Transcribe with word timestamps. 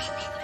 baby. 0.00 0.39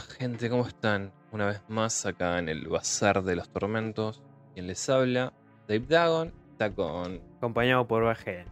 Gente, 0.00 0.48
¿cómo 0.50 0.66
están? 0.66 1.12
Una 1.30 1.46
vez 1.46 1.62
más 1.68 2.06
acá 2.06 2.38
en 2.38 2.48
el 2.48 2.66
Bazar 2.68 3.22
de 3.22 3.36
los 3.36 3.48
Tormentos. 3.50 4.22
Quien 4.54 4.66
les 4.66 4.88
habla, 4.88 5.32
Dave 5.66 5.84
Dagon, 5.88 6.32
está 6.52 6.70
con. 6.74 7.20
Acompañado 7.38 7.86
por 7.86 8.04
Bajel. 8.04 8.46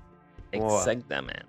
¿Cómo 0.53 0.73
va? 0.75 0.79
Exactamente. 0.79 1.45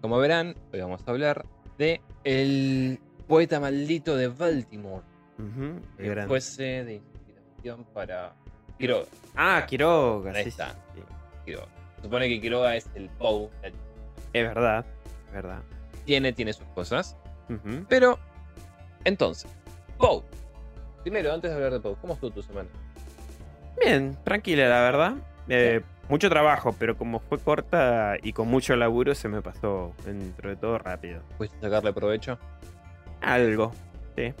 Como 0.00 0.18
verán, 0.18 0.54
hoy 0.72 0.80
vamos 0.80 1.02
a 1.06 1.10
hablar 1.10 1.46
de 1.78 2.00
el 2.24 2.98
poeta 3.26 3.58
maldito 3.60 4.16
de 4.16 4.28
Baltimore. 4.28 5.02
Ujú, 5.38 5.80
qué 5.96 6.02
Que 6.04 6.08
grande. 6.10 6.28
fuese 6.28 6.84
de 6.84 6.94
inspiración 6.96 7.84
para 7.94 8.34
Quiroga. 8.78 9.06
Ah, 9.34 9.64
Quiroga. 9.66 10.32
Ahí 10.32 10.42
sí, 10.44 10.48
está. 10.50 10.72
sí. 10.94 11.00
Quiroga. 11.46 11.68
Se 11.96 12.02
supone 12.02 12.28
que 12.28 12.40
Quiroga 12.40 12.76
es 12.76 12.88
el 12.94 13.08
Poe. 13.10 13.48
Es 13.62 14.42
verdad. 14.46 14.84
Es 15.28 15.32
verdad. 15.32 15.62
Tiene, 16.04 16.32
tiene 16.34 16.52
sus 16.52 16.66
cosas. 16.74 17.16
Ujú. 17.48 17.86
Pero, 17.88 18.18
entonces, 19.04 19.50
Poe. 19.98 20.22
Primero, 21.02 21.32
antes 21.32 21.50
de 21.50 21.56
hablar 21.56 21.72
de 21.72 21.80
Poe, 21.80 21.96
¿cómo 22.00 22.14
estuvo 22.14 22.30
tu 22.30 22.42
semana? 22.42 22.68
Bien, 23.80 24.16
tranquila, 24.24 24.68
la 24.68 24.80
verdad. 24.80 25.14
Eh, 25.48 25.82
mucho 26.08 26.28
trabajo, 26.30 26.74
pero 26.78 26.96
como 26.96 27.20
fue 27.20 27.38
corta 27.38 28.16
y 28.22 28.32
con 28.32 28.48
mucho 28.48 28.76
laburo, 28.76 29.14
se 29.14 29.28
me 29.28 29.42
pasó 29.42 29.92
dentro 30.04 30.50
de 30.50 30.56
todo 30.56 30.78
rápido. 30.78 31.22
¿Pudiste 31.36 31.58
sacarle 31.60 31.92
provecho? 31.92 32.38
Algo, 33.20 33.72
sí. 34.16 34.32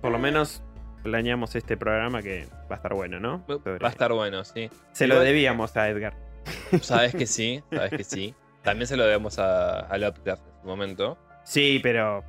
Por 0.00 0.12
lo 0.12 0.18
menos 0.18 0.62
planeamos 1.02 1.54
este 1.56 1.76
programa 1.76 2.22
que 2.22 2.46
va 2.70 2.74
a 2.74 2.76
estar 2.76 2.94
bueno, 2.94 3.20
¿no? 3.20 3.44
Sobre- 3.46 3.78
Va 3.78 3.88
a 3.88 3.90
estar 3.90 4.12
bueno, 4.12 4.44
sí. 4.44 4.70
Se 4.92 5.06
lo 5.06 5.20
debíamos 5.20 5.76
a 5.76 5.88
Edgar. 5.88 6.14
Sabes 6.80 7.14
que 7.14 7.26
sí, 7.26 7.62
sabes 7.70 7.90
que 7.90 8.04
sí. 8.04 8.34
También 8.62 8.86
se 8.86 8.96
lo 8.96 9.04
debemos 9.04 9.38
a, 9.38 9.80
a 9.80 9.98
Lovecraft 9.98 10.42
en 10.46 10.60
su 10.62 10.66
momento. 10.66 11.18
Sí, 11.44 11.80
pero 11.82 12.24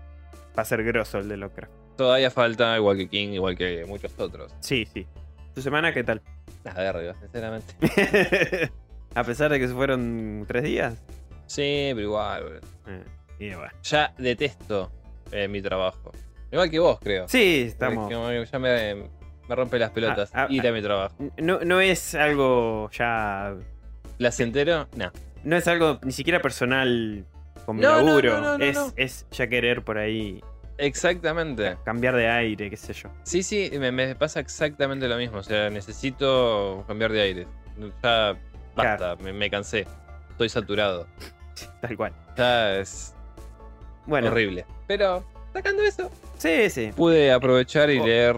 va 0.57 0.61
a 0.61 0.65
ser 0.65 0.83
grosso 0.83 1.19
el 1.19 1.29
de 1.29 1.37
Lovecraft. 1.37 1.73
Todavía 1.97 2.31
falta, 2.31 2.75
igual 2.77 2.97
que 2.97 3.07
King, 3.07 3.29
igual 3.29 3.57
que 3.57 3.85
muchos 3.85 4.17
otros. 4.17 4.53
Sí, 4.59 4.85
sí. 4.85 5.05
¿Tu 5.53 5.61
semana 5.61 5.93
qué 5.93 6.03
tal? 6.03 6.21
Nada, 6.63 6.91
verga, 6.93 7.15
sinceramente. 7.19 7.73
a 9.15 9.23
pesar 9.23 9.51
de 9.51 9.59
que 9.59 9.67
se 9.67 9.73
fueron 9.73 10.45
tres 10.47 10.63
días. 10.63 11.03
Sí, 11.45 11.91
pero 11.93 12.01
igual. 12.01 12.61
Eh, 12.87 13.03
y 13.39 13.53
bueno. 13.53 13.71
Ya 13.83 14.13
detesto 14.17 14.91
eh, 15.31 15.47
mi 15.47 15.61
trabajo. 15.61 16.11
Igual 16.51 16.69
que 16.69 16.79
vos, 16.79 16.99
creo. 17.01 17.27
Sí, 17.27 17.65
estamos. 17.67 18.09
Ya 18.09 18.59
me, 18.59 18.95
me 19.47 19.55
rompe 19.55 19.79
las 19.79 19.91
pelotas 19.91 20.31
Ah, 20.33 20.45
ah, 20.45 20.47
ir 20.49 20.65
a 20.67 20.71
mi 20.71 20.81
trabajo. 20.81 21.15
No, 21.37 21.59
no 21.59 21.81
es 21.81 22.15
algo 22.15 22.89
ya. 22.91 23.55
¿Las 24.17 24.39
entero? 24.39 24.87
No. 24.95 25.11
No 25.43 25.55
es 25.57 25.67
algo 25.67 25.99
ni 26.03 26.11
siquiera 26.11 26.41
personal 26.41 27.25
con 27.65 27.75
mi 27.77 27.81
No, 27.83 27.95
laburo. 27.97 28.33
no, 28.35 28.41
no, 28.41 28.57
no, 28.57 28.63
es, 28.65 28.75
no. 28.75 28.93
es 28.95 29.25
ya 29.31 29.47
querer 29.47 29.83
por 29.83 29.97
ahí 29.97 30.41
Exactamente. 30.77 31.77
cambiar 31.85 32.15
de 32.15 32.27
aire, 32.27 32.69
qué 32.69 32.77
sé 32.77 32.93
yo. 32.93 33.09
Sí, 33.23 33.43
sí, 33.43 33.69
me, 33.79 33.91
me 33.91 34.15
pasa 34.15 34.39
exactamente 34.39 35.07
lo 35.07 35.15
mismo. 35.17 35.37
O 35.37 35.43
sea, 35.43 35.69
necesito 35.69 36.83
cambiar 36.87 37.11
de 37.11 37.21
aire. 37.21 37.47
Ya 38.03 38.35
basta, 38.75 39.15
me, 39.17 39.31
me 39.31 39.49
cansé. 39.49 39.85
Estoy 40.31 40.49
saturado. 40.49 41.07
Tal 41.81 41.95
cual. 41.95 42.13
Ya 42.37 42.77
es 42.79 43.13
Bueno, 44.07 44.27
horrible. 44.29 44.65
Pero, 44.87 45.23
sacando 45.53 45.83
eso, 45.83 46.09
sí, 46.37 46.69
sí. 46.69 46.91
pude 46.95 47.31
aprovechar 47.31 47.89
y 47.91 47.99
Oh. 47.99 48.05
leer. 48.05 48.35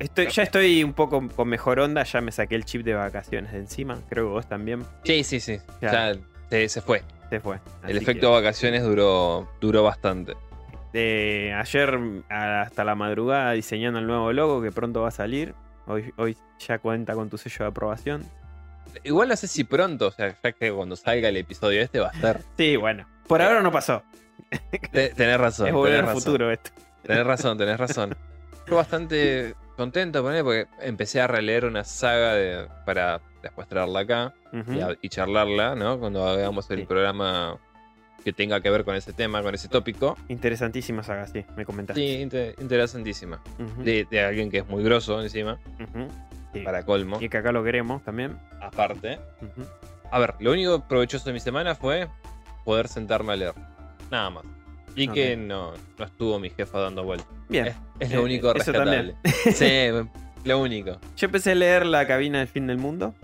Estoy, 0.00 0.28
ya 0.28 0.42
estoy 0.44 0.82
un 0.82 0.94
poco 0.94 1.22
con 1.28 1.46
mejor 1.48 1.78
onda. 1.78 2.02
Ya 2.04 2.20
me 2.20 2.32
saqué 2.32 2.54
el 2.56 2.64
chip 2.64 2.82
de 2.84 2.94
vacaciones 2.94 3.52
de 3.52 3.58
encima. 3.58 4.00
Creo 4.08 4.24
que 4.26 4.30
vos 4.32 4.48
también. 4.48 4.82
Sí, 5.04 5.22
sí, 5.24 5.38
sí. 5.40 5.58
Claro. 5.78 6.18
Ya 6.20 6.26
se, 6.50 6.68
se 6.68 6.80
fue. 6.80 7.02
Se 7.30 7.40
fue. 7.40 7.58
El 7.86 7.96
efecto 7.96 8.32
vacaciones 8.32 8.82
duró, 8.82 9.48
duró 9.60 9.84
bastante. 9.84 10.34
que, 10.92 11.48
eh, 11.48 11.54
ayer 11.54 11.98
hasta 12.28 12.84
la 12.84 12.94
madrugada 12.96 13.52
diseñando 13.52 13.98
el 14.00 14.06
nuevo 14.06 14.32
logo 14.32 14.60
que 14.62 14.72
pronto 14.72 15.02
va 15.02 15.08
a 15.08 15.12
salir. 15.12 15.54
Hoy, 15.86 16.12
hoy 16.16 16.36
ya 16.58 16.78
cuenta 16.78 17.14
con 17.14 17.30
tu 17.30 17.38
sello 17.38 17.64
de 17.64 17.68
aprobación. 17.70 18.24
Igual 19.04 19.28
no 19.28 19.36
sé 19.36 19.46
si 19.46 19.62
pronto, 19.64 20.08
o 20.08 20.10
sea, 20.10 20.34
ya 20.42 20.52
que 20.52 20.72
cuando 20.72 20.96
salga 20.96 21.28
el 21.28 21.36
episodio 21.36 21.80
este 21.80 22.00
va 22.00 22.08
a 22.08 22.12
estar. 22.12 22.40
Sí, 22.56 22.76
bueno. 22.76 23.06
Por 23.28 23.40
ahora 23.40 23.62
no 23.62 23.70
pasó. 23.70 24.02
Te- 24.90 25.10
tenés 25.10 25.38
razón. 25.38 25.68
es 25.68 25.72
volver 25.72 25.92
tenés 25.92 26.00
al 26.00 26.06
razón. 26.16 26.22
futuro 26.22 26.50
esto. 26.50 26.70
Tenés 27.04 27.24
razón, 27.26 27.56
tenés 27.58 27.78
razón. 27.78 28.16
Estoy 28.52 28.74
bastante 28.76 29.54
contento 29.80 30.22
con 30.22 30.34
él 30.34 30.44
porque 30.44 30.66
empecé 30.82 31.20
a 31.22 31.26
releer 31.26 31.64
una 31.64 31.84
saga 31.84 32.34
de, 32.34 32.68
para 32.84 33.20
después 33.42 33.66
traerla 33.66 34.00
acá 34.00 34.34
y, 34.52 34.80
a- 34.80 34.96
y 35.00 35.08
charlarla, 35.08 35.74
¿no? 35.74 35.98
Cuando 35.98 36.26
hagamos 36.28 36.70
el 36.70 36.86
programa 36.86 37.56
que 38.22 38.32
tenga 38.34 38.60
que 38.60 38.68
ver 38.68 38.84
con 38.84 38.94
ese 38.94 39.14
tema, 39.14 39.42
con 39.42 39.54
ese 39.54 39.68
tópico. 39.68 40.16
Interesantísima 40.28 41.02
saga, 41.02 41.26
sí, 41.26 41.44
me 41.56 41.64
comentaste. 41.64 42.00
Sí, 42.00 42.20
inte- 42.22 42.54
interesantísima. 42.60 43.40
De, 43.78 44.06
de 44.10 44.20
alguien 44.22 44.50
que 44.50 44.58
es 44.58 44.68
muy 44.68 44.84
grosso 44.84 45.22
encima, 45.22 45.58
sí. 46.52 46.60
para 46.60 46.84
colmo. 46.84 47.16
Y 47.20 47.30
que 47.30 47.38
acá 47.38 47.50
lo 47.50 47.64
queremos 47.64 48.02
también. 48.04 48.36
Aparte. 48.60 49.18
A 50.10 50.18
ver, 50.18 50.34
lo 50.40 50.52
único 50.52 50.86
provechoso 50.86 51.24
de 51.24 51.32
mi 51.32 51.40
semana 51.40 51.74
fue 51.74 52.08
poder 52.66 52.88
sentarme 52.88 53.32
a 53.32 53.36
leer. 53.36 53.54
Nada 54.10 54.28
más. 54.28 54.44
Y 54.96 55.08
que 55.08 55.36
no, 55.36 55.72
no 55.98 56.04
estuvo 56.04 56.38
mi 56.38 56.50
jefa 56.50 56.78
dando 56.80 57.04
vueltas. 57.04 57.28
Bien. 57.48 57.66
Es, 57.68 57.76
es 58.00 58.12
lo 58.12 58.20
Eh, 58.20 58.24
único 58.24 58.52
rescatable. 58.52 59.14
sí, 59.54 59.88
lo 60.44 60.60
único. 60.60 60.98
Yo 61.16 61.26
empecé 61.26 61.52
a 61.52 61.54
leer 61.54 61.86
La 61.86 62.06
cabina 62.06 62.38
del 62.38 62.48
fin 62.48 62.66
del 62.66 62.78
mundo. 62.78 63.14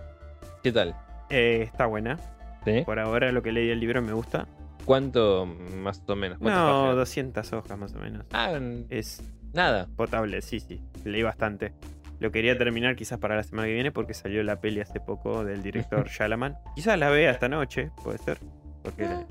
¿Qué 0.62 0.72
tal? 0.72 0.94
Eh, 1.30 1.62
está 1.64 1.86
buena. 1.86 2.18
¿Sí? 2.64 2.82
Por 2.84 2.98
ahora 2.98 3.30
lo 3.32 3.42
que 3.42 3.52
leí 3.52 3.70
el 3.70 3.80
libro 3.80 4.02
me 4.02 4.12
gusta. 4.12 4.46
¿Cuánto 4.84 5.46
más 5.46 6.02
o 6.06 6.16
menos? 6.16 6.38
¿Cuántas 6.38 6.60
No, 6.62 6.72
páginas? 6.82 6.96
200 6.96 7.52
hojas 7.54 7.78
más 7.78 7.94
o 7.94 7.98
menos. 7.98 8.24
Ah, 8.32 8.58
Es 8.90 9.22
nada. 9.52 9.88
potable, 9.96 10.40
sí, 10.42 10.60
sí. 10.60 10.80
Leí 11.04 11.22
bastante. 11.22 11.72
Lo 12.20 12.30
quería 12.30 12.56
terminar 12.56 12.96
quizás 12.96 13.18
para 13.18 13.36
la 13.36 13.42
semana 13.42 13.66
que 13.68 13.74
viene 13.74 13.92
porque 13.92 14.14
salió 14.14 14.42
la 14.42 14.60
peli 14.60 14.80
hace 14.80 15.00
poco 15.00 15.44
del 15.44 15.62
director 15.62 16.08
Shalaman. 16.08 16.56
Quizás 16.74 16.98
la 16.98 17.10
vea 17.10 17.30
esta 17.32 17.48
noche, 17.48 17.90
puede 18.02 18.18
ser. 18.18 18.38
Porque 18.82 19.04
Ah. 19.04 19.24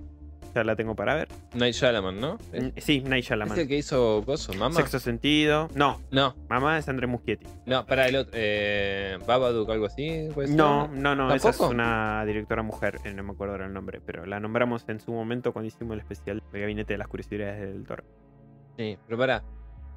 Ya 0.55 0.63
la 0.63 0.75
tengo 0.75 0.95
para 0.95 1.13
ver. 1.15 1.27
Night 1.53 1.75
Shyamalan, 1.75 2.19
¿no? 2.19 2.37
¿Es, 2.53 2.83
Sí, 2.83 3.01
Night 3.01 3.23
es 3.23 3.29
Shalaman. 3.29 3.59
el 3.59 3.67
que 3.67 3.77
hizo 3.77 4.23
Gozo, 4.23 4.53
Mama? 4.53 4.75
Sexto 4.75 4.99
sentido. 4.99 5.67
No, 5.75 6.01
No, 6.11 6.35
mamá 6.49 6.77
es 6.77 6.87
André 6.89 7.05
Muschietti. 7.07 7.45
no, 7.65 7.85
para 7.85 8.07
el 8.07 8.15
otro. 8.15 8.31
Eh, 8.33 9.19
Babadook, 9.27 9.69
algo 9.69 9.85
así. 9.87 10.29
¿puede 10.33 10.47
ser? 10.47 10.57
No, 10.57 10.87
no, 10.87 11.13
no, 11.15 11.33
esa 11.33 11.49
es 11.49 11.59
una 11.59 12.23
directora 12.25 12.63
mujer, 12.63 12.99
eh, 13.03 13.13
no 13.13 13.23
me 13.23 13.33
acuerdo 13.33 13.53
ahora 13.53 13.65
el 13.67 13.73
nombre, 13.73 14.01
pero 14.05 14.25
la 14.25 14.39
nombramos 14.39 14.85
en 14.87 14.99
su 14.99 15.11
momento 15.11 15.51
cuando 15.53 15.67
hicimos 15.67 15.93
el 15.93 15.99
especial 15.99 16.41
de 16.51 16.59
Gabinete 16.61 16.93
de 16.93 16.97
las 16.97 17.07
Curiosidades 17.07 17.59
del 17.61 17.83
Toro. 17.83 18.03
Sí, 18.77 18.97
pero 19.05 19.17
para. 19.17 19.43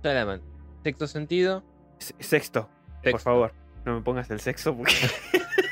Shyamalan. 0.03 0.43
Sexto 0.85 1.07
sentido. 1.07 1.63
S- 2.01 2.15
Sexto, 2.19 2.69
por 2.69 3.03
Sexto. 3.05 3.19
favor, 3.19 3.53
no 3.85 3.95
me 3.97 4.03
pongas 4.03 4.31
el 4.31 4.41
sexo 4.41 4.77
porque. 4.77 4.95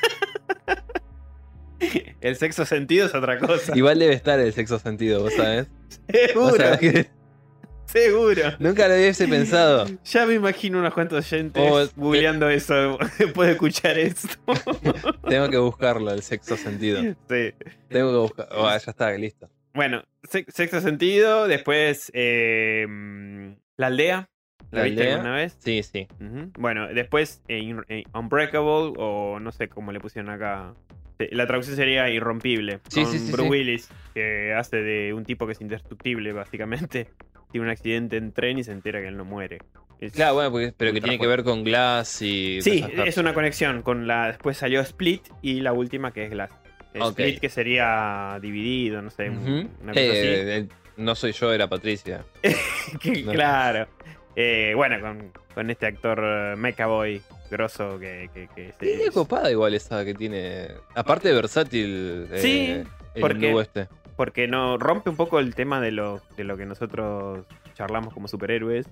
el 2.21 2.37
sexto 2.37 2.65
sentido 2.65 3.07
es 3.07 3.15
otra 3.15 3.39
cosa. 3.39 3.77
Igual 3.77 3.99
debe 3.99 4.15
estar 4.15 4.39
el 4.41 4.53
sexto 4.53 4.79
sentido, 4.79 5.23
¿vos 5.23 5.35
sabés? 5.35 5.69
Seguro, 6.11 6.41
¿Vos 6.51 6.57
sabés 6.57 6.79
que 6.81 7.07
seguro. 7.87 8.43
nunca 8.59 8.89
lo 8.89 8.95
hubiese 8.95 9.29
pensado. 9.29 9.87
Ya 10.05 10.27
me 10.27 10.35
imagino 10.35 10.79
unos 10.79 10.93
cuantos 10.93 11.25
oyentes 11.33 11.63
Oh, 11.65 11.87
googleando 11.97 12.49
eso 12.51 12.99
después 13.19 13.47
de 13.49 13.53
escuchar 13.53 13.99
esto. 13.99 14.29
Tengo 15.29 15.49
que 15.49 15.59
buscarlo, 15.59 16.11
el 16.13 16.23
sexto 16.23 16.57
sentido. 16.57 17.03
sí. 17.29 17.55
Tengo 17.89 18.11
que 18.11 18.19
buscar. 18.19 18.49
Oh, 18.53 18.69
ya 18.69 18.77
está, 18.77 19.11
listo. 19.13 19.49
Bueno, 19.75 20.03
se- 20.25 20.47
sexto 20.49 20.81
sentido, 20.81 21.47
después 21.47 22.11
eh, 22.15 22.87
la 23.77 23.87
aldea. 23.89 24.29
¿La, 24.73 24.81
La 24.81 24.85
viste 24.87 25.03
aldea. 25.03 25.15
alguna 25.17 25.35
vez? 25.37 25.57
Sí, 25.61 25.83
sí. 25.85 26.09
Bueno, 26.59 26.89
después 26.89 27.41
eh, 27.47 27.73
eh, 27.89 28.03
Unbreakable 28.15 28.95
o 28.99 29.39
no 29.39 29.53
sé 29.53 29.69
cómo 29.69 29.93
le 29.93 30.01
pusieron 30.01 30.31
acá. 30.31 30.75
La 31.19 31.47
traducción 31.47 31.77
sería 31.77 32.09
Irrompible. 32.11 32.81
Sí, 32.89 33.03
con 33.05 33.13
sí, 33.13 33.19
sí, 33.19 33.33
Bruce. 33.33 33.49
Willis, 33.49 33.89
que 34.15 34.53
hace 34.55 34.77
de 34.79 35.15
un 35.15 35.25
tipo 35.25 35.47
que 35.47 35.53
es 35.53 35.61
indestructible, 35.61 36.33
básicamente. 36.33 37.09
tiene 37.51 37.67
un 37.67 37.71
accidente 37.71 38.17
en 38.17 38.33
tren 38.33 38.59
y 38.59 38.65
se 38.65 38.73
entera 38.73 39.01
que 39.01 39.09
él 39.09 39.17
no 39.17 39.25
muere. 39.25 39.59
Es- 40.01 40.13
Claro, 40.13 40.35
bueno, 40.35 40.51
porque- 40.51 40.75
pero 40.77 40.93
que 40.93 41.01
tiene 41.01 41.19
que 41.19 41.27
ver 41.27 41.43
con 41.43 41.65
Glass 41.65 42.21
y. 42.23 42.61
Sí, 42.61 42.85
es 43.07 43.17
una 43.17 43.33
conexión 43.33 43.83
con 43.83 44.07
la. 44.07 44.27
Después 44.29 44.57
salió 44.59 44.81
Split 44.81 45.23
y 45.43 45.61
la 45.61 45.73
última 45.73 46.13
que 46.13 46.25
es 46.25 46.31
Glass. 46.31 46.51
Split 46.93 47.41
que 47.41 47.49
sería 47.51 48.39
dividido, 48.41 49.01
no 49.03 49.11
sé, 49.11 49.29
una 49.31 49.67
cosa 49.93 50.01
Eh, 50.01 50.59
eh, 50.61 50.69
no 50.97 51.15
soy 51.15 51.33
yo, 51.33 51.53
era 51.53 51.69
Patricia. 51.69 52.25
así. 52.43 52.99
Que- 53.03 53.23
no. 53.23 53.33
Claro. 53.33 53.87
Eh, 54.35 54.73
bueno, 54.77 55.01
con, 55.01 55.33
con 55.55 55.71
este 55.71 55.87
actor 55.87 56.21
eh, 56.23 56.55
Mecha-Boy 56.57 57.23
grosso 57.51 57.99
que, 57.99 58.31
que, 58.33 58.49
que 58.55 58.73
se- 58.79 59.11
copada 59.13 59.51
igual 59.51 59.75
esa 59.75 60.05
que 60.05 60.15
tiene. 60.15 60.69
Aparte 60.95 61.29
de 61.29 61.35
versátil. 61.35 62.29
eh, 62.33 62.39
Sí, 62.39 62.71
el 63.15 63.21
porque- 63.21 63.61
este. 63.61 63.89
Porque 64.17 64.49
no 64.49 64.79
rompe 64.79 65.11
un 65.11 65.17
poco 65.17 65.41
el 65.41 65.55
tema 65.55 65.79
de 65.81 65.93
lo, 65.93 66.23
de 66.39 66.45
lo 66.45 66.57
que 66.57 66.65
nosotros 66.65 67.45
charlamos 67.75 68.15
como 68.15 68.29
superhéroes. 68.29 68.87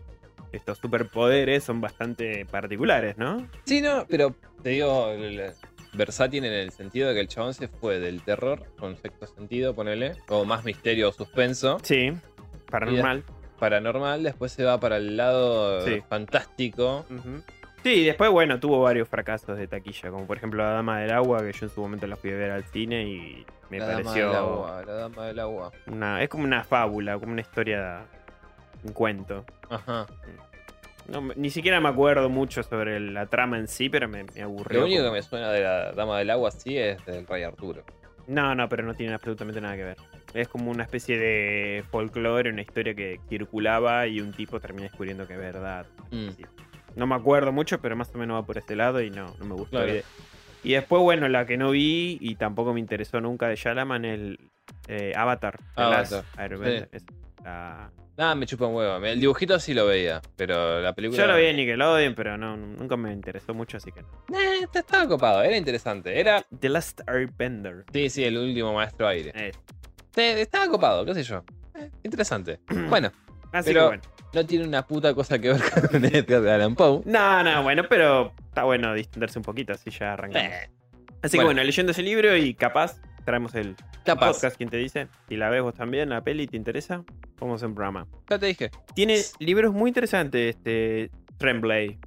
Estos 0.52 0.78
superpoderes 0.78 1.64
son 1.64 1.80
bastante 1.80 2.44
particulares, 2.46 3.16
¿no? 3.16 3.48
Sí, 3.64 3.80
no, 3.80 4.06
pero 4.08 4.34
te 4.62 4.70
digo, 4.70 5.08
versátil 5.94 6.44
en 6.44 6.52
el 6.52 6.70
sentido 6.72 7.08
de 7.08 7.14
que 7.14 7.20
el 7.20 7.28
chabón 7.28 7.54
se 7.54 7.68
fue 7.68 7.98
del 8.00 8.22
terror, 8.22 8.64
con 8.78 8.96
sexto 8.98 9.26
sentido, 9.26 9.74
ponele, 9.74 10.12
o 10.28 10.44
más 10.44 10.64
misterio 10.64 11.08
o 11.08 11.12
suspenso, 11.12 11.78
Sí, 11.82 12.12
paranormal. 12.70 13.24
paranormal, 13.58 14.22
después 14.22 14.52
se 14.52 14.62
va 14.64 14.78
para 14.78 14.98
el 14.98 15.16
lado 15.16 15.84
Sí. 15.86 16.02
fantástico. 16.08 17.06
Sí, 17.84 17.96
y 18.00 18.04
después, 18.06 18.30
bueno, 18.30 18.58
tuvo 18.58 18.80
varios 18.80 19.06
fracasos 19.06 19.58
de 19.58 19.66
taquilla, 19.68 20.10
como 20.10 20.26
por 20.26 20.38
ejemplo 20.38 20.62
La 20.62 20.70
Dama 20.70 21.00
del 21.00 21.12
Agua, 21.12 21.42
que 21.42 21.52
yo 21.52 21.66
en 21.66 21.70
su 21.70 21.82
momento 21.82 22.06
la 22.06 22.16
fui 22.16 22.30
a 22.30 22.34
ver 22.34 22.50
al 22.50 22.64
cine 22.64 23.02
y 23.04 23.46
me 23.68 23.78
la 23.78 23.86
dama 23.86 24.02
pareció 24.04 24.28
del 24.28 24.36
agua, 24.36 24.84
la 24.86 24.92
dama 24.94 25.26
del 25.26 25.38
agua. 25.38 25.72
una. 25.86 26.22
Es 26.22 26.30
como 26.30 26.44
una 26.44 26.64
fábula, 26.64 27.18
como 27.18 27.32
una 27.32 27.42
historia, 27.42 28.06
un 28.84 28.92
cuento. 28.94 29.44
Ajá. 29.68 30.06
No, 31.08 31.20
ni 31.36 31.50
siquiera 31.50 31.78
me 31.78 31.90
acuerdo 31.90 32.30
mucho 32.30 32.62
sobre 32.62 32.98
la 32.98 33.26
trama 33.26 33.58
en 33.58 33.68
sí, 33.68 33.90
pero 33.90 34.08
me, 34.08 34.24
me 34.24 34.40
aburrió. 34.40 34.80
Lo 34.80 34.86
único 34.86 35.04
que 35.04 35.10
me 35.10 35.22
suena 35.22 35.52
de 35.52 35.60
la 35.60 35.92
dama 35.92 36.18
del 36.18 36.30
agua 36.30 36.50
sí 36.52 36.78
es 36.78 37.04
del 37.04 37.26
rey 37.26 37.42
Arturo. 37.42 37.84
No, 38.26 38.54
no, 38.54 38.66
pero 38.70 38.82
no 38.82 38.94
tiene 38.94 39.12
absolutamente 39.12 39.60
nada 39.60 39.76
que 39.76 39.84
ver. 39.84 39.96
Es 40.32 40.48
como 40.48 40.70
una 40.70 40.84
especie 40.84 41.18
de 41.18 41.84
folclore, 41.90 42.48
una 42.48 42.62
historia 42.62 42.94
que 42.94 43.20
circulaba 43.28 44.06
y 44.06 44.22
un 44.22 44.32
tipo 44.32 44.58
termina 44.58 44.84
descubriendo 44.84 45.26
que 45.26 45.34
es 45.34 45.38
verdad. 45.38 45.84
Mm. 46.10 46.28
Sí. 46.30 46.46
No 46.96 47.06
me 47.06 47.14
acuerdo 47.14 47.52
mucho, 47.52 47.80
pero 47.80 47.96
más 47.96 48.14
o 48.14 48.18
menos 48.18 48.40
va 48.40 48.46
por 48.46 48.58
este 48.58 48.76
lado 48.76 49.00
y 49.02 49.10
no, 49.10 49.34
no 49.38 49.44
me 49.44 49.54
gustó. 49.54 49.78
Claro. 49.78 49.94
Y, 49.94 50.70
y 50.70 50.72
después, 50.74 51.02
bueno, 51.02 51.28
la 51.28 51.44
que 51.46 51.56
no 51.56 51.70
vi 51.70 52.18
y 52.20 52.36
tampoco 52.36 52.72
me 52.72 52.80
interesó 52.80 53.20
nunca 53.20 53.48
de 53.48 53.56
Shalaman 53.56 54.04
el 54.04 54.38
eh, 54.88 55.12
Avatar. 55.16 55.58
Avatar, 55.76 56.24
Airbender. 56.36 56.88
Es 56.92 57.04
la- 57.44 57.90
Nada, 58.16 58.36
me 58.36 58.46
chupa 58.46 58.66
un 58.66 58.76
huevo. 58.76 59.04
El 59.04 59.18
dibujito 59.18 59.58
sí 59.58 59.74
lo 59.74 59.86
veía, 59.86 60.22
pero 60.36 60.80
la 60.80 60.92
película. 60.94 61.20
Yo 61.20 61.26
lo 61.26 61.36
vi 61.36 61.46
en 61.46 61.56
Nickelodeon, 61.56 62.14
pero 62.14 62.38
no, 62.38 62.56
nunca 62.56 62.96
me 62.96 63.12
interesó 63.12 63.54
mucho, 63.54 63.78
así 63.78 63.90
que 63.90 64.02
no. 64.02 64.38
Eh, 64.38 64.68
estaba 64.72 65.08
copado, 65.08 65.42
era 65.42 65.56
interesante. 65.56 66.20
Era. 66.20 66.44
The 66.60 66.68
Last 66.68 67.00
Airbender. 67.08 67.84
Sí, 67.92 68.08
sí, 68.10 68.22
el 68.22 68.38
último 68.38 68.72
maestro 68.72 69.08
aire. 69.08 69.32
Eh, 69.34 69.52
Sí, 70.14 70.20
estaba 70.22 70.68
copado, 70.68 71.04
qué 71.04 71.12
sé 71.12 71.24
yo. 71.24 71.42
Eh, 71.74 71.90
interesante. 72.04 72.60
Bueno, 72.88 73.10
así 73.54 73.70
Pero- 73.70 73.80
que 73.82 73.86
bueno. 73.86 74.02
no 74.34 74.46
tiene 74.46 74.66
una 74.66 74.86
puta 74.86 75.14
cosa 75.14 75.38
que 75.38 75.52
ver 75.52 75.60
con 75.90 76.04
Edgar 76.04 76.46
Allan 76.48 76.74
Poe. 76.74 77.02
No, 77.04 77.42
no, 77.42 77.62
bueno, 77.62 77.84
pero 77.88 78.32
está 78.48 78.64
bueno 78.64 78.92
distenderse 78.94 79.38
un 79.38 79.44
poquito, 79.44 79.72
así 79.72 79.90
ya 79.90 80.12
arrancamos. 80.14 80.48
Eh, 80.52 80.70
Así 81.22 81.38
bueno. 81.38 81.48
que 81.50 81.54
bueno, 81.54 81.64
leyendo 81.64 81.92
ese 81.92 82.02
libro 82.02 82.36
y 82.36 82.52
capaz 82.54 83.00
traemos 83.24 83.54
el 83.54 83.76
capaz. 84.04 84.32
podcast, 84.34 84.56
quien 84.58 84.68
te 84.68 84.76
dice. 84.76 85.08
Si 85.28 85.36
la 85.36 85.48
ves 85.48 85.62
vos 85.62 85.74
también, 85.74 86.10
la 86.10 86.20
peli, 86.22 86.46
¿te 86.46 86.58
interesa? 86.58 87.02
Vamos 87.40 87.62
en 87.62 87.74
programa. 87.74 88.06
Ya 88.28 88.38
te 88.38 88.44
dije. 88.46 88.70
Tiene 88.94 89.18
libros 89.38 89.72
muy 89.72 89.88
interesantes, 89.88 90.54
este 90.56 91.10
Tremblay. 91.38 91.98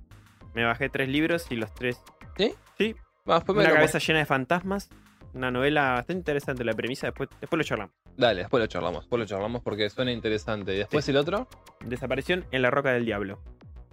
Me 0.53 0.63
bajé 0.65 0.89
tres 0.89 1.09
libros 1.09 1.47
y 1.49 1.55
los 1.55 1.73
tres. 1.73 1.99
¿Sí? 2.37 2.53
Sí. 2.77 2.95
Vamos, 3.25 3.43
Una 3.49 3.73
cabeza 3.73 3.97
llena 3.97 4.19
de 4.19 4.25
fantasmas. 4.25 4.89
Una 5.33 5.49
novela 5.49 5.93
bastante 5.93 6.19
interesante 6.19 6.63
la 6.63 6.73
premisa, 6.73 7.07
después, 7.07 7.29
después 7.41 7.57
lo 7.57 7.63
charlamos. 7.63 7.95
Dale, 8.17 8.41
después 8.41 8.59
lo 8.61 8.67
charlamos. 8.67 9.01
Después 9.03 9.19
lo 9.19 9.25
charlamos 9.25 9.61
porque 9.61 9.89
suena 9.89 10.11
interesante. 10.11 10.73
¿Y 10.73 10.77
después 10.79 11.05
Sí. 11.05 11.11
el 11.11 11.17
otro? 11.17 11.47
Desaparición 11.85 12.45
en 12.51 12.61
la 12.63 12.71
Roca 12.71 12.91
del 12.91 13.05
Diablo. 13.05 13.39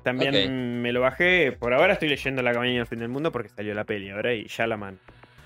También 0.02 0.82
me 0.82 0.92
lo 0.92 1.00
bajé. 1.00 1.52
Por 1.52 1.72
ahora 1.72 1.94
estoy 1.94 2.08
leyendo 2.08 2.42
La 2.42 2.52
cabaña 2.52 2.74
del 2.78 2.86
fin 2.86 2.98
del 2.98 3.08
mundo 3.08 3.30
porque 3.32 3.48
salió 3.50 3.74
la 3.74 3.84
peli 3.84 4.10
ahora 4.10 4.34
y 4.34 4.44
Shalaman 4.44 4.98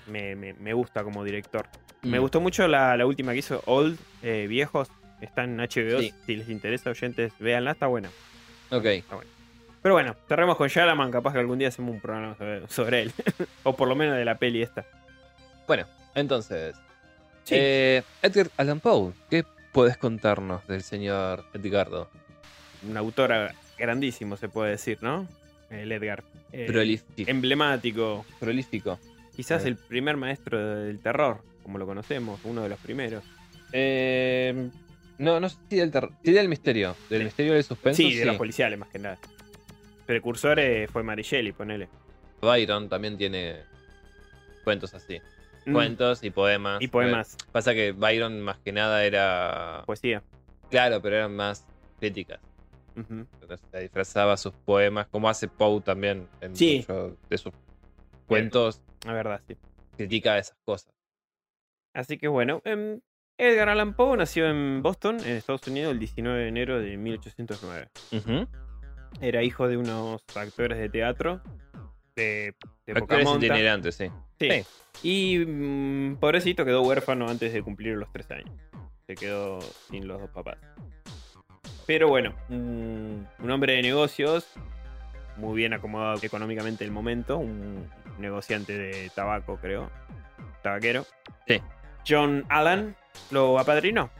me, 0.07 0.35
me, 0.35 0.53
me 0.53 0.73
gusta 0.73 1.03
como 1.03 1.23
director. 1.23 1.65
Me 2.01 2.17
Mm. 2.17 2.21
gustó 2.21 2.41
mucho 2.41 2.67
la, 2.67 2.95
la 2.97 3.05
última 3.05 3.33
que 3.33 3.39
hizo 3.39 3.61
Old, 3.65 3.99
eh, 4.23 4.47
Viejos. 4.49 4.89
Está 5.21 5.43
en 5.43 5.57
HBO. 5.59 5.99
Sí. 5.99 6.13
Si 6.25 6.35
les 6.37 6.49
interesa, 6.49 6.89
oyentes, 6.89 7.33
véanla, 7.39 7.71
está 7.71 7.87
buena. 7.87 8.09
Ok. 8.71 8.85
Pero 9.81 9.93
bueno, 9.95 10.15
cerremos 10.27 10.55
con 10.57 10.67
Shalaman. 10.69 11.11
Capaz 11.11 11.33
que 11.33 11.39
algún 11.39 11.59
día 11.59 11.67
hacemos 11.69 11.91
un 11.93 11.99
programa 12.01 12.35
sobre, 12.35 12.67
sobre 12.69 13.01
él. 13.03 13.11
o 13.63 13.75
por 13.75 13.87
lo 13.89 13.95
menos 13.95 14.15
de 14.17 14.23
la 14.25 14.35
peli 14.37 14.61
esta. 14.61 14.85
Bueno, 15.67 15.85
entonces. 16.15 16.75
Sí. 17.49 17.55
eh, 17.57 18.03
Edgar 18.21 18.49
Allan 18.57 18.79
Poe, 18.79 19.13
¿qué 19.29 19.43
puedes 19.71 19.97
contarnos 19.97 20.65
del 20.67 20.83
señor 20.83 21.45
Edgardo? 21.53 22.09
Un 22.87 22.95
autor 22.97 23.51
grandísimo, 23.77 24.37
se 24.37 24.49
puede 24.49 24.71
decir, 24.71 24.97
¿no? 25.01 25.27
El 25.69 25.91
Edgar. 25.91 26.23
Eh, 26.51 26.65
Prolífico. 26.67 27.29
emblemático. 27.29 28.25
Prolífico. 28.39 28.99
Quizás 29.35 29.65
Eh. 29.65 29.69
el 29.69 29.75
primer 29.75 30.17
maestro 30.17 30.57
del 30.83 30.99
terror, 30.99 31.41
como 31.63 31.77
lo 31.77 31.85
conocemos, 31.85 32.39
uno 32.43 32.63
de 32.63 32.69
los 32.69 32.79
primeros. 32.79 33.23
Eh, 33.71 34.69
no, 35.19 35.39
no 35.39 35.47
sé 35.49 35.57
si 35.69 35.75
del 35.77 35.91
terror. 35.91 36.11
Sí, 36.23 36.31
del 36.31 36.49
misterio. 36.49 36.95
Del 37.09 37.19
Sí. 37.19 37.25
misterio 37.25 37.53
del 37.53 37.63
suspenso. 37.63 37.97
Sí, 37.97 38.15
de 38.15 38.25
los 38.25 38.35
policiales 38.37 38.79
más 38.79 38.89
que 38.89 38.99
nada. 38.99 39.19
Precursor 40.05 40.59
eh, 40.59 40.87
fue 40.91 41.03
Maricelli, 41.03 41.51
ponele. 41.51 41.87
Byron 42.41 42.89
también 42.89 43.17
tiene 43.17 43.57
cuentos 44.63 44.93
así. 44.95 45.19
Mm, 45.65 45.73
Cuentos 45.73 46.23
y 46.23 46.29
poemas. 46.31 46.81
Y 46.81 46.87
poemas, 46.87 47.37
Pasa 47.51 47.73
que 47.73 47.91
Byron 47.91 48.41
más 48.41 48.57
que 48.59 48.71
nada 48.71 49.03
era. 49.03 49.83
poesía. 49.85 50.23
Claro, 50.69 51.01
pero 51.01 51.15
eran 51.17 51.35
más 51.35 51.65
críticas. 51.99 52.39
Entonces, 52.95 53.61
se 53.71 53.79
disfrazaba 53.79 54.35
sus 54.35 54.53
poemas, 54.53 55.07
como 55.07 55.29
hace 55.29 55.47
Poe 55.47 55.79
también 55.81 56.27
en 56.41 56.55
Sí. 56.55 56.85
de 57.29 57.37
sus 57.37 57.53
cuentos, 58.27 58.81
La 59.05 59.13
verdad, 59.13 59.41
sí. 59.47 59.55
critica 59.95 60.37
esas 60.37 60.57
cosas. 60.65 60.93
Así 61.93 62.17
que 62.17 62.27
bueno, 62.27 62.61
em, 62.65 62.99
Edgar 63.37 63.69
Allan 63.69 63.93
Poe 63.95 64.17
nació 64.17 64.49
en 64.49 64.81
Boston, 64.81 65.17
en 65.21 65.37
Estados 65.37 65.65
Unidos, 65.67 65.93
el 65.93 65.99
19 65.99 66.39
de 66.41 66.47
enero 66.49 66.79
de 66.79 66.97
1809. 66.97 67.87
Era 69.21 69.43
hijo 69.43 69.67
de 69.67 69.77
unos 69.77 70.21
actores 70.35 70.77
de 70.77 70.89
teatro 70.89 71.41
de, 72.19 72.55
de 72.85 73.23
monta. 73.23 73.45
itinerantes, 73.45 73.95
sí. 73.95 74.09
Sí. 74.39 74.49
Sí. 74.51 74.65
Y 75.03 75.45
mm, 75.45 76.17
pobrecito 76.17 76.65
quedó 76.65 76.81
huérfano 76.81 77.27
antes 77.27 77.53
de 77.53 77.61
cumplir 77.61 77.95
los 77.97 78.11
tres 78.11 78.29
años. 78.31 78.51
Se 79.07 79.15
quedó 79.15 79.59
sin 79.89 80.07
los 80.07 80.19
dos 80.19 80.29
papás. 80.29 80.57
Pero 81.85 82.07
bueno, 82.07 82.33
mm, 82.49 83.43
un 83.43 83.51
hombre 83.51 83.73
de 83.73 83.81
negocios, 83.81 84.45
muy 85.37 85.55
bien 85.55 85.73
acomodado 85.73 86.19
económicamente 86.21 86.83
en 86.83 86.89
el 86.89 86.93
momento, 86.93 87.37
un 87.37 87.89
negociante 88.19 88.77
de 88.77 89.09
tabaco, 89.15 89.57
creo, 89.59 89.89
tabaquero. 90.61 91.05
Sí. 91.47 91.61
John 92.07 92.45
Allan 92.49 92.95
lo 93.31 93.57
apadrinó. 93.57 94.11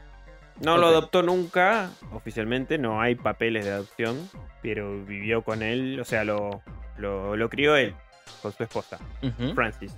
No 0.60 0.76
lo 0.76 0.88
adoptó 0.88 1.22
nunca, 1.22 1.90
oficialmente, 2.12 2.76
no 2.76 3.00
hay 3.00 3.14
papeles 3.14 3.64
de 3.64 3.70
adopción, 3.70 4.28
pero 4.62 5.04
vivió 5.04 5.42
con 5.42 5.62
él, 5.62 5.98
o 5.98 6.04
sea, 6.04 6.22
lo, 6.24 6.62
lo, 7.00 7.36
lo 7.36 7.48
crió 7.48 7.76
él, 7.76 7.94
con 8.42 8.52
su 8.52 8.62
esposa. 8.62 8.98
Francis. 9.54 9.96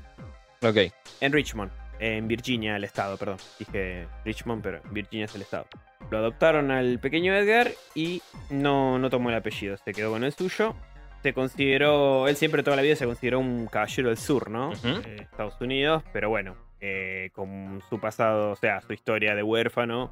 Ok. 0.63 0.77
En 1.21 1.33
Richmond, 1.33 1.71
en 1.99 2.29
Virginia, 2.29 2.77
el 2.77 2.85
estado, 2.85 3.17
perdón. 3.17 3.39
Dije 3.59 4.07
Richmond, 4.25 4.63
pero 4.63 4.81
Virginia 4.91 5.27
es 5.27 5.35
el 5.35 5.43
estado. 5.43 5.67
Lo 6.11 6.19
adoptaron 6.19 6.71
al 6.71 6.99
pequeño 6.99 7.35
Edgar 7.35 7.71
y 7.95 8.23
no, 8.51 8.99
no 8.99 9.11
tomó 9.11 9.31
el 9.31 9.37
apellido, 9.37 9.77
se 9.77 9.93
quedó 9.93 10.11
con 10.11 10.25
el 10.25 10.33
suyo. 10.33 10.75
Se 11.23 11.33
consideró, 11.33 12.27
él 12.27 12.37
siempre 12.37 12.65
toda 12.65 12.77
la 12.77 12.83
vida 12.83 12.97
se 12.97 13.07
consideró 13.07 13.39
un 13.39 13.67
caballero 13.67 14.09
del 14.09 14.19
sur, 14.19 14.51
¿no? 14.51 14.73
Eh, 14.83 15.19
Estados 15.21 15.61
Unidos, 15.61 16.03
pero 16.13 16.29
bueno, 16.29 16.57
eh, 16.81 17.31
con 17.33 17.81
su 17.89 18.01
pasado, 18.01 18.51
o 18.51 18.57
sea, 18.57 18.81
su 18.81 18.93
historia 18.93 19.37
de 19.37 19.45
huérfano, 19.45 20.11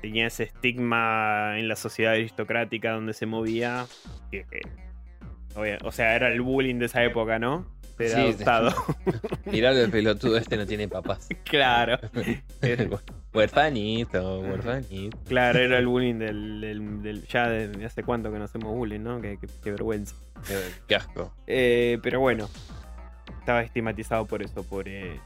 tenía 0.00 0.28
ese 0.28 0.44
estigma 0.44 1.58
en 1.58 1.66
la 1.66 1.74
sociedad 1.74 2.12
aristocrática 2.12 2.92
donde 2.92 3.12
se 3.12 3.26
movía. 3.26 3.86
que, 4.30 4.44
o 5.56 5.92
sea, 5.92 6.14
era 6.16 6.28
el 6.28 6.40
bullying 6.40 6.76
de 6.76 6.86
esa 6.86 7.02
época, 7.04 7.38
¿no? 7.38 7.66
Ser 7.98 8.08
Sí, 8.08 8.20
adoptado. 8.20 8.74
Mirá 9.46 9.70
el 9.70 9.90
pelotudo 9.90 10.36
este 10.36 10.56
no 10.56 10.66
tiene 10.66 10.88
papás. 10.88 11.28
claro. 11.44 11.98
huerfanito, 13.34 14.40
huerfanito. 14.40 15.18
Claro, 15.26 15.58
era 15.58 15.78
el 15.78 15.86
bullying 15.86 16.14
del, 16.18 16.60
del- 16.60 17.02
del- 17.02 17.26
ya 17.26 17.48
de 17.48 17.84
hace 17.84 18.02
cuánto 18.02 18.32
que 18.32 18.38
no 18.38 18.44
hacemos 18.44 18.74
bullying, 18.74 19.00
¿no? 19.00 19.20
Qué, 19.20 19.38
qué- 19.40 19.46
qué 19.62 19.70
vergüenza. 19.70 20.14
Qué, 20.46 20.58
qué 20.88 20.96
asco. 20.96 21.32
Eh, 21.46 21.98
pero 22.02 22.20
bueno, 22.20 22.48
estaba 23.38 23.62
estigmatizado 23.62 24.26
por 24.26 24.42
eso, 24.42 24.62
por, 24.64 24.88
eh, 24.88 25.20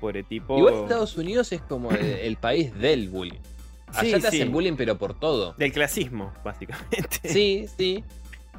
por 0.00 0.16
el 0.16 0.24
tipo. 0.24 0.58
Igual 0.58 0.74
Estados 0.82 1.16
Unidos 1.16 1.50
es 1.52 1.60
como 1.62 1.90
el, 1.90 2.04
el 2.04 2.36
país 2.36 2.74
del 2.78 3.08
bullying. 3.08 3.40
Allá 3.88 4.00
Sí, 4.00 4.12
te 4.12 4.20
sí. 4.20 4.26
hacen 4.26 4.52
bullying, 4.52 4.74
pero 4.76 4.96
por 4.96 5.18
todo. 5.18 5.54
Del 5.58 5.72
clasismo, 5.72 6.32
básicamente. 6.44 7.18
Sí, 7.24 7.66
sí. 7.76 8.04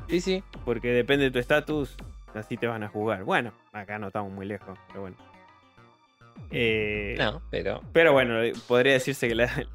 Sí, 0.09 0.21
sí. 0.21 0.43
Porque 0.65 0.89
depende 0.89 1.25
de 1.25 1.31
tu 1.31 1.39
estatus, 1.39 1.95
así 2.33 2.57
te 2.57 2.67
van 2.67 2.83
a 2.83 2.87
jugar. 2.89 3.23
Bueno, 3.23 3.53
acá 3.71 3.97
no 3.99 4.07
estamos 4.07 4.31
muy 4.31 4.45
lejos, 4.45 4.77
pero 4.87 5.01
bueno. 5.01 5.17
Eh, 6.51 7.15
No, 7.17 7.41
pero 7.49 7.81
Pero 7.93 8.13
bueno, 8.13 8.35
podría 8.67 8.93
decirse 8.93 9.27
que 9.27 9.35
la- 9.35 9.65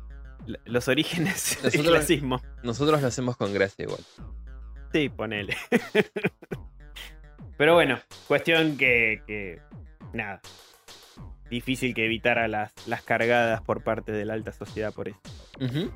la- 0.47 0.59
los 0.65 0.89
orígenes 0.89 1.57
del 1.63 1.73
Nosotros- 1.73 1.97
clasismo. 1.97 2.43
nosotros 2.63 3.01
lo 3.03 3.09
hacemos 3.09 3.37
con 3.37 3.53
gracia 3.53 3.85
igual. 3.85 4.01
Sí, 4.93 5.09
ponele. 5.09 5.57
Pero 7.57 7.75
bueno, 7.75 7.99
cuestión 8.27 8.77
que, 8.77 9.23
que, 9.27 9.61
Nada. 10.13 10.41
Difícil 11.51 11.95
que 11.95 12.05
evitara 12.07 12.47
las, 12.49 12.73
las 12.87 13.03
cargadas 13.03 13.61
por 13.63 13.83
parte 13.83 14.13
de 14.13 14.25
la 14.25 14.35
alta 14.35 14.53
sociedad 14.53 14.93
por 14.93 15.09
eso. 15.09 15.19
Ujú. 15.61 15.91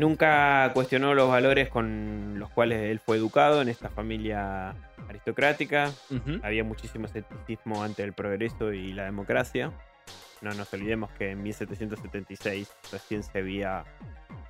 Nunca 0.00 0.70
cuestionó 0.72 1.14
los 1.14 1.28
valores 1.28 1.68
con 1.68 2.38
los 2.38 2.48
cuales 2.50 2.90
él 2.90 3.00
fue 3.00 3.18
educado 3.18 3.60
en 3.60 3.68
esta 3.68 3.90
familia 3.90 4.74
aristocrática. 5.08 5.90
Había 6.42 6.64
muchísimo 6.64 7.04
escepticismo 7.04 7.82
ante 7.84 8.02
el 8.02 8.14
progreso 8.14 8.72
y 8.72 8.94
la 8.94 9.04
democracia. 9.04 9.72
No 10.40 10.52
nos 10.54 10.72
olvidemos 10.72 11.10
que 11.18 11.32
en 11.32 11.42
1776 11.42 12.72
recién 12.90 13.22
se 13.22 13.38
había 13.38 13.84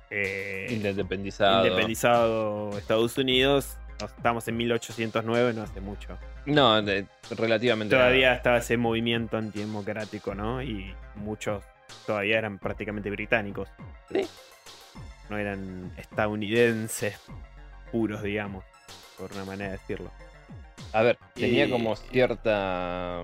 eh, 0.09 0.67
Independizado. 0.69 1.65
independizado 1.65 2.77
Estados 2.77 3.17
Unidos. 3.17 3.77
Estamos 3.99 4.47
en 4.47 4.55
1809, 4.57 5.53
no 5.53 5.63
hace 5.63 5.81
mucho. 5.81 6.17
No, 6.45 6.81
de- 6.81 7.05
relativamente. 7.31 7.93
Todavía 7.95 8.33
estaba 8.33 8.57
ese 8.57 8.77
movimiento 8.77 9.35
antidemocrático, 9.37 10.33
¿no? 10.33 10.63
Y 10.63 10.95
muchos 11.15 11.63
todavía 12.07 12.37
eran 12.37 12.57
prácticamente 12.57 13.09
británicos. 13.11 13.67
Sí. 14.11 14.25
No 15.31 15.37
eran 15.37 15.93
estadounidenses 15.95 17.17
puros, 17.89 18.21
digamos, 18.21 18.65
por 19.17 19.31
una 19.31 19.45
manera 19.45 19.71
de 19.71 19.77
decirlo. 19.77 20.11
A 20.91 21.03
ver, 21.03 21.17
tenía 21.35 21.67
Y- 21.67 21.69
como 21.71 21.95
cierta. 21.95 23.23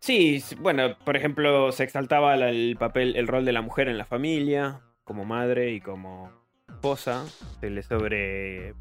Sí, 0.00 0.42
bueno, 0.58 0.98
por 1.04 1.16
ejemplo, 1.16 1.70
se 1.70 1.84
exaltaba 1.84 2.34
el 2.34 2.76
papel, 2.76 3.14
el 3.14 3.28
rol 3.28 3.44
de 3.44 3.52
la 3.52 3.62
mujer 3.62 3.86
en 3.88 3.96
la 3.96 4.04
familia, 4.04 4.80
como 5.04 5.24
madre 5.24 5.70
y 5.70 5.80
como 5.80 6.32
esposa. 6.68 7.24
Se 7.60 7.70
le 7.70 7.84
sobre 7.84 8.74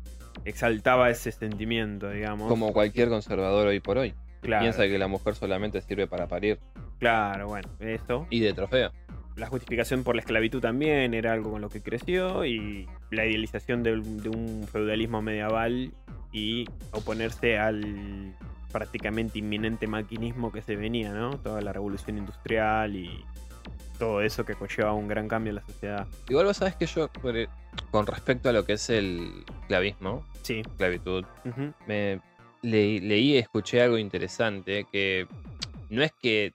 exaltaba 0.43 1.11
ese 1.11 1.31
sentimiento, 1.31 2.09
digamos. 2.09 2.47
Como 2.47 2.73
cualquier 2.73 3.09
conservador 3.09 3.67
hoy 3.67 3.79
por 3.79 3.99
hoy. 3.99 4.15
claro, 4.41 4.63
Piensa 4.63 4.87
que 4.87 4.97
la 4.97 5.07
mujer 5.07 5.35
solamente 5.35 5.81
sirve 5.81 6.07
para 6.07 6.25
parir 6.27 6.57
claro, 6.97 7.47
bueno, 7.47 7.69
eso. 7.79 8.25
y 8.31 8.39
de 8.39 8.53
trofeo. 8.53 8.91
La 9.35 9.47
justificación 9.47 10.03
por 10.03 10.15
la 10.15 10.21
esclavitud 10.21 10.61
también 10.61 11.13
era 11.13 11.33
algo 11.33 11.51
con 11.51 11.61
lo 11.61 11.69
que 11.69 11.81
creció 11.81 12.45
y 12.45 12.87
la 13.11 13.25
idealización 13.25 13.83
de, 13.83 13.93
un- 13.93 14.17
de 14.17 14.29
un 14.29 14.67
feudalismo 14.71 15.21
medieval 15.21 15.91
y 16.31 16.65
oponerse 16.91 17.57
al 17.57 18.33
prácticamente 18.71 19.39
inminente 19.39 19.87
maquinismo 19.87 20.51
que 20.51 20.61
se 20.61 20.75
venía, 20.75 21.13
¿no? 21.13 21.31
Toda 21.37 21.61
la 21.61 21.71
revolución 21.73 22.17
industrial 22.17 22.95
y 22.95 23.23
todo 23.99 24.21
eso 24.21 24.43
que 24.45 24.55
conlleva 24.55 24.93
un 24.93 25.07
gran 25.07 25.27
cambio 25.27 25.49
en 25.51 25.55
la 25.55 25.61
sociedad. 25.61 26.07
Igual 26.29 26.45
vos 26.45 26.57
sabés 26.57 26.75
que 26.75 26.85
yo, 26.85 27.09
e- 27.33 27.47
con 27.91 28.05
respecto 28.05 28.49
a 28.49 28.53
lo 28.53 28.65
que 28.65 28.73
es 28.73 28.89
el 28.89 29.43
clavismo, 29.67 30.25
Sí. 30.41 30.59
esclavitud, 30.59 31.23
ujú, 31.45 31.73
me 31.87 32.19
leí, 32.61 32.99
leí 32.99 33.33
y 33.33 33.37
escuché 33.37 33.81
algo 33.81 33.97
interesante 33.97 34.85
que 34.91 35.25
no 35.89 36.03
es 36.03 36.11
que 36.21 36.51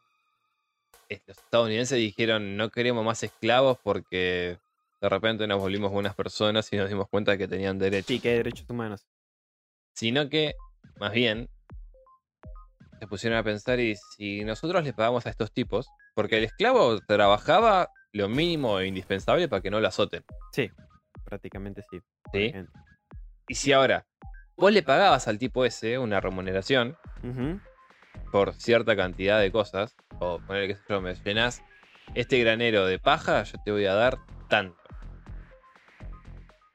los 1.26 1.38
estadounidenses 1.38 1.99
dijeron 1.99 2.57
no 2.57 2.71
queremos 2.71 3.05
más 3.05 3.23
esclavos 3.23 3.79
porque 3.83 4.59
de 5.00 5.09
repente 5.09 5.47
nos 5.47 5.59
volvimos 5.61 5.90
buenas 5.90 6.14
personas 6.14 6.73
y 6.73 6.76
nos 6.76 6.88
dimos 6.88 7.09
cuenta 7.09 7.33
de 7.33 7.38
que 7.38 7.49
tenían 7.49 7.79
derechos, 7.79 8.07
Sí, 8.09 8.21
que 8.21 8.31
hay 8.31 8.37
derechos 8.37 8.69
humanos. 8.69 9.07
sino 9.95 10.29
que 10.29 10.55
más 10.99 11.12
bien 11.12 11.49
se 12.99 13.07
pusieron 13.07 13.38
a 13.38 13.43
pensar 13.43 13.81
y 13.81 13.97
si 13.97 14.45
nosotros 14.45 14.85
les 14.85 14.93
pagamos 14.93 15.25
a 15.26 15.31
estos 15.31 15.50
tipos, 15.52 15.88
porque 16.14 16.37
el 16.38 16.45
esclavo 16.45 16.99
trabajaba 17.00 17.88
lo 18.12 18.29
mínimo 18.29 18.79
e 18.79 18.87
indispensable 18.88 19.49
para 19.49 19.62
que 19.62 19.71
no 19.71 19.81
lo 19.81 19.88
azoten, 19.88 20.23
Sí, 20.52 20.71
prácticamente 21.25 21.83
sí. 21.90 22.00
¿sí? 22.33 22.55
Y 23.49 23.55
si 23.55 23.73
ahora 23.73 24.07
vos 24.57 24.71
le 24.73 24.83
pagabas 24.83 25.26
al 25.29 25.38
tipo 25.38 25.64
ese 25.64 25.99
una 25.99 26.21
remuneración, 26.21 26.97
Ujú, 27.23 27.59
por 28.33 28.55
cierta 28.55 28.95
cantidad 28.97 29.40
de 29.40 29.50
cosas, 29.50 29.97
o 30.19 30.38
poner 30.40 30.69
que 30.69 30.76
yo, 30.88 31.00
me 31.00 31.14
llenás 31.14 31.62
este 32.14 32.38
granero 32.38 32.87
de 32.87 32.99
paja, 32.99 33.43
yo 33.45 33.59
te 33.64 33.73
voy 33.73 33.87
a 33.87 33.95
dar 33.95 34.19
tanto. 34.49 34.76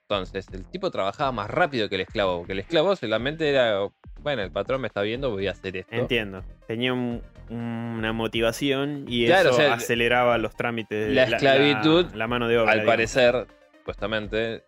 Entonces, 0.03 0.47
el 0.53 0.65
tipo 0.65 0.91
trabajaba 0.91 1.31
más 1.31 1.49
rápido 1.49 1.89
que 1.89 1.95
el 1.95 2.01
esclavo, 2.01 2.37
porque 2.39 2.53
el 2.53 2.59
esclavo 2.59 2.95
solamente 2.95 3.49
era, 3.49 3.79
bueno, 4.21 4.43
el 4.43 4.51
patrón 4.51 4.81
me 4.81 4.87
está 4.87 5.01
viendo, 5.01 5.31
voy 5.31 5.47
a 5.47 5.51
hacer 5.51 5.77
esto. 5.77 5.95
Entiendo. 5.95 6.43
Tenía 6.67 6.93
un- 6.93 7.23
una 7.49 8.13
motivación 8.13 9.05
y 9.07 9.25
Claro, 9.25 9.49
eso 9.49 9.57
o 9.57 9.61
sea, 9.61 9.73
aceleraba 9.73 10.37
los 10.37 10.55
trámites. 10.55 11.07
de 11.07 11.13
la 11.13 11.23
esclavitud, 11.23 12.05
La, 12.13 12.27
mano 12.27 12.47
de 12.47 12.57
obra. 12.59 12.71
Al 12.71 12.79
digamos. 12.79 12.93
parecer, 12.93 13.47
supuestamente, 13.79 14.63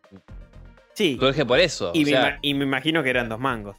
Sí. 0.93 1.17
surge 1.19 1.45
por 1.45 1.59
eso. 1.59 1.91
Y, 1.93 2.01
o 2.01 2.05
me 2.05 2.11
sea, 2.11 2.21
ima- 2.35 2.39
y 2.41 2.53
me 2.55 2.63
imagino 2.65 3.03
que 3.03 3.09
eran 3.11 3.29
dos 3.29 3.39
mangos. 3.39 3.77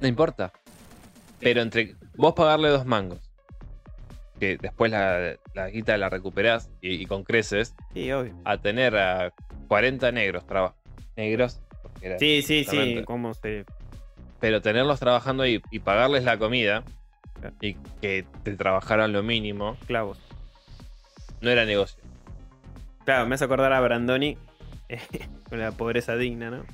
no 0.00 0.06
importa. 0.08 0.52
Pero 1.40 1.60
entre 1.62 1.94
vos 2.16 2.34
pagarle 2.34 2.68
dos 2.68 2.86
mangos, 2.86 3.20
que 4.40 4.56
después 4.58 4.90
la, 4.90 5.36
la 5.54 5.68
guita 5.70 5.96
la 5.96 6.08
recuperás 6.08 6.70
y, 6.80 6.94
y 7.02 7.06
con 7.06 7.24
creces, 7.24 7.74
Sí, 7.94 8.10
obvio. 8.12 8.34
a 8.44 8.58
tener 8.58 8.96
a 8.96 9.32
40 9.68 10.12
negros 10.12 10.46
traba- 10.46 10.74
negros 11.16 11.60
Sí, 12.18 12.42
sí, 12.42 12.64
sí. 12.64 13.02
¿Cómo 13.06 13.32
se.? 13.34 13.64
pero 14.38 14.60
tenerlos 14.60 15.00
trabajando 15.00 15.42
ahí 15.44 15.62
y 15.70 15.78
pagarles 15.80 16.24
la 16.24 16.38
comida 16.38 16.84
Claro. 17.40 17.54
y 17.60 17.74
que 18.00 18.24
te 18.44 18.54
trabajaran 18.54 19.12
lo 19.12 19.22
mínimo 19.22 19.76
Clavos. 19.86 20.18
no 21.40 21.50
era 21.50 21.64
negocio 21.64 21.98
Claro, 23.04 23.26
me 23.26 23.34
hace 23.34 23.44
acordar 23.44 23.72
a 23.72 23.80
Brandoni 23.80 24.36
eh, 24.88 25.00
con 25.48 25.58
la 25.58 25.72
pobreza 25.72 26.16
digna, 26.16 26.50
¿no? 26.50 26.64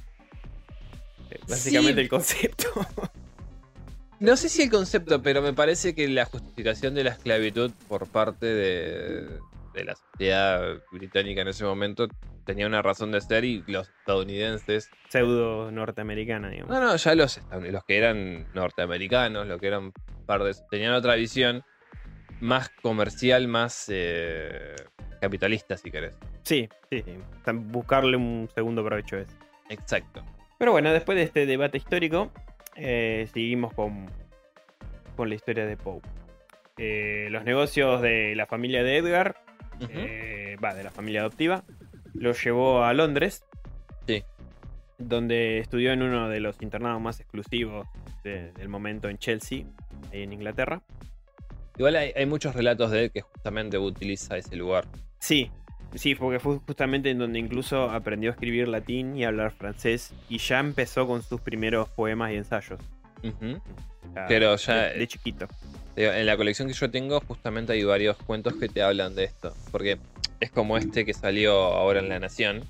Eh, 1.31 1.41
Básicamente 1.49 1.95
Sí. 1.95 2.01
el 2.01 2.09
concepto. 2.09 2.69
no 4.23 4.37
sé 4.37 4.49
si 4.49 4.63
el 4.63 4.71
concepto 4.71 5.21
pero 5.23 5.43
me 5.43 5.53
parece 5.53 5.95
que 5.95 6.09
la 6.09 6.25
justificación 6.25 6.95
de 6.95 7.05
la 7.05 7.11
esclavitud 7.11 7.71
por 7.89 8.09
parte 8.09 8.47
de, 8.47 9.39
de 9.75 9.85
la 9.85 9.95
sociedad 9.97 10.79
británica 10.91 11.43
en 11.43 11.49
ese 11.49 11.65
momento 11.65 12.09
tenía 12.45 12.67
una 12.67 12.83
razón 12.83 13.13
de 13.13 13.21
ser 13.21 13.45
y 13.45 13.63
los 13.67 13.89
estadounidenses 13.89 14.91
Pseudo 15.09 15.71
norteamericana, 15.71 16.49
digamos. 16.49 16.71
No, 16.71 16.81
no, 16.81 16.97
ya 16.97 17.15
los, 17.15 17.41
los 17.71 17.85
que 17.85 17.97
eran 17.99 18.47
norteamericanos, 18.55 19.47
los 19.47 19.61
que 19.61 19.67
eran 19.69 19.93
par 20.27 20.43
de- 20.43 20.57
tenían 20.71 20.95
otra 20.95 21.15
visión 21.17 21.63
más 22.41 22.71
comercial, 22.83 23.47
más 23.47 23.85
eh, 23.89 24.75
capitalista, 25.21 25.77
si 25.77 25.91
querés. 25.91 26.17
Sí, 26.45 26.69
sí, 26.91 27.05
Buscarle 27.53 28.17
un 28.17 28.49
segundo 28.55 28.85
provecho 28.85 29.17
a 29.17 29.21
eso. 29.21 29.37
Exacto. 29.69 30.25
Pero 30.59 30.73
bueno, 30.73 30.93
después 30.93 31.17
de 31.17 31.23
este 31.25 31.47
debate 31.47 31.79
histórico, 31.79 32.33
eh, 32.77 33.29
seguimos 33.33 33.73
con, 33.75 34.07
con 35.17 35.29
la 35.29 35.35
historia 35.35 35.67
de 35.67 35.77
Poe. 35.77 36.01
Eh, 36.79 37.29
los 37.31 37.45
negocios 37.45 38.01
de 38.03 38.35
la 38.35 38.47
familia 38.47 38.83
de 38.83 38.97
Edgar, 38.97 39.37
eh, 39.91 40.57
va, 40.63 40.75
de 40.75 40.85
la 40.85 40.91
familia 40.91 41.21
adoptiva, 41.21 41.65
lo 42.15 42.33
llevó 42.33 42.85
a 42.85 42.93
Londres. 42.95 43.45
Sí. 44.07 44.23
Donde 44.99 45.59
estudió 45.59 45.93
en 45.93 46.03
uno 46.03 46.29
de 46.29 46.41
los 46.41 46.61
internados 46.63 47.01
más 47.01 47.21
exclusivos 47.21 47.87
de- 48.25 48.53
del 48.53 48.69
momento 48.69 49.09
en 49.09 49.19
Chelsea, 49.19 49.65
ahí 50.13 50.23
en 50.23 50.33
Inglaterra. 50.33 50.83
Igual 51.77 51.97
hay, 51.97 52.13
hay 52.15 52.27
muchos 52.27 52.55
relatos 52.55 52.91
de 52.91 53.05
él 53.05 53.11
que 53.11 53.23
justamente 53.23 53.79
utiliza 53.79 54.37
ese 54.37 54.57
lugar. 54.57 54.85
Sí, 55.19 55.51
sí, 55.95 56.15
porque 56.15 56.39
fue 56.39 56.59
justamente 56.67 57.11
en 57.11 57.19
donde 57.19 57.39
incluso 57.39 57.91
aprendió 57.91 58.31
a 58.31 58.33
escribir 58.33 58.69
latín 58.69 59.17
y 59.17 59.25
a 59.25 59.29
hablar 59.29 59.53
francés 59.53 60.13
y 60.29 60.39
ya 60.39 60.61
empezó 60.61 61.07
con 61.07 61.23
sus 61.23 61.41
primeros 61.41 61.89
poemas 61.91 62.33
y 62.33 62.37
ensayos. 62.37 62.81
Ujú. 63.23 63.61
O 64.11 64.13
sea, 64.15 64.27
Pero 64.29 64.57
ya- 64.57 64.85
de, 64.91 64.99
de 64.99 65.07
chiquito. 65.07 65.47
En 65.97 66.25
la 66.27 66.37
colección 66.37 66.69
que 66.69 66.75
yo 66.75 66.91
tengo, 66.91 67.21
justamente 67.21 67.75
hay 67.75 67.85
varios 67.85 68.17
cuentos 68.17 68.55
que 68.55 68.69
te 68.69 68.83
hablan 68.83 69.15
de 69.15 69.25
esto. 69.25 69.55
Porque 69.71 69.99
es 70.41 70.51
como 70.51 70.77
este 70.79 71.05
que 71.05 71.13
salió 71.15 71.53
ahora 71.55 72.01
en 72.01 72.09
La 72.09 72.19
Nación, 72.19 72.65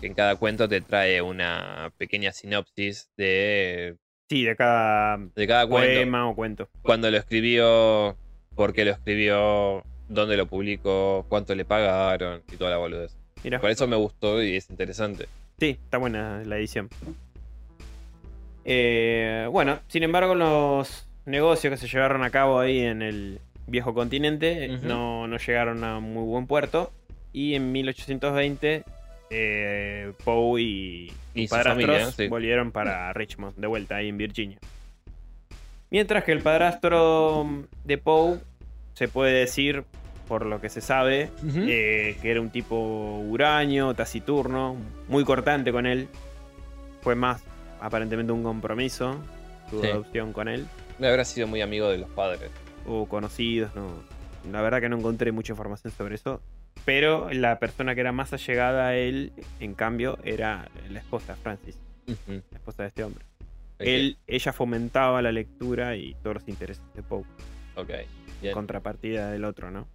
que 0.00 0.06
en 0.06 0.14
cada 0.14 0.36
cuento 0.36 0.68
te 0.68 0.80
trae 0.80 1.22
una 1.22 1.90
pequeña 1.96 2.32
sinopsis 2.32 3.10
de, 3.16 3.96
Sí, 4.28 4.44
de 4.44 4.54
cada 4.56 5.16
de 5.16 5.46
cada 5.46 5.66
cuento. 5.66 5.94
poema 5.94 6.28
o 6.28 6.34
cuento. 6.34 6.68
cuándo 6.82 7.10
lo 7.10 7.16
escribió, 7.16 8.16
por 8.54 8.74
qué 8.74 8.84
lo 8.84 8.90
escribió, 8.90 9.84
dónde 10.08 10.36
lo 10.36 10.46
publicó, 10.46 11.24
cuánto 11.28 11.54
le 11.54 11.64
pagaron 11.64 12.42
y 12.52 12.56
toda 12.56 12.70
la 12.70 12.76
boludez. 12.78 13.16
Mira, 13.44 13.60
Por 13.60 13.70
eso 13.70 13.86
me 13.86 13.96
gustó 13.96 14.42
y 14.42 14.56
es 14.56 14.68
interesante. 14.70 15.26
sí, 15.58 15.78
está 15.82 15.98
buena 15.98 16.42
la 16.44 16.56
edición. 16.58 16.88
Eh, 18.64 19.48
bueno, 19.50 19.80
sin 19.88 20.02
embargo, 20.02 20.34
los 20.34 21.06
negocios 21.24 21.70
que 21.72 21.76
se 21.76 21.88
llevaron 21.88 22.22
a 22.24 22.30
cabo 22.30 22.58
ahí 22.58 22.80
en 22.80 23.02
el 23.02 23.40
viejo 23.66 23.94
continente 23.94 24.70
Ujú. 24.76 24.86
no, 24.86 25.26
no 25.28 25.36
llegaron 25.38 25.84
a 25.84 26.00
muy 26.00 26.24
buen 26.24 26.46
puerto. 26.46 26.92
Y 27.32 27.54
en 27.54 27.70
1820, 27.72 28.84
eh, 29.30 30.12
Poe 30.24 30.60
y, 30.62 31.12
Y 31.34 31.46
familia, 31.48 32.10
sí. 32.10 32.26
volvieron 32.28 32.72
para 32.72 33.12
Richmond, 33.12 33.56
de 33.56 33.66
vuelta 33.66 33.96
ahí 33.96 34.08
en 34.08 34.16
Virginia. 34.18 34.58
Mientras 35.90 36.24
que 36.24 36.32
el 36.32 36.40
padrastro 36.42 37.46
de 37.84 37.98
Poe, 37.98 38.38
se 38.98 39.06
puede 39.08 39.32
decir, 39.38 39.84
por 40.26 40.44
lo 40.44 40.60
que 40.60 40.68
se 40.68 40.80
sabe, 40.80 41.30
eh, 41.54 42.18
que 42.20 42.30
era 42.32 42.40
un 42.40 42.50
tipo 42.50 43.20
huraño, 43.20 43.94
taciturno, 43.94 44.76
muy 45.06 45.24
cortante 45.24 45.70
con 45.70 45.86
él. 45.86 46.08
Fue 47.02 47.14
más 47.14 47.42
aparentemente 47.80 48.32
un 48.32 48.42
compromiso, 48.42 49.16
su 49.70 49.80
Sí. 49.80 49.86
adopción 49.86 50.32
con 50.32 50.48
él. 50.48 50.66
Habrá 50.98 51.24
sido 51.24 51.46
muy 51.46 51.60
amigo 51.60 51.88
de 51.90 51.98
los 51.98 52.10
padres. 52.10 52.50
o 52.90 53.06
conocidos, 53.06 53.70
no. 53.76 53.86
La 54.50 54.62
verdad 54.62 54.80
que 54.80 54.88
no 54.88 54.96
encontré 54.96 55.30
mucha 55.30 55.52
información 55.52 55.92
sobre 55.96 56.14
eso. 56.14 56.40
Pero 56.86 57.28
la 57.30 57.58
persona 57.58 57.94
que 57.94 58.00
era 58.00 58.12
más 58.12 58.32
allegada 58.32 58.88
a 58.88 58.96
él, 58.96 59.30
en 59.60 59.74
cambio, 59.74 60.18
era 60.24 60.68
la 60.90 60.98
esposa, 61.00 61.36
Francis, 61.36 61.76
la 62.26 62.56
esposa 62.56 62.82
de 62.84 62.88
este 62.88 63.04
hombre. 63.04 63.24
Él, 63.78 64.16
ella 64.26 64.52
fomentaba 64.54 65.20
la 65.20 65.30
lectura 65.32 65.96
y 65.96 66.14
todos 66.22 66.36
los 66.36 66.48
intereses 66.48 66.82
de 66.94 67.02
Poe, 67.02 67.24
Ok. 67.76 67.90
En 68.38 68.42
Bien. 68.42 68.54
contrapartida 68.54 69.30
del 69.30 69.44
otro, 69.44 69.70
¿no? 69.70 69.86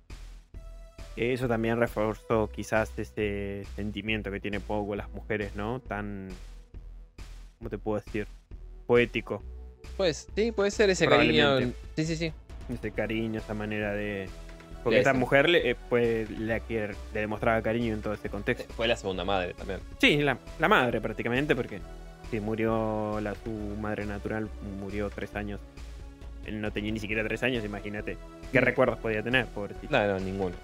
Eso 1.16 1.48
también 1.48 1.80
reforzó 1.80 2.50
quizás 2.52 2.92
ese 2.98 3.64
sentimiento 3.76 4.32
que 4.32 4.40
tiene 4.40 4.60
Poe 4.60 4.86
con 4.88 4.98
las 4.98 5.10
mujeres, 5.12 5.56
¿no? 5.56 5.80
Tan, 5.80 6.30
¿cómo 7.60 7.70
te 7.70 7.78
puedo 7.78 8.02
decir? 8.04 8.28
Poético. 8.88 9.42
Pues 9.96 10.28
sí, 10.36 10.52
puede 10.52 10.72
ser 10.72 10.90
ese 10.90 11.08
cariño. 11.08 11.60
Sí, 11.96 12.06
sí, 12.06 12.16
sí. 12.16 12.34
ese 12.74 12.92
cariño, 12.92 13.40
esa 13.40 13.54
manera 13.54 13.94
de. 13.94 14.28
Porque 14.84 14.96
De 14.96 15.02
esta 15.02 15.12
ese- 15.12 15.20
mujer 15.20 15.50
le, 15.50 15.70
eh, 15.70 15.76
pues, 15.88 16.30
la 16.32 16.60
que 16.60 16.94
le 17.14 17.20
demostraba 17.20 17.62
cariño 17.62 17.94
en 17.94 18.02
todo 18.02 18.14
ese 18.16 18.30
contexto. 18.30 18.74
Fue 18.74 18.88
la 18.88 18.98
segunda 18.98 19.24
madre 19.24 19.54
también. 19.54 19.80
Sí, 20.00 20.18
la, 20.18 20.38
la 20.60 20.68
madre 20.68 21.00
prácticamente, 21.00 21.56
porque 21.56 21.80
sí, 22.32 22.40
murió 22.40 23.20
la, 23.22 23.36
su 23.36 23.52
madre 23.80 24.06
natural, 24.06 24.50
murió 24.82 25.10
tres 25.12 25.36
años. 25.36 25.62
Él 26.46 26.62
no 26.62 26.72
tenía 26.72 26.92
ni 26.92 27.00
siquiera 27.00 27.24
tres 27.24 27.42
años, 27.44 27.64
imagínate. 27.64 28.18
¿Qué 28.52 28.60
Mm. 28.60 28.64
recuerdos 28.64 29.00
podía 29.00 29.24
tener, 29.24 29.46
pobrecito? 29.48 29.88
No, 29.98 30.06
no, 30.08 30.20
ninguno. 30.20 30.56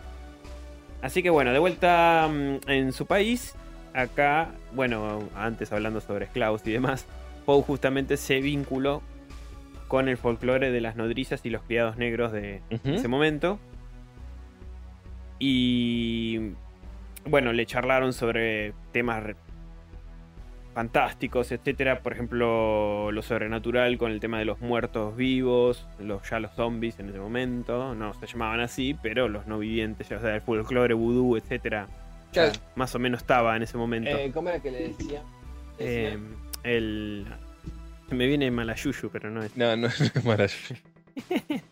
Así 1.02 1.24
que 1.24 1.30
bueno, 1.30 1.54
de 1.54 1.60
vuelta 1.60 2.28
mm, 2.30 2.70
en 2.70 2.92
su 2.92 3.06
país, 3.06 3.56
acá, 3.94 4.50
bueno, 4.74 5.20
antes 5.36 5.72
hablando 5.72 6.02
sobre 6.02 6.26
esclavos 6.26 6.62
y 6.66 6.72
demás, 6.72 7.06
Poe 7.46 7.62
justamente 7.64 8.18
se 8.18 8.42
vinculó 8.42 9.02
con 9.88 10.08
el 10.08 10.18
folclore 10.18 10.70
de 10.72 10.82
las 10.82 10.96
nodrizas 10.98 11.44
y 11.46 11.50
los 11.50 11.64
criados 11.64 11.98
negros 11.98 12.32
de, 12.32 12.62
ese 12.70 13.08
momento. 13.08 13.60
Y 15.40 16.52
bueno, 17.26 17.54
le 17.54 17.66
charlaron 17.66 18.14
sobre 18.14 18.74
temas 18.92 19.24
fantásticos, 20.80 21.52
etcétera. 21.52 22.00
Por 22.02 22.14
ejemplo, 22.14 23.12
lo 23.12 23.22
sobrenatural 23.22 23.98
con 23.98 24.12
el 24.12 24.22
tema 24.22 24.40
de 24.40 24.46
los 24.46 24.62
muertos 24.62 25.14
vivos, 25.18 25.86
los, 26.00 26.22
ya 26.30 26.40
los 26.40 26.52
zombies 26.54 26.98
en 27.00 27.10
ese 27.10 27.20
momento. 27.20 27.94
No 27.96 28.14
se 28.14 28.28
llamaban 28.28 28.62
así, 28.62 28.96
pero 29.02 29.28
los 29.28 29.46
no 29.46 29.60
vivientes, 29.60 30.08
ya, 30.08 30.18
o 30.18 30.22
sea, 30.22 30.36
el 30.36 30.42
folclore 30.42 30.94
vudú, 30.94 31.36
etcétera. 31.36 31.88
ya 32.32 32.50
más 32.76 32.96
o 32.96 33.00
menos 33.00 33.20
estaba 33.22 33.58
en 33.58 33.64
ese 33.64 33.78
momento. 33.78 34.10
Eh, 34.12 34.32
¿Cómo 34.34 34.48
era 34.50 34.62
que 34.62 34.72
le 34.72 34.88
decía? 34.88 35.22
Eh, 35.80 36.18
el. 36.64 37.26
Se 38.08 38.16
me 38.16 38.26
viene 38.28 38.50
Malayuyu, 38.50 39.10
pero 39.12 39.30
no 39.30 39.44
es. 39.44 39.58
No, 39.58 39.76
no, 39.76 39.88
es 39.88 40.24
maravilloso. 40.24 40.76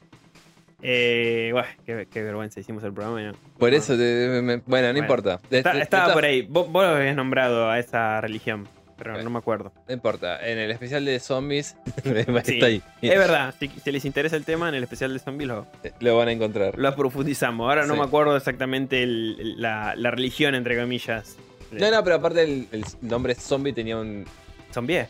Eh, 0.83 1.49
buah, 1.53 1.65
qué, 1.87 2.07
qué 2.11 2.21
vergüenza, 2.21 2.59
hicimos 2.59 2.83
el 2.83 2.93
programa. 2.93 3.19
no- 3.31 3.37
Por 3.57 3.73
eso, 3.73 3.97
te- 3.97 4.41
me- 4.43 4.57
bueno, 4.57 4.87
no 4.89 4.93
Bueno. 4.93 4.99
importa. 4.99 5.39
Está- 5.49 5.79
estaba 5.81 6.13
por 6.13 6.23
ahí. 6.23 6.43
Vos, 6.43 6.71
vos 6.71 6.83
lo 6.85 6.89
habías 6.95 7.15
nombrado 7.15 7.67
a 7.71 7.79
esa 7.79 8.21
religión, 8.21 8.67
pero 8.97 9.21
no 9.21 9.29
me 9.29 9.37
acuerdo. 9.39 9.71
No 9.87 9.93
importa. 9.93 10.45
En 10.47 10.57
el 10.57 10.71
especial 10.71 11.05
de 11.05 11.19
zombies 11.19 11.75
Sí. 12.03 12.09
está 12.55 12.65
ahí. 12.65 12.81
Es 13.01 13.17
verdad, 13.17 13.53
si, 13.59 13.67
si 13.69 13.91
les 13.91 14.05
interesa 14.05 14.35
el 14.35 14.43
tema, 14.45 14.69
en 14.69 14.75
el 14.75 14.83
especial 14.83 15.13
de 15.13 15.19
zombies 15.19 15.47
lo, 15.47 15.67
Lo 15.99 16.17
van 16.17 16.27
a 16.27 16.31
encontrar. 16.31 16.77
lo 16.77 16.95
profundizamos. 16.95 17.69
Ahora 17.69 17.85
no 17.85 17.93
Sí. 17.93 17.99
me 17.99 18.05
acuerdo 18.05 18.35
exactamente 18.35 19.03
el- 19.03 19.61
la, 19.61 19.95
la 19.95 20.11
religión, 20.11 20.55
entre 20.55 20.79
comillas. 20.79 21.35
No, 21.71 21.91
no, 21.91 22.03
pero 22.03 22.15
aparte 22.17 22.43
el, 22.43 22.67
el 22.71 22.83
nombre 23.01 23.35
zombie 23.35 23.73
tenía 23.73 23.97
un. 23.97 24.25
Zombie. 24.73 25.05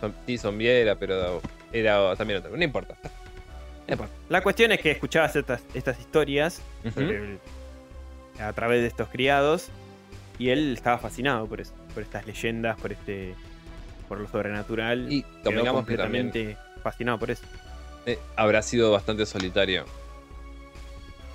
zom- 0.00 0.12
Sí, 0.26 0.36
zombiera, 0.38 0.96
pero 0.96 1.40
era 1.72 2.14
también 2.16 2.40
otro. 2.40 2.56
No 2.56 2.62
importa. 2.64 2.96
La 4.28 4.40
cuestión 4.42 4.72
es 4.72 4.80
que 4.80 4.90
escuchabas 4.90 5.36
estas, 5.36 5.62
estas 5.74 5.98
historias 6.00 6.62
el- 6.96 7.38
a 8.40 8.52
través 8.54 8.80
de 8.80 8.86
estos 8.86 9.08
criados 9.10 9.68
y 10.38 10.48
él 10.48 10.72
estaba 10.72 10.96
fascinado 10.98 11.46
por 11.46 11.60
eso, 11.60 11.72
por 11.92 12.02
estas 12.02 12.26
leyendas, 12.26 12.76
por 12.80 12.92
este 12.92 13.34
por 14.08 14.20
lo 14.20 14.28
sobrenatural. 14.28 15.10
Y 15.10 15.22
Quedó 15.22 15.42
convengamos 15.44 15.86
que 15.86 15.96
también 15.96 16.26
completamente 16.26 16.56
fascinado 16.82 17.18
por 17.18 17.30
eso. 17.30 17.44
eh, 18.06 18.18
habrá 18.36 18.62
sido 18.62 18.90
bastante 18.92 19.24
solitario. 19.26 19.84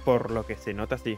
Por 0.06 0.32
lo 0.32 0.46
que 0.46 0.56
se 0.56 0.74
nota, 0.74 0.98
sí. 0.98 1.18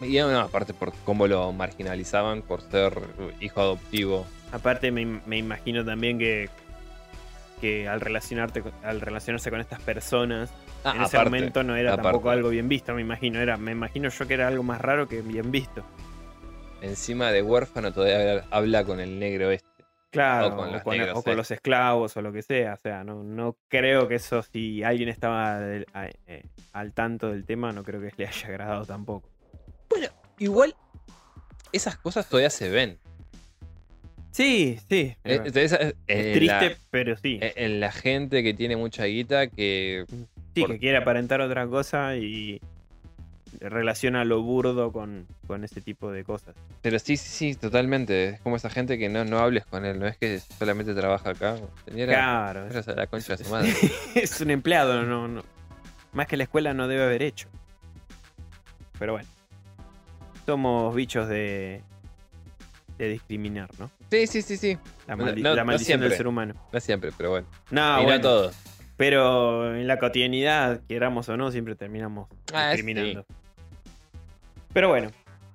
Y 0.00 0.18
no, 0.18 0.38
aparte 0.40 0.74
por 0.74 0.92
cómo 1.04 1.26
lo 1.26 1.52
marginalizaban 1.52 2.42
por 2.42 2.60
ser 2.62 2.92
hijo 3.40 3.60
adoptivo. 3.60 4.26
Aparte 4.52 4.90
me, 4.90 5.04
me 5.26 5.38
imagino 5.38 5.84
también 5.84 6.18
que, 6.18 6.50
que 7.60 7.88
al 7.88 8.00
relacionarte 8.00 8.62
al 8.82 9.00
relacionarse 9.00 9.50
con 9.50 9.60
estas 9.60 9.80
personas 9.80 10.50
Ah, 10.84 10.92
en 10.94 11.02
ese 11.02 11.16
aparte, 11.16 11.30
momento 11.30 11.62
no 11.64 11.74
era 11.74 11.94
aparte. 11.94 12.04
tampoco 12.04 12.30
algo 12.30 12.50
bien 12.50 12.68
visto, 12.68 12.94
me 12.94 13.00
imagino, 13.00 13.40
era 13.40 13.56
me 13.56 13.72
imagino 13.72 14.08
yo 14.08 14.26
que 14.28 14.34
era 14.34 14.46
algo 14.46 14.62
más 14.62 14.80
raro 14.80 15.08
que 15.08 15.20
bien 15.22 15.50
visto. 15.50 15.82
Encima 16.82 17.32
de 17.32 17.42
huérfano 17.42 17.92
todavía 17.92 18.44
habla 18.50 18.84
con 18.84 19.00
el 19.00 19.18
negro 19.18 19.50
este. 19.50 19.66
Claro, 20.10 20.48
O 20.48 20.56
con 20.56 20.68
o 20.68 20.72
los 20.72 20.82
con, 20.82 20.96
negros, 20.96 21.18
o 21.18 21.22
con 21.22 21.32
sí. 21.32 21.36
los 21.36 21.50
esclavos 21.50 22.16
o 22.16 22.22
lo 22.22 22.32
que 22.32 22.42
sea, 22.42 22.74
o 22.74 22.76
sea, 22.78 23.04
no, 23.04 23.22
no 23.22 23.56
creo 23.68 24.08
que 24.08 24.14
eso 24.14 24.42
si 24.42 24.82
alguien 24.82 25.08
estaba 25.10 25.60
del- 25.60 25.86
a- 25.92 26.06
eh, 26.26 26.44
al 26.72 26.92
tanto 26.92 27.30
del 27.32 27.44
tema, 27.44 27.72
no 27.72 27.82
creo 27.82 28.00
que 28.00 28.12
le 28.16 28.26
haya 28.26 28.48
agradado 28.48 28.86
tampoco. 28.86 29.28
Igual, 30.38 30.74
esas 31.72 31.96
cosas 31.98 32.28
todavía 32.28 32.50
se 32.50 32.68
ven. 32.70 32.98
Sí, 34.30 34.78
sí. 34.88 35.16
Eh, 35.24 35.40
es 35.54 35.72
eh, 35.72 36.32
triste, 36.34 36.70
la- 36.70 36.76
pero 36.90 37.16
sí. 37.16 37.38
en 37.40 37.80
la 37.80 37.90
gente 37.90 38.42
que 38.42 38.52
tiene 38.54 38.76
mucha 38.76 39.04
guita 39.04 39.46
que 39.48 40.04
sí, 40.54 40.60
por- 40.60 40.72
que 40.72 40.78
quiere 40.78 40.98
aparentar 40.98 41.40
otra 41.40 41.66
cosa 41.66 42.16
y 42.16 42.60
relaciona 43.60 44.24
lo 44.24 44.42
burdo 44.42 44.92
con, 44.92 45.26
con 45.46 45.64
ese 45.64 45.80
tipo 45.80 46.10
de 46.12 46.24
cosas. 46.24 46.54
Pero 46.82 46.98
sí, 46.98 47.16
sí, 47.16 47.52
sí, 47.52 47.58
totalmente. 47.58 48.28
Es 48.30 48.40
como 48.40 48.56
esa 48.56 48.70
gente 48.70 48.98
que 48.98 49.08
no, 49.08 49.24
no 49.24 49.38
hables 49.38 49.64
con 49.66 49.84
él, 49.84 49.98
no 49.98 50.06
es 50.06 50.16
que 50.18 50.40
solamente 50.40 50.94
trabaja 50.94 51.30
acá. 51.30 51.56
Señora, 51.86 52.12
Claro, 52.12 52.64
vayas 52.66 52.88
a 52.88 52.92
la 52.94 53.06
concha 53.06 53.36
de 53.36 53.44
su 53.44 53.50
madre. 53.50 53.72
es 54.14 54.40
un 54.40 54.50
empleado, 54.50 55.02
no, 55.04 55.28
no. 55.28 55.42
Más 56.12 56.26
que 56.26 56.36
la 56.36 56.44
escuela 56.44 56.72
no 56.74 56.88
debe 56.88 57.04
haber 57.04 57.22
hecho. 57.22 57.48
Pero 58.98 59.12
bueno. 59.12 59.28
Somos 60.46 60.94
bichos 60.94 61.28
de. 61.28 61.82
de 62.98 63.08
discriminar, 63.08 63.68
¿no? 63.78 63.90
Sí, 64.10 64.26
sí, 64.26 64.42
sí, 64.42 64.56
sí. 64.56 64.78
La, 65.06 65.16
No, 65.16 65.26
maldi- 65.26 65.42
no- 65.42 65.54
la 65.54 65.62
no 65.62 65.66
maldición 65.66 66.00
del 66.00 66.12
ser 66.12 66.26
humano. 66.26 66.54
No 66.72 66.80
siempre, 66.80 67.10
pero 67.16 67.30
bueno. 67.30 67.46
No, 67.70 67.96
y 67.98 68.02
no 68.02 68.04
bueno, 68.04 68.20
todos. 68.22 68.56
pero 68.96 69.74
en 69.74 69.86
la 69.88 69.98
cotidianidad, 69.98 70.80
queramos 70.88 71.28
o 71.28 71.36
no, 71.36 71.50
siempre 71.50 71.74
terminamos 71.74 72.28
Ah, 72.54 72.68
discriminando. 72.70 73.26
Pero 74.76 74.90
bueno. 74.90 75.08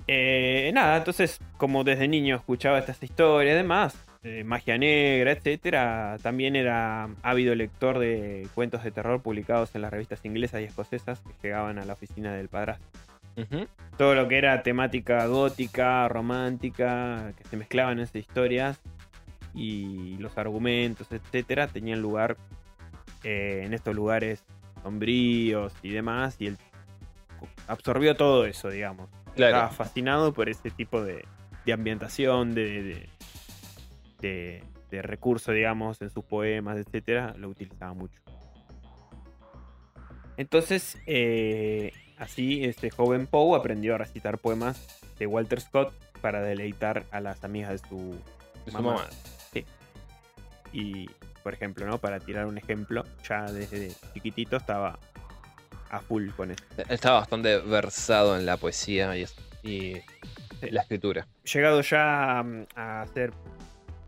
eh, 0.07 0.71
nada, 0.73 0.97
entonces, 0.97 1.39
como 1.57 1.83
desde 1.83 2.07
niño 2.07 2.37
escuchaba 2.37 2.79
estas 2.79 3.03
historias 3.03 3.53
y 3.53 3.57
demás, 3.57 3.95
eh, 4.23 4.43
magia 4.43 4.79
negra, 4.79 5.31
etcétera, 5.31 6.17
también 6.23 6.55
era 6.55 7.07
ávido 7.21 7.53
lector 7.53 7.99
de 7.99 8.47
cuentos 8.55 8.83
de 8.83 8.89
terror 8.89 9.21
publicados 9.21 9.75
en 9.75 9.83
las 9.83 9.91
revistas 9.91 10.25
inglesas 10.25 10.61
y 10.61 10.63
escocesas 10.63 11.19
que 11.19 11.33
llegaban 11.49 11.77
a 11.77 11.85
la 11.85 11.93
oficina 11.93 12.33
del 12.33 12.49
padrastro. 12.49 12.87
Todo 13.95 14.15
lo 14.15 14.27
que 14.27 14.39
era 14.39 14.63
temática 14.63 15.27
gótica, 15.27 16.07
romántica, 16.07 17.31
que 17.37 17.43
se 17.43 17.57
mezclaban 17.57 17.99
en 17.99 18.05
esas 18.05 18.15
historias 18.15 18.81
y 19.53 20.17
los 20.17 20.35
argumentos, 20.39 21.11
etcétera, 21.11 21.67
tenían 21.67 22.01
lugar 22.01 22.37
eh, 23.23 23.61
en 23.65 23.75
estos 23.75 23.95
lugares 23.95 24.43
sombríos 24.81 25.73
y 25.83 25.91
demás, 25.91 26.37
y 26.39 26.47
él 26.47 26.57
absorbió 27.71 28.15
todo 28.15 28.45
eso, 28.45 28.69
digamos. 28.69 29.09
Claro. 29.35 29.55
Estaba 29.57 29.71
fascinado 29.71 30.33
por 30.33 30.49
ese 30.49 30.71
tipo 30.71 31.01
de, 31.01 31.25
de 31.65 31.73
ambientación, 31.73 32.53
de, 32.53 32.83
de, 32.83 33.09
de- 34.19 34.63
de 34.91 35.01
recurso, 35.01 35.53
digamos, 35.53 36.01
en 36.01 36.09
sus 36.09 36.25
poemas, 36.25 36.77
etcétera, 36.77 37.33
lo 37.37 37.47
utilizaba 37.47 37.93
mucho. 37.93 38.19
Entonces, 40.37 40.97
eh, 41.05 41.93
así, 42.17 42.63
este 42.65 42.89
joven 42.89 43.27
Poe 43.27 43.57
aprendió 43.57 43.95
a 43.95 43.97
recitar 43.99 44.37
poemas 44.37 44.99
de 45.19 45.27
Walter 45.27 45.61
Scott 45.61 45.93
para 46.21 46.41
deleitar 46.41 47.05
a 47.11 47.21
las 47.21 47.43
amigas 47.43 47.81
de 47.81 47.87
su 47.87 48.15
De 48.65 48.71
su 48.71 48.77
mamá. 48.77 48.93
mamá. 48.95 49.09
Y, 50.73 51.09
por 51.43 51.53
ejemplo, 51.53 51.85
¿no? 51.85 51.97
Para 51.97 52.19
tirar 52.19 52.45
un 52.45 52.57
ejemplo, 52.57 53.03
ya 53.27 53.43
desde 53.51 53.91
chiquitito 54.13 54.55
estaba 54.55 54.97
a 55.91 55.99
full 55.99 56.29
con 56.31 56.51
eso. 56.51 56.63
Él 56.77 56.85
estaba 56.89 57.19
bastante 57.19 57.57
versado 57.59 58.37
en 58.37 58.45
la 58.45 58.57
poesía 58.57 59.15
y, 59.17 59.25
y 59.63 59.95
la 60.61 60.81
escritura. 60.81 61.27
Llegado 61.53 61.81
ya 61.81 62.41
mm, 62.43 62.65
a 62.75 63.05
ser 63.13 63.31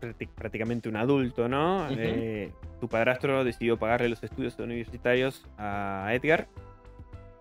prácti- 0.00 0.28
prácticamente 0.28 0.88
un 0.88 0.96
adulto, 0.96 1.48
¿no? 1.48 1.86
Eh, 1.90 2.50
su 2.80 2.88
padrastro 2.88 3.44
decidió 3.44 3.78
pagarle 3.78 4.08
los 4.08 4.22
estudios 4.22 4.58
universitarios 4.58 5.44
a 5.58 6.08
Edgar 6.12 6.48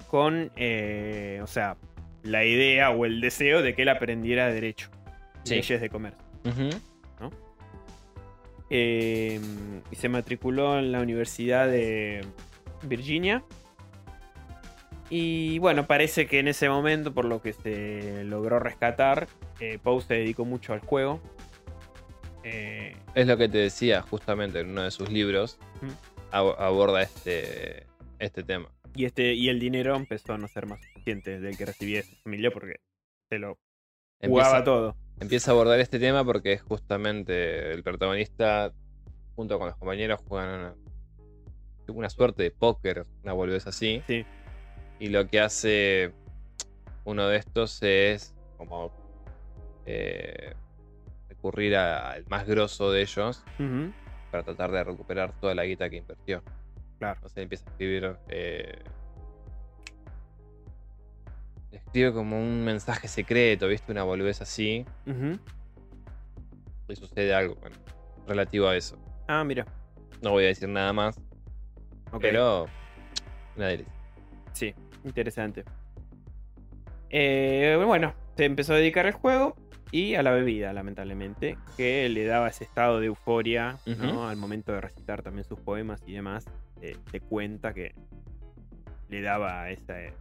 con, 0.10 0.52
eh, 0.56 1.40
o 1.42 1.48
sea, 1.48 1.78
la 2.24 2.46
idea 2.46 2.92
o 2.92 3.06
el 3.06 3.20
deseo 3.22 3.62
de 3.62 3.74
que 3.76 3.82
él 3.82 3.90
aprendiera 3.90 4.48
derecho, 4.48 4.90
Sí. 5.44 5.56
leyes 5.56 5.82
de 5.82 5.90
comercio. 5.90 6.22
Eh, 8.70 9.40
y 9.92 9.96
se 9.96 10.10
matriculó 10.10 10.80
en 10.80 10.92
la 10.92 11.02
Universidad 11.02 11.68
de 11.68 12.26
Virginia. 12.84 13.44
Y 15.10 15.60
bueno, 15.60 15.86
parece 15.86 16.26
que 16.28 16.40
en 16.40 16.48
ese 16.48 16.70
momento, 16.70 17.14
por 17.14 17.26
lo 17.26 17.42
que 17.42 17.54
se 17.54 18.24
logró 18.24 18.60
rescatar, 18.60 19.28
eh, 19.60 19.78
Poe 19.82 20.02
se 20.02 20.16
dedicó 20.16 20.46
mucho 20.46 20.74
al 20.74 20.80
juego. 20.80 21.22
Eh, 22.44 22.96
Es 23.16 23.28
lo 23.28 23.38
que 23.38 23.48
te 23.48 23.58
decía 23.60 24.02
justamente 24.02 24.60
en 24.62 24.70
uno 24.72 24.84
de 24.84 24.92
sus 24.92 25.10
libros. 25.10 25.60
Ab- 26.32 26.56
aborda 26.58 27.02
este, 27.04 27.86
este 28.20 28.44
tema. 28.44 28.70
y, 28.96 29.06
este, 29.06 29.34
y 29.34 29.50
el 29.50 29.60
dinero 29.60 29.96
empezó 29.96 30.34
a 30.34 30.38
no 30.38 30.48
ser 30.48 30.66
más 30.66 30.80
suficiente 30.82 31.40
del 31.40 31.58
que 31.58 31.66
recibía 31.66 32.02
su 32.04 32.16
familia 32.18 32.50
porque 32.52 32.78
se 33.30 33.38
lo 33.40 33.58
jugaba 34.20 34.58
Empieza, 34.58 34.64
todo. 34.64 34.96
empieza 35.20 35.52
a 35.52 35.54
abordar 35.54 35.80
este 35.80 36.00
tema 36.00 36.24
porque 36.26 36.54
es 36.54 36.62
justamente 36.64 37.72
el 37.72 37.84
protagonista, 37.84 38.74
junto 39.36 39.58
con 39.60 39.68
los 39.68 39.78
compañeros, 39.78 40.20
juegan 40.28 40.50
una, 40.60 40.76
una 41.88 42.10
suerte 42.10 42.44
de 42.44 42.52
póker, 42.52 43.06
una 43.24 43.34
boludez 43.34 43.68
así. 43.68 44.02
Sí. 44.08 44.26
Y 45.00 45.10
lo 45.10 45.28
que 45.28 45.40
hace 45.42 46.14
uno 47.06 47.28
de 47.28 47.38
estos 47.38 47.82
es 47.84 48.34
como 48.58 48.92
eh, 49.86 50.54
recurrir 51.30 51.76
al 51.76 52.26
más 52.28 52.48
grosso 52.48 52.92
de 52.92 53.02
ellos 53.02 53.44
para 54.32 54.44
tratar 54.44 54.72
de 54.72 54.84
recuperar 54.84 55.34
toda 55.40 55.54
la 55.56 55.66
guita 55.66 55.90
que 55.90 55.98
invirtió. 55.98 56.42
Claro. 57.00 57.16
Entonces 57.16 57.38
empieza 57.44 57.66
a 57.68 57.72
escribir. 57.72 58.16
eh, 58.30 58.80
escribe 61.72 62.14
como 62.14 62.40
un 62.40 62.64
mensaje 62.64 63.08
secreto, 63.08 63.68
¿viste? 63.68 63.92
Una 63.92 64.04
boludez 64.04 64.42
así. 64.42 64.86
Y 66.88 66.96
sucede 66.96 67.34
algo 67.34 67.56
bueno, 67.56 67.76
relativo 68.28 68.68
a 68.68 68.76
eso. 68.76 68.98
Ah, 69.28 69.44
mira. 69.44 69.66
No 70.22 70.32
voy 70.32 70.46
a 70.46 70.48
decir 70.48 70.70
nada 70.70 70.94
más, 70.94 71.18
Ok. 72.12 72.22
pero. 72.22 72.68
Una 73.58 73.68
delicia. 73.68 73.94
Sí, 74.54 74.74
interesante. 75.04 75.64
Eh, 77.10 77.82
bueno, 77.86 78.14
se 78.36 78.46
empezó 78.46 78.74
a 78.74 78.78
dedicar 78.78 79.06
al 79.06 79.14
juego 79.14 79.56
y 79.92 80.16
a 80.16 80.24
la 80.24 80.32
bebida, 80.32 80.74
lamentablemente, 80.74 81.58
que 81.78 82.10
le 82.10 82.26
daba 82.26 82.48
ese 82.48 82.64
estado 82.64 83.00
de 83.00 83.08
euforia 83.08 83.78
¿no? 83.86 84.28
Al 84.28 84.38
momento 84.38 84.72
de 84.72 84.82
recitar 84.82 85.22
también 85.22 85.44
sus 85.46 85.60
poemas 85.60 86.02
y 86.08 86.14
demás. 86.14 86.46
eh, 86.82 86.98
te 87.12 87.20
cuenta 87.20 87.74
que 87.74 87.94
le 89.10 89.22
daba 89.22 89.70
esa. 89.70 90.02
eh, 90.02 90.14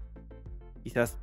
quizás 0.82 1.18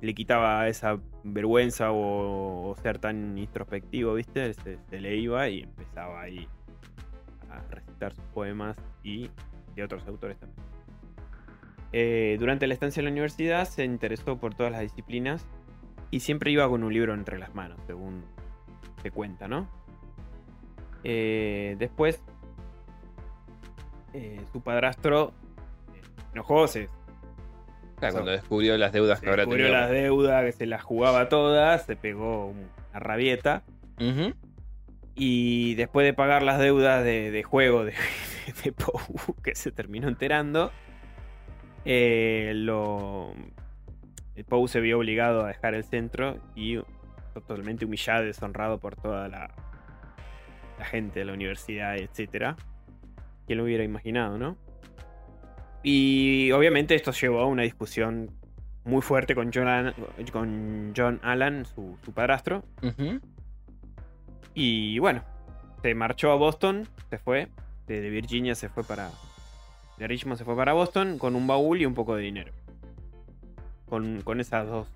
le 0.00 0.14
quitaba 0.14 0.68
esa 0.68 0.98
vergüenza 1.22 1.90
o, 1.92 2.70
o 2.70 2.76
ser 2.76 2.98
tan 2.98 3.36
introspectivo, 3.38 4.14
¿viste? 4.14 4.52
Se, 4.54 4.78
se 4.90 5.00
le 5.00 5.16
iba 5.16 5.48
y 5.48 5.60
empezaba 5.60 6.22
ahí 6.22 6.48
a 7.50 7.60
recitar 7.70 8.14
sus 8.14 8.24
poemas 8.26 8.76
y 9.02 9.30
de 9.74 9.82
otros 9.84 10.06
autores 10.06 10.38
también. 10.38 10.62
Eh, 11.96 12.38
durante 12.40 12.66
la 12.66 12.74
estancia 12.74 13.00
en 13.00 13.04
la 13.04 13.12
universidad 13.12 13.68
se 13.68 13.84
interesó 13.84 14.36
por 14.36 14.52
todas 14.52 14.72
las 14.72 14.80
disciplinas 14.80 15.46
y 16.10 16.18
siempre 16.20 16.50
iba 16.50 16.68
con 16.68 16.82
un 16.82 16.92
libro 16.92 17.14
entre 17.14 17.38
las 17.38 17.54
manos, 17.54 17.78
según 17.86 18.24
se 19.00 19.12
cuenta, 19.12 19.46
¿no? 19.46 19.68
Eh, 21.04 21.76
después, 21.78 22.20
eh, 24.12 24.40
su 24.52 24.60
padrastro 24.60 25.34
enojó, 26.32 26.66
se, 26.66 26.88
Claro, 28.00 28.14
cuando 28.14 28.32
descubrió 28.32 28.76
las 28.76 28.92
deudas 28.92 29.20
se 29.20 29.26
que 29.26 29.30
ahora 29.30 29.42
descubrió 29.42 29.66
tenía. 29.66 29.80
las 29.82 29.90
deudas, 29.92 30.44
que 30.46 30.52
se 30.52 30.66
las 30.66 30.82
jugaba 30.82 31.28
todas, 31.28 31.86
se 31.86 31.94
pegó 31.94 32.46
una 32.46 32.98
rabieta. 32.98 33.62
Y 35.14 35.76
después 35.76 36.04
de 36.04 36.12
pagar 36.12 36.42
las 36.42 36.58
deudas 36.58 37.04
de, 37.04 37.30
de 37.30 37.42
juego 37.44 37.84
de, 37.84 37.92
de 38.64 38.72
Pou, 38.72 39.00
que 39.44 39.54
se 39.54 39.70
terminó 39.70 40.08
enterando, 40.08 40.72
eh, 41.84 42.52
lo, 42.54 43.32
el 44.34 44.44
Pou 44.44 44.66
se 44.68 44.80
vio 44.80 44.98
obligado 44.98 45.44
a 45.44 45.48
dejar 45.48 45.74
el 45.74 45.84
centro 45.84 46.38
y 46.54 46.78
totalmente 47.32 47.84
humillado 47.84 48.24
y 48.24 48.26
deshonrado 48.26 48.78
por 48.78 48.96
toda 48.96 49.28
la, 49.28 49.50
la 50.78 50.84
gente 50.84 51.20
de 51.20 51.24
la 51.24 51.32
universidad, 51.32 51.96
etc. 51.96 52.56
¿Quién 53.46 53.58
lo 53.58 53.64
hubiera 53.64 53.84
imaginado, 53.84 54.38
no? 54.38 54.56
Y 55.82 56.50
obviamente 56.52 56.94
esto 56.94 57.12
llevó 57.12 57.40
a 57.40 57.46
una 57.46 57.62
discusión 57.62 58.30
muy 58.84 59.02
fuerte 59.02 59.34
con 59.34 59.50
John, 59.52 59.94
con 60.32 60.92
John 60.96 61.20
Allan, 61.22 61.66
su, 61.66 61.96
su 62.04 62.12
padrastro, 62.12 62.64
y 64.54 64.98
bueno, 65.00 65.22
se 65.82 65.94
marchó 65.94 66.30
a 66.30 66.36
Boston, 66.36 66.88
se 67.10 67.18
fue. 67.18 67.48
De 67.86 68.08
Virginia 68.08 68.54
se 68.54 68.68
fue 68.68 68.84
para. 68.84 69.10
De 69.98 70.06
Richmond 70.08 70.38
se 70.38 70.44
fue 70.44 70.56
para 70.56 70.72
Boston 70.72 71.18
con 71.18 71.36
un 71.36 71.46
baúl 71.46 71.80
y 71.80 71.86
un 71.86 71.94
poco 71.94 72.16
de 72.16 72.22
dinero. 72.22 72.52
Con, 73.86 74.22
con 74.22 74.40
esas 74.40 74.66
dos 74.66 74.88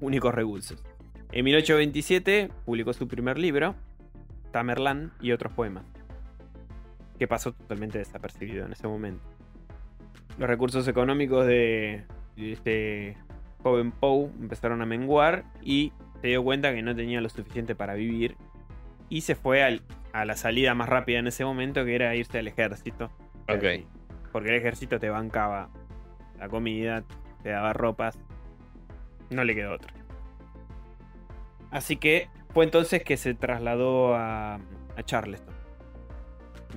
únicos 0.00 0.34
recursos. 0.34 0.82
En 1.32 1.44
1827 1.44 2.50
publicó 2.64 2.92
su 2.92 3.08
primer 3.08 3.38
libro, 3.38 3.74
Tamerlane 4.52 5.10
y 5.20 5.32
otros 5.32 5.52
poemas. 5.52 5.84
Que 7.18 7.26
pasó 7.26 7.52
totalmente 7.52 7.98
desapercibido 7.98 8.66
en 8.66 8.72
ese 8.72 8.86
momento. 8.86 9.22
Los 10.38 10.48
recursos 10.48 10.86
económicos 10.86 11.46
de, 11.46 12.04
de 12.36 12.52
este 12.52 13.16
joven 13.62 13.90
Poe 13.90 14.30
empezaron 14.38 14.82
a 14.82 14.86
menguar 14.86 15.44
y 15.62 15.92
se 16.20 16.28
dio 16.28 16.44
cuenta 16.44 16.72
que 16.74 16.82
no 16.82 16.94
tenía 16.94 17.20
lo 17.20 17.28
suficiente 17.28 17.74
para 17.74 17.94
vivir 17.94 18.36
y 19.08 19.22
se 19.22 19.34
fue 19.34 19.62
al- 19.64 19.82
a 20.12 20.24
la 20.26 20.36
salida 20.36 20.74
más 20.74 20.88
rápida 20.88 21.18
en 21.18 21.26
ese 21.26 21.44
momento 21.44 21.84
que 21.84 21.94
era 21.94 22.14
irse 22.14 22.38
al 22.38 22.46
ejército. 22.48 23.10
Ok. 23.48 23.86
Porque 24.36 24.50
el 24.50 24.56
ejército 24.56 25.00
te 25.00 25.08
bancaba 25.08 25.70
la 26.38 26.50
comida, 26.50 27.04
te 27.42 27.48
daba 27.48 27.72
ropas, 27.72 28.18
no 29.30 29.44
le 29.44 29.54
quedó 29.54 29.72
otra. 29.72 29.94
Así 31.70 31.96
que 31.96 32.28
fue 32.52 32.66
entonces 32.66 33.02
que 33.02 33.16
se 33.16 33.32
trasladó 33.32 34.14
a, 34.14 34.56
a 34.56 35.02
Charleston. 35.02 35.54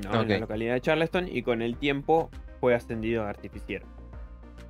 ¿no? 0.06 0.22
En 0.22 0.30
la 0.30 0.38
localidad 0.38 0.76
de 0.76 0.80
Charleston 0.80 1.28
y 1.28 1.42
con 1.42 1.62
el 1.62 1.76
tiempo 1.76 2.30
fue 2.62 2.74
ascendido 2.74 3.26
a 3.26 3.30
artificiero. 3.30 3.86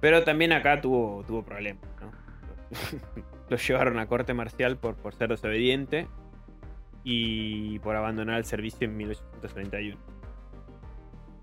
Pero 0.01 0.23
también 0.23 0.51
acá 0.51 0.81
tuvo, 0.81 1.23
tuvo 1.27 1.43
problemas, 1.43 1.83
¿no? 2.01 2.11
Lo 3.51 3.57
llevaron 3.57 3.99
a 3.99 4.07
corte 4.07 4.33
marcial 4.33 4.77
por, 4.77 4.95
por 4.95 5.13
ser 5.13 5.29
desobediente 5.29 6.07
y 7.03 7.77
por 7.81 7.95
abandonar 7.95 8.39
el 8.39 8.45
servicio 8.45 8.87
en 8.87 8.97
1831. 8.97 10.18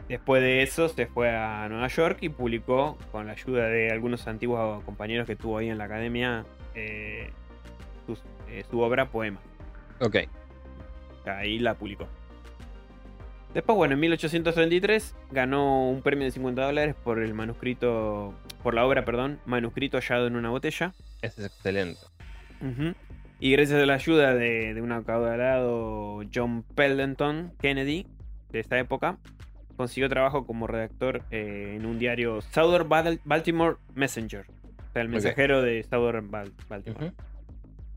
Después 0.09 0.40
de 0.42 0.62
eso 0.62 0.88
se 0.88 1.07
fue 1.07 1.31
a 1.37 1.69
Nueva 1.69 1.88
York 1.88 2.19
y 2.21 2.29
publicó, 2.29 2.97
con 3.11 3.27
la 3.27 3.33
ayuda 3.33 3.66
de 3.66 3.90
algunos 3.90 4.27
antiguos 4.29 4.83
compañeros 4.85 5.27
que 5.27 5.35
tuvo 5.35 5.59
ahí 5.59 5.69
en 5.69 5.79
la 5.79 5.85
academia, 5.85 6.45
eh, 6.77 7.31
sus- 8.07 8.23
eh, 8.49 8.62
su 8.71 8.81
obra 8.81 9.07
Poema. 9.07 9.40
Ok. 10.01 10.16
Ahí 11.27 11.59
la 11.59 11.75
publicó. 11.75 12.07
Después, 13.53 13.75
bueno, 13.77 13.95
en 13.95 14.01
1833 14.01 15.16
ganó 15.33 15.88
un 15.88 16.03
premio 16.03 16.25
de 16.27 16.31
50 16.31 16.62
dólares 16.64 16.95
por 17.03 17.19
el 17.21 17.33
manuscrito, 17.35 18.35
por 18.62 18.75
la 18.75 18.85
obra, 18.87 19.05
perdón, 19.05 19.40
manuscrito 19.47 19.97
hallado 19.99 20.27
en 20.27 20.37
una 20.37 20.51
botella. 20.51 20.92
Ese 21.23 21.40
es 21.40 21.47
excelente. 21.49 22.01
Y 23.40 23.53
gracias 23.53 23.83
a 23.83 23.87
la 23.87 23.95
ayuda 23.95 24.35
de, 24.35 24.73
de 24.75 24.83
un 24.83 24.92
acaudalado 24.92 26.21
John 26.33 26.62
Pendleton 26.75 27.53
Kennedy 27.61 28.07
de 28.51 28.61
esta 28.61 28.79
época, 28.79 29.19
consiguió 29.76 30.08
trabajo 30.08 30.46
como 30.46 30.66
redactor 30.66 31.22
eh, 31.30 31.74
en 31.76 31.86
un 31.86 31.98
diario 31.98 32.40
Southern 32.40 32.88
Bal- 32.88 33.20
Baltimore 33.24 33.76
Messenger. 33.94 34.46
O 34.88 34.92
sea, 34.92 35.02
el 35.02 35.08
mensajero 35.08 35.62
de 35.62 35.82
Southern 35.84 36.30
Bal- 36.30 36.52
Baltimore. 36.68 37.06
Ujú. 37.06 37.14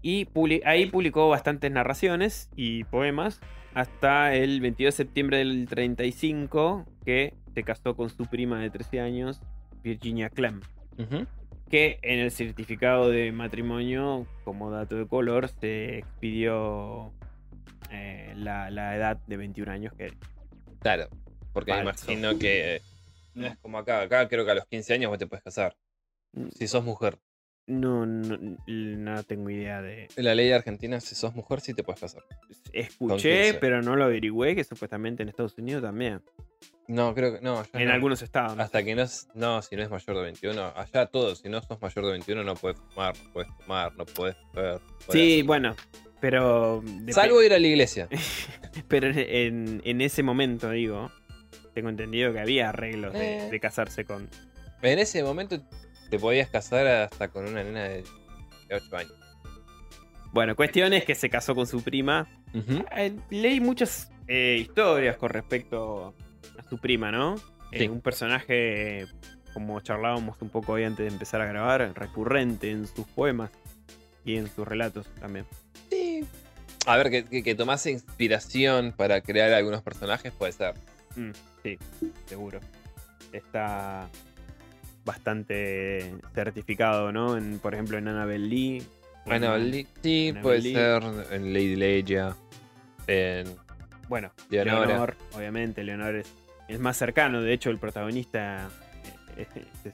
Y 0.02 0.26
publi- 0.26 0.62
ahí 0.66 0.86
publicó 0.86 1.28
bastantes 1.30 1.72
narraciones 1.72 2.50
y 2.56 2.84
poemas 2.86 3.42
hasta 3.74 4.34
el 4.34 4.62
22 4.62 4.94
de 4.94 5.04
septiembre 5.04 5.38
del 5.40 5.68
35, 5.68 6.86
que 7.06 7.34
se 7.54 7.64
casó 7.64 7.96
con 7.96 8.10
su 8.10 8.26
prima 8.26 8.60
de 8.62 8.70
13 8.70 9.00
años, 9.02 9.42
Virginia 9.84 10.30
Clem. 10.30 10.62
Ujú. 10.98 11.26
Que 11.70 12.00
en 12.02 12.20
el 12.20 12.32
certificado 12.32 13.10
de 13.10 13.32
matrimonio, 13.32 14.26
como 14.44 14.72
dato 14.72 14.96
de 14.98 15.06
color, 15.06 15.50
se 15.50 16.00
expidió 16.00 17.12
eh, 17.92 18.34
la, 18.36 18.70
la 18.72 18.96
edad 18.96 19.18
de 19.28 19.38
21 19.38 19.72
años. 19.72 19.94
Que, 19.94 20.12
Claro. 20.80 21.08
Porque 21.54 21.74
me 21.74 21.82
imagino 21.82 22.38
que 22.38 22.82
no 23.34 23.48
es 23.48 23.58
como 23.58 23.78
acá. 23.78 24.02
Acá 24.02 24.28
creo 24.28 24.46
que 24.46 24.52
a 24.52 24.56
los 24.56 24.66
15 24.66 24.94
años 24.94 25.10
vos 25.10 25.18
te 25.20 25.28
puedes 25.28 25.44
casar. 25.44 25.76
Si 26.56 26.68
sos 26.68 26.84
mujer. 26.84 27.18
No, 27.68 28.04
no, 28.06 28.58
no 28.68 29.24
tengo 29.24 29.50
idea 29.52 29.82
de. 29.82 30.08
La 30.16 30.34
ley 30.34 30.52
argentina, 30.52 31.00
si 31.00 31.14
sos 31.14 31.36
mujer, 31.36 31.62
sí 31.62 31.74
te 31.76 31.84
puedes 31.84 32.02
casar. 32.02 32.24
Escuché, 32.74 33.44
15. 33.44 33.54
pero 33.60 33.82
no 33.84 33.96
lo 33.96 34.06
averigüé, 34.06 34.56
que 34.56 34.64
supuestamente 34.64 35.22
en 35.24 35.30
Estados 35.30 35.56
Unidos 35.58 35.84
también. 35.84 36.22
No, 36.88 37.14
creo 37.14 37.36
que. 37.36 37.42
No, 37.42 37.64
En 37.74 37.88
no. 37.88 37.94
algunos 37.94 38.24
estados. 38.24 38.56
no 38.58 38.64
Hasta 38.64 38.84
que 38.84 38.96
no 38.96 39.04
es. 39.04 39.28
No, 39.36 39.62
si 39.62 39.76
no 39.76 39.84
es 39.84 39.90
mayor 39.92 40.18
de 40.18 40.24
21. 40.24 40.74
Allá 40.76 41.06
todo. 41.06 41.36
Si 41.36 41.48
no 41.48 41.62
sos 41.62 41.80
mayor 41.80 42.06
de 42.06 42.12
21, 42.14 42.44
no 42.44 42.56
puedes 42.56 42.80
fumar, 42.80 43.16
no 43.24 43.32
puedes 43.34 43.58
tomar, 43.60 43.96
no 43.96 44.06
puedes 44.06 44.36
beber. 44.54 44.82
Sí, 45.10 45.34
hacer- 45.36 45.46
bueno, 45.46 45.76
pero. 46.20 46.82
dep- 46.82 47.12
Salvo 47.14 47.44
ir 47.44 47.54
a 47.54 47.60
la 47.60 47.68
iglesia. 47.68 48.08
Pero 48.88 49.10
en, 49.14 49.82
en 49.86 50.02
ese 50.02 50.24
momento, 50.24 50.72
digo, 50.72 51.12
tengo 51.80 51.90
entendido 51.90 52.32
que 52.34 52.40
había 52.40 52.70
arreglos 52.70 53.14
de, 53.14 53.48
Eh. 53.48 53.50
de 53.50 53.60
casarse 53.60 54.06
con. 54.06 54.30
En 54.82 55.00
ese 55.00 55.24
momento 55.24 55.62
te 56.10 56.20
podías 56.20 56.50
casar 56.50 56.86
hasta 56.88 57.28
con 57.30 57.48
una 57.48 57.64
nena 57.64 57.84
de 57.86 58.04
8 58.72 58.98
años. 58.98 59.14
Bueno, 60.32 60.56
cuestión 60.56 60.94
es 60.94 61.06
que 61.06 61.16
se 61.16 61.30
casó 61.30 61.56
con 61.56 61.66
su 61.68 61.82
prima. 61.84 62.28
Eh, 62.96 63.16
leí 63.30 63.60
muchas 63.60 64.12
eh, 64.28 64.58
historias 64.60 65.18
con 65.18 65.30
respecto 65.32 66.14
a 66.58 66.64
su 66.70 66.78
prima, 66.78 67.12
¿no? 67.12 67.36
Eh, 67.72 67.80
Sí. 67.80 67.88
un 67.88 68.02
personaje, 68.02 69.08
como 69.54 69.80
charlábamos 69.82 70.40
un 70.42 70.50
poco 70.50 70.74
hoy 70.74 70.84
antes 70.84 71.06
de 71.08 71.12
empezar 71.12 71.42
a 71.42 71.46
grabar, 71.48 71.92
recurrente 71.96 72.70
en 72.72 72.86
sus 72.88 73.08
poemas 73.08 73.50
y 74.26 74.36
en 74.38 74.48
sus 74.48 74.68
relatos 74.68 75.08
también. 75.20 75.46
Sí. 75.90 76.24
A 76.86 76.98
ver, 76.98 77.10
que, 77.10 77.26
que, 77.26 77.44
que 77.44 77.56
tomase 77.56 77.92
inspiración 77.92 78.94
para 78.96 79.22
crear 79.22 79.52
algunos 79.54 79.82
personajes 79.82 80.32
puede 80.32 80.52
ser. 80.52 80.76
Mm, 81.16 81.32
sí, 81.64 81.78
seguro. 82.26 82.60
Está 83.32 84.10
bastante 85.06 86.14
certificado, 86.34 87.12
¿no? 87.12 87.38
En, 87.38 87.60
por 87.60 87.74
ejemplo, 87.74 87.98
en 87.98 88.08
Annabelle 88.08 88.48
Lee. 88.48 88.84
Bueno, 89.26 89.58
Li- 89.58 89.88
sí, 90.02 90.30
Annabelle 90.30 90.42
puede 90.44 90.62
Lee. 90.62 90.74
ser 90.74 91.04
en 91.32 91.54
Lady 91.54 91.76
Leia. 91.76 92.36
En 93.08 93.48
Bueno, 94.08 94.32
Leonora. 94.50 94.88
Leonor, 94.88 95.16
obviamente, 95.34 95.84
Leonor 95.84 96.16
es 96.16 96.32
el 96.68 96.80
más 96.80 96.98
cercano. 96.98 97.42
De 97.42 97.54
hecho, 97.54 97.70
el 97.70 97.80
protagonista 97.80 98.70
eh, 99.38 99.48
eh, 99.56 99.66
eh, 99.86 99.92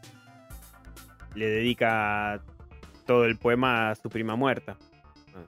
le 1.35 1.47
dedica 1.49 2.41
todo 3.05 3.25
el 3.25 3.37
poema 3.37 3.91
a 3.91 3.95
su 3.95 4.09
prima 4.09 4.35
muerta. 4.35 4.77
Ah, 5.35 5.43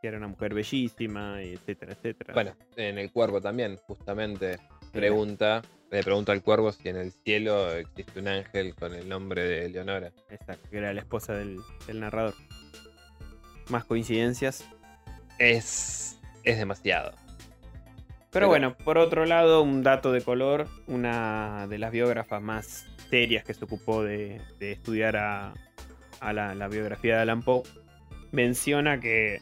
Que 0.00 0.08
era 0.08 0.18
una 0.18 0.28
mujer 0.28 0.54
bellísima, 0.54 1.42
y 1.42 1.54
etcétera, 1.54 1.92
etcétera. 1.92 2.34
Bueno, 2.34 2.56
en 2.76 2.98
el 2.98 3.10
cuervo 3.12 3.40
también, 3.40 3.76
justamente 3.86 4.58
pregunta, 4.92 5.62
le 5.90 6.02
pregunta 6.02 6.32
al 6.32 6.42
cuervo 6.42 6.72
si 6.72 6.88
en 6.88 6.96
el 6.96 7.12
cielo 7.12 7.72
existe 7.72 8.20
un 8.20 8.28
ángel 8.28 8.74
con 8.74 8.94
el 8.94 9.08
nombre 9.08 9.42
de 9.44 9.68
Leonora. 9.68 10.12
Exacto, 10.30 10.68
que 10.70 10.78
era 10.78 10.92
la 10.92 11.00
esposa 11.00 11.34
del, 11.34 11.58
del 11.86 12.00
narrador. 12.00 12.34
Más 13.68 13.84
coincidencias. 13.84 14.64
Es, 15.38 16.18
es 16.44 16.58
demasiado. 16.58 17.12
Pero 18.30 18.30
Pero- 18.30 18.48
bueno, 18.48 18.76
por 18.76 18.98
otro 18.98 19.24
lado, 19.26 19.62
un 19.62 19.82
dato 19.82 20.12
de 20.12 20.20
color, 20.22 20.66
una 20.86 21.66
de 21.68 21.78
las 21.78 21.90
biógrafas 21.92 22.40
más 22.42 22.86
serias 23.10 23.44
que 23.44 23.52
se 23.54 23.64
ocupó 23.64 24.02
de, 24.02 24.40
de 24.58 24.72
estudiar 24.72 25.16
a, 25.16 25.52
a 26.20 26.32
la, 26.32 26.54
la 26.54 26.68
biografía 26.68 27.16
de 27.16 27.22
Alan 27.22 27.42
Poe, 27.42 27.62
menciona 28.30 29.00
que 29.00 29.40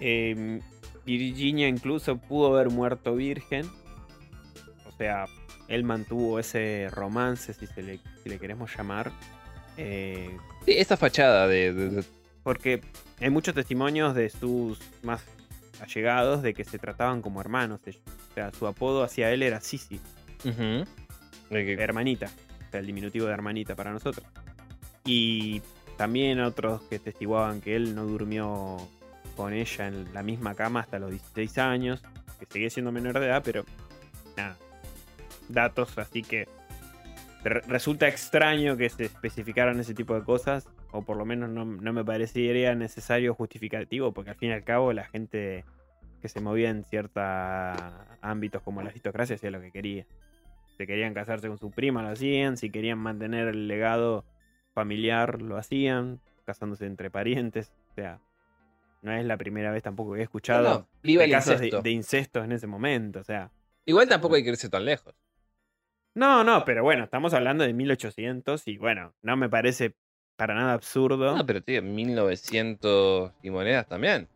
eh, 0.00 0.60
Virginia 1.06 1.68
incluso 1.68 2.16
pudo 2.18 2.54
haber 2.56 2.70
muerto 2.70 3.14
virgen. 3.14 3.66
O 4.98 5.00
sea, 5.00 5.26
él 5.68 5.84
mantuvo 5.84 6.40
ese 6.40 6.88
romance, 6.90 7.54
si, 7.54 7.68
se 7.68 7.82
le, 7.82 8.00
si 8.22 8.28
le 8.28 8.38
queremos 8.40 8.76
llamar. 8.76 9.12
eh, 9.76 10.36
Sí, 10.64 10.72
esa 10.76 10.96
fachada 10.96 11.46
de, 11.46 11.72
de- 11.72 11.88
de- 11.90 12.04
porque 12.42 12.80
hay 13.20 13.30
muchos 13.30 13.54
testimonios 13.54 14.14
de 14.16 14.28
sus 14.28 14.80
más 15.02 15.22
allegados 15.80 16.42
de 16.42 16.52
que 16.54 16.64
se 16.64 16.78
trataban 16.80 17.22
como 17.22 17.40
hermanos 17.40 17.78
ellos. 17.86 18.02
O 18.30 18.34
sea, 18.34 18.50
su 18.52 18.66
apodo 18.66 19.04
hacia 19.04 19.30
él 19.30 19.42
era 19.44 19.60
Sisi, 19.60 20.00
hermanita. 21.50 22.26
O 22.66 22.70
sea, 22.70 22.80
el 22.80 22.86
diminutivo 22.86 23.26
de 23.26 23.32
hermanita 23.32 23.76
para 23.76 23.92
nosotros. 23.92 24.26
Y 25.04 25.62
también 25.96 26.40
otros 26.40 26.82
que 26.82 26.98
testiguaban 26.98 27.60
que 27.60 27.76
él 27.76 27.94
no 27.94 28.04
durmió 28.04 28.76
con 29.36 29.52
ella 29.52 29.86
en 29.86 30.12
la 30.12 30.22
misma 30.22 30.54
cama 30.54 30.80
hasta 30.80 30.98
los 30.98 31.10
16 31.10 31.58
años. 31.58 32.02
Que 32.38 32.46
seguía 32.46 32.70
siendo 32.70 32.92
menor 32.92 33.18
de 33.20 33.26
edad, 33.26 33.42
pero 33.44 33.64
nada. 34.36 34.56
Datos 35.48 35.96
así 35.98 36.22
que 36.22 36.46
re- 37.44 37.62
resulta 37.62 38.08
extraño 38.08 38.76
que 38.76 38.88
se 38.88 39.04
especificaran 39.04 39.78
ese 39.80 39.94
tipo 39.94 40.14
de 40.14 40.22
cosas. 40.24 40.68
O 40.90 41.02
por 41.02 41.16
lo 41.16 41.24
menos 41.24 41.50
no, 41.50 41.64
no 41.64 41.92
me 41.92 42.04
parecería 42.04 42.74
necesario 42.74 43.34
justificativo. 43.34 44.12
Porque 44.12 44.30
al 44.30 44.36
fin 44.36 44.50
y 44.50 44.52
al 44.52 44.64
cabo 44.64 44.92
la 44.92 45.04
gente 45.04 45.64
que 46.20 46.28
se 46.28 46.40
movía 46.40 46.70
en 46.70 46.84
ciertos 46.84 47.22
ámbitos 48.22 48.62
como 48.62 48.82
la 48.82 48.90
aristocracia 48.90 49.36
hacía 49.36 49.50
lo 49.50 49.60
que 49.60 49.70
quería. 49.70 50.06
Si 50.76 50.86
querían 50.86 51.12
casarse 51.14 51.48
con 51.48 51.58
su 51.58 51.70
prima, 51.70 52.02
lo 52.02 52.10
hacían. 52.10 52.56
Si 52.56 52.70
querían 52.70 52.98
mantener 52.98 53.48
el 53.48 53.68
legado 53.68 54.24
familiar, 54.74 55.42
lo 55.42 55.56
hacían. 55.56 56.20
Casándose 56.44 56.86
entre 56.86 57.10
parientes. 57.10 57.72
O 57.90 57.94
sea, 57.94 58.20
no 59.02 59.12
es 59.12 59.24
la 59.26 59.36
primera 59.36 59.70
vez 59.70 59.82
tampoco 59.82 60.14
que 60.14 60.20
he 60.20 60.22
escuchado 60.22 60.62
No, 60.80 60.88
de 61.02 61.30
casos 61.30 61.60
de, 61.60 61.70
de 61.82 61.90
incestos 61.90 62.44
en 62.44 62.52
ese 62.52 62.66
momento. 62.66 63.20
O 63.20 63.24
sea, 63.24 63.50
Igual 63.84 64.08
tampoco 64.08 64.34
hay 64.34 64.42
que 64.42 64.50
irse 64.50 64.68
tan 64.68 64.84
lejos. 64.84 65.14
No, 66.18 66.44
no, 66.44 66.64
pero 66.64 66.82
bueno, 66.82 67.04
estamos 67.04 67.32
hablando 67.34 67.64
de 67.64 67.72
1800 67.72 68.66
y 68.68 68.76
bueno, 68.76 69.14
no 69.22 69.36
me 69.36 69.48
parece 69.48 69.94
para 70.36 70.54
nada 70.54 70.72
absurdo. 70.74 71.36
No, 71.36 71.46
pero 71.46 71.62
tío, 71.62 71.82
1900 71.82 73.32
y 73.42 73.50
monedas 73.50 73.86
también. 73.88 74.28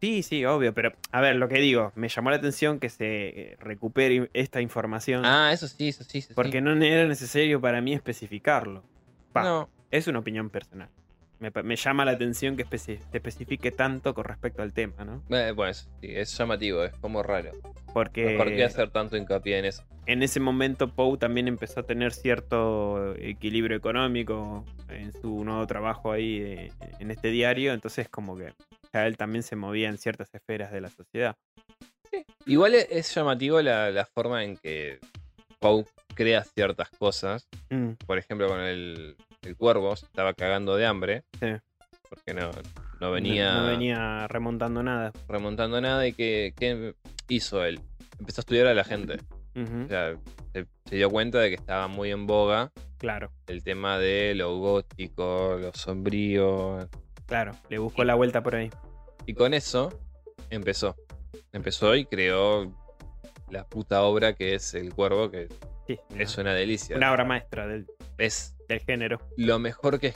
Sí, 0.00 0.22
sí, 0.22 0.44
obvio, 0.44 0.74
pero 0.74 0.92
a 1.12 1.20
ver, 1.20 1.36
lo 1.36 1.48
que 1.48 1.58
digo, 1.60 1.92
me 1.94 2.08
llamó 2.08 2.30
la 2.30 2.36
atención 2.36 2.78
que 2.78 2.90
se 2.90 3.28
eh, 3.52 3.56
recupere 3.58 4.28
esta 4.34 4.60
información 4.60 5.24
Ah, 5.24 5.50
eso 5.52 5.66
sí, 5.66 5.88
eso 5.88 6.04
sí. 6.04 6.18
eso 6.18 6.28
sí. 6.28 6.34
porque 6.34 6.60
no 6.60 6.72
era 6.72 7.06
necesario 7.08 7.60
para 7.60 7.80
mí 7.80 7.94
especificarlo. 7.94 8.84
Pa, 9.32 9.42
No, 9.44 9.70
Es 9.90 10.06
una 10.06 10.18
opinión 10.18 10.50
personal. 10.50 10.88
Me, 11.40 11.76
llama 11.76 12.04
la 12.04 12.12
atención 12.12 12.56
que 12.56 12.64
especi- 12.64 12.98
se 13.10 13.16
especifique 13.18 13.70
tanto 13.70 14.14
con 14.14 14.24
respecto 14.24 14.62
al 14.62 14.72
tema, 14.72 15.04
¿no? 15.04 15.22
eh, 15.36 15.52
bueno, 15.52 15.70
eso 15.72 15.88
sí, 16.00 16.08
es 16.10 16.36
llamativo, 16.38 16.82
es 16.84 16.94
como 16.96 17.22
raro. 17.22 17.50
Porque 17.92 18.36
¿Por 18.36 18.48
qué 18.48 18.64
hacer 18.64 18.90
tanto 18.90 19.16
hincapié 19.16 19.58
en 19.58 19.64
eso? 19.66 19.84
en 20.06 20.22
ese 20.22 20.38
momento 20.38 20.88
Poe 20.88 21.16
también 21.16 21.48
empezó 21.48 21.80
a 21.80 21.82
tener 21.82 22.12
cierto 22.12 23.14
equilibrio 23.16 23.76
económico 23.76 24.64
en 24.88 25.12
su 25.12 25.44
nuevo 25.44 25.66
trabajo 25.66 26.12
ahí 26.12 26.40
eh, 26.42 26.72
en 26.98 27.10
este 27.10 27.28
diario, 27.28 27.72
entonces 27.72 28.08
como 28.08 28.36
que 28.36 28.52
ya 28.92 29.06
él 29.06 29.16
también 29.16 29.42
se 29.42 29.56
movía 29.56 29.88
en 29.88 29.98
ciertas 29.98 30.28
esferas 30.34 30.72
de 30.72 30.80
la 30.80 30.90
sociedad. 30.90 31.36
Igual 32.46 32.74
es, 32.74 32.86
es 32.90 33.14
llamativo 33.14 33.60
la, 33.62 33.90
la 33.90 34.04
forma 34.06 34.44
en 34.44 34.56
que 34.56 34.98
Poe 35.58 35.84
crea 36.14 36.44
ciertas 36.44 36.90
cosas. 36.90 37.48
Mm, 37.70 37.92
Por 38.06 38.18
ejemplo, 38.18 38.48
con 38.48 38.60
el, 38.60 39.16
el 39.44 39.56
cuervo 39.56 39.94
se 39.96 40.06
estaba 40.06 40.34
cagando 40.34 40.76
de 40.76 40.86
hambre. 40.86 41.24
Sí. 41.40 41.46
Porque 42.08 42.34
no, 42.34 42.50
no 43.00 43.10
venía, 43.12 43.54
no, 43.54 43.62
no 43.62 43.68
venía 43.68 44.28
remontando 44.28 44.82
nada. 44.82 45.12
remontando 45.28 45.80
nada. 45.80 46.06
¿Y 46.06 46.12
qué, 46.12 46.52
qué 46.56 46.94
hizo 47.28 47.64
él? 47.64 47.80
Empezó 48.18 48.40
a 48.40 48.42
estudiar 48.42 48.66
a 48.68 48.74
la 48.74 48.84
gente. 48.84 49.18
O 49.56 49.88
sea, 49.88 50.16
se, 50.52 50.66
se 50.84 50.96
dio 50.96 51.10
cuenta 51.10 51.38
de 51.40 51.48
que 51.50 51.54
estaba 51.54 51.86
muy 51.86 52.10
en 52.10 52.26
boga 52.26 52.72
Claro, 52.98 53.30
el 53.46 53.62
tema 53.62 53.98
de 53.98 54.34
lo 54.34 54.56
gótico, 54.58 55.58
lo 55.60 55.72
sombrío. 55.74 56.88
claro, 57.26 57.52
le 57.68 57.78
buscó 57.78 58.02
la 58.04 58.14
vuelta 58.14 58.42
por 58.42 58.56
ahí. 58.56 58.70
Y 59.26 59.34
con 59.34 59.54
eso 59.54 59.96
empezó. 60.50 60.96
Empezó 61.52 61.94
y 61.94 62.04
creó 62.06 62.72
la 63.50 63.64
puta 63.64 64.02
obra 64.02 64.32
que 64.34 64.54
es 64.54 64.74
El 64.74 64.92
Cuervo, 64.94 65.30
que 65.30 65.48
Sí, 65.86 65.98
es 66.16 66.36
una 66.38 66.54
delicia. 66.54 66.96
una 66.96 67.12
obra 67.12 67.24
maestra 67.24 67.66
del, 67.66 67.86
Es 68.18 68.54
del 68.68 68.80
género. 68.80 69.18
lo 69.36 69.58
mejor 69.58 69.98
que 70.00 70.14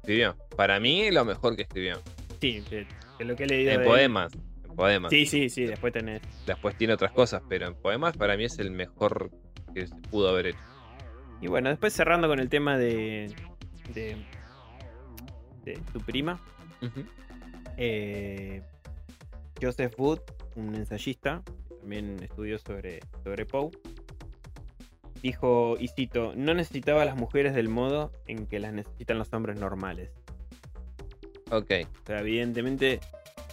escribió. 0.00 0.36
Para 0.56 0.78
mí, 0.80 1.10
lo 1.10 1.24
mejor 1.24 1.56
que 1.56 1.62
escribió. 1.62 2.00
Sí, 2.40 2.60
de, 2.70 2.86
de 3.18 3.24
lo 3.24 3.36
que 3.36 3.44
he 3.44 3.46
leído. 3.46 3.72
En 3.72 3.80
de- 3.80 3.86
poemas. 3.86 4.32
En 4.64 4.74
poemas. 4.76 5.10
Sí, 5.10 5.26
sí, 5.26 5.48
sí, 5.48 5.64
después 5.64 5.92
tenés. 5.92 6.22
Después 6.46 6.76
tiene 6.76 6.92
otras 6.94 7.12
cosas, 7.12 7.42
pero 7.48 7.66
en 7.66 7.74
poemas 7.74 8.16
para 8.16 8.36
mí 8.36 8.44
es 8.44 8.58
el 8.58 8.70
mejor 8.70 9.30
que 9.74 9.86
se 9.86 9.94
pudo 10.10 10.28
haber 10.28 10.48
hecho. 10.48 10.58
Y 11.40 11.46
bueno, 11.48 11.68
después 11.70 11.92
cerrando 11.92 12.28
con 12.28 12.38
el 12.40 12.48
tema 12.48 12.76
de. 12.78 13.34
de. 13.94 14.16
de 15.64 15.78
tu 15.92 16.00
prima. 16.00 16.40
Eh, 17.76 18.62
Joseph 19.60 19.94
Wood, 19.98 20.20
un 20.56 20.74
ensayista, 20.74 21.42
también 21.80 22.18
estudió 22.22 22.58
sobre, 22.58 23.00
sobre 23.24 23.46
Poe, 23.46 23.70
dijo, 25.22 25.76
y 25.78 25.88
cito, 25.88 26.32
no 26.36 26.52
necesitaba 26.54 27.02
a 27.02 27.04
las 27.04 27.16
mujeres 27.16 27.54
del 27.54 27.68
modo 27.68 28.12
en 28.26 28.46
que 28.46 28.58
las 28.58 28.72
necesitan 28.72 29.18
los 29.18 29.32
hombres 29.32 29.58
normales. 29.58 30.10
Ok. 31.50 31.70
O 32.02 32.06
sea, 32.06 32.20
evidentemente 32.20 33.00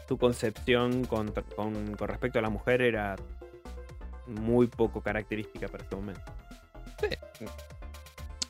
su 0.07 0.17
concepción 0.17 1.05
con, 1.05 1.31
con- 1.55 1.95
con 1.95 2.07
respecto 2.07 2.39
a 2.39 2.41
la 2.41 2.49
mujer 2.49 2.81
era 2.81 3.15
muy 4.25 4.67
poco 4.67 5.01
característica 5.01 5.67
para 5.67 5.83
ese 5.83 5.95
momento. 5.95 6.21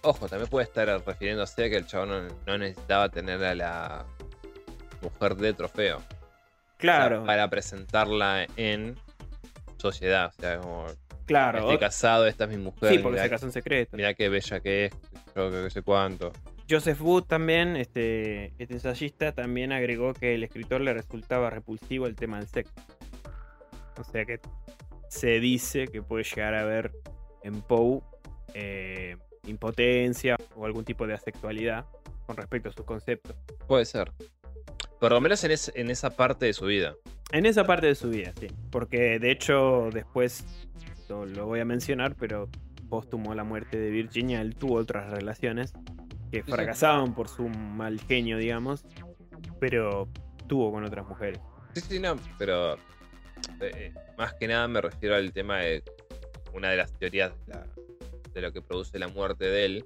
Ojo, 0.01 0.29
también 0.29 0.49
puede 0.49 0.63
estar 0.65 0.87
refiriéndose 1.05 1.65
a 1.65 1.69
que 1.69 1.75
el 1.75 1.85
chabón 1.85 2.09
no, 2.09 2.35
no 2.47 2.57
necesitaba 2.57 3.09
tener 3.09 3.43
a 3.43 3.53
la 3.53 4.05
mujer 5.01 5.35
de 5.35 5.53
trofeo. 5.53 5.97
O 5.97 6.01
sea, 6.01 6.07
Claro, 6.77 7.25
para 7.25 7.49
presentarla 7.49 8.47
en 8.55 8.95
sociedad. 9.77 10.31
O 10.37 10.41
sea, 10.41 10.57
como 10.59 10.85
claro. 11.29 11.59
estoy 11.59 11.77
casado, 11.77 12.27
esta 12.27 12.43
es 12.43 12.49
mi 12.49 12.57
mujer. 12.57 12.91
Sí, 12.91 12.99
porque 12.99 13.13
mirá, 13.15 13.23
se 13.23 13.29
casó 13.29 13.45
en 13.45 13.51
secreto. 13.53 13.95
mirá 13.97 14.13
qué 14.13 14.29
bella 14.29 14.59
que 14.59 14.85
es, 14.85 14.91
yo 15.35 15.49
que 15.51 15.69
sé 15.69 15.81
cuánto. 15.81 16.31
Joseph 16.69 17.01
Wood 17.01 17.23
también, 17.23 17.75
este, 17.77 18.53
este 18.59 18.73
ensayista, 18.75 19.31
también 19.31 19.71
agregó 19.71 20.13
que 20.13 20.35
el 20.35 20.43
escritor 20.43 20.81
le 20.81 20.93
resultaba 20.93 21.49
repulsivo 21.49 22.05
el 22.05 22.15
tema 22.15 22.37
del 22.37 22.47
sexo. 22.47 22.73
O 23.97 24.03
sea 24.03 24.23
que 24.25 24.39
se 25.09 25.39
dice 25.39 25.87
que 25.87 26.01
puede 26.03 26.23
llegar 26.23 26.53
a 26.53 26.63
ver 26.65 26.91
en 27.43 27.61
Poe 27.61 28.01
eh, 28.53 29.17
impotencia 29.47 30.35
o 30.55 30.65
algún 30.65 30.85
tipo 30.85 31.07
de 31.07 31.13
asexualidad 31.15 31.85
con 32.27 32.37
respecto 32.37 32.69
a 32.69 32.71
sus 32.73 32.85
conceptos. 32.85 33.35
Puede 33.67 33.85
ser. 33.85 34.11
Por 34.99 35.11
lo 35.11 35.19
menos 35.21 35.43
en, 35.43 35.51
es- 35.51 35.71
en 35.75 35.89
esa 35.89 36.11
parte 36.11 36.45
de 36.45 36.53
su 36.53 36.65
vida. 36.65 36.95
En 37.31 37.45
esa 37.45 37.63
parte 37.63 37.87
de 37.87 37.95
su 37.95 38.09
vida, 38.09 38.31
sí. 38.39 38.47
Porque 38.71 39.17
de 39.19 39.31
hecho 39.31 39.89
después 39.91 40.45
lo, 41.09 41.25
lo 41.25 41.45
voy 41.47 41.59
a 41.59 41.65
mencionar, 41.65 42.15
pero 42.15 42.49
póstumo 42.89 43.31
a 43.31 43.35
la 43.35 43.43
muerte 43.43 43.77
de 43.77 43.89
Virginia, 43.89 44.41
él 44.41 44.55
tuvo 44.55 44.75
otras 44.75 45.09
relaciones 45.11 45.73
que 46.31 46.43
sí. 46.43 46.51
fracasaban 46.51 47.13
por 47.13 47.27
su 47.27 47.47
mal 47.49 47.99
genio, 48.01 48.37
digamos, 48.37 48.85
pero 49.59 50.07
tuvo 50.47 50.71
con 50.71 50.83
otras 50.85 51.07
mujeres. 51.07 51.39
Sí, 51.73 51.81
sí, 51.81 51.99
no, 51.99 52.15
pero 52.37 52.75
eh, 53.61 53.93
más 54.17 54.33
que 54.33 54.47
nada 54.47 54.67
me 54.67 54.81
refiero 54.81 55.15
al 55.15 55.31
tema 55.33 55.59
de 55.59 55.83
una 56.53 56.69
de 56.69 56.77
las 56.77 56.91
teorías 56.93 57.31
de, 57.45 57.53
la- 57.53 57.67
de 58.33 58.41
lo 58.41 58.51
que 58.53 58.61
produce 58.61 58.97
la 58.99 59.07
muerte 59.07 59.45
de 59.45 59.65
él. 59.65 59.85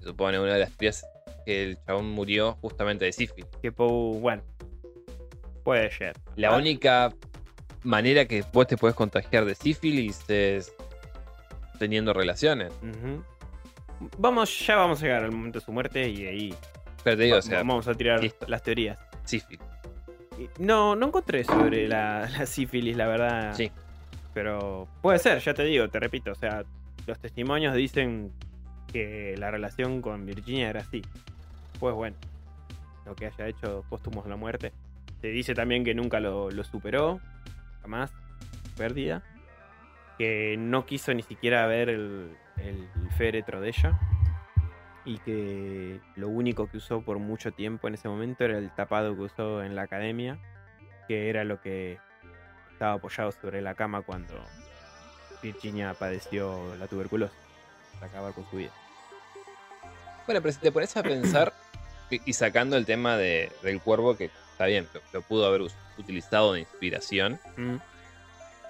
Se 0.00 0.06
supone 0.06 0.38
una 0.38 0.54
de 0.54 0.60
las 0.60 0.70
teorías 0.72 1.04
que 1.44 1.62
el 1.64 1.78
chabón 1.84 2.10
murió 2.10 2.54
justamente 2.60 3.04
de 3.04 3.12
sífilis. 3.12 3.46
Que 3.62 3.70
bueno, 3.70 4.42
puede 5.62 5.90
ser. 5.90 6.16
La 6.36 6.56
única 6.56 7.12
manera 7.84 8.24
que 8.26 8.44
vos 8.52 8.66
te 8.66 8.76
podés 8.76 8.96
contagiar 8.96 9.44
de 9.44 9.54
sífilis 9.54 10.24
es 10.28 10.72
teniendo 11.78 12.12
relaciones. 12.12 12.72
Vamos, 14.18 14.66
ya 14.66 14.76
vamos 14.76 15.00
a 15.02 15.06
llegar 15.06 15.24
al 15.24 15.32
momento 15.32 15.58
de 15.60 15.64
su 15.64 15.72
muerte 15.72 16.08
y 16.08 16.26
ahí 16.26 16.54
Pero 17.02 17.16
te 17.16 17.22
digo, 17.24 17.34
va- 17.36 17.38
o 17.38 17.42
sea, 17.42 17.58
vamos 17.58 17.88
a 17.88 17.94
tirar 17.94 18.20
listo. 18.22 18.46
las 18.48 18.62
teorías. 18.62 18.98
sífilis. 19.24 19.60
No, 20.58 20.96
no 20.96 21.06
encontré 21.06 21.44
sobre 21.44 21.86
la, 21.86 22.28
la 22.28 22.44
sífilis, 22.46 22.96
la 22.96 23.06
verdad. 23.06 23.54
Sí. 23.54 23.70
Pero 24.34 24.88
puede 25.00 25.18
ser, 25.20 25.38
ya 25.38 25.54
te 25.54 25.62
digo, 25.62 25.88
te 25.88 26.00
repito. 26.00 26.32
O 26.32 26.34
sea, 26.34 26.64
los 27.06 27.18
testimonios 27.20 27.74
dicen 27.74 28.32
que 28.92 29.36
la 29.38 29.50
relación 29.52 30.02
con 30.02 30.26
Virginia 30.26 30.68
era 30.70 30.80
así. 30.80 31.02
Pues 31.78 31.94
bueno, 31.94 32.16
lo 33.06 33.14
que 33.14 33.26
haya 33.26 33.46
hecho 33.46 33.84
póstumos 33.88 34.26
la 34.26 34.34
muerte. 34.36 34.72
Se 35.20 35.28
dice 35.28 35.54
también 35.54 35.84
que 35.84 35.94
nunca 35.94 36.18
lo, 36.20 36.50
lo 36.50 36.64
superó, 36.64 37.20
jamás, 37.84 38.10
pérdida. 38.78 39.22
Que 40.18 40.56
no 40.58 40.86
quiso 40.86 41.12
ni 41.12 41.22
siquiera 41.22 41.66
ver 41.66 41.90
el, 41.90 42.36
féretro 43.16 43.60
de 43.60 43.68
ella. 43.68 44.00
Y 45.04 45.18
que 45.18 46.00
lo 46.16 46.28
único 46.28 46.66
que 46.70 46.78
usó 46.78 47.02
por 47.02 47.18
mucho 47.18 47.52
tiempo 47.52 47.88
en 47.88 47.94
ese 47.94 48.08
momento 48.08 48.44
era 48.44 48.56
el 48.56 48.70
tapado 48.74 49.14
que 49.14 49.22
usó 49.22 49.62
en 49.62 49.76
la 49.76 49.82
academia, 49.82 50.38
que 51.06 51.28
era 51.28 51.44
lo 51.44 51.60
que 51.60 51.98
estaba 52.72 52.94
apoyado 52.94 53.30
sobre 53.30 53.60
la 53.60 53.74
cama 53.74 54.00
cuando 54.00 54.32
Virginia 55.42 55.92
padeció 55.92 56.74
la 56.76 56.86
tuberculosis, 56.86 57.36
para 57.94 58.06
acabar 58.06 58.32
con 58.32 58.48
su 58.50 58.56
vida. 58.56 58.70
Bueno, 60.26 60.40
pero 60.40 60.52
si 60.52 60.58
te 60.60 60.72
pones 60.72 60.96
a 60.96 61.02
pensar 61.02 61.52
y 62.10 62.32
sacando 62.32 62.78
el 62.78 62.86
tema 62.86 63.18
de- 63.18 63.52
del 63.62 63.82
cuervo, 63.82 64.16
que 64.16 64.30
está 64.54 64.66
bien, 64.66 64.86
lo, 64.94 65.00
lo 65.12 65.22
pudo 65.22 65.46
haber 65.46 65.62
utilizado 65.98 66.52
de 66.54 66.60
inspiración. 66.60 67.38
Mm, 67.56 67.76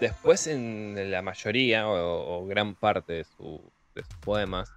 Después, 0.01 0.49
en 0.49 1.11
la 1.13 1.23
mayoría 1.23 1.87
o, 1.89 2.39
o 2.41 2.47
gran 2.47 2.75
parte 2.75 3.13
de, 3.13 3.25
su- 3.25 3.71
de 3.95 4.03
sus 4.03 4.15
poemas, 4.17 4.73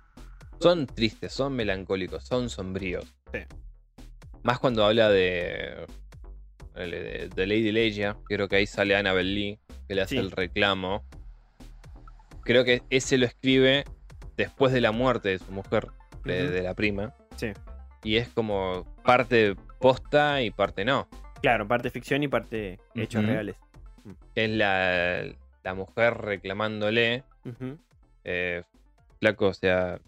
son 0.61 0.85
tristes, 0.85 1.33
son 1.33 1.53
melancólicos, 1.55 2.23
son 2.23 2.49
sombríos. 2.49 3.05
Sí. 3.33 3.39
Más 4.43 4.59
cuando 4.59 4.85
habla 4.85 5.09
de, 5.09 5.85
de, 6.75 7.29
de 7.35 7.47
Lady 7.47 7.71
Leia, 7.71 8.15
creo 8.25 8.47
que 8.47 8.57
ahí 8.57 8.67
sale 8.67 8.95
Annabel 8.95 9.33
Lee, 9.33 9.59
que 9.87 9.95
le 9.95 10.01
hace 10.03 10.15
Sí. 10.15 10.19
el 10.19 10.29
reclamo. 10.31 11.03
Creo 12.43 12.63
que 12.63 12.83
ese 12.91 13.17
lo 13.17 13.25
escribe 13.25 13.85
después 14.37 14.71
de 14.71 14.81
la 14.81 14.91
muerte 14.91 15.29
de 15.29 15.39
su 15.39 15.51
mujer, 15.51 15.87
de 16.23 16.61
la 16.61 16.75
prima. 16.75 17.13
Sí. 17.37 17.51
Y 18.03 18.17
es 18.17 18.29
como 18.29 18.85
parte 19.03 19.55
posta 19.79 20.41
y 20.41 20.51
parte 20.51 20.85
no. 20.85 21.07
Claro, 21.41 21.67
parte 21.67 21.89
ficción 21.89 22.23
y 22.23 22.27
parte 22.27 22.79
hechos 22.95 23.25
reales. 23.25 23.55
Es 24.35 24.49
la, 24.49 25.25
la 25.63 25.73
mujer 25.73 26.15
reclamándole. 26.15 27.23
Eh, 28.23 28.63
flaco, 29.19 29.47
o 29.47 29.53
sea, 29.53 29.99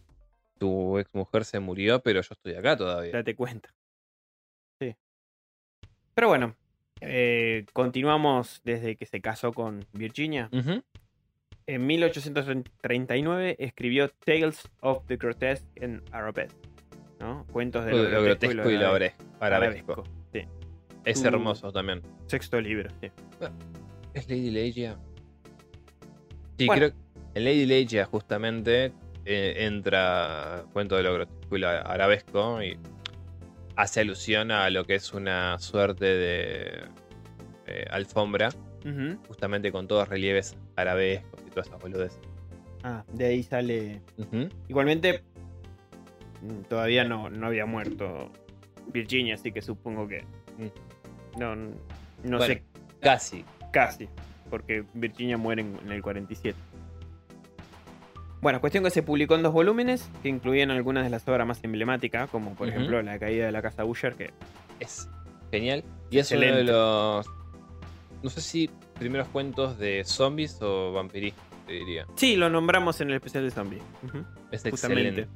tu 0.58 0.98
ex 1.00 1.14
mujer 1.14 1.46
se 1.46 1.60
murió, 1.60 2.02
pero 2.02 2.22
yo 2.22 2.30
estoy 2.32 2.56
acá 2.56 2.76
todavía. 2.76 3.12
Date 3.12 3.36
cuenta. 3.36 3.74
Sí. 4.80 4.96
Pero 6.14 6.28
bueno, 6.28 6.56
eh, 7.02 7.66
continuamos 7.74 8.62
desde 8.64 8.96
que 8.96 9.06
se 9.06 9.22
casó 9.22 9.54
con 9.54 9.86
Virginia. 9.94 10.50
En 11.66 11.86
1839 11.86 13.56
escribió 13.60 14.10
Tales 14.10 14.70
of 14.82 15.06
the 15.08 15.18
Grotesque 15.18 15.68
and 15.84 16.04
Arabesque. 16.12 16.69
¿No? 17.20 17.46
Cuentos 17.52 17.86
de 17.86 17.92
Lo, 17.92 18.04
lo 18.10 18.24
grotesco 18.24 18.70
y 18.70 18.78
lo 18.78 18.88
arabe- 18.88 19.14
abre- 19.40 19.56
arabesco. 19.56 20.04
Sí. 20.34 20.42
Es 21.06 21.24
hermoso 21.24 21.72
también. 21.72 22.02
Sexto 22.28 22.60
libro, 22.62 22.90
sí. 23.02 23.10
¿Es 24.14 24.28
Lady 24.30 24.52
Leia? 24.52 24.98
Sí, 26.58 26.66
Bueno. 26.68 26.80
creo 26.88 26.92
que 26.92 27.40
en 27.40 27.44
Lady 27.46 27.66
Leia 27.66 28.06
justamente 28.06 28.92
eh, 29.26 29.56
entra 29.66 30.66
cuento 30.74 30.96
de 30.98 31.04
lo 31.04 31.14
grotesco 31.14 31.56
y 31.56 31.60
lo 31.60 31.70
arabesco 31.70 32.62
y 32.64 32.78
hace 33.76 34.02
alusión 34.02 34.52
a 34.52 34.70
lo 34.70 34.84
que 34.86 34.96
es 34.96 35.14
una 35.14 35.58
suerte 35.60 36.06
de 36.06 36.84
eh, 37.68 37.86
alfombra, 37.92 38.50
justamente 39.28 39.72
con 39.72 39.88
todos 39.88 40.10
relieves 40.10 40.56
arabescos 40.76 41.40
y 41.46 41.50
todas 41.50 41.68
esas 41.68 41.80
boludeces. 41.80 42.20
Ah, 42.84 43.04
de 43.14 43.26
ahí 43.26 43.44
sale. 43.44 44.02
Igualmente, 44.68 45.24
todavía 46.68 47.04
no, 47.04 47.30
no 47.30 47.48
había 47.48 47.66
muerto 47.66 48.32
Virginia, 48.94 49.36
así 49.36 49.52
que 49.52 49.62
supongo 49.62 50.08
que. 50.08 50.24
Mm. 50.58 51.40
No, 51.40 51.56
no 51.56 51.72
Bueno. 52.38 52.46
sé, 52.46 52.64
Casi. 53.02 53.46
casi. 53.72 54.10
Porque 54.50 54.84
Virginia 54.94 55.38
muere 55.38 55.62
en, 55.62 55.78
en 55.86 55.92
el 55.92 56.02
47. 56.02 56.58
Bueno, 58.42 58.62
cuestión 58.62 58.84
que 58.86 58.90
se 58.90 59.04
publicó 59.04 59.36
en 59.36 59.44
dos 59.44 59.52
volúmenes 59.54 60.10
que 60.24 60.30
incluían 60.30 60.72
algunas 60.72 61.04
de 61.04 61.10
las 61.10 61.28
obras 61.28 61.46
más 61.46 61.62
emblemáticas, 61.64 62.30
como 62.30 62.56
por 62.56 62.70
ejemplo 62.70 63.02
La 63.02 63.20
caída 63.20 63.46
de 63.46 63.52
la 63.52 63.62
casa 63.62 63.84
Usher, 63.84 64.16
que 64.16 64.32
Es 64.80 65.10
genial. 65.52 65.84
Y 66.10 66.20
es 66.20 66.32
uno 66.32 66.42
de 66.42 66.64
los. 66.64 67.28
No 68.24 68.30
sé 68.30 68.42
si 68.42 68.70
primeros 68.98 69.28
cuentos 69.28 69.78
de 69.78 70.04
zombies 70.06 70.58
o 70.62 70.94
vampirismo, 70.94 71.40
te 71.68 71.74
diría. 71.74 72.06
sí, 72.16 72.36
lo 72.36 72.50
nombramos 72.50 73.00
en 73.02 73.10
el 73.10 73.16
especial 73.16 73.44
de 73.44 73.52
zombie. 73.52 73.82
Ujú. 74.04 74.26
Es 74.52 74.64
Justamente. 74.64 75.10
excelente. 75.22 75.28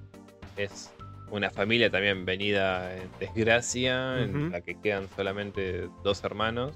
Es 0.57 0.93
una 1.31 1.49
familia 1.49 1.89
también 1.89 2.25
venida 2.25 2.95
en 2.95 3.09
desgracia, 3.19 4.21
en 4.23 4.51
la 4.51 4.61
que 4.61 4.79
quedan 4.79 5.07
solamente 5.15 5.89
dos 6.03 6.23
hermanos. 6.23 6.73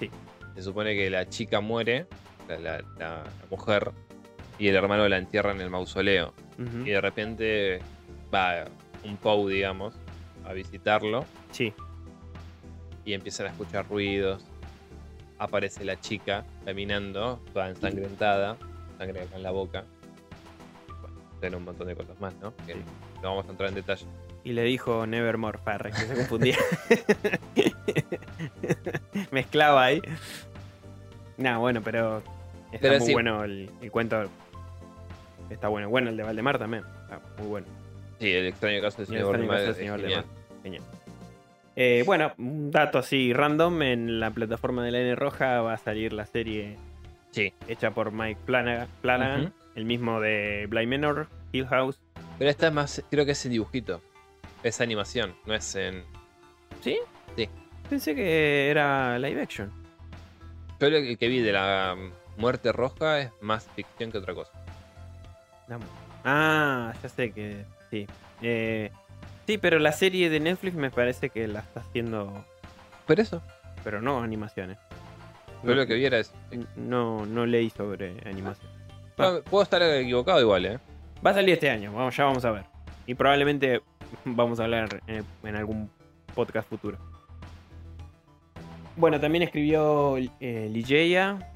Sí. 0.00 0.10
Se 0.54 0.62
supone 0.62 0.94
que 0.94 1.10
la 1.10 1.28
chica 1.28 1.60
muere, 1.60 2.06
la, 2.48 2.58
la- 2.58 2.78
la- 2.98 3.24
la 3.24 3.46
mujer, 3.50 3.90
y 4.58 4.68
el 4.68 4.76
hermano 4.76 5.08
la 5.08 5.18
entierra 5.18 5.52
en 5.52 5.60
el 5.60 5.70
mausoleo. 5.70 6.32
Y 6.86 6.90
de 6.90 7.00
repente 7.00 7.80
va 8.32 8.64
un 9.04 9.16
Poe, 9.16 9.52
digamos, 9.52 9.94
a 10.46 10.52
visitarlo. 10.52 11.24
Sí, 11.50 11.72
y 13.04 13.12
empiezan 13.14 13.46
a 13.46 13.50
escuchar 13.50 13.86
ruidos. 13.88 14.44
Aparece 15.38 15.84
la 15.84 15.98
chica 16.00 16.44
caminando, 16.64 17.42
toda 17.52 17.68
ensangrentada, 17.68 18.56
sangre 18.96 19.22
acá 19.22 19.36
en 19.36 19.42
la 19.42 19.50
boca. 19.50 19.84
Bueno, 21.00 21.16
tiene 21.40 21.56
un 21.56 21.64
montón 21.64 21.88
de 21.88 21.96
cosas 21.96 22.18
más, 22.20 22.34
¿no? 22.36 22.54
Que. 22.66 22.76
No 23.22 23.28
vamos 23.30 23.46
a 23.46 23.50
entrar 23.52 23.68
en 23.68 23.74
detalle. 23.76 24.04
y 24.44 24.52
le 24.52 24.62
dijo 24.64 25.06
Nevermore, 25.06 25.58
Farre, 25.58 25.90
que 25.90 25.96
se 25.98 26.14
confundía. 26.14 26.56
Mezclaba 29.30 29.84
ahí. 29.84 30.02
Nah, 31.36 31.58
bueno, 31.58 31.80
pero 31.82 32.18
está 32.72 32.88
Pero 32.88 32.98
muy 32.98 33.06
sí. 33.06 33.12
bueno 33.12 33.44
el, 33.44 33.70
el 33.80 33.90
cuento. 33.90 34.24
Está 35.50 35.68
bueno. 35.68 35.88
Bueno, 35.88 36.10
el 36.10 36.16
de 36.16 36.22
Valdemar 36.22 36.58
también. 36.58 36.84
Está 37.02 37.20
muy 37.38 37.48
bueno. 37.48 37.66
Sí, 38.18 38.32
el 38.32 38.46
extraño 38.46 38.80
caso 38.80 38.98
del 38.98 39.06
señor 39.06 39.30
Valdemar 39.32 39.56
caso 39.56 39.66
del 39.66 39.74
señor 39.76 40.00
genial. 40.00 40.24
Valdemar. 40.24 40.62
Genial. 40.62 40.82
Eh, 41.74 42.02
bueno, 42.06 42.32
un 42.38 42.70
dato 42.70 42.98
así 42.98 43.32
random. 43.32 43.82
En 43.82 44.20
la 44.20 44.30
plataforma 44.30 44.84
de 44.84 44.90
la 44.90 45.00
N 45.00 45.14
Roja 45.14 45.60
va 45.62 45.74
a 45.74 45.78
salir 45.78 46.12
la 46.12 46.26
serie 46.26 46.76
Sí. 47.30 47.52
hecha 47.66 47.92
por 47.92 48.12
Mike 48.12 48.40
Ujú. 48.46 49.52
el 49.74 49.84
mismo 49.86 50.20
de 50.20 50.66
Blind 50.68 50.90
Manor, 50.90 51.28
Hill 51.52 51.66
House 51.68 52.00
Pero 52.38 52.50
esta 52.50 52.68
es 52.68 52.72
más, 52.72 53.02
creo 53.10 53.24
que 53.24 53.32
es 53.32 53.44
en 53.46 53.52
dibujito. 53.52 54.00
Es 54.62 54.80
animación, 54.80 55.34
no 55.46 55.54
es 55.54 55.74
en. 55.74 56.04
¿Sí? 56.82 56.98
Sí. 57.36 57.48
Pensé 57.88 58.14
que 58.14 58.70
era 58.70 59.18
live 59.18 59.42
action. 59.42 59.72
Yo 60.80 60.90
lo 60.90 60.98
que 61.16 61.28
vi 61.28 61.40
de 61.40 61.52
la 61.52 61.96
mm, 61.96 62.40
muerte 62.40 62.72
roja 62.72 63.20
es 63.20 63.30
más 63.40 63.66
ficción 63.76 64.10
que 64.10 64.18
otra 64.18 64.34
cosa. 64.34 64.50
Ah, 66.24 66.92
ya 67.02 67.08
sé 67.08 67.32
que 67.32 67.64
sí. 67.90 68.06
Eh, 68.40 68.90
sí, 69.46 69.58
pero 69.58 69.78
la 69.78 69.92
serie 69.92 70.30
de 70.30 70.40
Netflix 70.40 70.74
me 70.74 70.90
parece 70.90 71.30
que 71.30 71.46
la 71.48 71.60
está 71.60 71.80
haciendo, 71.80 72.44
Pero 73.06 73.22
eso, 73.22 73.42
pero 73.84 74.00
no 74.00 74.22
animaciones. 74.22 74.78
yo 75.62 75.74
lo 75.74 75.86
que 75.86 75.94
vi 75.94 76.04
era 76.04 76.18
eso. 76.18 76.32
No, 76.76 77.26
no 77.26 77.46
leí 77.46 77.70
sobre 77.70 78.16
animación. 78.28 78.70
Puedo 79.16 79.62
estar 79.62 79.82
equivocado 79.82 80.40
igual, 80.40 80.66
¿eh? 80.66 80.78
Va 81.24 81.30
a 81.30 81.34
salir 81.34 81.54
este 81.54 81.70
año, 81.70 81.92
vamos, 81.92 82.16
ya 82.16 82.24
vamos 82.24 82.44
a 82.44 82.50
ver. 82.50 82.64
Y 83.06 83.14
probablemente 83.14 83.80
vamos 84.24 84.60
a 84.60 84.64
hablar 84.64 85.02
en, 85.06 85.24
en 85.44 85.56
algún 85.56 85.90
podcast 86.34 86.68
futuro. 86.68 86.98
Bueno, 88.96 89.18
también 89.20 89.42
escribió 89.42 90.16
eh, 90.18 90.68
Ligeia. 90.70 91.50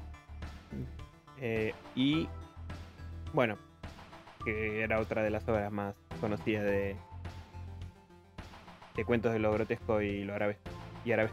eh, 1.39 1.73
y. 1.95 2.27
Bueno, 3.33 3.57
que 4.43 4.81
era 4.81 4.99
otra 4.99 5.21
de 5.21 5.29
las 5.29 5.47
obras 5.47 5.71
más 5.71 5.95
conocidas 6.19 6.63
de. 6.63 6.95
de 8.95 9.05
cuentos 9.05 9.33
de 9.33 9.39
lo 9.39 9.51
grotesco 9.51 10.01
y 10.01 10.23
lo 10.23 10.33
árabe. 10.33 10.57
Y 11.05 11.11
árabe. 11.11 11.29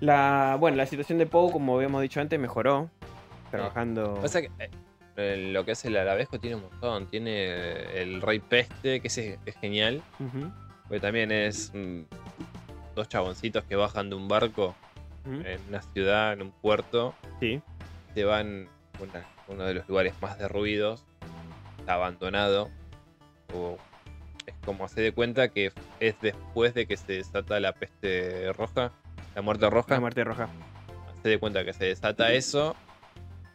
La, 0.00 0.56
bueno, 0.60 0.76
la 0.76 0.86
situación 0.86 1.18
de 1.18 1.26
Poe, 1.26 1.50
como 1.50 1.74
habíamos 1.74 2.02
dicho 2.02 2.20
antes, 2.20 2.38
mejoró. 2.38 2.88
Trabajando. 3.50 4.14
Pasa 4.20 4.40
que 4.42 4.46
eh, 4.46 4.52
eh, 4.60 4.70
lo 5.18 5.64
que 5.64 5.72
es 5.72 5.84
el 5.84 5.96
arabesco 5.96 6.38
tiene 6.38 6.56
un 6.56 6.62
montón. 6.62 7.06
Tiene 7.06 8.00
el 8.00 8.20
rey 8.22 8.38
peste, 8.38 9.00
que 9.00 9.08
es 9.08 9.56
genial. 9.60 10.02
Porque 10.84 11.00
también 11.00 11.30
es 11.32 11.72
mm, 11.74 12.02
dos 12.94 13.08
chaboncitos 13.08 13.64
que 13.64 13.76
bajan 13.76 14.10
de 14.10 14.16
un 14.16 14.28
barco 14.28 14.74
en 15.44 15.60
una 15.68 15.82
ciudad, 15.82 16.32
en 16.32 16.42
un 16.42 16.52
puerto. 16.52 17.14
Sí. 17.40 17.60
Se 18.14 18.24
van 18.24 18.68
a 18.98 19.02
una- 19.02 19.26
uno 19.48 19.64
de 19.64 19.74
los 19.74 19.88
lugares 19.88 20.14
más 20.22 20.38
derruidos. 20.38 21.04
Está 21.80 21.94
abandonado. 21.94 22.70
O 23.54 23.76
es 24.46 24.54
como 24.64 24.88
se 24.88 25.00
de 25.00 25.12
cuenta 25.12 25.48
que 25.48 25.72
es 26.00 26.14
después 26.20 26.74
de 26.74 26.86
que 26.86 26.96
se 26.96 27.14
desata 27.14 27.60
la 27.60 27.72
peste 27.72 28.52
roja. 28.54 28.92
La 29.34 29.42
muerte 29.42 29.68
roja. 29.68 29.94
La 29.94 30.00
muerte 30.00 30.24
roja. 30.24 30.48
se 31.22 31.28
de 31.28 31.38
cuenta 31.38 31.64
que 31.64 31.72
se 31.72 31.84
desata 31.86 32.32
eso, 32.32 32.76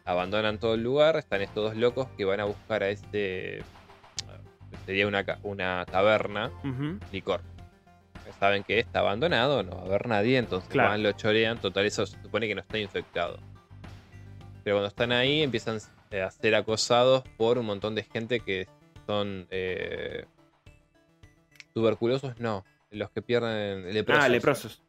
abandonan 0.04 0.58
todo 0.58 0.74
el 0.74 0.82
lugar, 0.82 1.16
están 1.16 1.42
estos 1.42 1.64
dos 1.64 1.76
locos 1.76 2.08
que 2.16 2.24
van 2.24 2.40
a 2.40 2.44
buscar 2.44 2.82
a 2.82 2.88
este. 2.90 3.62
Sería 4.86 5.06
una, 5.06 5.24
ca- 5.24 5.38
una 5.42 5.84
taberna, 5.86 6.50
licor. 7.12 7.40
Saben 8.40 8.64
que 8.64 8.80
está 8.80 8.98
abandonado, 9.00 9.62
no 9.62 9.76
va 9.76 9.82
a 9.82 9.84
haber 9.86 10.08
nadie, 10.08 10.38
entonces 10.38 10.68
Claro. 10.68 10.90
van, 10.90 11.02
lo 11.02 11.12
chorean. 11.12 11.58
Total, 11.58 11.86
eso 11.86 12.04
se 12.06 12.20
supone 12.20 12.48
que 12.48 12.54
no 12.54 12.60
está 12.62 12.78
infectado. 12.78 13.38
Pero 14.64 14.76
cuando 14.76 14.88
están 14.88 15.12
ahí, 15.12 15.42
empiezan 15.42 15.78
eh, 16.10 16.22
a 16.22 16.30
ser 16.30 16.54
acosados 16.54 17.22
por 17.36 17.58
un 17.58 17.66
montón 17.66 17.94
de 17.94 18.02
gente 18.02 18.40
que 18.40 18.66
son. 19.06 19.46
eh, 19.50 20.24
tuberculosos, 21.72 22.38
no. 22.38 22.64
Los 22.90 23.10
que 23.10 23.22
pierden 23.22 23.92
leprosos 23.92 24.24
Ah, 24.24 24.28
leprosos. 24.28 24.82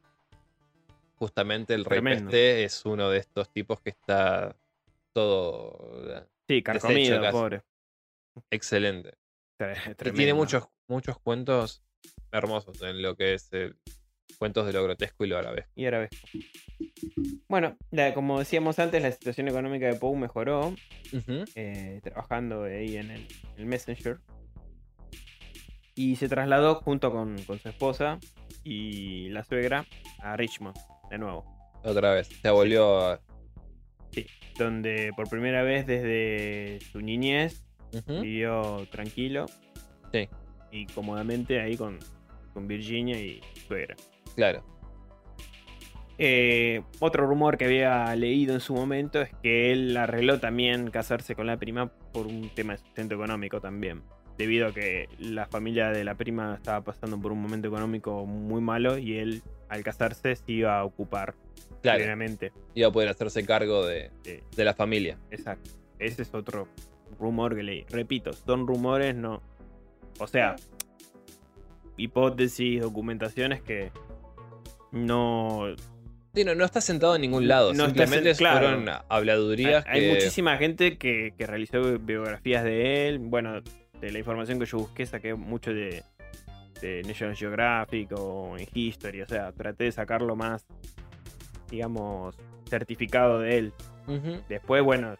justamente 1.15 1.73
el 1.73 1.85
rey 1.85 1.99
Tremendo. 2.01 2.25
peste 2.29 2.63
es 2.63 2.85
uno 2.85 3.09
de 3.09 3.17
estos 3.19 3.49
tipos 3.49 3.79
que 3.81 3.89
está 3.89 4.55
todo 5.15 6.27
Sí, 6.47 6.61
carcomido, 6.61 7.21
pobre. 7.31 7.61
excelente. 8.51 9.13
Y 10.03 10.11
tiene 10.11 10.33
muchos, 10.33 10.67
muchos 10.89 11.17
cuentos 11.19 11.81
hermosos 12.33 12.81
en 12.81 13.01
lo 13.01 13.15
que 13.15 13.33
es 13.35 13.51
el- 13.53 13.77
cuentos 14.37 14.67
de 14.67 14.73
lo 14.73 14.83
grotesco 14.83 15.23
y 15.23 15.29
lo 15.29 15.37
árabe. 15.37 15.67
Y 15.75 15.85
ves. 15.85 16.09
Bueno, 17.47 17.77
la- 17.91 18.13
como 18.13 18.39
decíamos 18.39 18.77
antes, 18.79 19.01
la 19.01 19.11
situación 19.13 19.47
económica 19.47 19.85
de 19.87 19.95
Poe 19.95 20.17
mejoró 20.17 20.75
eh, 21.55 22.01
trabajando 22.03 22.63
ahí 22.65 22.97
en 22.97 23.11
el, 23.11 23.27
el 23.57 23.65
Messenger. 23.65 24.17
Y 25.95 26.17
se 26.17 26.27
trasladó 26.27 26.75
junto 26.81 27.09
con, 27.13 27.41
con 27.43 27.57
su 27.59 27.69
esposa 27.69 28.19
y 28.65 29.29
la 29.29 29.45
suegra 29.45 29.85
a 30.19 30.35
Richmond, 30.35 30.75
de 31.09 31.17
nuevo. 31.17 31.45
Otra 31.85 32.13
vez, 32.13 32.27
se 32.27 32.49
volvió. 32.49 33.21
A- 34.21 34.57
Donde 34.57 35.11
por 35.15 35.29
primera 35.29 35.63
vez 35.63 35.85
desde 35.85 36.79
su 36.91 37.01
niñez 37.01 37.63
vivió 38.21 38.85
tranquilo. 38.91 39.45
Sí. 40.11 40.27
Y 40.71 40.85
cómodamente 40.87 41.59
ahí 41.61 41.75
con, 41.77 41.99
con 42.53 42.67
Virginia 42.67 43.19
y 43.19 43.41
suegra. 43.67 43.95
Claro. 44.35 44.63
Eh, 46.17 46.81
otro 46.99 47.27
rumor 47.27 47.57
que 47.57 47.65
había 47.65 48.15
leído 48.15 48.53
en 48.53 48.61
su 48.61 48.73
momento 48.73 49.21
es 49.21 49.31
que 49.43 49.73
él 49.73 49.95
arregló 49.97 50.39
también 50.39 50.89
casarse 50.89 51.35
con 51.35 51.47
la 51.47 51.57
prima 51.57 51.91
por 52.13 52.27
un 52.27 52.49
tema 52.49 52.73
de 52.73 52.79
sustento 52.79 53.15
económico 53.15 53.59
también. 53.59 54.01
Debido 54.37 54.67
a 54.67 54.73
que 54.73 55.07
la 55.19 55.45
familia 55.47 55.89
de 55.89 56.03
la 56.03 56.15
prima 56.15 56.55
estaba 56.55 56.81
pasando 56.81 57.19
por 57.19 57.31
un 57.31 57.41
momento 57.41 57.67
económico 57.67 58.25
muy 58.25 58.61
malo 58.61 58.97
y 58.97 59.17
él 59.17 59.41
al 59.69 59.83
casarse 59.83 60.35
se 60.35 60.51
iba 60.51 60.77
a 60.79 60.83
ocupar 60.85 61.35
Claro. 61.85 61.99
plenamente. 61.99 62.51
Iba 62.73 62.87
a 62.89 62.91
poder 62.91 63.09
hacerse 63.09 63.45
cargo 63.45 63.85
de, 63.85 64.11
de- 64.23 64.43
de 64.55 64.63
la 64.65 64.73
familia. 64.73 65.17
Exacto. 65.31 65.69
Ese 65.99 66.21
es 66.23 66.33
otro 66.33 66.67
rumor 67.19 67.55
que 67.55 67.63
leí. 67.63 67.85
Repito, 67.89 68.33
son 68.33 68.67
rumores, 68.67 69.15
no. 69.15 69.41
O 70.19 70.27
sea, 70.27 70.55
hipótesis, 71.97 72.81
documentaciones 72.81 73.61
que 73.61 73.91
no 74.91 75.75
Sí, 76.33 76.43
no, 76.43 76.53
no 76.53 76.65
está 76.65 76.81
sentado 76.81 77.15
en 77.15 77.21
ningún 77.21 77.47
lado. 77.47 77.73
No 77.73 77.85
está 77.85 78.03
Simplemente 78.05 78.31
sen- 78.33 78.37
claro. 78.37 78.67
fueron 78.67 78.89
habladurías 79.07 79.85
Hay, 79.87 80.01
hay 80.01 80.07
que- 80.07 80.13
muchísima 80.15 80.57
gente 80.57 80.97
que, 80.97 81.33
que 81.37 81.47
realizó 81.47 81.97
biografías 81.97 82.63
de 82.65 83.07
él. 83.07 83.19
Bueno, 83.19 83.61
de 84.01 84.11
la 84.11 84.19
información 84.19 84.59
que 84.59 84.65
yo 84.65 84.79
busqué 84.79 85.05
saqué 85.05 85.33
mucho 85.33 85.73
de, 85.73 86.03
de 86.81 87.03
National 87.03 87.37
Geographic 87.37 88.11
o 88.17 88.57
en 88.57 88.67
History. 88.73 89.21
O 89.21 89.27
sea, 89.27 89.53
traté 89.53 89.85
de 89.85 89.93
sacarlo 89.93 90.35
más, 90.35 90.65
digamos, 91.69 92.35
certificado 92.69 93.39
de 93.39 93.57
él. 93.57 93.73
Después, 94.49 94.83
bueno, 94.83 95.15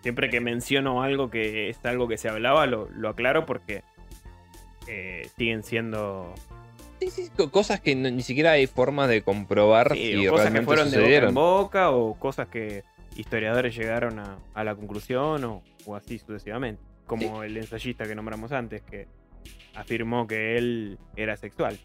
siempre 0.00 0.30
que 0.30 0.40
menciono 0.40 1.02
algo 1.02 1.28
que 1.30 1.68
es 1.68 1.84
algo 1.84 2.08
que 2.08 2.16
se 2.16 2.28
hablaba, 2.30 2.66
lo, 2.66 2.88
lo 2.90 3.10
aclaro 3.10 3.44
porque 3.44 3.82
eh, 4.88 5.28
siguen 5.36 5.62
siendo 5.62 6.34
Sí, 7.00 7.10
sí, 7.10 7.30
co- 7.36 7.50
cosas 7.50 7.80
que 7.80 7.94
no- 7.94 8.10
ni 8.10 8.22
siquiera 8.22 8.52
hay 8.52 8.66
forma 8.66 9.06
de 9.08 9.22
comprobar 9.22 9.92
sí, 9.92 10.12
si 10.12 10.26
o 10.26 10.30
cosas 10.30 10.52
que 10.52 10.62
fueron 10.62 10.90
de 10.90 10.96
boca 10.96 11.00
sucedieron. 11.02 11.28
en 11.30 11.34
boca 11.34 11.90
o 11.90 12.14
cosas 12.18 12.48
que 12.48 12.84
historiadores 13.16 13.76
llegaron 13.76 14.18
a, 14.18 14.38
a 14.54 14.64
la 14.64 14.74
conclusión 14.74 15.44
o, 15.44 15.62
o 15.84 15.94
así 15.96 16.18
sucesivamente. 16.18 16.80
Como 17.06 17.42
el 17.42 17.56
ensayista 17.56 18.04
que 18.06 18.14
nombramos 18.14 18.52
antes, 18.52 18.82
que 18.82 19.08
afirmó 19.74 20.26
que 20.26 20.56
él 20.56 20.98
era 21.16 21.36
sexual. 21.36 21.78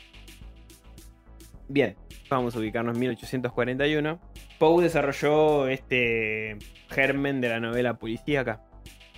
Bien, 1.70 1.96
vamos 2.30 2.56
a 2.56 2.60
ubicarnos 2.60 2.96
en 2.96 3.00
1841. 3.02 4.20
Poe 4.60 4.84
desarrolló 4.84 5.68
este 5.68 6.58
germen 6.90 7.42
de 7.42 7.50
la 7.50 7.60
novela 7.60 7.96
policíaca, 7.98 8.64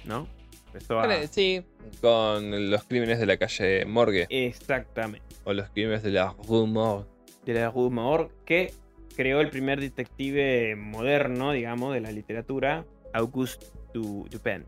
¿no? 0.05 0.27
Empezó 0.67 0.99
a... 0.99 1.27
Sí, 1.27 1.63
con 2.01 2.69
los 2.71 2.83
crímenes 2.83 3.19
de 3.19 3.25
la 3.25 3.37
calle 3.37 3.85
Morgue 3.85 4.27
Exactamente. 4.29 5.25
o 5.43 5.53
los 5.53 5.69
crímenes 5.69 6.03
de 6.03 6.11
la 6.11 6.35
Rue 6.47 6.67
Morgue. 6.67 7.07
de 7.45 7.53
la 7.53 7.71
Rue 7.71 7.89
Morgue, 7.89 8.31
que 8.45 8.73
creó 9.15 9.41
el 9.41 9.49
primer 9.49 9.79
detective 9.79 10.75
moderno, 10.75 11.51
digamos, 11.53 11.93
de 11.93 12.01
la 12.01 12.11
literatura, 12.11 12.85
Auguste 13.13 13.65
Du- 13.93 14.27
Dupin. 14.29 14.65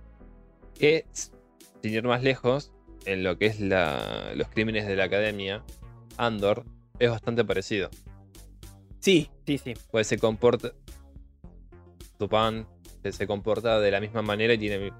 Que, 0.79 1.05
sin 1.13 1.93
ir 1.93 2.03
más 2.03 2.23
lejos, 2.23 2.71
en 3.05 3.23
lo 3.23 3.37
que 3.37 3.45
es 3.47 3.59
la- 3.59 4.31
los 4.35 4.47
crímenes 4.49 4.87
de 4.87 4.95
la 4.95 5.03
academia, 5.05 5.63
Andor 6.17 6.65
es 7.05 7.09
bastante 7.09 7.43
parecido. 7.43 7.89
Sí, 8.99 9.29
sí, 9.45 9.57
sí. 9.57 9.73
Pues 9.89 10.07
se 10.07 10.17
comporta. 10.17 10.71
Dupin 12.19 12.67
se, 13.09 13.25
comporta 13.25 13.79
de 13.79 13.89
la 13.89 13.99
misma 13.99 14.21
manera 14.21 14.53
y 14.53 14.57
tiene 14.59 14.93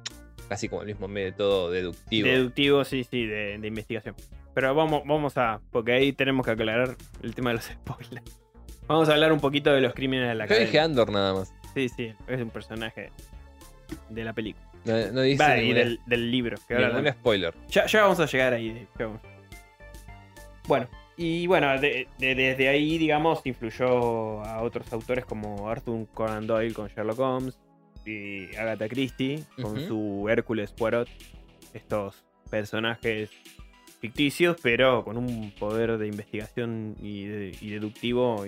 casi 0.50 0.68
como 0.68 0.82
el 0.82 0.88
mismo 0.88 1.08
método 1.08 1.70
deductivo. 1.70 2.28
Deductivo, 2.28 2.84
sí, 2.84 3.04
sí, 3.04 3.26
de, 3.28 3.60
de 3.60 3.68
investigación. 3.68 4.16
Pero 4.56 4.74
vamos, 4.74 5.04
vamos 5.06 5.38
a. 5.38 5.62
Porque 5.72 5.94
ahí 5.94 6.14
tenemos 6.14 6.46
que 6.46 6.52
aclarar 6.52 6.96
el 7.22 7.36
tema 7.36 7.52
de 7.52 7.58
los 7.58 7.66
spoilers. 7.66 8.40
Vamos 8.88 9.08
a 9.08 9.14
hablar 9.14 9.32
un 9.32 9.40
poquito 9.40 9.72
de 9.72 9.82
los 9.82 9.94
crímenes 9.94 10.28
de 10.30 10.36
la 10.36 10.48
Yo 10.48 10.58
dije. 10.60 10.80
Andor 10.80 11.12
nada 11.12 11.34
más. 11.36 11.54
Sí, 11.76 11.88
sí, 11.88 12.14
es 12.28 12.42
un 12.42 12.50
personaje 12.50 13.12
de 14.10 14.24
la 14.24 14.34
película. 14.34 14.66
No, 14.84 15.12
no 15.12 15.22
dice 15.22 15.44
Va, 15.44 15.58
y 15.58 15.74
del, 15.74 16.00
del 16.08 16.32
libro. 16.32 16.58
Que 16.68 16.74
ahora 16.74 17.12
spoiler. 17.14 17.54
Ya, 17.70 17.86
ya 17.86 18.02
vamos 18.02 18.20
a 18.20 18.26
llegar 18.26 18.54
ahí. 18.54 18.70
de- 18.74 18.88
ya 18.98 19.06
vamos. 19.06 19.22
Bueno, 20.68 20.88
y 21.18 21.46
bueno, 21.48 21.80
de- 21.80 22.08
de- 22.18 22.36
desde 22.36 22.68
ahí, 22.70 22.98
digamos, 22.98 23.42
influyó 23.46 24.42
a 24.44 24.62
otros 24.62 24.92
autores 24.94 25.26
como 25.26 25.70
Arthur 25.70 26.08
Conan 26.14 26.48
Doyle 26.48 26.74
con 26.74 26.88
Sherlock 26.88 27.20
Holmes 27.20 27.60
y 28.06 28.56
Agatha 28.56 28.88
Christie 28.90 29.44
con 29.62 29.80
su 29.88 30.28
Hércules 30.30 30.72
Poirot. 30.72 31.08
Estos 31.74 32.24
personajes 32.50 33.30
ficticios, 34.00 34.58
pero 34.62 35.04
con 35.04 35.16
un 35.18 35.52
poder 35.52 35.98
de 35.98 36.08
investigación 36.08 36.96
y, 37.00 37.26
de- 37.26 37.56
y 37.62 37.70
deductivo 37.70 38.44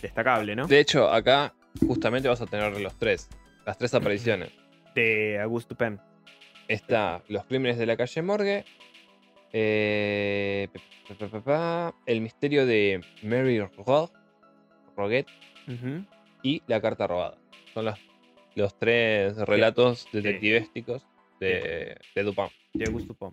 destacable, 0.00 0.54
¿no? 0.54 0.66
De 0.66 0.80
hecho, 0.80 1.10
acá 1.10 1.54
justamente 1.86 2.28
vas 2.28 2.40
a 2.40 2.46
tener 2.46 2.78
los 2.80 2.94
tres. 2.98 3.28
Las 3.66 3.78
tres 3.78 3.94
apariciones. 3.94 4.50
De 4.94 5.40
Augusto 5.40 5.74
Pen. 5.74 5.98
Está 6.68 7.22
Los 7.28 7.44
crímenes 7.46 7.78
de 7.78 7.86
la 7.86 7.96
calle 7.96 8.22
Morgue. 8.22 8.64
Eh, 9.56 10.68
el 12.06 12.20
misterio 12.20 12.66
de 12.66 13.00
Mary 13.22 13.60
Ro- 13.60 14.10
Roget 14.96 15.26
y 16.42 16.62
La 16.66 16.80
carta 16.80 17.06
robada. 17.06 17.38
Son 17.72 17.84
los, 17.84 17.98
los 18.56 18.76
tres 18.78 19.36
relatos 19.38 20.08
detectivísticos 20.12 21.06
de, 21.40 21.96
de 22.14 22.22
Dupin. 22.22 22.46
de 22.74 22.84
Augusto 22.86 23.14
Pom. 23.14 23.32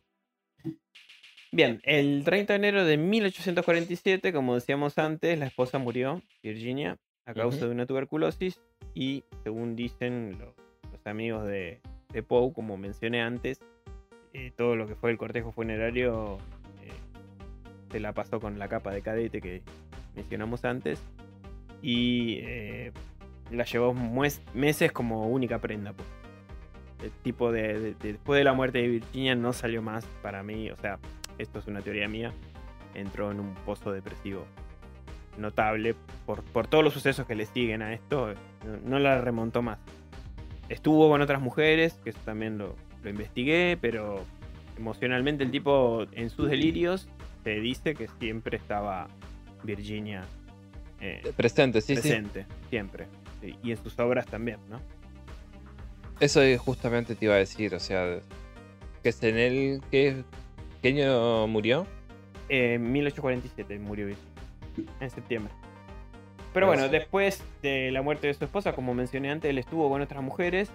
Bien, 1.51 1.81
el 1.83 2.23
30 2.23 2.53
de 2.53 2.57
enero 2.57 2.85
de 2.85 2.97
1847, 2.97 4.31
como 4.31 4.55
decíamos 4.55 4.97
antes, 4.97 5.37
la 5.37 5.47
esposa 5.47 5.79
murió, 5.79 6.21
Virginia, 6.41 6.97
a 7.25 7.33
causa 7.33 7.65
de 7.65 7.71
una 7.71 7.85
tuberculosis 7.85 8.61
y, 8.93 9.23
según 9.43 9.75
dicen 9.75 10.37
los, 10.39 10.55
los 10.91 11.05
amigos 11.05 11.45
de, 11.47 11.81
de 12.13 12.23
Poe, 12.23 12.53
como 12.53 12.77
mencioné 12.77 13.21
antes, 13.21 13.59
eh, 14.33 14.51
todo 14.55 14.75
lo 14.75 14.87
que 14.87 14.95
fue 14.95 15.11
el 15.11 15.17
cortejo 15.17 15.51
funerario 15.51 16.37
eh, 16.83 16.91
se 17.91 17.99
la 17.99 18.13
pasó 18.13 18.39
con 18.39 18.57
la 18.59 18.67
capa 18.67 18.91
de 18.91 19.01
cadete 19.01 19.41
que 19.41 19.61
mencionamos 20.15 20.63
antes 20.65 21.01
y 21.81 22.39
eh, 22.41 22.91
la 23.51 23.63
llevó 23.65 23.93
meses 24.53 24.91
como 24.91 25.27
única 25.27 25.59
prenda. 25.59 25.93
pues. 25.93 26.07
El 27.03 27.11
tipo 27.23 27.51
de, 27.51 27.79
de- 27.79 27.93
de- 27.95 28.11
después 28.13 28.37
de 28.37 28.43
la 28.43 28.53
muerte 28.53 28.79
de 28.79 28.87
Virginia 28.87 29.35
no 29.35 29.53
salió 29.53 29.81
más 29.81 30.05
para 30.21 30.43
mí, 30.43 30.69
o 30.69 30.77
sea, 30.77 30.99
esto 31.39 31.59
es 31.59 31.67
una 31.67 31.81
teoría 31.81 32.07
mía, 32.07 32.31
entró 32.93 33.31
en 33.31 33.39
un 33.39 33.55
pozo 33.65 33.91
depresivo 33.91 34.45
notable 35.37 35.95
por, 36.25 36.43
por 36.43 36.67
todos 36.67 36.83
los 36.83 36.93
sucesos 36.93 37.25
que 37.25 37.33
le 37.35 37.45
siguen 37.47 37.81
a 37.81 37.93
esto, 37.93 38.33
no, 38.65 38.77
no 38.85 38.99
la 38.99 39.19
remontó 39.21 39.61
más. 39.63 39.79
Estuvo 40.69 41.09
con 41.09 41.21
otras 41.21 41.41
mujeres, 41.41 41.99
que 42.03 42.11
eso 42.11 42.19
también 42.23 42.57
lo, 42.59 42.75
lo 43.03 43.09
investigué, 43.09 43.77
pero 43.79 44.25
emocionalmente 44.77 45.43
el 45.43 45.51
tipo 45.51 46.05
en 46.11 46.29
sus 46.29 46.49
delirios 46.49 47.07
se 47.43 47.59
dice 47.59 47.95
que 47.95 48.07
siempre 48.19 48.57
estaba 48.57 49.07
Virginia 49.63 50.23
eh, 51.01 51.33
Presente, 51.35 51.81
sí, 51.81 51.95
sí. 51.95 52.01
presente, 52.01 52.45
siempre. 52.69 53.07
Y 53.63 53.71
en 53.71 53.77
sus 53.77 53.97
obras 53.99 54.27
también, 54.27 54.59
¿no? 54.69 54.79
Eso 56.19 56.43
es 56.43 56.59
justamente 56.59 57.15
te 57.15 57.25
iba 57.25 57.33
a 57.33 57.39
decir. 57.39 57.73
O 57.73 57.79
sea, 57.79 58.19
que 59.01 59.09
es 59.09 59.23
en 59.23 59.37
el. 59.37 59.81
¿Qué, 59.89 60.23
qué 60.81 60.89
año 60.89 61.47
murió? 61.47 61.87
En 62.49 62.91
1847 62.91 63.79
murió 63.79 64.05
Virginia, 64.05 64.93
en 64.99 65.09
septiembre. 65.09 65.51
Pero 66.53 66.67
bueno, 66.67 66.87
después 66.89 67.43
de 67.63 67.91
la 67.91 68.03
muerte 68.03 68.27
de 68.27 68.33
su 68.35 68.43
esposa, 68.43 68.73
como 68.73 68.93
mencioné 68.93 69.31
antes, 69.31 69.49
él 69.49 69.57
estuvo 69.57 69.89
con 69.89 70.01
otras 70.01 70.21
mujeres, 70.21 70.69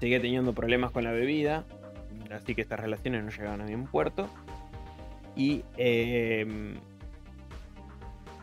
seguía 0.00 0.20
teniendo 0.20 0.52
problemas 0.54 0.90
con 0.90 1.04
la 1.04 1.12
bebida, 1.12 1.64
así 2.32 2.54
que 2.54 2.62
estas 2.62 2.80
relaciones 2.80 3.22
no 3.24 3.30
llegaban 3.30 3.60
a 3.60 3.64
buen 3.64 3.84
puerto. 3.84 4.28
Y 5.36 5.62
eh, 5.76 6.40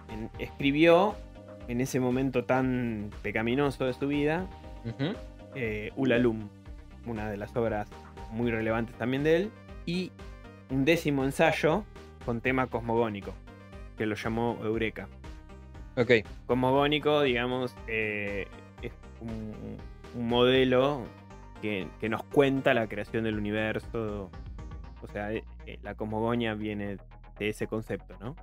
en- 0.10 0.30
escribió 0.40 1.16
en 1.68 1.82
ese 1.82 2.00
momento 2.00 2.46
tan 2.46 3.10
pecaminoso 3.22 3.86
de 3.86 3.94
su 3.94 4.08
vida 4.08 4.48
Ujú. 4.86 5.14
eh, 5.56 5.92
Ulalum, 5.96 6.48
una 7.06 7.30
de 7.30 7.38
las 7.38 7.56
obras 7.56 7.88
muy 8.32 8.52
relevantes 8.52 8.96
también 8.98 9.24
de 9.24 9.36
él, 9.36 9.52
y 9.86 10.12
un 10.70 10.86
décimo 10.86 11.24
ensayo 11.24 11.84
con 12.26 12.42
tema 12.42 12.68
cosmogónico, 12.68 13.34
que 13.98 14.06
lo 14.06 14.16
llamó 14.16 14.58
Eureka. 14.64 15.08
Ok. 15.96 16.12
Cosmogónico, 16.46 17.22
digamos, 17.22 17.76
eh, 17.88 18.48
es 18.82 18.92
un, 19.22 19.78
un 20.16 20.28
modelo 20.28 21.04
que, 21.62 21.88
que 22.00 22.10
nos 22.10 22.24
cuenta 22.24 22.74
la 22.74 22.88
creación 22.88 23.24
del 23.24 23.38
universo. 23.38 24.30
O 25.02 25.08
sea, 25.08 25.32
eh, 25.32 25.44
eh, 25.66 25.80
la 25.84 25.96
cosmogonia 25.96 26.54
viene 26.56 26.98
de 27.40 27.50
ese 27.50 27.68
concepto, 27.68 28.16
¿no? 28.20 28.36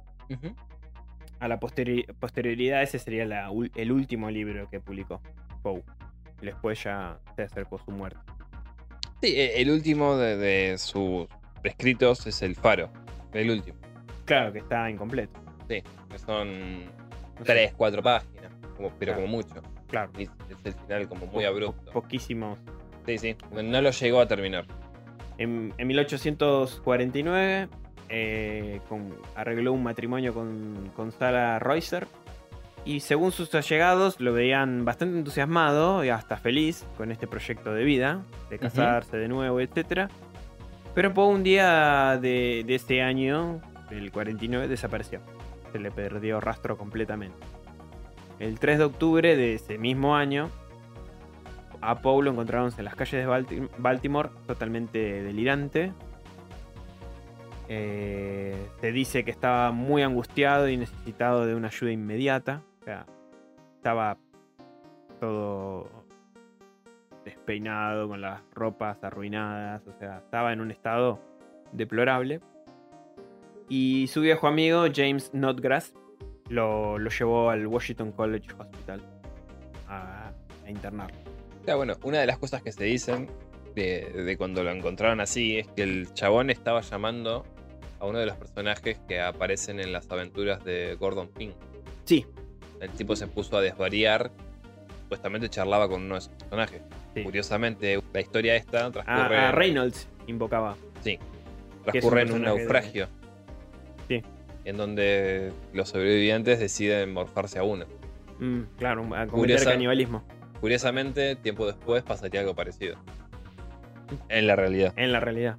A 1.40 1.48
la 1.48 1.58
posteri- 1.60 2.06
posterioridad 2.18 2.82
ese 2.82 2.98
sería 2.98 3.26
la 3.26 3.50
el 3.74 3.92
último 3.92 4.30
libro 4.30 4.68
que 4.70 4.80
publicó 4.80 5.20
Poe. 5.62 5.82
Después 6.40 6.82
ya 6.82 7.18
se 7.36 7.42
acercó 7.42 7.78
su 7.78 7.90
muerte. 7.90 8.20
Sí, 9.20 9.34
e- 9.34 9.60
el 9.60 9.70
último 9.70 10.16
de, 10.16 10.36
de 10.36 10.78
sus 10.78 11.26
escritos 11.62 12.26
es 12.26 12.40
El 12.42 12.54
Faro. 12.54 12.90
El 13.32 13.50
último. 13.50 13.78
Claro 14.24 14.52
que 14.52 14.58
está 14.60 14.88
incompleto. 14.90 15.40
Sí. 15.68 15.82
Que 16.10 16.18
son 16.18 16.84
No 16.84 17.38
sé, 17.38 17.44
tres, 17.44 17.74
cuatro 17.76 18.02
páginas. 18.02 18.52
como- 18.76 18.90
pero 18.98 19.12
Claro. 19.12 19.22
como 19.26 19.26
mucho. 19.28 19.62
Claro. 19.88 20.10
Es 20.18 20.30
el 20.64 20.72
final 20.72 21.08
como 21.08 21.26
muy 21.26 21.44
abrupto. 21.44 21.84
po- 21.92 22.00
poquísimos. 22.02 22.58
Sí, 23.06 23.18
sí. 23.18 23.36
No, 23.52 23.80
lo 23.82 23.90
llegó 23.90 24.20
a 24.20 24.26
terminar. 24.28 24.64
En, 25.38 25.74
en 25.78 25.86
1849 25.88 27.68
eh, 28.08 28.80
con- 28.88 29.14
arregló 29.34 29.72
un 29.72 29.82
matrimonio 29.82 30.32
con, 30.34 30.90
con 30.94 31.12
Sarah 31.12 31.58
Reuser. 31.58 32.06
Y 32.86 33.00
según 33.00 33.32
sus 33.32 33.54
allegados 33.54 34.20
lo 34.20 34.34
veían 34.34 34.84
bastante 34.84 35.16
entusiasmado 35.18 36.04
y 36.04 36.10
hasta 36.10 36.36
feliz 36.36 36.84
con 36.98 37.10
este 37.10 37.26
proyecto 37.26 37.72
de 37.72 37.82
vida, 37.82 38.22
de 38.50 38.58
casarse 38.58 39.16
de 39.16 39.26
nuevo, 39.28 39.58
etc. 39.60 40.10
Pero 40.94 41.14
por 41.14 41.32
un 41.34 41.42
día 41.42 42.18
de, 42.20 42.62
de 42.66 42.74
ese 42.74 43.00
año, 43.00 43.62
del 43.88 44.12
49, 44.12 44.68
desapareció. 44.68 45.20
Se 45.72 45.78
le 45.78 45.90
perdió 45.90 46.40
rastro 46.40 46.76
completamente. 46.76 47.38
El 48.38 48.58
3 48.58 48.78
de 48.78 48.84
octubre 48.84 49.34
de 49.34 49.54
ese 49.54 49.78
mismo 49.78 50.14
año, 50.14 50.50
a 51.90 52.00
Paul 52.00 52.24
lo 52.24 52.30
encontraron 52.32 52.72
en 52.76 52.84
las 52.84 52.94
calles 52.94 53.24
de 53.24 53.26
Balti- 53.26 53.68
Baltimore 53.78 54.30
totalmente 54.46 55.22
delirante. 55.22 55.92
Eh, 57.68 58.68
se 58.80 58.92
dice 58.92 59.24
que 59.24 59.30
estaba 59.30 59.70
muy 59.72 60.02
angustiado 60.02 60.68
y 60.68 60.76
necesitado 60.76 61.46
de 61.46 61.54
una 61.54 61.68
ayuda 61.68 61.92
inmediata. 61.92 62.62
O 62.80 62.84
sea, 62.84 63.06
estaba 63.76 64.18
todo 65.20 65.88
despeinado, 67.24 68.08
con 68.08 68.20
las 68.20 68.42
ropas 68.54 69.02
arruinadas. 69.02 69.82
O 69.86 69.98
sea, 69.98 70.18
estaba 70.18 70.52
en 70.52 70.60
un 70.60 70.70
estado 70.70 71.20
deplorable. 71.72 72.40
Y 73.68 74.08
su 74.08 74.20
viejo 74.20 74.46
amigo, 74.46 74.84
James 74.94 75.32
Notgrass, 75.32 75.94
lo, 76.50 76.98
lo 76.98 77.08
llevó 77.08 77.48
al 77.48 77.66
Washington 77.66 78.12
College 78.12 78.52
Hospital 78.58 79.00
a, 79.88 80.30
a 80.66 80.70
internarlo. 80.70 81.16
Ya, 81.66 81.76
bueno, 81.76 81.94
una 82.02 82.18
de 82.20 82.26
las 82.26 82.38
cosas 82.38 82.62
que 82.62 82.72
se 82.72 82.84
dicen 82.84 83.28
de, 83.74 84.10
de 84.24 84.36
cuando 84.36 84.62
lo 84.62 84.70
encontraron 84.70 85.20
así 85.20 85.58
es 85.58 85.66
que 85.68 85.82
el 85.82 86.12
chabón 86.14 86.50
estaba 86.50 86.80
llamando 86.82 87.44
a 88.00 88.06
uno 88.06 88.18
de 88.18 88.26
los 88.26 88.36
personajes 88.36 88.98
que 89.08 89.20
aparecen 89.20 89.80
en 89.80 89.92
las 89.92 90.10
aventuras 90.10 90.62
de 90.64 90.94
Gordon 91.00 91.28
Pym. 91.28 91.52
Sí, 92.04 92.26
El 92.80 92.90
tipo 92.90 93.16
se 93.16 93.26
puso 93.26 93.56
a 93.56 93.62
desvariar, 93.62 94.30
supuestamente 95.02 95.48
charlaba 95.48 95.88
con 95.88 96.02
uno 96.02 96.16
de 96.16 96.20
sus 96.20 96.32
personajes. 96.32 96.82
Sí. 97.14 97.22
Curiosamente, 97.22 98.00
la 98.12 98.20
historia 98.20 98.56
esta 98.56 98.90
transcurre, 98.90 99.38
a 99.38 99.52
Reynolds 99.52 100.06
invocaba. 100.26 100.76
sí, 101.02 101.18
transcurre 101.84 102.22
en 102.22 102.32
un 102.32 102.38
de- 102.40 102.44
naufragio. 102.46 103.08
Sí. 104.08 104.22
En 104.66 104.76
donde 104.76 105.52
los 105.72 105.88
sobrevivientes 105.88 106.58
deciden 106.58 107.12
morfarse 107.14 107.58
a 107.58 107.62
uno. 107.62 107.86
Mm, 108.38 108.62
claro, 108.76 109.02
a 109.02 109.06
cometer 109.06 109.28
Curiosa- 109.30 109.70
canibalismo. 109.70 110.24
Curiosamente, 110.64 111.36
tiempo 111.36 111.66
después 111.66 112.02
pasaría 112.04 112.40
algo 112.40 112.54
parecido. 112.54 112.96
En 114.30 114.46
la 114.46 114.56
realidad. 114.56 114.94
En 114.96 115.12
la 115.12 115.20
realidad. 115.20 115.58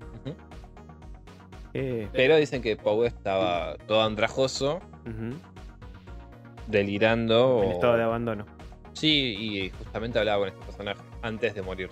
Eh, 1.75 2.09
Pero 2.11 2.37
dicen 2.37 2.63
que 2.63 2.75
Poe 2.75 3.05
estaba 3.05 3.75
todo 3.85 4.01
andrajoso, 4.01 4.79
delirando. 6.65 7.61
En 7.61 7.69
o- 7.69 7.71
estado 7.73 7.97
de 7.97 8.01
abandono. 8.03 8.47
Sí, 8.93 9.35
y 9.39 9.69
justamente 9.77 10.17
hablaba 10.17 10.39
con 10.39 10.47
este 10.47 10.65
personaje 10.65 11.01
antes 11.21 11.53
de 11.53 11.61
morir. 11.61 11.89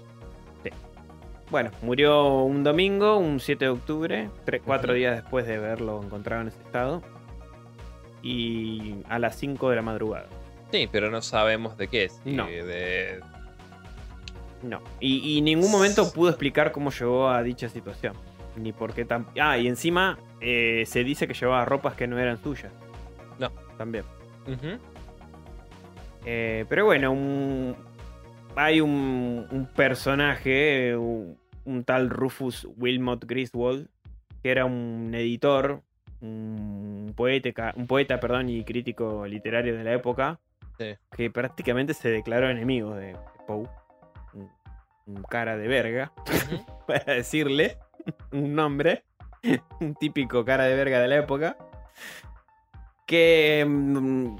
Bueno, 1.51 1.69
murió 1.83 2.39
un 2.39 2.63
domingo, 2.63 3.17
un 3.19 3.39
7 3.39 3.65
de 3.65 3.69
octubre, 3.69 4.29
tre- 4.43 4.59
cuatro 4.65 4.93
Ujú. 4.93 4.97
días 4.97 5.21
después 5.21 5.45
de 5.45 5.57
haberlo 5.57 6.01
encontrado 6.01 6.41
en 6.41 6.47
ese 6.47 6.59
estado. 6.63 7.03
Y 8.23 8.95
a 9.07 9.19
las 9.19 9.35
5 9.35 9.69
de 9.69 9.75
la 9.75 9.83
madrugada. 9.83 10.25
Sí, 10.73 10.89
pero 10.91 11.11
no 11.11 11.21
sabemos 11.21 11.77
de 11.77 11.87
qué 11.87 12.05
es. 12.05 12.19
y 12.25 12.31
No. 12.33 12.47
de- 12.47 13.19
No. 14.63 14.81
Y, 14.99 15.37
en 15.37 15.45
ningún 15.45 15.69
momento 15.71 16.11
pudo 16.11 16.29
explicar 16.29 16.71
cómo 16.71 16.89
llegó 16.89 17.29
a 17.29 17.43
dicha 17.43 17.69
situación. 17.69 18.15
Ni 18.57 18.71
por 18.71 18.91
qué 18.95 19.05
tan. 19.05 19.27
Ah, 19.39 19.59
y 19.59 19.67
encima 19.67 20.17
eh, 20.41 20.83
se 20.87 21.03
dice 21.03 21.27
que 21.27 21.35
llevaba 21.35 21.63
ropas 21.65 21.93
que 21.93 22.07
no 22.07 22.17
eran 22.17 22.41
suyas. 22.41 22.71
No. 23.37 23.51
También. 23.77 24.03
Eh, 26.25 26.65
pero 26.69 26.85
bueno, 26.85 27.11
un- 27.11 27.75
hay 28.55 28.81
un, 28.81 29.45
un 29.51 29.65
personaje, 29.67 30.95
un, 30.97 31.37
un 31.65 31.83
tal 31.83 32.09
Rufus 32.09 32.67
Wilmot 32.77 33.25
Griswold, 33.25 33.87
que 34.41 34.49
era 34.49 34.65
un 34.65 35.11
editor, 35.13 35.81
un 36.21 37.13
poeta, 37.15 37.73
un 37.75 37.85
poeta 37.85 38.19
perdón, 38.19 38.49
y 38.49 38.63
crítico 38.63 39.27
literario 39.27 39.75
de 39.77 39.83
la 39.83 39.93
época, 39.93 40.39
Sí. 40.83 40.97
que 41.15 41.31
prácticamente 41.31 41.93
se 41.93 42.09
declaró 42.09 42.49
enemigo 42.49 42.95
de 42.95 43.15
Poe. 43.47 43.67
Un, 44.33 44.49
un 45.05 45.23
cara 45.23 45.57
de 45.57 45.67
verga, 45.67 46.11
para 46.87 47.13
decirle 47.13 47.77
un 48.31 48.53
nombre, 48.55 49.03
un 49.79 49.95
típico 49.95 50.43
cara 50.45 50.65
de 50.65 50.75
verga 50.75 50.99
de 50.99 51.07
la 51.07 51.17
época, 51.17 51.57
que, 53.05 53.65
mm, 53.67 54.35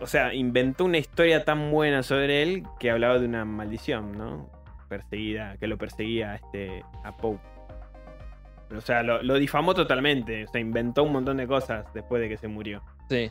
o 0.00 0.06
sea, 0.06 0.34
inventó 0.34 0.84
una 0.84 0.98
historia 0.98 1.44
tan 1.44 1.70
buena 1.70 2.02
sobre 2.02 2.42
él 2.42 2.64
que 2.78 2.90
hablaba 2.90 3.18
de 3.18 3.26
una 3.26 3.44
maldición, 3.44 4.12
¿no? 4.12 4.50
Perseguida, 4.88 5.56
que 5.58 5.66
lo 5.66 5.78
perseguía 5.78 6.34
este, 6.34 6.84
a 7.04 7.16
Poe. 7.16 7.38
O 8.76 8.80
sea, 8.82 9.02
lo, 9.02 9.22
lo 9.22 9.36
difamó 9.36 9.74
totalmente, 9.74 10.44
o 10.44 10.48
sea, 10.48 10.60
inventó 10.60 11.02
un 11.02 11.12
montón 11.12 11.38
de 11.38 11.46
cosas 11.46 11.86
después 11.94 12.20
de 12.20 12.28
que 12.28 12.36
se 12.36 12.48
murió. 12.48 12.82
Sí. 13.08 13.30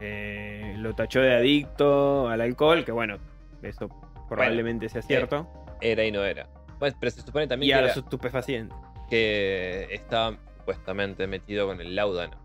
Eh, 0.00 0.74
lo 0.78 0.94
tachó 0.94 1.20
de 1.20 1.34
adicto 1.34 2.28
al 2.28 2.40
alcohol, 2.40 2.84
que 2.84 2.92
bueno, 2.92 3.16
eso 3.62 3.88
probablemente 4.28 4.88
sea 4.88 5.02
cierto. 5.02 5.48
Era 5.80 6.04
y 6.04 6.12
no 6.12 6.24
era. 6.24 6.48
Pues, 6.78 6.94
pero 6.98 7.10
se 7.10 7.20
supone 7.22 7.46
también 7.46 7.70
y 7.70 7.72
que, 7.72 7.78
a 7.78 7.82
los 7.82 7.96
estupefacientes. 7.96 8.76
que 9.08 9.86
estaba 9.90 10.36
supuestamente 10.58 11.26
metido 11.26 11.66
con 11.66 11.80
el 11.80 11.94
láudano. 11.94 12.36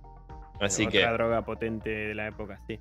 Así 0.61 0.85
Otra 0.85 0.91
que. 1.07 1.07
droga 1.13 1.41
potente 1.43 1.89
de 1.89 2.13
la 2.15 2.27
época, 2.27 2.59
sí. 2.67 2.79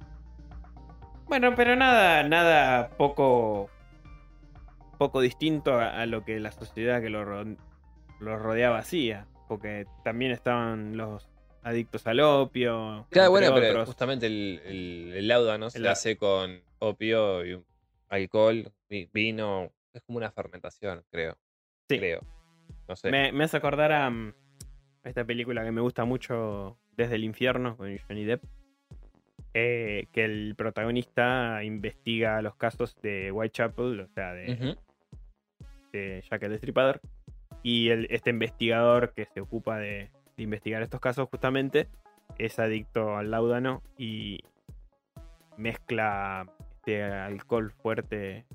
Bueno, 1.26 1.54
pero 1.54 1.76
nada, 1.76 2.22
nada 2.24 2.88
poco. 2.90 3.70
poco 4.98 5.20
distinto 5.20 5.74
a, 5.74 6.00
a 6.00 6.06
lo 6.06 6.24
que 6.24 6.40
la 6.40 6.50
sociedad 6.52 7.00
que 7.00 7.08
lo, 7.08 7.24
ro- 7.24 7.56
lo 8.20 8.38
rodeaba 8.38 8.78
hacía. 8.78 9.26
Porque 9.46 9.86
también 10.04 10.32
estaban 10.32 10.96
los 10.96 11.28
adictos 11.68 12.06
al 12.06 12.20
opio. 12.20 13.06
Claro, 13.10 13.30
bueno, 13.30 13.54
pero 13.54 13.86
justamente 13.86 14.26
el, 14.26 14.60
el, 14.64 15.12
el 15.16 15.28
láudano 15.28 15.70
se 15.70 15.86
hace 15.88 16.16
con 16.16 16.60
opio 16.78 17.44
y 17.46 17.62
alcohol, 18.08 18.72
vi- 18.88 19.08
vino. 19.12 19.70
Es 19.92 20.02
como 20.02 20.18
una 20.18 20.30
fermentación, 20.30 21.02
creo. 21.10 21.36
Sí. 21.88 21.98
Creo. 21.98 22.20
No 22.88 22.96
sé. 22.96 23.10
Me, 23.10 23.32
me 23.32 23.44
hace 23.44 23.56
acordar 23.56 23.92
a 23.92 24.08
mm, 24.10 24.32
esta 25.04 25.24
película 25.24 25.64
que 25.64 25.72
me 25.72 25.80
gusta 25.80 26.04
mucho, 26.04 26.78
Desde 26.96 27.14
el 27.16 27.24
infierno, 27.24 27.76
con 27.76 27.96
Johnny 27.98 28.24
Depp. 28.24 28.44
eh, 29.54 30.06
que 30.12 30.24
el 30.24 30.54
protagonista 30.56 31.62
investiga 31.64 32.42
los 32.42 32.54
casos 32.56 33.00
de 33.02 33.32
Whitechapel, 33.32 34.00
o 34.00 34.08
sea, 34.08 34.32
de, 34.34 34.76
Jack 36.28 36.42
el 36.42 36.50
Destripador. 36.52 37.00
Y 37.62 37.88
el- 37.88 38.06
este 38.10 38.30
investigador 38.30 39.12
que 39.14 39.26
se 39.26 39.40
ocupa 39.40 39.78
de, 39.78 40.10
de 40.38 40.44
investigar 40.44 40.82
estos 40.82 41.00
casos 41.00 41.28
justamente 41.28 41.88
es 42.38 42.58
adicto 42.58 43.16
al 43.16 43.30
láudano 43.30 43.82
y 43.98 44.38
mezcla 45.56 46.46
este 46.78 47.02
alcohol 47.04 47.72
fuerte. 47.72 48.46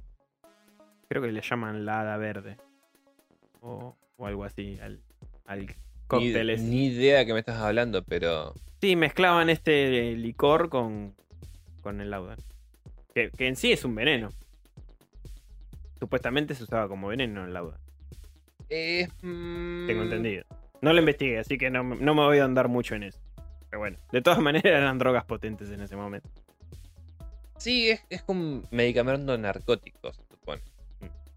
Creo 1.10 1.22
que 1.22 1.32
le 1.32 1.42
llaman 1.42 1.86
la 1.86 2.00
hada 2.02 2.18
verde. 2.18 2.58
O, 3.62 3.96
o 4.16 4.26
algo 4.26 4.46
así. 4.46 4.80
Al, 4.82 5.02
al 5.46 5.60
Ni, 5.68 5.74
cóctel 6.08 6.50
ese. 6.52 6.64
ni 6.64 6.86
idea 6.88 7.20
de 7.20 7.26
qué 7.26 7.34
me 7.34 7.40
estás 7.40 7.60
hablando, 7.60 8.04
pero. 8.04 8.54
Sí, 8.82 8.96
mezclaban 8.96 9.50
este 9.50 10.14
licor 10.16 10.70
con, 10.70 11.14
con 11.82 12.00
el 12.00 12.10
láudano. 12.10 12.42
Que, 13.14 13.30
que 13.30 13.48
en 13.48 13.56
sí 13.58 13.72
es 13.74 13.84
un 13.84 13.94
veneno. 13.96 14.30
Supuestamente 16.00 16.56
se 16.56 16.64
usaba 16.64 16.88
como 16.88 17.10
veneno 17.10 17.46
el 17.46 17.54
láudano. 17.54 17.84
Eh, 18.70 19.08
mm, 19.22 19.88
Tengo 19.88 20.04
entendido. 20.04 20.46
No 20.84 20.92
lo 20.94 21.00
investigué, 21.00 21.40
así 21.40 21.58
que 21.58 21.70
no, 21.70 21.84
me- 21.84 21.96
no 21.96 22.14
me 22.14 22.22
voy 22.24 22.40
a 22.40 22.44
andar 22.44 22.68
mucho 22.68 22.94
en 22.96 23.04
eso. 23.04 23.20
Pero 23.70 23.80
bueno, 23.80 23.98
de 24.12 24.22
todas 24.22 24.40
maneras 24.42 24.66
eran 24.66 24.98
drogas 25.00 25.24
potentes 25.24 25.70
en 25.72 25.82
ese 25.82 25.96
momento. 25.96 26.30
Sí, 27.58 27.90
es, 27.90 28.04
es 28.10 28.24
un 28.28 28.68
medicamento 28.72 29.38
narcótico, 29.38 30.12
se 30.12 30.22
supone. 30.30 30.62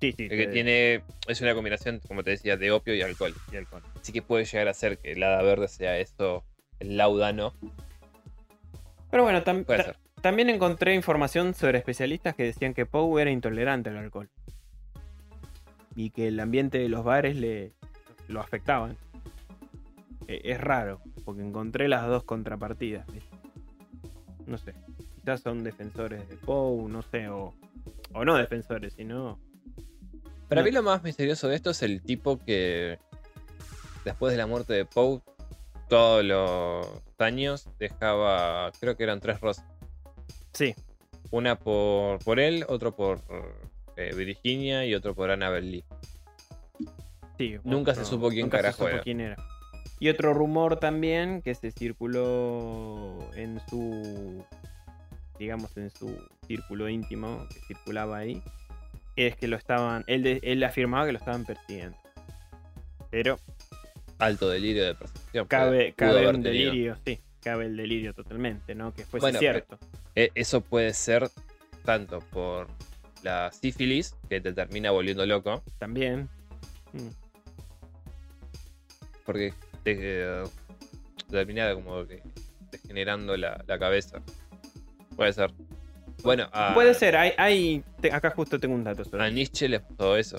Sí, 0.00 0.12
sí. 0.12 0.28
Que 0.28 0.36
te- 0.36 0.46
tiene. 0.48 1.02
Es 1.28 1.40
una 1.40 1.54
combinación, 1.54 2.00
como 2.08 2.22
te 2.24 2.30
decía, 2.30 2.56
de 2.56 2.70
opio 2.72 2.94
y 2.94 3.02
alcohol. 3.02 3.32
y 3.52 3.56
alcohol. 3.56 3.82
Así 4.00 4.12
que 4.12 4.20
puede 4.20 4.44
llegar 4.44 4.68
a 4.68 4.74
ser 4.74 4.98
que 4.98 5.12
el 5.12 5.22
hada 5.22 5.40
verde 5.42 5.68
sea 5.68 5.96
esto, 5.98 6.44
el 6.80 6.96
laudano. 6.96 7.54
Pero 9.10 9.22
bueno, 9.22 9.42
tam- 9.44 9.64
ta- 9.64 9.94
también 10.20 10.50
encontré 10.50 10.94
información 10.94 11.54
sobre 11.54 11.78
especialistas 11.78 12.34
que 12.34 12.42
decían 12.42 12.74
que 12.74 12.84
Poe 12.84 13.22
era 13.22 13.30
intolerante 13.30 13.90
al 13.90 13.96
alcohol. 13.98 14.28
Y 15.94 16.10
que 16.10 16.26
el 16.28 16.40
ambiente 16.40 16.78
de 16.78 16.88
los 16.88 17.04
bares 17.04 17.36
le 17.36 17.72
lo 18.28 18.40
afectaban. 18.40 18.96
Eh, 20.28 20.40
Es 20.44 20.60
raro, 20.60 21.00
porque 21.24 21.42
encontré 21.42 21.88
las 21.88 22.06
dos 22.06 22.24
contrapartidas. 22.24 23.06
No 24.46 24.58
sé. 24.58 24.74
Quizás 25.20 25.40
son 25.40 25.64
defensores 25.64 26.28
de 26.28 26.36
Poe, 26.36 26.88
no 26.88 27.02
sé, 27.02 27.28
o, 27.28 27.54
o 28.12 28.24
no 28.24 28.36
defensores, 28.36 28.94
sino. 28.94 29.38
Para 30.48 30.60
No. 30.60 30.66
mí 30.66 30.70
lo 30.72 30.82
más 30.82 31.02
misterioso 31.02 31.48
de 31.48 31.56
esto 31.56 31.70
es 31.70 31.82
el 31.82 32.00
tipo 32.02 32.38
que 32.38 32.98
después 34.04 34.30
de 34.32 34.38
la 34.38 34.46
muerte 34.46 34.72
de 34.72 34.84
Poe, 34.84 35.20
todos 35.88 36.24
los 36.24 36.86
años 37.18 37.68
dejaba, 37.78 38.70
creo 38.80 38.96
que 38.96 39.02
eran 39.04 39.20
tres 39.20 39.40
rosas. 39.40 39.64
Sí, 40.52 40.74
Una 41.32 41.58
por, 41.58 42.20
por 42.24 42.38
él, 42.38 42.64
otro 42.68 42.94
por 42.94 43.20
eh, 43.96 44.14
Virginia 44.14 44.86
y 44.86 44.94
otro 44.94 45.14
por 45.14 45.30
Annabelle 45.30 45.68
Lee. 45.70 45.84
sí. 47.36 47.56
Nunca 47.64 47.94
se 47.94 48.04
supo 48.04 48.28
quién 48.28 48.42
nunca 48.42 48.58
se 48.58 48.62
carajo 48.62 48.78
supo 48.84 48.88
era. 48.90 49.02
quién 49.02 49.20
era. 49.20 49.36
Y 49.98 50.08
otro 50.10 50.34
rumor 50.34 50.78
también 50.78 51.40
que 51.42 51.54
se 51.54 51.70
circuló 51.70 53.18
en 53.34 53.60
su. 53.68 54.44
digamos, 55.38 55.76
en 55.76 55.90
su 55.90 56.16
círculo 56.46 56.88
íntimo, 56.88 57.46
que 57.52 57.60
circulaba 57.66 58.18
ahí, 58.18 58.42
es 59.16 59.36
que 59.36 59.48
lo 59.48 59.56
estaban. 59.56 60.04
Él, 60.06 60.22
de- 60.22 60.40
él 60.42 60.62
afirmaba 60.64 61.06
que 61.06 61.12
lo 61.12 61.18
estaban 61.18 61.44
persiguiendo. 61.44 61.96
Pero 63.10 63.38
Alto 64.18 64.48
delirio 64.48 64.84
de 64.86 64.94
percepción. 64.94 65.46
cabe, 65.46 65.92
cabe 65.94 66.28
un 66.28 66.42
delirio, 66.42 66.96
sí. 67.04 67.20
Cabe 67.42 67.66
el 67.66 67.76
delirio 67.76 68.12
totalmente, 68.14 68.74
¿no? 68.74 68.92
Que 68.94 69.04
fuese 69.04 69.22
Bueno, 69.24 69.38
cierto. 69.38 69.78
Eh, 70.14 70.30
Eso 70.34 70.60
puede 70.62 70.92
ser 70.94 71.28
tanto 71.84 72.20
por 72.20 72.66
la 73.22 73.52
sífilis, 73.52 74.14
que 74.28 74.40
te 74.40 74.52
termina 74.52 74.90
volviendo 74.90 75.24
loco, 75.26 75.62
También. 75.78 76.28
Mm. 76.92 77.08
porque 79.24 79.52
te, 79.94 80.42
eh, 80.42 80.44
termina 81.30 81.72
como 81.74 82.04
que 82.06 82.20
degenerando 82.72 83.36
la, 83.36 83.62
la 83.66 83.78
cabeza. 83.78 84.20
Puede 85.14 85.32
ser. 85.32 85.52
Bueno, 86.24 86.48
a, 86.52 86.74
Puede 86.74 86.92
ser, 86.94 87.16
hay. 87.16 87.32
hay 87.38 87.84
te- 88.00 88.12
acá 88.12 88.30
justo 88.30 88.58
tengo 88.58 88.74
un 88.74 88.82
dato 88.84 89.04
sobre 89.04 89.24
a. 89.24 89.30
Nietzsche 89.30 89.68
le 89.68 89.80
pasó 89.80 90.16
eso. 90.16 90.38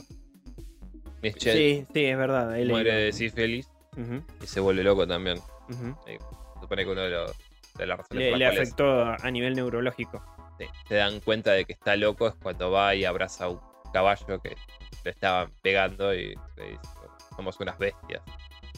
Nietzsche 1.22 1.52
Sí, 1.54 1.86
sí, 1.94 2.06
es 2.06 2.18
verdad. 2.18 2.58
he 2.60 2.66
muere 2.66 2.94
de 2.94 3.12
sífilis 3.14 3.68
Ujú, 3.96 4.22
y 4.44 4.48
se 4.48 4.60
vuelve 4.60 4.84
loco 4.84 5.08
también. 5.08 5.38
ujú. 5.70 5.96
Se 6.06 6.20
supone 6.62 6.84
que 6.84 6.92
uno 6.92 7.02
de, 7.02 7.10
los, 7.10 7.32
de 7.78 7.88
las 7.88 7.98
razones 8.00 8.32
Le, 8.32 8.38
le 8.38 8.46
afectó 8.46 9.02
a 9.04 9.16
a 9.16 9.32
nivel 9.32 9.56
neurológico. 9.56 10.24
sí, 10.60 10.66
se 10.88 10.96
dan 10.96 11.20
cuenta 11.22 11.54
de 11.54 11.66
que 11.66 11.74
está 11.74 11.96
loco 11.96 12.28
es 12.28 12.36
cuando 12.36 12.70
va 12.72 12.94
y 12.96 13.06
abraza 13.06 13.46
a 13.46 13.50
un 13.50 13.60
caballo 13.94 14.40
que 14.42 14.56
le 15.06 15.12
estaban 15.12 15.52
pegando 15.64 16.14
y 16.14 16.36
le 16.58 16.64
dice, 16.72 16.82
somos 17.36 17.58
unas 17.60 17.78
bestias. 17.80 18.22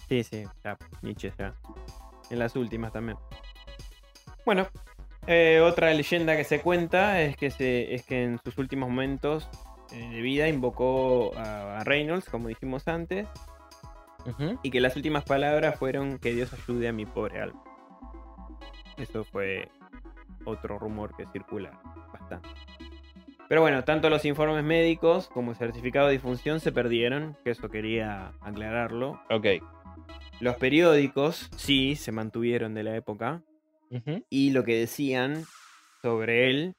Sí, 0.09 0.23
sí, 0.23 0.43
ya, 0.63 0.77
Nietzsche 1.03 1.31
ya. 1.37 1.53
En 2.29 2.39
las 2.39 2.55
últimas 2.55 2.91
también. 2.91 3.17
Bueno, 4.45 4.67
eh, 5.27 5.61
otra 5.61 5.93
leyenda 5.93 6.35
que 6.35 6.43
se 6.43 6.61
cuenta 6.61 7.21
es 7.21 7.37
que, 7.37 7.51
se, 7.51 7.93
es 7.93 8.03
que 8.03 8.23
en 8.23 8.39
sus 8.43 8.57
últimos 8.57 8.89
momentos 8.89 9.47
eh, 9.91 10.09
de 10.09 10.21
vida 10.21 10.47
invocó 10.47 11.31
a, 11.37 11.79
a 11.79 11.83
Reynolds, 11.83 12.27
como 12.27 12.47
dijimos 12.47 12.87
antes, 12.87 13.27
y 14.63 14.69
que 14.69 14.81
las 14.81 14.95
últimas 14.95 15.23
palabras 15.23 15.77
fueron 15.79 16.19
que 16.19 16.33
Dios 16.33 16.51
ayude 16.53 16.87
a 16.87 16.93
mi 16.93 17.05
pobre 17.05 17.41
alma. 17.41 17.63
Eso 18.97 19.23
fue 19.23 19.69
otro 20.45 20.77
rumor 20.77 21.15
que 21.15 21.25
circula 21.31 21.79
bastante. 22.11 22.49
Pero 23.47 23.61
bueno, 23.61 23.83
tanto 23.83 24.09
los 24.09 24.25
informes 24.25 24.63
médicos 24.63 25.27
como 25.29 25.51
el 25.51 25.57
certificado 25.57 26.07
de 26.07 26.13
difunción 26.13 26.59
se 26.59 26.71
perdieron, 26.71 27.35
que 27.43 27.51
eso 27.51 27.69
quería 27.69 28.33
aclararlo. 28.41 29.19
Ok. 29.29 29.45
Los 30.41 30.55
periódicos 30.55 31.49
sí 31.57 31.95
se 31.95 32.11
mantuvieron 32.11 32.73
de 32.73 32.83
la 32.83 32.95
época 32.95 33.43
y 34.29 34.51
lo 34.51 34.63
que 34.63 34.77
decían 34.77 35.43
sobre 36.01 36.49
él 36.49 36.75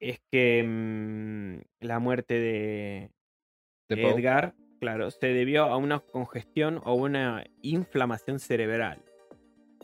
es 0.00 0.20
que 0.30 0.62
mm, 0.66 1.84
la 1.84 1.98
muerte 1.98 2.34
de 2.34 3.10
De 3.88 3.96
Poe. 3.96 4.12
Edgar, 4.12 4.54
claro, 4.80 5.10
se 5.10 5.28
debió 5.28 5.64
a 5.64 5.76
una 5.76 6.00
congestión 6.00 6.80
o 6.84 6.94
una 6.94 7.44
inflamación 7.62 8.38
cerebral. 8.40 9.02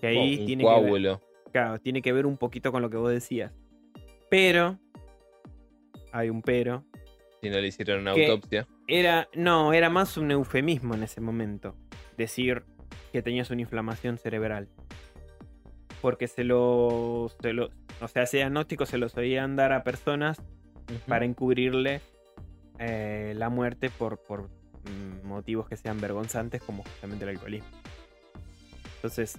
Que 0.01 0.09
ahí 0.09 0.36
Oh, 0.36 0.41
un 0.41 0.47
tiene, 0.47 0.64
que 0.64 0.91
ver, 0.91 1.18
claro, 1.53 1.78
tiene 1.78 2.03
que 2.03 2.12
ver 2.12 2.26
un 2.26 2.38
poquito 2.38 2.72
con 2.72 2.82
lo 2.82 2.91
que 2.91 2.97
vos 2.97 3.11
decías. 3.11 3.53
Pero, 4.30 4.78
hay 6.12 6.30
un 6.30 6.43
pero, 6.43 6.84
Si 7.43 7.51
no 7.51 7.61
le 7.61 7.68
hicieron 7.68 8.01
una 8.01 8.12
autopsia. 8.12 8.66
era, 8.88 9.28
no, 9.34 9.72
era 9.72 9.91
más 9.91 10.16
un 10.16 10.30
eufemismo 10.30 10.95
en 10.95 11.03
ese 11.03 11.20
momento. 11.20 11.76
Decir 12.16 12.64
que 13.11 13.23
tenías 13.23 13.51
una 13.51 13.61
inflamación 13.63 14.19
cerebral. 14.19 14.69
Porque 16.01 16.29
se 16.29 16.45
lo, 16.45 17.31
se 17.43 17.53
lo- 17.53 17.71
o 18.01 18.09
sea, 18.09 18.23
ese 18.23 18.39
diagnóstico 18.39 18.87
se 18.87 18.97
lo 18.99 19.09
solían 19.09 19.57
dar 19.57 19.73
a 19.73 19.85
personas 19.85 20.41
para 21.07 21.25
encubrirle 21.25 22.01
eh, 22.79 23.35
la 23.37 23.49
muerte 23.51 23.91
por, 23.91 24.19
por 24.19 24.49
mm, 24.49 25.27
motivos 25.27 25.69
que 25.69 25.77
sean 25.77 26.01
vergonzantes 26.01 26.63
como 26.63 26.83
justamente 26.85 27.25
el 27.25 27.31
alcoholismo. 27.31 27.69
Entonces, 28.97 29.39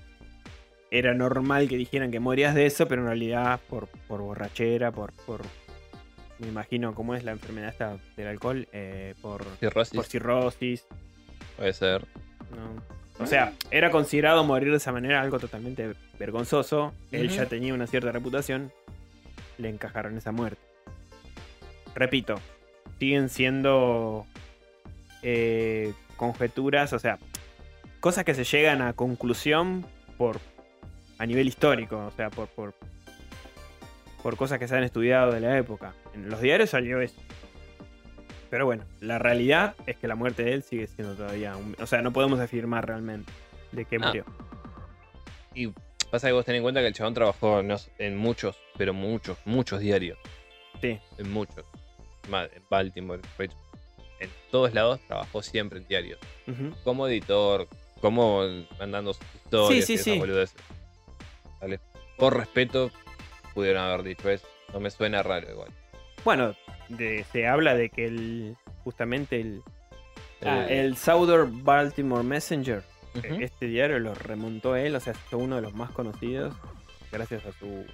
era 0.92 1.14
normal 1.14 1.68
que 1.68 1.78
dijeran 1.78 2.12
que 2.12 2.20
morías 2.20 2.54
de 2.54 2.66
eso, 2.68 2.88
pero 2.88 3.02
en 3.02 3.08
realidad 3.08 3.60
por, 3.70 3.88
por 4.08 4.22
borrachera, 4.22 4.92
por, 4.92 5.14
por... 5.26 5.42
Me 6.40 6.48
imagino 6.48 6.94
cómo 6.96 7.14
es 7.16 7.24
la 7.24 7.32
enfermedad 7.32 7.70
esta 7.70 7.98
del 8.18 8.28
alcohol, 8.28 8.68
eh, 8.72 9.14
por, 9.22 9.44
Cirrosis, 9.60 9.94
por 9.96 10.06
cirrosis. 10.06 10.86
puede 11.58 11.74
ser. 11.74 12.06
¿no? 12.56 12.82
O 13.20 13.28
sea, 13.28 13.54
era 13.70 13.92
considerado 13.92 14.44
morir 14.44 14.72
de 14.72 14.78
esa 14.78 14.92
manera 14.92 15.22
algo 15.22 15.40
totalmente 15.40 15.94
vergonzoso. 16.18 16.94
Él 17.12 17.30
ya 17.30 17.46
tenía 17.46 17.74
una 17.74 17.88
cierta 17.88 18.12
reputación. 18.12 18.72
Le 19.58 19.70
encajaron 19.70 20.18
esa 20.18 20.32
muerte. 20.32 20.62
Repito, 21.94 22.36
siguen 23.00 23.30
siendo 23.30 24.26
eh, 25.22 25.94
conjeturas, 26.18 26.94
o 26.94 27.00
sea, 27.00 27.20
cosas 28.00 28.26
que 28.26 28.34
se 28.34 28.44
llegan 28.44 28.82
a 28.82 28.94
conclusión 28.94 29.86
por 30.18 30.40
a 31.18 31.26
nivel 31.26 31.48
histórico, 31.48 31.98
o 32.08 32.12
sea, 32.12 32.32
por, 32.32 32.48
por, 32.48 32.74
por 34.24 34.38
cosas 34.38 34.58
que 34.58 34.68
se 34.68 34.76
han 34.76 34.84
estudiado 34.84 35.32
de 35.32 35.40
la 35.40 35.58
época. 35.58 35.94
En 36.16 36.30
los 36.30 36.42
diarios 36.42 36.72
salió 36.72 37.00
eso. 37.00 37.16
Pero 38.52 38.66
bueno, 38.66 38.84
la 39.00 39.18
realidad 39.18 39.76
es 39.88 39.98
que 39.98 40.08
la 40.08 40.16
muerte 40.16 40.44
de 40.44 40.54
él 40.54 40.62
sigue 40.64 40.86
siendo 40.86 41.16
todavía 41.16 41.56
un... 41.58 41.76
O 41.82 41.88
sea, 41.88 42.02
no 42.04 42.12
podemos 42.14 42.40
afirmar 42.40 42.86
realmente 42.86 43.32
de 43.72 43.86
qué 43.86 43.96
Ah. 44.00 44.06
murió. 44.08 44.26
Y 45.56 45.74
pasa 46.12 46.28
que 46.28 46.34
vos 46.34 46.46
ten 46.46 46.56
en 46.56 46.62
cuenta 46.62 46.82
que 46.82 46.88
el 46.88 46.94
chabón 46.94 47.14
trabajó 47.14 47.62
en 47.62 48.18
muchos, 48.18 48.58
pero 48.78 48.94
muchos, 48.94 49.38
muchos 49.46 49.80
diarios. 49.80 50.20
Sí. 50.82 51.00
En 51.18 51.32
muchos. 51.32 51.66
En 52.26 52.64
Baltimore, 52.70 53.22
en 53.40 54.30
todos 54.52 54.74
lados 54.74 55.00
trabajó 55.08 55.42
siempre 55.42 55.80
en 55.80 55.88
diarios. 55.88 56.20
Como 56.84 57.08
editor, 57.08 57.68
como 58.02 58.44
mandando 58.80 59.14
sus 59.14 59.26
historias 59.46 59.70
Sí, 59.78 59.82
sí, 59.84 59.94
y 59.94 59.96
esas 59.96 60.04
sí. 60.14 60.20
boludeces. 60.20 60.58
¿Vale? 61.62 61.80
Por 62.18 62.36
respeto, 62.38 62.92
pudieron 63.54 63.82
haber 63.84 64.04
dicho 64.04 64.30
eso. 64.30 64.46
No 64.74 64.80
me 64.82 64.90
suena 64.92 65.24
raro 65.24 65.50
igual. 65.50 65.70
Bueno, 66.24 66.56
de- 66.90 67.26
se 67.32 67.48
habla 67.48 67.76
de 67.76 67.90
que 67.90 68.06
el 68.06 68.58
justamente 68.84 69.40
el, 69.42 69.62
ah, 70.46 70.66
el 70.70 70.98
Southern 70.98 71.64
Baltimore 71.64 72.24
Messenger, 72.24 72.84
este 73.40 73.66
diario 73.68 74.00
lo 74.00 74.14
remontó 74.16 74.76
él, 74.76 74.96
o 74.96 75.00
sea, 75.00 75.14
es 75.14 75.20
uno 75.34 75.56
de 75.58 75.62
los 75.62 75.74
más 75.74 75.92
conocidos 75.92 76.56
gracias 77.12 77.46
a 77.46 77.52
su 77.54 77.86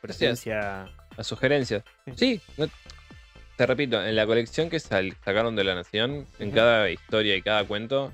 presencia. 0.00 0.88
A 1.16 1.24
sugerencias. 1.24 1.82
Sí, 2.16 2.40
no- 2.56 2.68
te 3.56 3.66
repito, 3.66 4.02
en 4.04 4.16
la 4.16 4.24
colección 4.26 4.70
que 4.70 4.80
sal- 4.80 5.14
sacaron 5.24 5.54
de 5.56 5.64
La 5.64 5.74
Nación, 5.74 6.26
en 6.38 6.50
cada 6.50 6.88
historia 6.90 7.36
y 7.36 7.42
cada 7.42 7.64
cuento, 7.64 8.10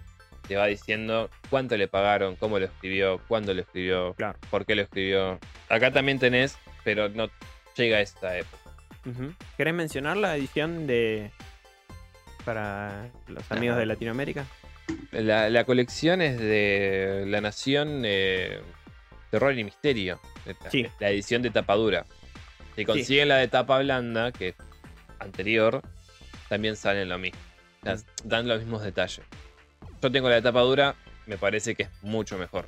te 0.48 0.56
va 0.56 0.66
diciendo 0.66 1.30
cuánto 1.50 1.76
le 1.76 1.86
pagaron, 1.88 2.34
cómo 2.36 2.58
lo 2.58 2.64
escribió, 2.64 3.20
cuándo 3.28 3.54
lo 3.54 3.60
escribió, 3.60 4.14
Claro. 4.14 4.38
por 4.50 4.64
qué 4.66 4.74
lo 4.74 4.82
escribió. 4.82 5.38
Acá 5.68 5.92
también 5.92 6.18
tenés, 6.18 6.56
pero 6.84 7.08
no 7.08 7.28
llega 7.76 7.98
a 7.98 8.00
esta 8.00 8.36
época. 8.38 8.65
Ujú. 9.06 9.32
¿Querés 9.56 9.74
mencionar 9.74 10.16
la 10.16 10.36
edición 10.36 10.86
de 10.86 11.30
para 12.44 13.08
los 13.28 13.50
amigos 13.50 13.76
de 13.78 13.86
Latinoamérica? 13.86 14.44
La, 15.12 15.50
la 15.50 15.64
colección 15.64 16.22
es 16.22 16.38
de 16.38 17.24
La 17.26 17.40
Nación 17.40 18.02
eh, 18.04 18.60
Terror 19.30 19.56
y 19.58 19.64
Misterio. 19.64 20.20
La, 20.44 20.70
Sí. 20.70 20.86
la 21.00 21.10
edición 21.10 21.42
de 21.42 21.50
tapadura. 21.50 22.04
Si 22.76 22.84
consiguen 22.84 23.28
la 23.28 23.36
de 23.36 23.48
tapa 23.48 23.78
blanda, 23.80 24.30
que 24.32 24.48
es 24.48 24.54
anterior, 25.18 25.82
también 26.48 26.76
salen 26.76 27.08
lo 27.08 27.18
mismo. 27.18 27.40
Sea, 27.82 27.96
dan 28.24 28.46
los 28.46 28.60
mismos 28.60 28.82
detalles. 28.82 29.24
Yo 30.02 30.12
tengo 30.12 30.28
la 30.28 30.36
de 30.36 30.42
tapa 30.42 30.60
dura, 30.60 30.94
me 31.26 31.38
parece 31.38 31.74
que 31.74 31.84
es 31.84 31.88
mucho 32.02 32.36
mejor. 32.38 32.66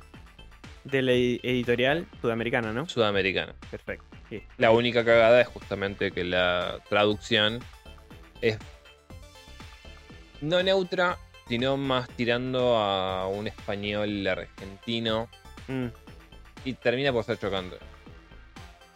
De 0.83 1.01
la 1.01 1.11
edi- 1.11 1.39
editorial 1.43 2.07
sudamericana, 2.21 2.73
¿no? 2.73 2.87
Sudamericana. 2.89 3.53
Perfecto. 3.69 4.05
Sí. 4.29 4.43
La 4.57 4.71
única 4.71 5.03
cagada 5.03 5.41
es 5.41 5.47
justamente 5.47 6.11
que 6.11 6.23
la 6.23 6.79
traducción 6.89 7.59
es 8.41 8.57
no 10.41 10.61
neutra, 10.63 11.17
sino 11.47 11.77
más 11.77 12.07
tirando 12.09 12.77
a 12.77 13.27
un 13.27 13.47
español 13.47 14.25
argentino 14.27 15.27
Mm. 15.67 15.87
y 16.65 16.73
termina 16.73 17.11
por 17.13 17.23
ser 17.23 17.37
chocante. 17.37 17.77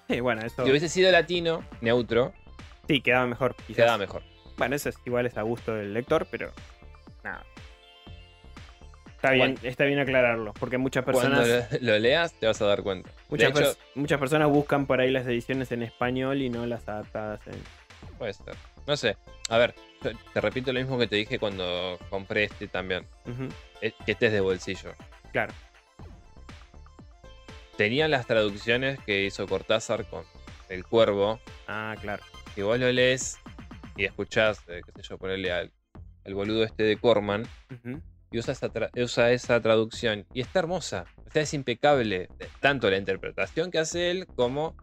Sí, 0.09 0.19
bueno, 0.19 0.41
eso 0.45 0.63
Si 0.63 0.69
hubiese 0.71 0.89
sido 0.89 1.11
latino, 1.11 1.63
neutro, 1.81 2.33
sí 2.87 3.01
quedaba 3.01 3.27
mejor. 3.27 3.55
quizás. 3.55 3.75
quedaba 3.75 3.97
mejor. 3.97 4.23
Bueno, 4.57 4.75
eso 4.75 4.89
es 4.89 4.95
igual 5.05 5.25
es 5.25 5.37
a 5.37 5.41
gusto 5.43 5.73
del 5.73 5.93
lector, 5.93 6.27
pero 6.29 6.51
nada. 7.23 7.43
Está 9.23 9.31
bien, 9.35 9.57
está 9.63 9.85
bien 9.85 9.99
aclararlo, 9.99 10.53
porque 10.59 10.77
muchas 10.77 11.05
Cuando 11.05 11.21
personas, 11.21 11.71
lo, 11.81 11.93
lo 11.93 11.99
leas, 11.99 12.33
te 12.33 12.45
vas 12.45 12.61
a 12.61 12.65
dar 12.65 12.83
cuenta. 12.83 13.09
muchas, 13.29 13.53
de 13.53 13.59
hecho, 13.61 13.71
pers- 13.71 13.77
muchas 13.95 14.19
personas 14.19 14.49
buscan 14.49 14.85
por 14.85 14.99
ahí 14.99 15.11
las 15.11 15.25
ediciones 15.25 15.71
en 15.71 15.81
español 15.81 16.41
y 16.41 16.49
no 16.49 16.65
las 16.65 16.87
adaptadas 16.89 17.39
en. 17.47 17.53
puede 18.17 18.33
ser. 18.33 18.53
No 18.85 18.97
sé. 18.97 19.15
A 19.47 19.57
ver, 19.57 19.73
te 20.33 20.41
repito 20.41 20.73
lo 20.73 20.79
mismo 20.81 20.97
que 20.99 21.07
te 21.07 21.15
dije 21.15 21.39
cuando 21.39 21.97
compré 22.09 22.43
este 22.43 22.67
también. 22.67 23.05
Es 23.79 23.93
que 24.05 24.11
este 24.11 24.25
es 24.27 24.33
de 24.33 24.41
bolsillo. 24.41 24.91
Claro. 25.31 25.53
Tenían 27.77 28.11
las 28.11 28.27
traducciones 28.27 28.99
que 29.05 29.23
hizo 29.23 29.47
Cortázar 29.47 30.05
con 30.05 30.25
El 30.67 30.85
Cuervo. 30.85 31.39
Ah, 31.67 31.95
claro. 32.01 32.23
Si 32.55 32.61
vos 32.61 32.77
lo 32.77 32.91
lees 32.91 33.39
y 33.95 34.03
escuchás, 34.03 34.59
eh, 34.67 34.81
qué 34.85 35.01
sé 35.01 35.07
yo, 35.09 35.17
ponerle 35.17 35.51
al, 35.51 35.71
al 36.25 36.33
boludo 36.35 36.63
este 36.65 36.83
de 36.83 36.97
Corman. 36.97 37.47
Y 38.33 38.39
usa 38.39 38.51
esa, 38.53 38.69
usa 38.95 39.31
esa 39.31 39.61
traducción. 39.61 40.25
Y 40.33 40.41
está 40.41 40.59
hermosa. 40.59 41.05
O 41.27 41.31
sea, 41.31 41.43
es 41.43 41.53
impecable. 41.53 42.27
Tanto 42.59 42.89
la 42.89 42.97
interpretación 42.97 43.69
que 43.71 43.77
hace 43.79 44.09
él 44.11 44.27
como 44.35 44.75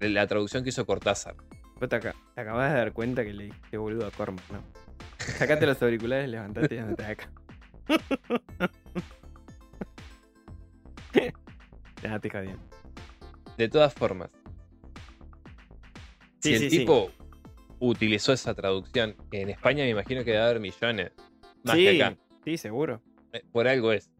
la 0.00 0.26
traducción 0.26 0.62
que 0.62 0.70
hizo 0.70 0.86
Cortázar. 0.86 1.34
Vos 1.80 1.88
te, 1.88 1.96
aca- 1.96 2.14
te 2.34 2.40
acabas 2.40 2.72
de 2.72 2.78
dar 2.78 2.92
cuenta 2.92 3.24
que 3.24 3.32
le 3.32 3.44
dijiste 3.46 3.76
boludo 3.76 4.06
a 4.06 4.10
Cormac, 4.12 4.44
¿no? 4.50 4.62
Sacate 5.18 5.66
los 5.66 5.82
auriculares, 5.82 6.28
levantate 6.28 6.74
y 6.74 6.78
andate 6.78 7.04
acá. 7.04 7.30
ya 12.02 12.18
te 12.18 12.30
jodiendo. 12.30 12.62
De 13.56 13.68
todas 13.68 13.92
formas, 13.94 14.30
Sí, 16.40 16.50
si 16.58 16.64
el 16.64 16.70
sí. 16.70 16.78
tipo 16.80 17.10
utilizó 17.78 18.32
esa 18.34 18.54
traducción, 18.54 19.16
que 19.30 19.40
en 19.40 19.50
España 19.50 19.84
me 19.84 19.90
imagino 19.90 20.22
que 20.24 20.32
debe 20.32 20.42
haber 20.44 20.60
millones, 20.60 21.12
más 21.62 21.74
sí, 21.76 21.84
que 21.84 22.02
acá, 22.02 22.16
sí, 22.44 22.56
seguro. 22.58 23.00
eh, 23.32 23.42
por 23.52 23.66
algo 23.68 23.92
es. 23.92 24.10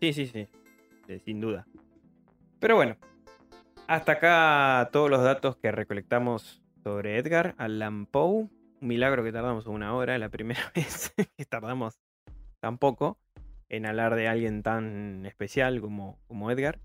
Sí, 0.00 0.12
sí, 0.12 0.26
sí. 0.26 0.48
Sin 1.24 1.40
duda. 1.40 1.66
Pero 2.60 2.76
bueno. 2.76 2.96
Hasta 3.86 4.12
acá 4.12 4.88
todos 4.92 5.08
los 5.08 5.22
datos 5.22 5.56
que 5.56 5.70
recolectamos 5.70 6.60
sobre 6.82 7.18
Edgar 7.18 7.54
Allan 7.58 8.06
Poe. 8.06 8.48
Un 8.80 8.88
milagro 8.88 9.22
que 9.22 9.32
tardamos 9.32 9.66
una 9.66 9.94
hora, 9.94 10.18
la 10.18 10.28
primera 10.28 10.60
vez 10.74 11.14
que 11.16 11.44
tardamos 11.44 11.98
tan 12.60 12.78
poco 12.78 13.18
en 13.68 13.86
hablar 13.86 14.14
de 14.16 14.28
alguien 14.28 14.62
tan 14.62 15.24
especial 15.26 15.80
como, 15.80 16.18
como 16.26 16.50
Edgar. 16.50 16.80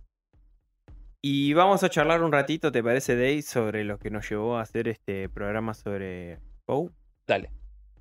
Y 1.23 1.53
vamos 1.53 1.83
a 1.83 1.89
charlar 1.89 2.23
un 2.23 2.31
ratito, 2.31 2.71
¿te 2.71 2.83
parece, 2.83 3.15
Dave, 3.15 3.41
sobre 3.43 3.83
lo 3.83 3.99
que 3.99 4.09
nos 4.09 4.27
llevó 4.29 4.57
a 4.57 4.61
hacer 4.61 4.87
este 4.87 5.29
programa 5.29 5.73
sobre 5.73 6.39
Poe? 6.65 6.89
Dale. 7.27 7.51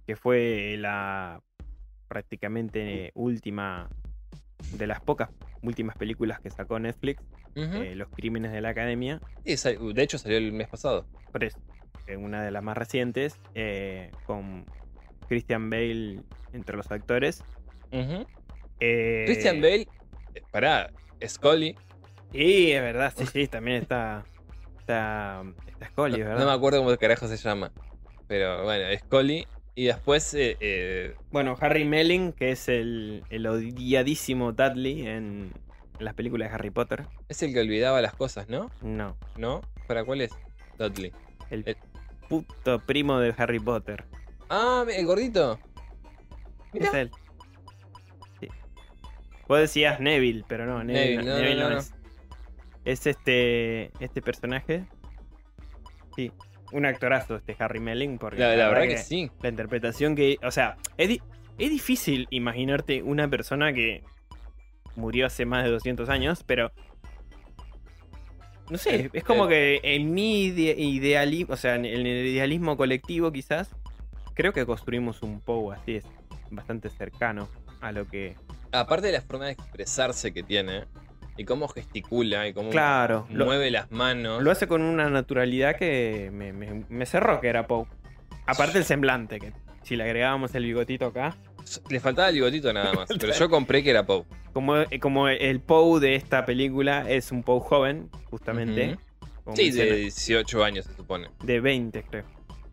que 0.06 0.16
fue 0.16 0.76
la 0.78 1.42
prácticamente 2.10 3.12
última 3.14 3.88
de 4.72 4.86
las 4.88 5.00
pocas 5.00 5.30
últimas 5.62 5.96
películas 5.96 6.40
que 6.40 6.50
sacó 6.50 6.78
Netflix, 6.80 7.22
eh, 7.54 7.94
Los 7.94 8.08
Crímenes 8.08 8.50
de 8.52 8.60
la 8.60 8.70
Academia, 8.70 9.20
Sí, 9.44 9.54
de 9.94 10.02
hecho 10.02 10.18
salió 10.18 10.36
el 10.38 10.52
mes 10.52 10.68
pasado. 10.68 11.06
por 11.30 11.44
eso, 11.44 11.58
eh, 12.08 12.16
una 12.16 12.42
de 12.42 12.50
las 12.50 12.62
más 12.62 12.76
recientes, 12.76 13.38
eh, 13.54 14.10
con 14.26 14.64
Christian 15.28 15.70
Bale 15.70 16.20
entre 16.52 16.76
los 16.76 16.90
actores. 16.90 17.44
Eh, 17.92 19.22
Christian 19.26 19.60
Bale, 19.60 19.86
pará, 20.50 20.90
Scully, 21.24 21.76
Sí, 22.32 22.72
es 22.72 22.80
verdad, 22.82 23.12
sí, 23.16 23.26
sí, 23.26 23.46
también 23.48 23.82
está. 23.82 24.24
Está, 24.78 25.42
está 25.66 25.86
Scully, 25.88 26.18
no, 26.18 26.24
¿verdad? 26.24 26.40
no 26.40 26.46
me 26.46 26.52
acuerdo 26.52 26.82
cómo 26.82 26.96
carajo 26.96 27.28
se 27.28 27.36
llama, 27.36 27.70
pero 28.26 28.64
bueno, 28.64 28.84
Scully. 28.98 29.46
Y 29.74 29.84
después, 29.86 30.34
eh, 30.34 30.56
eh, 30.60 31.14
Bueno, 31.30 31.56
Harry 31.60 31.84
Melling, 31.84 32.32
que 32.32 32.50
es 32.50 32.68
el, 32.68 33.24
el 33.30 33.46
odiadísimo 33.46 34.52
Dudley 34.52 35.06
en, 35.06 35.52
en 35.98 36.04
las 36.04 36.14
películas 36.14 36.48
de 36.50 36.54
Harry 36.54 36.70
Potter. 36.70 37.06
es 37.28 37.42
el 37.42 37.52
que 37.52 37.60
olvidaba 37.60 38.00
las 38.02 38.14
cosas, 38.14 38.48
¿no? 38.48 38.70
No, 38.82 39.16
¿No? 39.36 39.62
¿Para 39.86 40.04
cuál 40.04 40.20
es? 40.22 40.30
Dudley. 40.78 41.12
el 41.50 41.62
El- 41.66 41.76
puto 42.28 42.78
primo 42.86 43.18
de 43.18 43.34
Harry 43.38 43.58
Potter. 43.60 44.04
Ah, 44.48 44.84
el 44.94 45.06
gordito. 45.06 45.58
Mirá. 46.72 46.86
Es 46.88 46.94
él. 46.94 47.10
Sí. 48.40 48.48
Vos 49.48 49.58
decías 49.60 49.98
Neville, 50.00 50.44
pero 50.46 50.66
no, 50.66 50.82
Neville, 50.84 51.16
Neville, 51.16 51.24
no, 51.24 51.32
no, 51.34 51.40
Neville 51.40 51.60
no, 51.62 51.68
no 51.70 51.74
no. 51.74 51.80
es. 51.80 51.94
Es 52.84 53.06
este, 53.06 53.90
este 54.02 54.22
personaje. 54.22 54.84
Sí, 56.16 56.32
un 56.72 56.86
actorazo 56.86 57.36
este 57.36 57.56
Harry 57.58 57.80
Melling. 57.80 58.18
Porque 58.18 58.38
La, 58.40 58.54
la 58.56 58.68
verdad 58.68 58.84
que 58.84 58.98
sí. 58.98 59.30
la 59.42 59.48
interpretación 59.48 60.14
que. 60.16 60.38
O 60.42 60.50
sea, 60.50 60.76
es, 60.96 61.08
di- 61.08 61.22
es 61.58 61.70
difícil 61.70 62.26
imaginarte 62.30 63.02
una 63.02 63.28
persona 63.28 63.72
que 63.72 64.02
murió 64.96 65.26
hace 65.26 65.44
más 65.46 65.64
de 65.64 65.70
200 65.70 66.08
años, 66.08 66.42
pero. 66.44 66.72
No 68.70 68.78
sé, 68.78 68.94
Eh, 68.96 69.10
es 69.14 69.24
como 69.24 69.46
eh. 69.46 69.80
que 69.82 69.94
en 69.96 70.14
mi 70.14 70.44
idealismo, 70.44 71.54
o 71.54 71.56
sea, 71.56 71.74
en 71.74 71.84
el 71.86 72.06
idealismo 72.06 72.76
colectivo 72.76 73.32
quizás, 73.32 73.74
creo 74.34 74.52
que 74.52 74.64
construimos 74.64 75.22
un 75.22 75.40
Poe 75.40 75.74
así, 75.74 75.96
es 75.96 76.04
bastante 76.50 76.88
cercano 76.88 77.48
a 77.80 77.90
lo 77.90 78.06
que... 78.06 78.36
Aparte 78.70 79.08
de 79.08 79.14
la 79.14 79.22
forma 79.22 79.46
de 79.46 79.52
expresarse 79.52 80.32
que 80.32 80.44
tiene, 80.44 80.84
y 81.40 81.44
cómo 81.46 81.68
gesticula, 81.68 82.46
y 82.46 82.52
cómo 82.52 82.68
Claro, 82.68 83.26
lo, 83.30 83.46
mueve 83.46 83.70
las 83.70 83.90
manos. 83.90 84.42
lo 84.42 84.50
hace 84.50 84.66
con 84.68 84.82
una 84.82 85.08
naturalidad 85.08 85.74
que 85.76 86.30
me, 86.32 86.52
me- 86.52 86.84
me 86.88 87.06
cerró 87.06 87.40
que 87.40 87.48
era 87.48 87.66
Poe. 87.66 87.86
Aparte 88.46 88.76
el 88.76 88.84
semblante, 88.84 89.38
que 89.40 89.52
si 89.82 89.96
le 89.96 90.04
agregábamos 90.04 90.54
el 90.54 90.64
bigotito 90.64 91.06
acá, 91.06 91.34
Le 91.88 91.98
faltaba 92.00 92.28
el 92.28 92.34
bigotito 92.34 92.72
nada 92.72 92.92
más. 92.92 93.08
pero 93.20 93.32
yo 93.32 93.48
compré 93.48 93.82
que 93.82 93.88
era 93.90 94.04
Poe. 94.04 94.24
Como, 94.52 94.74
como 95.00 95.28
el 95.28 95.60
Poe 95.60 95.98
de 96.00 96.14
esta 96.16 96.44
película 96.44 97.08
es 97.10 97.32
un 97.32 97.42
Poe 97.42 97.60
joven, 97.60 98.10
justamente. 98.24 98.98
Sí, 99.54 99.70
de 99.70 99.96
18 99.96 100.62
años 100.62 100.84
se 100.84 100.94
supone. 100.94 101.28
de 101.42 101.60
20, 101.60 102.02
creo. 102.02 102.24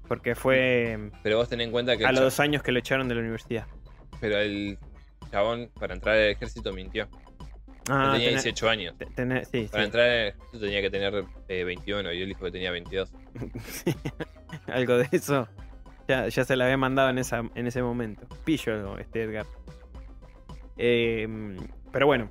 Porque 0.10 0.36
fue 0.36 1.10
Pero 1.24 1.38
vos 1.38 1.48
tenés 1.50 1.66
en 1.68 1.72
cuenta 1.72 1.96
que 1.98 2.06
a 2.06 2.12
los 2.12 2.22
dos 2.22 2.40
años 2.42 2.62
que 2.64 2.72
lo 2.74 2.80
echaron 2.80 3.08
de 3.08 3.16
la 3.16 3.22
universidad. 3.22 3.66
pero 4.20 4.38
el 4.38 4.78
chabón 5.32 5.70
para 5.80 5.94
entrar 5.94 6.16
al 6.16 6.24
ejército 6.30 6.72
mintió. 6.74 7.08
Ah, 7.90 8.12
tenía 8.14 8.30
tenés- 8.30 8.44
18 8.44 8.70
años. 8.70 8.96
tenés- 9.16 9.46
sí, 9.52 9.68
Para 9.72 9.84
sí. 9.84 9.86
entrar 9.86 10.10
ejército 10.10 10.60
tenía 10.60 10.82
que 10.82 10.90
tener 10.90 11.24
eh, 11.48 11.64
21 11.64 12.12
y 12.14 12.22
él 12.22 12.28
dijo 12.30 12.46
que 12.46 12.52
tenía 12.52 12.72
22. 12.72 13.12
Algo 14.68 14.98
de 14.98 15.08
eso. 15.12 15.48
Ya, 16.08 16.28
ya 16.28 16.46
se 16.46 16.56
la 16.56 16.66
había 16.66 16.78
mandado 16.78 17.10
en, 17.10 17.18
esa, 17.18 17.44
en 17.56 17.68
ese 17.68 17.82
momento. 17.82 18.28
Pillo 18.46 18.98
este 18.98 19.24
Edgar. 19.24 19.46
Eh, 20.78 21.28
pero 21.92 22.06
bueno. 22.08 22.30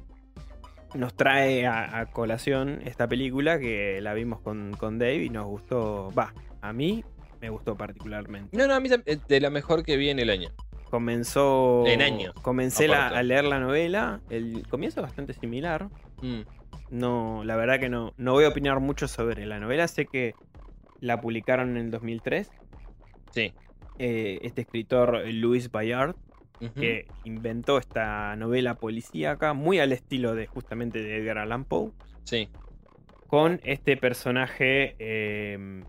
Nos 0.95 1.15
trae 1.15 1.67
a, 1.67 1.99
a 1.99 2.07
colación 2.07 2.81
esta 2.85 3.07
película 3.07 3.59
que 3.59 4.01
la 4.01 4.15
vimos 4.15 4.41
con, 4.41 4.73
con 4.79 4.99
Dave 4.99 5.25
y 5.25 5.29
nos 5.31 5.45
gustó. 5.45 6.11
Va, 6.17 6.33
a 6.63 6.73
mí 6.73 7.05
me 7.41 7.51
gustó 7.51 7.77
particularmente. 7.77 8.57
No, 8.57 8.67
no, 8.67 8.75
a 8.75 8.81
mí 8.81 8.89
eh, 9.05 9.19
de 9.29 9.41
la 9.41 9.51
mejor 9.51 9.83
que 9.83 9.97
vi 9.99 10.09
en 10.09 10.21
el 10.21 10.31
año. 10.31 10.49
Comenzó. 10.91 11.85
En 11.87 12.03
años, 12.03 12.33
Comencé 12.43 12.89
la- 12.89 13.09
a 13.09 13.23
leer 13.23 13.45
la 13.45 13.59
novela. 13.61 14.21
El 14.31 14.67
comienzo 14.69 15.01
es 15.01 15.07
bastante 15.07 15.33
similar. 15.35 15.89
Mm. 16.23 16.43
No, 16.91 17.43
la 17.45 17.57
verdad 17.57 17.81
que 17.81 17.89
no, 17.89 18.13
no 18.17 18.33
voy 18.33 18.45
a 18.45 18.49
opinar 18.49 18.79
mucho 18.81 19.09
sobre 19.09 19.45
la 19.47 19.59
novela. 19.59 19.89
Sé 19.89 20.07
que 20.07 20.35
la 21.01 21.21
publicaron 21.21 21.71
en 21.71 21.77
el 21.87 21.91
2003. 21.91 22.51
Sí. 23.33 23.53
eh, 23.99 24.39
este 24.43 24.61
escritor 24.63 25.17
eh, 25.25 25.33
Louis 25.33 25.71
Bayard, 25.71 26.15
que 26.75 27.07
inventó 27.25 27.77
esta 27.79 28.35
novela 28.37 28.75
policíaca, 28.75 29.53
muy 29.55 29.79
al 29.79 29.93
estilo 29.93 30.35
de 30.35 30.47
justamente 30.47 31.03
de 31.03 31.17
Edgar 31.19 31.39
Allan 31.39 31.65
Poe, 31.65 31.93
Sí. 32.25 32.49
con 33.27 33.61
este 33.65 33.97
personaje 33.99 34.97
eh, 34.99 35.83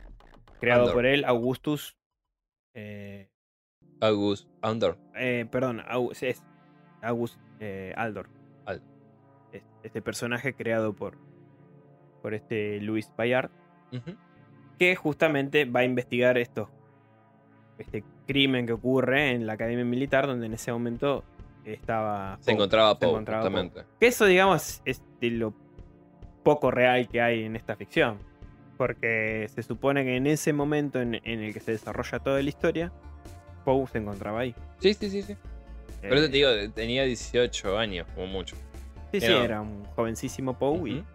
creado 0.60 0.82
Andor. 0.84 0.93
por 0.95 1.06
él, 1.06 1.24
Augustus. 1.26 1.95
eh, 2.74 3.30
August 4.02 4.48
Under. 4.64 4.95
eh, 5.16 5.45
perdón, 5.50 5.82
Au- 5.88 6.12
es 6.12 6.43
August 7.02 7.39
eh, 7.60 7.93
Aldor. 7.98 8.30
Al- 8.66 8.82
Es- 9.52 9.64
Este 9.84 10.02
personaje 10.02 10.54
creado 10.54 10.93
por, 10.93 11.18
por 12.22 12.34
este 12.34 12.80
Louis 12.82 13.12
Bayard. 13.18 13.50
Que 14.78 14.95
justamente 14.95 15.66
va 15.66 15.80
a 15.80 15.84
investigar 15.86 16.38
esto, 16.38 16.70
este 17.80 18.04
crimen 18.28 18.68
que 18.68 18.74
ocurre 18.74 19.32
en 19.32 19.48
la 19.48 19.54
academia 19.54 19.86
militar, 19.86 20.28
donde 20.28 20.45
en 20.45 20.54
ese 20.54 20.72
momento 20.72 21.24
estaba. 21.66 22.38
Se 22.41 22.52
encontraba 22.52 22.91
Se 22.93 23.00
Poe, 23.00 23.10
encontraba. 23.10 23.50
Que 24.00 24.08
eso, 24.08 24.26
digamos, 24.26 24.82
es 24.86 25.02
de 25.20 25.32
lo 25.32 25.54
poco 26.43 26.70
real 26.70 27.08
que 27.08 27.22
hay 27.22 27.43
en 27.43 27.56
esta 27.56 27.76
ficción. 27.76 28.20
Porque 28.78 29.48
se 29.50 29.64
supone 29.64 30.04
que 30.04 30.16
en 30.18 30.28
ese 30.28 30.54
momento 30.54 31.02
en, 31.02 31.16
en 31.16 31.39
el 31.41 31.54
que 31.54 31.60
se 31.60 31.72
desarrolla 31.72 32.20
toda 32.20 32.39
la 32.43 32.48
historia, 32.50 32.91
Poe 33.68 33.86
se 33.88 33.97
encontraba 33.97 34.39
ahí. 34.39 34.55
Sí, 34.80 34.93
sí, 34.93 35.09
sí, 35.09 35.22
sí. 35.24 35.36
Eh, 36.01 36.09
te 36.09 36.28
digo, 36.30 36.49
tenía 36.74 37.03
18 37.03 37.78
años, 37.78 38.07
como 38.15 38.28
mucho. 38.28 38.55
sí, 39.11 39.20
sí, 39.20 39.26
era- 39.26 39.59
un 39.59 39.84
jovencísimo 39.93 40.57
Poe 40.57 40.89
y, 40.89 40.93
Ujú. 40.99 41.05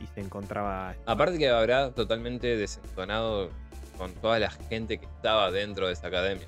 y 0.00 0.06
se 0.14 0.20
encontraba. 0.20 0.94
Aparte 1.04 1.36
que 1.36 1.50
habrá 1.50 1.90
totalmente 1.90 2.56
desentonado 2.56 3.50
con 3.98 4.12
toda 4.14 4.38
la 4.38 4.48
gente 4.50 4.96
que 4.96 5.04
estaba 5.04 5.50
dentro 5.50 5.88
de 5.88 5.92
esa 5.92 6.06
academia. 6.06 6.46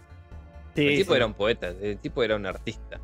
Sí, 0.75 0.87
el 0.87 0.97
tipo 0.97 1.13
sí. 1.13 1.17
era 1.17 1.27
un 1.27 1.35
poeta, 1.35 1.69
el 1.69 1.99
tipo 1.99 2.23
era 2.23 2.35
un 2.37 2.47
artista. 2.47 2.99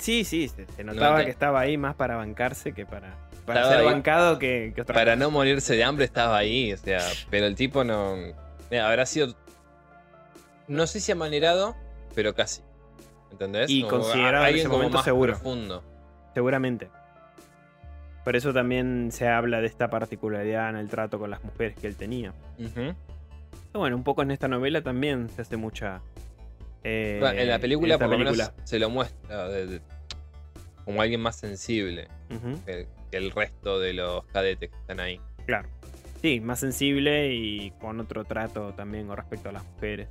Sí, 0.00 0.24
sí, 0.24 0.48
se, 0.48 0.66
se 0.66 0.82
notaba 0.82 1.24
que 1.24 1.30
estaba 1.30 1.60
ahí 1.60 1.78
más 1.78 1.94
para 1.94 2.16
bancarse 2.16 2.72
que 2.72 2.86
para, 2.86 3.14
para 3.46 3.68
ser 3.68 3.78
ahí. 3.78 3.84
bancado 3.84 4.38
que, 4.40 4.72
que 4.74 4.82
otra 4.82 4.94
Para 4.94 5.12
cosa. 5.12 5.16
no 5.24 5.30
morirse 5.30 5.76
de 5.76 5.84
hambre 5.84 6.04
estaba 6.06 6.36
ahí, 6.38 6.72
o 6.72 6.76
sea, 6.76 6.98
pero 7.30 7.46
el 7.46 7.54
tipo 7.54 7.84
no... 7.84 8.16
Mira, 8.68 8.88
habrá 8.90 9.06
sido... 9.06 9.34
No 10.68 10.86
sé 10.86 11.00
si 11.00 11.12
amanerado, 11.12 11.76
pero 12.14 12.34
casi. 12.34 12.62
¿Entendés? 13.32 13.68
Y 13.70 13.82
Como 13.82 14.02
considerado 14.02 14.46
en 14.46 14.56
ese 14.56 14.68
momento 14.68 15.02
seguro. 15.02 15.32
profundo. 15.34 15.82
Seguramente. 16.34 16.88
Por 18.24 18.36
eso 18.36 18.52
también 18.52 19.10
se 19.10 19.26
habla 19.28 19.60
de 19.60 19.66
esta 19.66 19.88
particularidad 19.88 20.70
en 20.70 20.76
el 20.76 20.88
trato 20.88 21.18
con 21.18 21.30
las 21.30 21.42
mujeres 21.44 21.74
que 21.76 21.86
él 21.86 21.96
tenía. 21.96 22.32
Bueno, 23.72 23.96
un 23.96 24.04
poco 24.04 24.22
en 24.22 24.30
esta 24.30 24.48
novela 24.48 24.82
también 24.82 25.28
se 25.30 25.42
hace 25.42 25.56
mucha. 25.56 26.00
eh, 26.84 27.18
Bueno, 27.20 27.40
en 27.40 27.48
la 27.48 27.58
película 27.58 27.98
por 27.98 28.08
lo 28.08 28.18
menos 28.18 28.52
se 28.64 28.78
lo 28.78 28.88
muestra 28.90 29.48
de- 29.48 29.66
de- 29.66 29.80
como 30.84 31.02
alguien 31.02 31.20
más 31.20 31.36
sensible 31.36 32.08
que, 32.66 32.86
que 33.10 33.16
el 33.16 33.30
resto 33.30 33.78
de 33.80 33.92
los 33.94 34.24
cadetes 34.26 34.70
que 34.70 34.76
están 34.76 35.00
ahí. 35.00 35.20
claro. 35.46 35.68
Sí, 36.20 36.40
más 36.40 36.58
sensible 36.58 37.32
y 37.32 37.70
con 37.80 38.00
otro 38.00 38.24
trato 38.24 38.72
también 38.74 39.06
con 39.06 39.16
respecto 39.16 39.50
a 39.50 39.52
las 39.52 39.64
mujeres. 39.64 40.08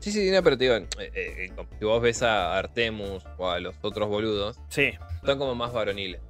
Sí, 0.00 0.12
sí, 0.12 0.30
no, 0.30 0.42
pero 0.42 0.56
te 0.56 0.64
digo, 0.64 0.76
eh, 0.76 0.86
eh, 1.14 1.50
si 1.78 1.84
vos 1.84 2.00
ves 2.00 2.22
a 2.22 2.56
Artemus 2.56 3.24
o 3.36 3.50
a 3.50 3.58
los 3.60 3.74
otros 3.82 4.08
boludos, 4.08 4.60
Sí, 4.68 4.90
son 5.24 5.38
como 5.38 5.54
más 5.54 5.72
varoniles. 5.72 6.20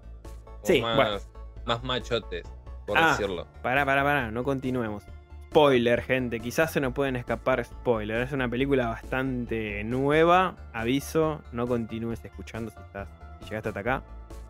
Como 0.45 0.59
Sí, 0.65 0.81
más, 0.81 0.97
bueno. 0.97 1.19
más 1.67 1.85
machotes, 1.85 2.45
por 2.87 2.97
Ah. 2.99 3.11
decirlo. 3.11 3.47
pará, 3.63 3.85
pará, 3.85 4.03
pará, 4.03 4.31
no 4.31 4.43
continuemos. 4.45 5.05
Spoiler, 5.51 6.03
gente, 6.03 6.41
quizás 6.41 6.73
se 6.73 6.81
nos 6.81 6.93
pueden 6.93 7.17
escapar 7.17 7.65
spoiler. 7.65 8.21
Es 8.23 8.33
una 8.33 8.49
película 8.51 8.89
bastante 8.89 9.83
nueva. 9.85 10.57
Aviso, 10.75 11.41
no 11.53 11.67
continúes 11.67 12.23
escuchando 12.25 12.71
si 12.71 12.77
estás 12.79 13.09
si 13.41 13.47
llegaste 13.51 13.69
hasta 13.71 13.81
acá. 13.81 14.03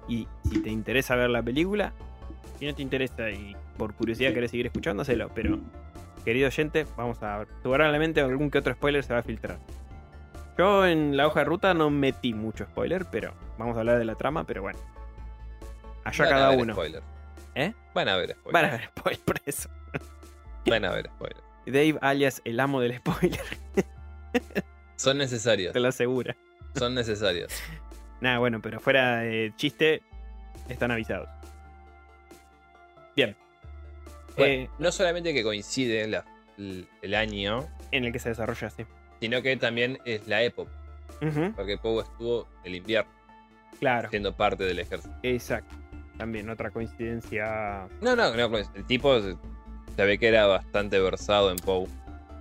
Y 0.09 0.27
si 0.51 0.61
te 0.61 0.71
interesa 0.71 1.15
ver 1.15 1.31
la 1.31 1.41
película, 1.43 1.93
si 2.59 2.67
no 2.67 2.75
te 2.75 2.83
interesa 2.83 3.31
y 3.31 3.55
por 3.77 3.95
curiosidad 3.95 4.33
querés 4.33 4.51
seguir 4.51 4.67
escuchando, 4.67 5.03
hacelo. 5.03 5.31
Pero, 5.35 5.61
querido 6.29 6.49
oyente, 6.49 6.87
vamos 6.95 7.23
a 7.23 7.39
ver. 7.39 7.49
Seguramente 7.63 8.21
algún 8.21 8.51
que 8.51 8.59
otro 8.59 8.75
spoiler 8.75 9.03
se 9.03 9.15
va 9.15 9.21
a 9.21 9.23
filtrar. 9.23 9.59
Yo 10.59 10.87
en 10.87 11.17
la 11.17 11.27
hoja 11.27 11.41
de 11.41 11.45
ruta 11.47 11.73
no 11.73 11.89
metí 11.89 12.35
mucho 12.35 12.65
spoiler, 12.67 13.07
pero 13.11 13.33
vamos 13.57 13.77
a 13.77 13.81
hablar 13.81 13.99
de 13.99 14.05
la 14.05 14.15
trama, 14.15 14.45
pero 14.45 14.61
bueno. 14.61 14.79
Allá 16.05 16.25
Van 16.25 16.33
a 16.35 16.37
cada 16.37 16.47
haber 16.49 16.61
uno. 16.61 16.73
spoilers. 16.75 17.05
¿Eh? 17.55 17.73
Van 17.95 18.09
a 18.11 18.17
ver 18.17 18.33
spoilers. 18.39 18.53
Van 18.53 18.65
a 18.67 18.71
ver 18.77 18.89
spoiler 18.91 19.21
por 19.25 19.37
eso. 19.47 19.71
Van 20.67 20.85
a 20.85 20.91
ver 20.91 21.07
spoilers. 21.07 21.43
Dave 21.65 21.99
alias 22.03 22.43
el 22.45 22.61
amo 22.61 22.81
del 22.83 22.99
spoiler, 22.99 23.41
Son 24.97 25.17
necesarios. 25.17 25.73
te 25.73 25.81
lo 25.81 25.89
asegura. 25.89 26.37
Son 26.75 26.95
necesarios. 26.95 27.51
Nada, 28.21 28.39
bueno, 28.39 28.61
pero 28.61 28.81
fuera 28.81 29.21
de 29.21 29.53
chiste, 29.57 30.03
están 30.69 30.91
avisados. 30.91 31.31
Bien. 33.17 33.35
Bueno, 34.39 34.53
Eh, 34.65 34.71
no 34.79 34.91
solamente 34.93 35.35
que 35.35 35.43
coincide 35.43 36.07
la- 36.09 36.25
el, 37.03 37.15
año, 37.15 37.67
en 37.93 38.05
el 38.05 38.13
que 38.13 38.19
se 38.19 38.31
desarrolla 38.31 38.67
así. 38.69 38.85
sino 39.21 39.43
que 39.43 39.57
también 39.57 39.99
es 40.05 40.27
la 40.27 40.43
época. 40.43 40.71
Porque 41.57 41.77
Poe 41.79 42.03
estuvo 42.03 42.47
el 42.65 42.77
invierno 42.77 43.11
Claro, 43.81 44.09
siendo 44.11 44.35
parte 44.37 44.65
del 44.65 44.79
ejército. 44.79 45.15
exacto. 45.23 45.75
También 46.17 46.49
otra 46.51 46.71
coincidencia. 46.71 47.87
No, 48.01 48.17
no, 48.17 48.35
no. 48.35 48.51
pues, 48.51 48.69
El 48.75 48.85
tipo 48.87 49.21
se 49.21 49.37
se 49.97 50.05
ve 50.05 50.19
que 50.19 50.29
era 50.29 50.47
bastante 50.47 50.99
versado 51.01 51.51
en 51.51 51.57
Poe. 51.57 51.87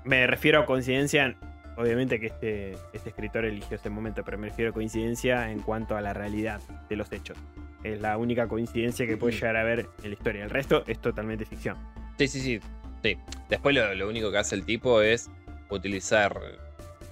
Me 0.03 0.25
refiero 0.27 0.59
a 0.59 0.65
coincidencia. 0.65 1.35
Obviamente 1.77 2.19
que 2.19 2.27
este, 2.27 2.71
este 2.93 3.09
escritor 3.09 3.45
eligió 3.45 3.77
ese 3.77 3.89
momento, 3.89 4.23
pero 4.23 4.37
me 4.37 4.49
refiero 4.49 4.71
a 4.71 4.73
coincidencia 4.73 5.51
en 5.51 5.59
cuanto 5.59 5.95
a 5.95 6.01
la 6.01 6.13
realidad 6.13 6.59
de 6.89 6.95
los 6.95 7.11
hechos. 7.11 7.37
Es 7.83 8.01
la 8.01 8.17
única 8.17 8.47
coincidencia 8.47 9.05
que 9.05 9.15
puede 9.17 9.35
llegar 9.35 9.55
a 9.55 9.63
ver 9.63 9.87
en 10.03 10.09
la 10.09 10.13
historia. 10.13 10.43
El 10.43 10.49
resto 10.49 10.83
es 10.87 10.99
totalmente 10.99 11.45
ficción. 11.45 11.77
Sí, 12.17 12.27
sí, 12.27 12.41
sí. 12.41 12.59
sí. 13.03 13.17
Después 13.47 13.75
lo, 13.75 13.93
lo 13.93 14.09
único 14.09 14.31
que 14.31 14.39
hace 14.39 14.55
el 14.55 14.65
tipo 14.65 15.01
es 15.01 15.29
utilizar 15.69 16.35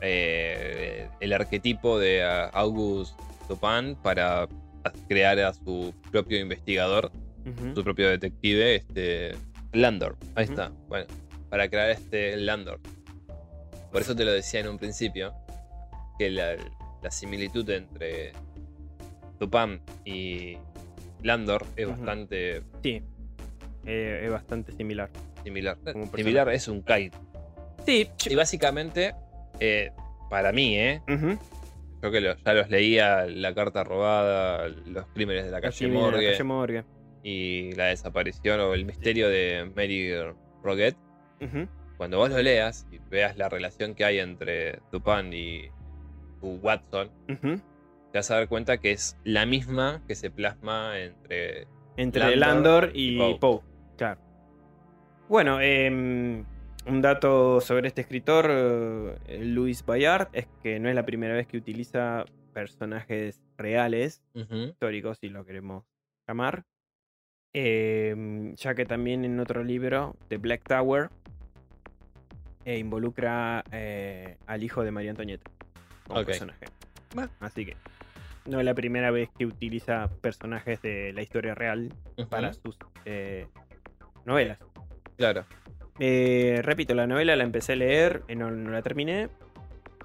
eh, 0.01 1.07
el 1.19 1.33
arquetipo 1.33 1.99
de 1.99 2.23
ah, 2.23 2.49
August 2.53 3.19
Dupin 3.47 3.95
para 4.01 4.47
crear 5.07 5.39
a 5.39 5.53
su 5.53 5.93
propio 6.11 6.39
investigador, 6.39 7.11
su 7.73 7.83
propio 7.83 8.09
detective, 8.09 8.75
este 8.75 9.35
Landor. 9.73 10.17
Ahí 10.35 10.45
está. 10.45 10.71
Bueno, 10.87 11.05
para 11.49 11.69
crear 11.69 11.89
este 11.89 12.37
Landor. 12.37 12.79
Por 13.95 14.01
eso 14.01 14.13
te 14.13 14.25
lo 14.25 14.33
decía 14.33 14.59
en 14.59 14.67
un 14.67 14.77
principio, 14.77 15.33
que 16.19 16.29
la, 16.29 16.57
la 17.01 17.09
similitud 17.11 17.69
entre 17.69 18.33
Tupam 19.39 19.79
y 20.03 20.57
Landor 21.23 21.65
es 21.77 21.87
bastante 21.87 22.61
Sí. 22.83 23.01
Eh, 23.85 24.23
es 24.25 24.29
bastante 24.29 24.73
similar. 24.73 25.09
similar. 25.45 25.77
Similar 26.13 26.49
es 26.49 26.67
un 26.67 26.81
kite. 26.83 27.17
Sí. 27.85 28.09
Y 28.29 28.35
básicamente, 28.35 29.15
eh, 29.61 29.93
para 30.29 30.51
mí, 30.51 30.77
¿eh? 30.77 31.01
Yo 32.03 32.11
que 32.11 32.21
ya 32.21 32.53
los 32.53 32.69
leía, 32.69 33.25
la 33.27 33.55
carta 33.55 33.85
robada, 33.85 34.67
los 34.87 35.05
crímenes 35.13 35.45
de 35.45 35.51
la 35.51 35.61
calle 35.61 35.87
la 35.87 35.93
Morgue 35.93 36.31
calle 36.31 36.43
Morgue. 36.43 36.83
y 37.23 37.71
la 37.75 37.85
desaparición 37.85 38.59
o 38.59 38.73
el 38.73 38.83
misterio 38.83 39.29
de 39.29 39.71
Mary 39.73 40.11
Roget. 40.61 40.97
Ujú. 41.39 41.69
Cuando 41.97 42.17
vos 42.17 42.29
lo 42.29 42.41
leas 42.41 42.87
y 42.91 42.99
veas 43.09 43.37
la 43.37 43.49
relación 43.49 43.95
que 43.95 44.05
hay 44.05 44.19
entre 44.19 44.79
Dupin 44.91 45.31
y 45.33 45.69
tu 46.41 46.55
Watson, 46.57 47.09
te 47.27 48.19
vas 48.19 48.31
a 48.31 48.35
dar 48.35 48.47
cuenta 48.47 48.77
que 48.77 48.91
es 48.91 49.17
la 49.23 49.45
misma 49.45 50.01
que 50.07 50.15
se 50.15 50.29
plasma 50.29 50.99
entre. 50.99 51.67
Entre 51.97 52.35
Landor 52.35 52.83
Landor, 52.83 52.91
y 52.93 53.21
y 53.21 53.35
Poe. 53.35 53.61
Claro. 53.97 54.19
Bueno, 55.29 55.61
em, 55.61 56.45
un 56.85 57.01
dato 57.01 57.61
sobre 57.61 57.87
este 57.87 58.01
escritor, 58.01 58.47
eh, 58.49 59.39
Louis 59.41 59.85
Bayard, 59.85 60.27
es 60.33 60.47
que 60.61 60.79
no 60.79 60.89
es 60.89 60.95
la 60.95 61.05
primera 61.05 61.33
vez 61.33 61.47
que 61.47 61.57
utiliza 61.57 62.25
personajes 62.53 63.41
reales, 63.57 64.21
históricos, 64.33 65.17
si 65.19 65.29
lo 65.29 65.45
queremos 65.45 65.85
llamar. 66.27 66.65
Em, 67.53 68.53
ya 68.55 68.75
que 68.75 68.85
también 68.85 69.23
en 69.23 69.39
otro 69.39 69.63
libro, 69.63 70.15
The 70.27 70.37
Black 70.37 70.63
Tower, 70.67 71.09
eh, 72.65 72.77
involucra 72.77 73.63
eh, 73.71 74.37
al 74.47 74.63
hijo 74.63 74.83
de 74.83 74.91
María 74.91 75.11
Antonieta 75.11 75.49
como 76.07 76.25
personaje. 76.25 76.65
Bueno. 77.13 77.31
Así 77.39 77.65
que 77.65 77.77
no 78.45 78.59
es 78.59 78.65
la 78.65 78.73
primera 78.73 79.11
vez 79.11 79.29
que 79.37 79.45
utiliza 79.45 80.09
personajes 80.21 80.81
de 80.81 81.13
la 81.13 81.21
historia 81.21 81.55
real 81.55 81.93
para 82.29 82.53
sus 82.53 82.77
eh, 83.05 83.47
novelas. 84.25 84.59
Claro. 85.17 85.45
Eh, 85.99 86.59
repito, 86.61 86.93
la 86.93 87.07
novela 87.07 87.35
la 87.35 87.43
empecé 87.43 87.73
a 87.73 87.75
leer, 87.77 88.23
eh, 88.27 88.35
no, 88.35 88.51
no 88.51 88.71
la 88.71 88.81
terminé. 88.81 89.29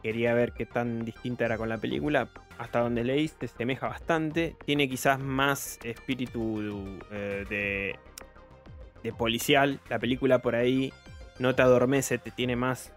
Quería 0.02 0.32
ver 0.32 0.52
qué 0.52 0.64
tan 0.64 1.04
distinta 1.04 1.44
era 1.44 1.58
con 1.58 1.68
la 1.68 1.78
película. 1.78 2.28
Hasta 2.58 2.80
donde 2.80 3.04
leí 3.04 3.28
se 3.28 3.48
semeja 3.48 3.88
bastante. 3.88 4.56
Tiene 4.64 4.88
quizás 4.88 5.18
más 5.18 5.78
espíritu 5.82 6.98
eh, 7.10 7.44
de, 7.48 7.98
de 9.02 9.12
policial. 9.12 9.80
La 9.90 9.98
película 9.98 10.38
por 10.40 10.54
ahí 10.54 10.92
no 11.40 11.54
te 11.56 11.62
adormece, 11.62 12.18
te 12.18 12.30
tiene 12.30 12.54
más 12.54 12.92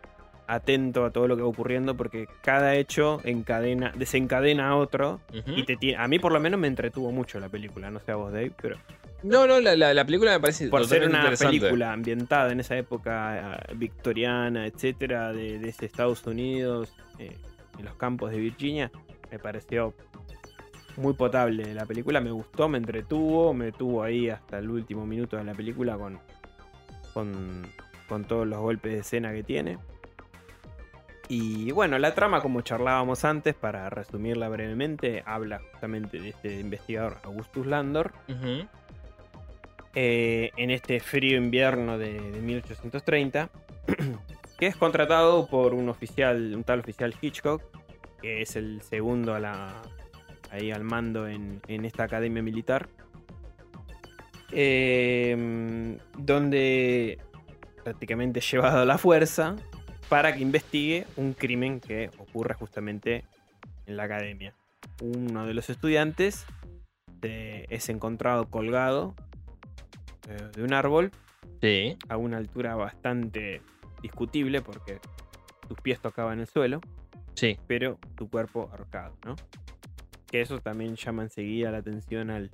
atento 0.46 1.06
a 1.06 1.12
todo 1.12 1.28
lo 1.28 1.36
que 1.38 1.42
va 1.42 1.48
ocurriendo 1.48 1.96
porque 1.96 2.28
cada 2.42 2.76
hecho 2.76 3.22
encadena, 3.24 3.92
desencadena 3.96 4.70
a 4.70 4.76
otro. 4.76 5.22
Y 5.56 5.64
te 5.64 5.78
tiene, 5.78 5.98
a 6.04 6.08
mí 6.08 6.20
por 6.20 6.32
lo 6.34 6.40
menos 6.40 6.60
me 6.60 6.68
entretuvo 6.68 7.12
mucho 7.12 7.40
la 7.40 7.50
película, 7.50 7.90
no 7.90 8.00
sé 8.00 8.12
a 8.12 8.16
vos 8.16 8.32
Dave, 8.34 8.52
pero 8.62 8.78
No, 9.24 9.48
no, 9.48 9.60
la, 9.62 9.76
la- 9.78 9.94
la 9.94 10.06
película 10.06 10.32
me 10.34 10.40
parece 10.42 10.68
por 10.68 10.82
ser 10.86 11.04
una 11.10 11.24
película 11.62 11.94
ambientada 11.94 12.52
en 12.52 12.60
esa 12.60 12.76
época 12.78 13.58
eh, 13.70 13.74
victoriana, 13.76 14.68
etcétera, 14.68 15.32
de, 15.32 15.60
de 15.60 15.70
Estados 15.70 16.28
Unidos, 16.28 16.94
eh, 17.20 17.38
en 17.80 17.86
los 17.86 17.96
campos 17.96 18.30
de 18.32 18.38
Virginia, 18.38 18.92
me 19.32 19.40
pareció 19.40 19.94
muy 20.98 21.14
potable 21.14 21.74
la 21.74 21.86
película. 21.86 22.20
Me 22.20 22.32
gustó, 22.32 22.68
me 22.68 22.78
entretuvo, 22.78 23.54
me 23.54 23.72
tuvo 23.72 24.04
ahí 24.04 24.30
hasta 24.30 24.60
el 24.60 24.70
último 24.70 25.06
minuto 25.08 25.38
de 25.38 25.44
la 25.46 25.54
película 25.54 25.98
con, 25.98 26.20
con, 27.14 27.64
con 28.14 28.26
todos 28.26 28.48
los 28.48 28.60
golpes 28.60 28.92
de 28.92 29.00
escena 29.00 29.34
que 29.34 29.42
tiene. 29.42 29.80
Y 31.28 31.72
bueno, 31.72 31.98
la 31.98 32.14
trama, 32.14 32.42
como 32.42 32.62
charlábamos 32.62 33.26
antes, 33.26 33.56
para 33.56 33.90
resumirla 33.90 34.50
brevemente, 34.50 35.24
habla 35.26 35.60
justamente 35.72 36.20
de 36.20 36.30
este 36.30 36.60
investigador 36.60 37.18
Augustus 37.24 37.66
Landor, 37.66 38.12
eh, 39.96 40.52
en 40.58 40.70
este 40.70 41.00
frío 41.00 41.38
invierno 41.38 41.98
de, 41.98 42.20
de 42.20 42.40
1830, 42.40 43.50
que 44.60 44.68
es 44.68 44.76
contratado 44.76 45.48
por 45.48 45.74
un 45.74 45.90
oficial, 45.90 46.54
un 46.56 46.64
tal 46.64 46.82
oficial 46.82 47.16
Hitchcock, 47.20 47.64
que 48.22 48.44
es 48.44 48.56
el 48.56 48.84
segundo 48.84 49.34
a 49.34 49.40
la, 49.40 49.82
ahí 50.52 50.70
al 50.70 50.84
mando 50.84 51.28
en, 51.28 51.62
en 51.68 51.86
esta 51.86 52.04
academia 52.04 52.44
militar, 52.44 52.90
eh, 54.52 55.98
donde 56.16 57.18
prácticamente 57.84 58.40
llevado 58.52 58.80
a 58.80 58.86
la 58.86 58.98
fuerza 58.98 59.56
para 60.10 60.34
que 60.34 60.42
investigue 60.42 61.06
un 61.18 61.34
crimen 61.34 61.80
que 61.80 62.10
ocurre 62.18 62.54
justamente 62.54 63.24
en 63.86 63.98
la 63.98 64.04
academia. 64.04 64.54
Uno 65.02 65.46
de 65.46 65.54
los 65.54 65.70
estudiantes 65.70 66.46
es 67.22 67.88
encontrado 67.88 68.50
colgado 68.50 69.16
eh, 70.30 70.38
de 70.56 70.64
un 70.64 70.74
árbol 70.74 71.12
Sí. 71.62 71.98
a 72.10 72.18
una 72.18 72.38
altura 72.38 72.76
bastante 72.76 73.62
discutible 74.02 74.62
porque 74.62 75.00
tus 75.70 75.80
pies 75.80 76.02
tocaban 76.02 76.42
el 76.42 76.48
suelo, 76.48 76.82
Sí. 77.36 77.58
pero 77.68 77.98
tu 78.16 78.30
cuerpo 78.30 78.70
ahorcado, 78.72 79.16
¿no? 79.26 79.36
Que 80.30 80.42
eso 80.42 80.60
también 80.60 80.96
llama 80.98 81.24
enseguida 81.24 81.72
la 81.72 81.78
atención 81.78 82.30
al, 82.30 82.52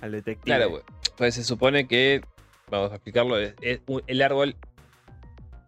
al 0.00 0.12
detective. 0.12 0.44
Claro, 0.56 0.70
pues, 0.70 0.84
pues 1.18 1.34
se 1.34 1.44
supone 1.44 1.86
que, 1.86 2.22
vamos 2.70 2.90
a 2.92 2.96
explicarlo, 2.96 3.38
es- 3.38 3.54
es 3.60 3.80
un- 3.86 4.02
el 4.06 4.22
árbol, 4.22 4.56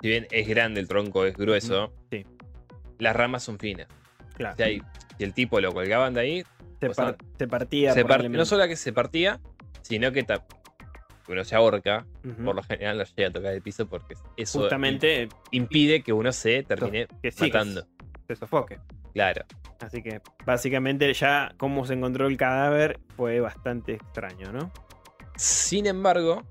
si 0.00 0.08
bien 0.08 0.26
es 0.30 0.48
grande, 0.48 0.80
el 0.80 0.88
tronco 0.88 1.24
es 1.24 1.36
grueso, 1.36 1.92
Sí. 2.10 2.24
las 2.98 3.14
ramas 3.16 3.42
son 3.42 3.58
finas. 3.58 3.86
Claro. 4.34 4.56
Si, 4.56 4.82
el 5.22 5.34
tipo 5.34 5.60
lo 5.60 5.72
colgaban 5.72 6.14
de 6.14 6.20
ahí, 6.20 6.44
se, 6.80 6.88
o 6.88 6.94
sea, 6.94 7.04
par- 7.06 7.16
se 7.38 7.46
partía. 7.48 7.92
se 7.92 8.00
par- 8.00 8.06
probablemente. 8.06 8.38
no 8.38 8.44
solo 8.46 8.66
que 8.66 8.76
se 8.76 8.92
partía, 8.92 9.38
sino 9.82 10.12
que 10.12 10.24
uno 11.28 11.44
se 11.44 11.54
ahorca, 11.54 12.06
por 12.44 12.54
lo 12.56 12.62
general 12.62 12.98
no 12.98 13.04
llega 13.04 13.28
a 13.28 13.32
tocar 13.32 13.52
el 13.52 13.62
piso 13.62 13.86
porque 13.86 14.14
eso 14.36 14.60
Justamente 14.62 15.28
im- 15.28 15.34
impide 15.52 16.02
que 16.02 16.12
uno 16.12 16.32
se 16.32 16.62
termine 16.64 17.06
que 17.22 17.30
sí, 17.30 17.50
que 17.50 17.58
matando. 17.58 17.86
se 18.26 18.34
sofoque. 18.36 18.80
Claro. 19.12 19.44
Así 19.80 20.02
que 20.02 20.20
básicamente 20.44 21.12
ya 21.14 21.52
cómo 21.56 21.84
se 21.86 21.94
encontró 21.94 22.26
el 22.26 22.36
cadáver 22.36 22.98
fue 23.16 23.40
bastante 23.40 23.92
extraño, 23.94 24.52
¿no? 24.52 24.72
Sin 25.36 25.86
embargo, 25.86 26.42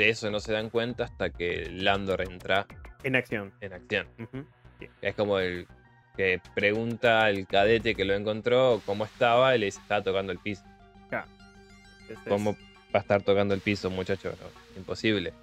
de 0.00 0.08
eso 0.08 0.30
no 0.30 0.40
se 0.40 0.54
dan 0.54 0.70
cuenta 0.70 1.04
hasta 1.04 1.28
que 1.28 1.68
Landor 1.70 2.22
entra 2.22 2.66
En 3.02 3.16
acción. 3.16 3.52
en 3.60 3.74
acción. 3.74 4.06
Es 5.02 5.14
como 5.14 5.38
el 5.38 5.66
que 6.16 6.40
pregunta 6.54 7.24
al 7.26 7.46
cadete 7.46 7.94
que 7.94 8.06
lo 8.06 8.14
encontró 8.14 8.80
cómo 8.86 9.04
estaba 9.04 9.54
y 9.54 9.58
le 9.58 9.66
dice, 9.66 9.78
estaba 9.80 10.02
tocando 10.02 10.32
el 10.32 10.38
piso. 10.38 10.64
¿Cómo 12.26 12.54
va 12.94 12.98
a 13.00 13.02
estar 13.02 13.22
tocando 13.22 13.52
el 13.54 13.60
piso, 13.60 13.90
muchacho? 13.90 14.30
No, 14.30 14.78
imposible. 14.80 15.34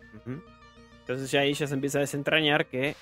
Entonces 1.01 1.29
ya 1.31 1.41
ahí 1.41 1.53
ya 1.53 1.67
se 1.67 1.75
empieza 1.75 1.99
a 1.99 2.01
desentrañar 2.01 2.65
que 2.65 2.95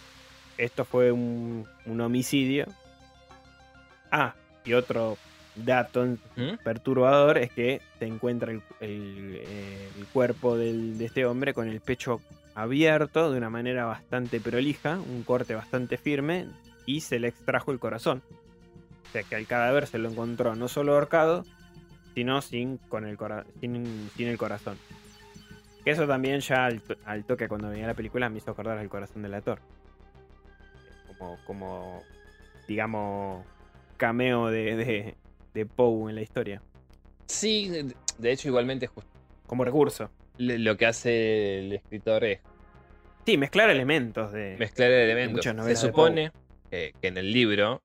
esto 0.58 0.84
fue 0.84 1.12
un, 1.14 1.66
un 1.86 2.02
homicidio. 2.02 2.66
Ah, 4.12 4.36
y 4.66 4.74
otro 4.74 5.18
dato 5.56 6.06
¿Mm? 6.36 6.56
perturbador 6.64 7.38
es 7.38 7.52
que 7.52 7.82
se 8.00 8.06
encuentra 8.06 8.52
el, 8.52 8.62
el, 8.82 9.36
eh, 9.42 9.90
el 9.98 10.06
cuerpo 10.08 10.58
del- 10.58 10.98
de 10.98 11.06
este 11.06 11.26
hombre 11.26 11.54
con 11.54 11.68
el 11.68 11.80
pecho 11.82 12.22
abierto 12.56 13.32
de 13.32 13.38
una 13.38 13.50
manera 13.50 13.86
bastante 13.86 14.40
prolija, 14.40 15.00
un 15.00 15.24
corte 15.24 15.56
bastante 15.56 15.98
firme, 15.98 16.48
y 16.86 17.02
se 17.02 17.20
le 17.20 17.28
extrajo 17.30 17.72
el 17.72 17.80
corazón. 17.80 18.22
O 19.08 19.12
sea 19.12 19.24
que 19.24 19.36
al 19.36 19.48
cadáver 19.48 19.88
se 19.88 19.98
lo 19.98 20.10
encontró 20.10 20.56
no 20.56 20.68
solo 20.68 20.94
ahorcado, 20.94 21.46
sino 22.14 22.42
sin, 22.42 22.78
con 22.78 23.06
el, 23.06 23.18
cora- 23.18 23.46
sin, 23.60 24.10
sin 24.16 24.28
el 24.28 24.38
corazón. 24.38 24.78
Que 25.84 25.92
eso 25.92 26.08
también 26.08 26.40
ya 26.42 26.66
al, 26.66 26.82
to- 26.82 26.96
al 27.06 27.24
toque 27.26 27.48
cuando 27.48 27.70
veía 27.70 27.88
la 27.88 27.94
película 27.94 28.30
me 28.30 28.38
hizo 28.40 28.52
acordar 28.52 28.78
al 28.78 28.90
corazón 28.90 29.22
del 29.22 29.34
actor. 29.34 29.60
Como, 31.18 31.38
como 31.46 32.04
digamos, 32.68 33.46
cameo 33.98 34.48
de, 34.48 34.76
de, 34.76 35.16
de 35.56 35.66
Poe 35.66 36.10
en 36.12 36.16
la 36.16 36.22
historia. 36.22 36.62
Sí, 37.26 37.70
de- 38.20 38.32
hecho, 38.32 38.50
igualmente 38.50 38.86
just- 38.88 39.08
Como 39.48 39.64
recurso. 39.66 40.12
lo 40.38 40.78
que 40.78 40.86
hace 40.86 41.60
el 41.60 41.72
escritor 41.74 42.24
es 42.26 42.42
Sí, 43.26 43.38
mezclar 43.38 43.70
elementos 43.72 44.32
de... 44.34 44.56
mezclar 44.60 44.92
elementos. 44.92 45.46
muchas 45.48 45.66
Se 45.66 45.76
supone 45.88 46.32
que, 46.70 46.94
que 47.02 47.08
en 47.08 47.18
el 47.18 47.32
libro 47.32 47.82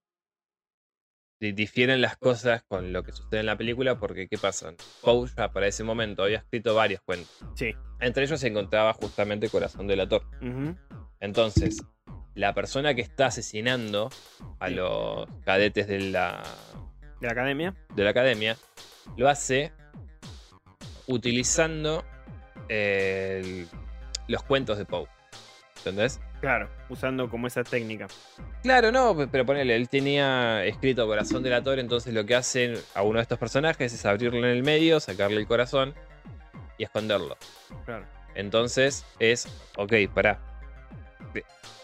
di- 1.40 1.52
difieren 1.52 2.00
las 2.02 2.16
cosas 2.18 2.62
con 2.68 2.92
lo 2.92 3.02
que 3.02 3.12
sucede 3.12 3.40
en 3.40 3.46
la 3.46 3.56
película 3.56 3.98
porque, 3.98 4.28
¿qué 4.28 4.36
pasa? 4.36 4.74
Poe 5.00 5.28
ya 5.34 5.50
para 5.52 5.66
ese 5.68 5.84
momento 5.84 6.24
había 6.24 6.38
escrito 6.38 6.74
varios 6.74 7.00
cuentos. 7.02 7.30
Sí. 7.54 7.72
Entre 8.00 8.24
ellos 8.24 8.40
se 8.40 8.48
encontraba 8.48 8.92
justamente 8.94 9.48
Corazón 9.48 9.86
del 9.86 10.00
Ator. 10.00 10.24
Ujú. 10.42 10.76
Entonces, 11.20 11.78
la 12.34 12.52
persona 12.54 12.94
que 12.94 13.00
está 13.02 13.26
asesinando 13.26 14.10
a 14.58 14.68
los 14.70 15.26
cadetes 15.44 15.86
de 15.88 16.00
la, 16.00 16.42
De 17.20 17.26
la 17.26 17.32
academia. 17.32 17.74
de 17.94 18.04
la 18.04 18.10
academia 18.10 18.56
lo 19.16 19.28
hace 19.28 19.72
utilizando 21.06 22.04
el- 22.68 23.66
los 24.28 24.42
cuentos 24.44 24.78
de 24.78 24.84
Poe. 24.84 25.06
¿Entendés? 25.78 26.20
Claro, 26.40 26.70
usando 26.88 27.28
como 27.28 27.46
esa 27.46 27.64
técnica. 27.64 28.06
Claro, 28.62 28.92
no, 28.92 29.16
pe- 29.16 29.26
pero 29.28 29.44
ponele, 29.46 29.74
él 29.76 29.88
tenía 29.88 30.64
escrito 30.64 31.06
corazón 31.06 31.42
delator, 31.42 31.78
entonces 31.78 32.12
lo 32.14 32.24
que 32.24 32.34
hacen 32.34 32.74
a 32.94 33.02
uno 33.02 33.16
de 33.18 33.22
estos 33.22 33.38
personajes 33.38 33.92
es 33.92 34.06
abrirlo 34.06 34.38
en 34.38 34.44
el 34.44 34.62
medio, 34.62 35.00
sacarle 35.00 35.38
el 35.38 35.46
corazón 35.46 35.94
y 36.78 36.84
esconderlo. 36.84 37.36
Claro. 37.84 38.04
Entonces 38.34 39.04
es, 39.18 39.48
ok, 39.76 39.92
pará. 40.14 40.38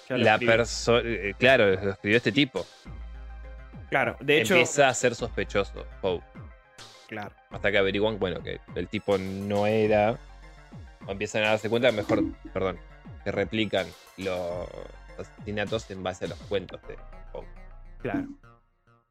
ya 0.09 0.17
La 0.19 0.39
persona, 0.39 1.03
claro, 1.39 1.67
lo 1.75 1.91
escribió 1.91 2.17
este 2.19 2.33
tipo. 2.33 2.65
Claro, 3.97 4.17
de 4.21 4.43
hecho. 4.43 4.53
Empieza 4.53 4.89
a 4.89 4.95
ser 4.95 5.15
sospechoso, 5.15 5.87
Poe. 6.03 6.21
Claro. 7.09 7.35
Hasta 7.49 7.71
que 7.73 7.79
averiguan, 7.79 8.19
bueno, 8.19 8.43
que 8.43 8.61
el 8.75 8.89
tipo 8.89 9.17
no 9.17 9.67
era. 9.67 10.19
O 11.07 11.13
empiezan 11.13 11.45
a 11.45 11.49
darse 11.51 11.71
cuenta, 11.71 11.91
mejor, 11.93 12.23
perdón, 12.53 12.79
que 13.25 13.33
replican 13.33 13.87
los 14.19 14.69
asesinatos 15.19 15.91
en 15.91 16.03
base 16.03 16.27
a 16.27 16.29
los 16.29 16.39
cuentos 16.41 16.83
de 16.87 16.99
Poe. 17.33 17.47
Claro. 18.03 18.27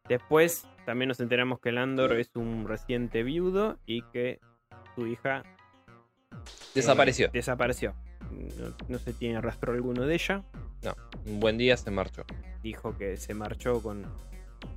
Después 0.07 0.67
también 0.85 1.07
nos 1.07 1.19
enteramos 1.19 1.59
que 1.61 1.71
Landor 1.71 2.13
es 2.19 2.29
un 2.35 2.67
reciente 2.67 3.23
viudo 3.23 3.79
y 3.87 4.03
que 4.11 4.39
su 4.93 5.07
hija 5.07 5.41
eh, 5.41 6.35
Desapareció. 6.75 7.29
desapareció. 7.29 7.95
No, 8.29 8.75
no 8.87 8.99
se 8.99 9.13
tiene 9.13 9.41
rastro 9.41 9.73
alguno 9.73 10.03
de 10.03 10.13
ella. 10.13 10.43
Un 11.25 11.39
buen 11.39 11.57
día 11.57 11.75
se 11.75 11.89
marchó. 11.89 12.23
Dijo 12.61 12.95
que 12.95 13.17
se 13.17 13.33
marchó 13.33 13.81
con, 13.81 14.05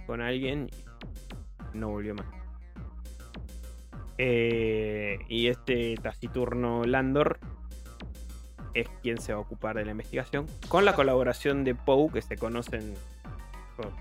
con 0.06 0.20
alguien 0.20 0.68
y 1.74 1.78
no 1.78 1.88
volvió 1.90 2.14
más. 2.14 2.26
Eh, 4.16 5.18
y 5.28 5.46
este 5.48 5.94
taciturno 6.02 6.84
Landor 6.84 7.38
es 8.74 8.88
quien 9.02 9.18
se 9.18 9.32
va 9.32 9.38
a 9.38 9.42
ocupar 9.42 9.76
de 9.76 9.84
la 9.84 9.92
investigación 9.92 10.46
con 10.68 10.84
la 10.84 10.94
colaboración 10.94 11.64
de 11.64 11.74
Poe, 11.74 12.10
que 12.12 12.22
se 12.22 12.36
conocen 12.36 12.94
con- 13.76 13.94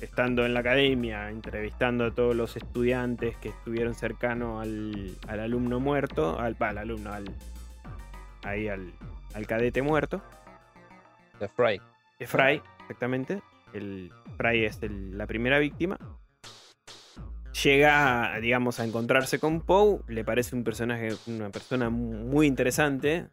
estando 0.00 0.44
en 0.44 0.52
la 0.52 0.60
academia, 0.60 1.30
entrevistando 1.30 2.06
a 2.06 2.10
todos 2.10 2.34
los 2.34 2.56
estudiantes 2.56 3.36
que 3.38 3.48
estuvieron 3.50 3.94
cercanos 3.94 4.62
al, 4.62 5.16
al 5.28 5.40
alumno 5.40 5.80
muerto, 5.80 6.38
al, 6.38 6.56
al 6.60 6.78
alumno, 6.78 7.12
al, 7.12 7.24
ahí 8.44 8.68
al, 8.68 8.92
al 9.34 9.46
cadete 9.46 9.80
muerto. 9.80 10.22
The 11.38 11.48
Fry. 11.48 11.80
Es 12.18 12.28
Fry, 12.30 12.62
exactamente. 12.80 13.42
El 13.76 14.12
Fry 14.36 14.64
es 14.64 14.82
el- 14.82 15.16
la 15.16 15.26
primera 15.26 15.58
víctima. 15.58 15.98
Llega, 17.62 18.38
digamos, 18.40 18.80
a 18.80 18.84
encontrarse 18.84 19.38
con 19.38 19.60
Poe. 19.62 20.00
Le 20.08 20.24
parece 20.24 20.54
un 20.54 20.62
personaje, 20.64 21.08
una 21.26 21.50
persona 21.50 21.88
muy 21.90 22.46
interesante. 22.46 23.28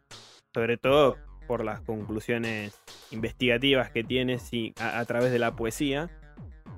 Sobre 0.54 0.76
todo 0.76 1.16
por 1.46 1.62
las 1.64 1.80
conclusiones 1.80 2.80
investigativas 3.10 3.90
que 3.90 4.02
tiene 4.02 4.38
sí, 4.38 4.72
a, 4.80 4.98
a 4.98 5.04
través 5.04 5.30
de 5.30 5.38
la 5.38 5.54
poesía. 5.54 6.10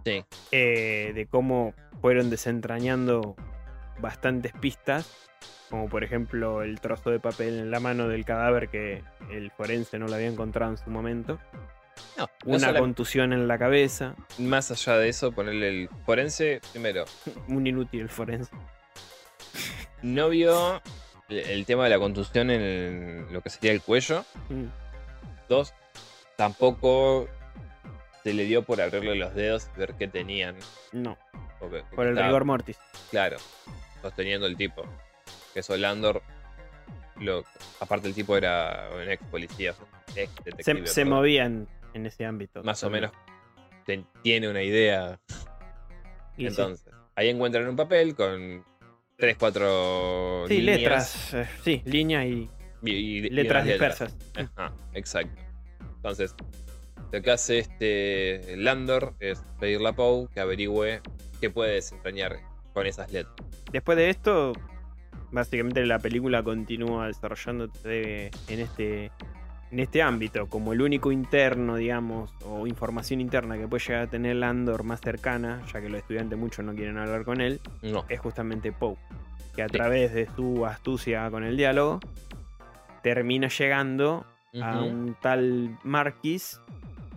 Sí. 0.04 0.24
eh, 0.52 1.12
de 1.14 1.26
cómo 1.26 1.74
fueron 2.00 2.30
desentrañando 2.30 3.34
bastantes 4.00 4.52
pistas. 4.52 5.28
Como 5.70 5.88
por 5.88 6.04
ejemplo 6.04 6.62
el 6.62 6.80
trozo 6.80 7.10
de 7.10 7.18
papel 7.18 7.58
en 7.58 7.70
la 7.72 7.80
mano 7.80 8.06
del 8.06 8.24
cadáver 8.24 8.68
que 8.68 9.02
el 9.32 9.50
forense 9.50 9.98
no 9.98 10.06
lo 10.06 10.14
había 10.14 10.28
encontrado 10.28 10.70
en 10.72 10.78
su 10.78 10.90
momento 10.90 11.40
No, 12.18 12.28
no 12.44 12.56
una 12.56 12.78
contusión 12.78 13.32
en 13.32 13.46
la 13.48 13.58
cabeza. 13.58 14.14
más 14.38 14.70
allá 14.70 14.96
de 14.98 15.08
eso, 15.08 15.32
ponerle 15.32 15.68
el 15.68 15.88
forense, 16.04 16.60
primero, 16.72 17.04
Un 17.48 17.66
inútil 17.66 18.02
el 18.02 18.08
forense. 18.08 18.50
no 20.02 20.28
vio 20.28 20.82
el, 21.28 21.38
el 21.38 21.66
tema 21.66 21.84
de 21.84 21.90
la 21.90 21.98
contusión 21.98 22.50
en 22.50 22.60
el- 22.60 23.32
lo 23.32 23.40
que 23.40 23.50
sería 23.50 23.72
el 23.72 23.82
cuello. 23.82 24.24
Mm, 24.48 24.64
Dos, 25.48 25.74
tampoco 26.36 27.28
se 28.24 28.32
le 28.34 28.44
dio 28.44 28.62
por 28.62 28.80
abrirle 28.80 29.14
los 29.14 29.34
dedos 29.34 29.68
y 29.76 29.78
ver 29.78 29.94
qué 29.94 30.08
tenían. 30.08 30.56
No, 30.92 31.16
porque- 31.60 31.78
porque 31.82 31.96
por 31.96 32.06
el 32.06 32.12
estaba- 32.12 32.28
rigor 32.28 32.44
mortis. 32.44 32.78
Claro, 33.10 33.36
sosteniendo 34.02 34.46
el 34.46 34.56
tipo. 34.56 34.82
Que 35.54 35.60
eso 35.60 35.76
Landor, 35.76 36.22
lo, 37.20 37.44
aparte 37.80 38.08
el 38.08 38.14
tipo 38.14 38.36
era 38.36 38.88
un 38.94 39.08
ex 39.08 39.22
policía, 39.26 39.74
ex 40.16 40.34
detective. 40.44 40.86
Se, 40.86 41.04
movían 41.04 41.68
en 41.96 42.06
ese 42.06 42.24
ámbito. 42.24 42.62
Más 42.62 42.82
o 42.84 42.90
menos 42.90 43.10
tiene 44.22 44.48
una 44.48 44.62
idea. 44.62 45.18
Y 46.36 46.42
sí. 46.42 46.46
Entonces, 46.48 46.92
ahí 47.14 47.28
encuentran 47.30 47.66
un 47.68 47.76
papel 47.76 48.14
con 48.14 48.64
tres, 49.16 49.36
cuatro 49.38 50.44
Sí, 50.48 50.58
líneas 50.60 50.78
letras. 50.80 51.34
eh, 51.34 51.48
sí, 51.62 51.82
línea 51.84 52.24
y 52.26 52.50
y- 52.82 52.90
y- 52.90 53.16
y 53.26 53.30
letras 53.30 53.64
dispersas. 53.64 54.16
Ajá, 54.36 54.72
exacto. 54.92 55.40
Entonces, 55.96 56.34
lo 57.12 57.22
que 57.22 57.30
hace 57.30 57.58
este 57.60 58.56
Landor 58.56 59.14
es 59.20 59.42
pedirle 59.58 59.88
a 59.88 59.92
Poe 59.92 60.28
que 60.32 60.40
averigüe 60.40 61.00
qué 61.40 61.48
puede 61.50 61.74
desentrañar 61.74 62.36
con 62.74 62.86
esas 62.86 63.10
letras. 63.12 63.34
Después 63.72 63.96
de 63.96 64.10
esto, 64.10 64.52
básicamente 65.32 65.84
la 65.86 65.98
película 65.98 66.42
continúa 66.42 67.06
desarrollándose 67.06 68.30
en 68.48 68.60
este, 68.60 69.10
en 69.70 69.80
este 69.80 70.00
ámbito, 70.02 70.48
como 70.48 70.72
el 70.72 70.80
único 70.82 71.10
interno, 71.10 71.76
digamos, 71.76 72.32
o 72.44 72.66
información 72.66 73.20
interna 73.20 73.58
que 73.58 73.66
puede 73.66 73.84
llegar 73.84 74.02
a 74.02 74.06
tener 74.06 74.36
Landor 74.36 74.84
más 74.84 75.00
cercana, 75.00 75.62
ya 75.72 75.80
que 75.80 75.88
los 75.88 76.00
estudiantes 76.00 76.38
muchos 76.38 76.64
no 76.64 76.74
quieren 76.74 76.98
hablar 76.98 77.24
con 77.24 77.40
él, 77.40 77.60
No, 77.82 78.04
es 78.08 78.20
justamente 78.20 78.72
Poe, 78.72 78.96
que 79.54 79.62
a 79.62 79.66
Sí. 79.68 79.72
través 79.72 80.14
de 80.14 80.28
su 80.36 80.64
astucia 80.66 81.28
con 81.30 81.42
el 81.44 81.56
diálogo, 81.56 82.00
termina 83.02 83.48
llegando 83.48 84.24
a 84.62 84.82
un 84.82 85.16
tal 85.20 85.76
Marquis, 85.82 86.60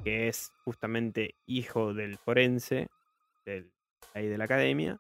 que 0.04 0.28
es 0.28 0.52
justamente 0.66 1.36
hijo 1.46 1.94
del 1.94 2.18
forense, 2.18 2.88
del, 3.46 3.72
ahí 4.14 4.28
de 4.28 4.38
la 4.38 4.46
academia, 4.46 4.98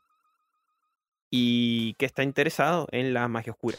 y 1.31 1.93
que 1.95 2.05
está 2.05 2.23
interesado 2.23 2.87
en 2.91 3.13
la 3.13 3.27
magia 3.27 3.53
oscura. 3.53 3.77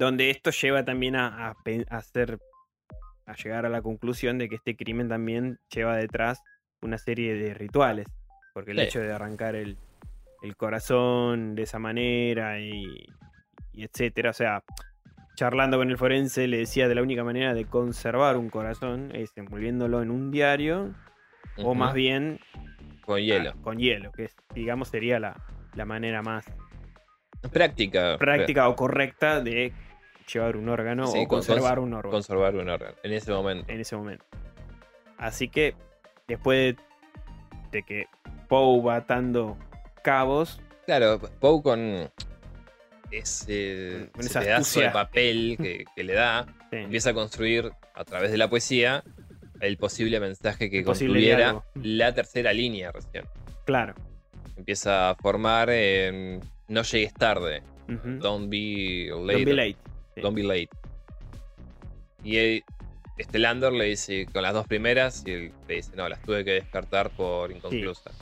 Donde 0.00 0.30
esto 0.30 0.50
lleva 0.50 0.82
también 0.82 1.14
a, 1.14 1.50
a 1.50 1.54
pe- 1.62 1.84
a 1.90 1.98
hacer, 1.98 2.38
a 3.26 3.34
llegar 3.34 3.66
a 3.66 3.68
la 3.68 3.82
conclusión 3.82 4.38
de 4.38 4.48
que 4.48 4.54
este 4.54 4.74
crimen 4.74 5.10
también 5.10 5.58
lleva 5.68 5.94
detrás 5.96 6.40
una 6.80 6.96
serie 6.96 7.34
de 7.34 7.52
rituales. 7.52 8.06
Porque 8.54 8.70
el 8.70 8.78
Sí. 8.78 8.84
hecho 8.84 9.00
de 9.00 9.12
arrancar 9.12 9.54
el, 9.56 9.76
el 10.40 10.56
corazón 10.56 11.54
de 11.54 11.64
esa 11.64 11.78
manera 11.78 12.58
y, 12.60 12.82
y 13.74 13.84
etcétera, 13.84 14.30
o 14.30 14.32
sea, 14.32 14.64
charlando 15.36 15.76
con 15.76 15.90
el 15.90 15.98
forense 15.98 16.48
le 16.48 16.56
decía 16.56 16.88
de 16.88 16.94
la 16.94 17.02
única 17.02 17.22
manera 17.22 17.52
de 17.52 17.66
conservar 17.66 18.38
un 18.38 18.48
corazón 18.48 19.10
es 19.14 19.30
envolviéndolo 19.36 20.00
en 20.00 20.10
un 20.10 20.30
diario 20.30 20.94
o 21.56 21.74
más 21.74 21.92
bien 21.92 22.40
con 23.04 23.20
hielo. 23.20 23.50
ah, 23.50 23.56
con 23.62 23.78
hielo, 23.78 24.12
que 24.12 24.24
es, 24.24 24.34
digamos 24.54 24.88
sería 24.88 25.20
la, 25.20 25.36
la 25.74 25.84
manera 25.84 26.22
más 26.22 26.46
Práctica. 27.52 28.16
práctica 28.18 28.68
o 28.68 28.76
correcta 28.76 29.40
de 29.40 29.72
llevar 30.32 30.56
un 30.56 30.68
órgano 30.68 31.06
Sí, 31.06 31.18
o 31.18 31.28
con- 31.28 31.38
conservar 31.38 31.78
cons- 31.78 31.82
un 31.82 31.94
órgano 31.94 32.10
Conservar 32.12 32.54
un 32.56 32.68
órgano 32.68 32.94
en 33.02 33.12
ese 33.12 33.32
momento. 33.32 33.72
en 33.72 33.80
ese 33.80 33.96
momento. 33.96 34.24
Así 35.18 35.48
que 35.48 35.74
después 36.28 36.76
de, 37.72 37.82
que 37.82 38.06
Poe 38.48 38.82
va 38.82 38.96
atando 38.96 39.56
cabos, 40.02 40.60
Claro, 40.86 41.20
Poe 41.40 41.62
con 41.62 42.10
ese, 43.10 44.08
Con 44.12 44.20
ese 44.20 44.30
esa 44.30 44.40
pedazo 44.40 44.60
astucia. 44.62 44.84
de 44.86 44.90
papel 44.90 45.56
que, 45.60 45.84
que 45.94 46.04
le 46.04 46.14
da, 46.14 46.46
sí, 46.70 46.76
empieza 46.76 47.10
a 47.10 47.14
construir 47.14 47.70
a 47.94 48.04
través 48.04 48.30
de 48.30 48.38
la 48.38 48.48
poesía 48.48 49.02
el 49.60 49.76
posible 49.76 50.18
mensaje 50.20 50.70
que 50.70 50.78
El 50.80 51.14
diálogo. 51.14 51.64
la 51.74 52.14
tercera 52.14 52.52
línea 52.52 52.92
recién. 52.92 53.24
claro. 53.64 53.94
Empieza 54.56 55.08
a 55.10 55.14
formar 55.14 55.70
en 55.70 56.40
No 56.68 56.82
llegues 56.82 57.14
tarde, 57.14 57.62
Don't 57.88 58.50
be 58.50 59.08
late. 59.10 59.32
Don't 59.32 59.44
be 59.46 59.54
late. 59.54 59.76
Sí. 60.14 60.20
Don't 60.20 60.34
be 60.36 60.42
late. 60.42 60.68
Y 62.22 62.36
él- 62.36 62.64
este 63.16 63.38
Landor 63.38 63.72
le 63.72 63.84
dice 63.84 64.26
con 64.32 64.42
las 64.42 64.52
dos 64.54 64.66
primeras 64.66 65.22
y 65.26 65.32
él 65.32 65.52
le 65.68 65.74
dice, 65.76 65.92
no, 65.94 66.08
las 66.08 66.22
tuve 66.22 66.44
que 66.44 66.52
descartar 66.52 67.10
por 67.10 67.50
inconclusas. 67.52 68.14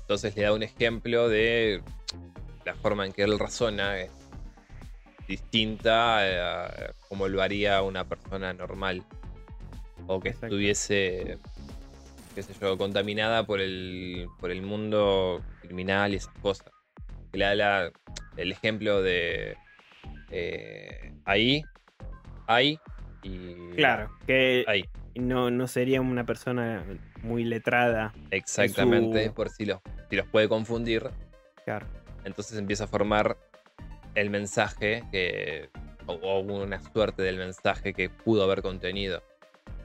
Entonces 0.00 0.34
le 0.36 0.42
da 0.42 0.52
un 0.52 0.62
ejemplo 0.62 1.28
de 1.28 1.82
la 2.64 2.74
forma 2.74 3.04
en 3.06 3.12
que 3.12 3.22
él 3.22 3.38
razona 3.38 3.98
es 3.98 4.10
distinta 5.28 6.64
a 6.66 6.92
como 7.08 7.28
lo 7.28 7.42
haría 7.42 7.82
una 7.82 8.04
persona 8.04 8.52
normal. 8.52 9.02
O 10.06 10.20
que 10.20 10.30
Exacto. 10.30 10.46
estuviese, 10.46 11.38
qué 12.34 12.42
sé 12.42 12.54
yo, 12.60 12.76
contaminada 12.76 13.46
por 13.46 13.60
el, 13.60 14.26
por 14.40 14.50
el 14.50 14.62
mundo 14.62 15.40
criminal 15.60 16.12
y 16.12 16.16
esas 16.16 16.34
cosas. 16.40 16.66
Le 17.32 17.44
da 17.44 17.54
la- 17.54 17.92
el 18.36 18.52
ejemplo 18.52 19.00
de 19.02 19.56
eh, 20.32 21.12
ahí, 21.24 21.62
ahí 22.46 22.78
y 23.22 23.70
Claro, 23.76 24.10
que 24.26 24.64
ahí. 24.66 24.84
no, 25.14 25.50
no 25.50 25.66
sería 25.68 26.00
una 26.00 26.24
persona 26.24 26.84
muy 27.22 27.44
letrada. 27.44 28.12
Exactamente, 28.30 29.26
su- 29.28 29.34
por 29.34 29.48
si 29.50 29.64
los, 29.66 29.80
si 30.10 30.16
los 30.16 30.26
puede 30.26 30.48
confundir. 30.48 31.08
Claro. 31.64 31.86
Entonces 32.24 32.58
empieza 32.58 32.84
a 32.84 32.86
formar 32.88 33.36
el 34.14 34.30
mensaje 34.30 35.04
que. 35.12 35.70
O, 36.06 36.14
o 36.14 36.40
una 36.40 36.80
suerte 36.80 37.22
del 37.22 37.36
mensaje 37.36 37.92
que 37.94 38.10
pudo 38.10 38.42
haber 38.42 38.60
contenido. 38.60 39.22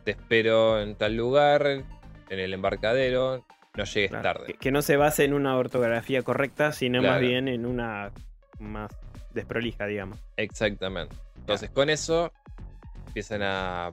Te 0.04 0.12
espero 0.12 0.82
en 0.82 0.96
tal 0.96 1.16
lugar, 1.16 1.68
en 1.68 2.40
el 2.40 2.54
embarcadero, 2.56 3.46
no 3.76 3.84
llegues 3.84 4.10
claro. 4.10 4.24
tarde. 4.24 4.46
Que, 4.48 4.54
que 4.56 4.72
no 4.72 4.82
se 4.82 4.98
base 4.98 5.26
en 5.26 5.34
una 5.34 5.56
ortografía 5.56 6.24
correcta, 6.24 6.72
sino 6.72 7.04
más 7.04 7.20
bien 7.20 7.48
en 7.48 7.68
una 7.68 8.12
más 8.58 8.92
desprolija, 9.38 9.86
digamos. 9.88 10.20
Exactamente. 10.36 11.16
Entonces, 11.38 11.70
con 11.70 11.90
eso 11.90 12.32
empiezan 13.08 13.42
a 13.44 13.92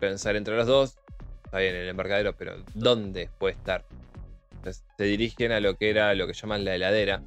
pensar 0.00 0.36
entre 0.36 0.56
los 0.56 0.66
dos. 0.66 0.98
Está 1.44 1.58
bien, 1.58 1.74
en 1.74 1.82
el 1.82 1.88
embarcadero, 1.90 2.34
pero 2.36 2.56
¿dónde 2.74 3.28
puede 3.38 3.54
estar? 3.54 3.84
Entonces, 4.56 4.84
se 4.96 5.04
dirigen 5.04 5.52
a 5.52 5.60
lo 5.60 5.76
que 5.76 5.90
era 5.90 6.14
lo 6.14 6.26
que 6.26 6.32
llaman 6.32 6.64
la 6.64 6.74
heladera. 6.74 7.22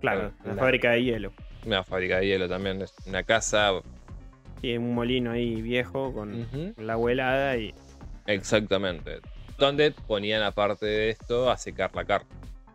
Claro, 0.00 0.20
Claro, 0.20 0.32
la 0.44 0.54
la- 0.54 0.60
fábrica 0.62 0.90
de 0.92 1.04
hielo. 1.04 1.32
Una 1.64 1.82
fábrica 1.84 2.18
de 2.18 2.26
hielo 2.26 2.48
también. 2.48 2.82
Es 2.82 2.92
una 3.06 3.22
casa. 3.22 3.70
Sí, 4.60 4.76
un 4.76 4.94
molino 4.94 5.30
ahí 5.32 5.62
viejo 5.62 6.12
con 6.12 6.74
la 6.76 6.94
agua 6.94 7.12
helada 7.12 7.56
y 7.56 7.74
Exactamente. 8.26 9.20
Donde 9.58 9.92
ponían, 9.92 10.42
aparte 10.42 10.86
de 10.86 11.10
esto, 11.10 11.50
a 11.50 11.56
secar 11.56 11.94
la 11.94 12.04
carne. 12.04 12.28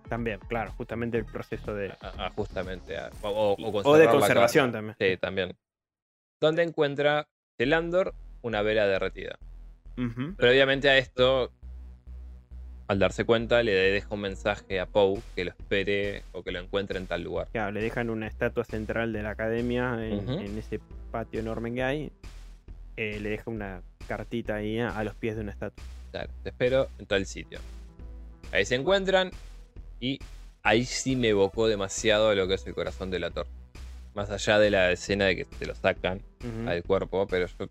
También, 0.09 0.39
claro, 0.47 0.71
justamente 0.73 1.17
el 1.17 1.25
proceso 1.25 1.73
de. 1.73 1.91
A- 2.01 2.25
a 2.25 2.29
justamente. 2.31 2.97
a- 2.97 3.09
o, 3.21 3.29
o- 3.29 3.55
o 3.69 3.81
O 3.89 3.97
de 3.97 4.07
conservación 4.07 4.71
también. 4.71 4.95
Sí, 4.99 5.15
también. 5.17 5.55
Donde 6.41 6.63
encuentra 6.63 7.27
Telandor 7.57 8.13
una 8.41 8.61
vela 8.61 8.87
derretida. 8.87 9.37
Ujú. 9.97 10.33
Pero 10.37 10.51
obviamente 10.51 10.89
a 10.89 10.97
esto, 10.97 11.51
al 12.87 12.99
darse 12.99 13.25
cuenta, 13.25 13.61
le 13.63 13.71
deja 13.73 14.07
un 14.15 14.21
mensaje 14.21 14.79
a 14.79 14.85
Poe 14.85 15.21
que 15.35 15.43
lo 15.45 15.51
espere 15.51 16.23
o 16.31 16.41
que 16.41 16.51
lo 16.51 16.59
encuentre 16.59 16.97
en 16.97 17.05
tal 17.05 17.21
lugar. 17.23 17.47
Claro, 17.51 17.71
le 17.71 17.81
dejan 17.81 18.09
una 18.09 18.25
estatua 18.27 18.63
central 18.63 19.13
de 19.13 19.21
la 19.23 19.31
academia 19.31 19.97
en, 20.07 20.57
ese 20.57 20.79
patio 21.11 21.39
enorme 21.41 21.73
que 21.73 21.83
hay. 21.83 22.11
Eh, 22.97 23.19
le 23.19 23.29
deja 23.29 23.43
una 23.51 23.81
cartita 24.07 24.55
ahí 24.55 24.79
a, 24.79 24.89
a 24.97 25.03
los 25.03 25.15
pies 25.15 25.35
de 25.35 25.41
una 25.41 25.51
estatua. 25.51 25.83
Claro, 26.11 26.31
te 26.43 26.49
espero 26.49 26.87
en 26.97 27.05
tal 27.05 27.25
sitio. 27.25 27.59
Ahí 28.51 28.65
se 28.65 28.75
encuentran 28.75 29.29
y 29.99 30.19
ahí 30.63 30.85
sí 30.85 31.15
me 31.15 31.29
evocó 31.29 31.67
demasiado 31.67 32.33
lo 32.35 32.47
que 32.47 32.55
es 32.55 32.65
el 32.67 32.73
corazón 32.73 33.09
del 33.11 33.23
actor. 33.23 33.47
Más 34.15 34.29
allá 34.31 34.59
de 34.59 34.69
la 34.71 34.91
escena 34.91 35.25
de 35.25 35.35
que 35.37 35.45
te 35.45 35.65
lo 35.65 35.75
sacan 35.75 36.21
al 36.67 36.83
cuerpo, 36.83 37.27
pero 37.27 37.45
yo 37.47 37.67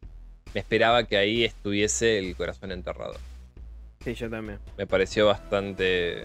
me 0.55 0.61
esperaba 0.61 1.05
que 1.05 1.17
ahí 1.17 1.45
estuviese 1.45 2.19
el 2.19 2.35
corazón 2.37 2.73
enterrado. 2.73 3.15
Sí, 4.05 4.15
yo 4.15 4.31
también. 4.31 4.59
Me 4.79 4.87
pareció 4.87 5.27
bastante 5.27 6.23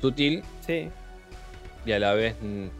sutil 0.00 0.42
Sí. 0.64 0.88
y 1.84 1.92
a 1.92 1.98
la 1.98 2.14
vez 2.14 2.36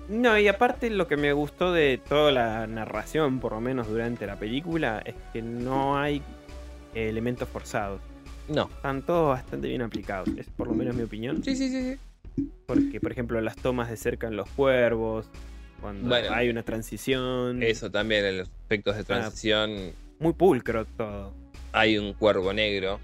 No, 0.08 0.38
y 0.38 0.48
aparte 0.48 0.88
lo 0.90 1.06
que 1.08 1.16
me 1.16 1.32
gustó 1.32 1.72
de 1.72 1.98
toda 2.08 2.30
la 2.32 2.66
narración, 2.66 3.40
por 3.40 3.52
lo 3.52 3.60
menos 3.60 3.88
durante 3.88 4.26
la 4.26 4.36
película, 4.36 5.02
es 5.04 5.14
que 5.32 5.42
no 5.42 5.98
hay 5.98 6.22
elementos 6.94 7.48
forzados. 7.48 8.00
no. 8.48 8.70
Están 8.76 9.02
todos 9.02 9.30
bastante 9.30 9.66
bien 9.68 9.82
aplicados. 9.82 10.28
Es 10.38 10.46
por 10.56 10.68
lo 10.68 10.74
menos 10.74 10.94
mi 10.94 11.02
opinión. 11.02 11.42
Sí, 11.42 11.56
sí, 11.56 11.68
sí, 11.68 11.92
sí. 11.94 11.98
Porque, 12.66 13.00
por 13.00 13.12
ejemplo, 13.12 13.40
las 13.40 13.56
tomas 13.56 13.88
de 13.90 13.96
cerca 13.96 14.26
en 14.26 14.36
los 14.36 14.48
cuervos, 14.50 15.28
cuando 15.80 16.08
Bueno. 16.08 16.28
hay 16.34 16.48
una 16.48 16.62
transición. 16.62 17.62
Eso 17.62 17.90
también, 17.90 18.24
en 18.24 18.38
los 18.38 18.50
efectos 18.64 18.96
de 18.96 19.04
transición, 19.04 19.92
Muy 20.18 20.32
pulcro 20.32 20.84
todo. 20.84 21.32
hay 21.72 21.98
un 21.98 22.12
cuervo 22.14 22.52
negro, 22.52 22.98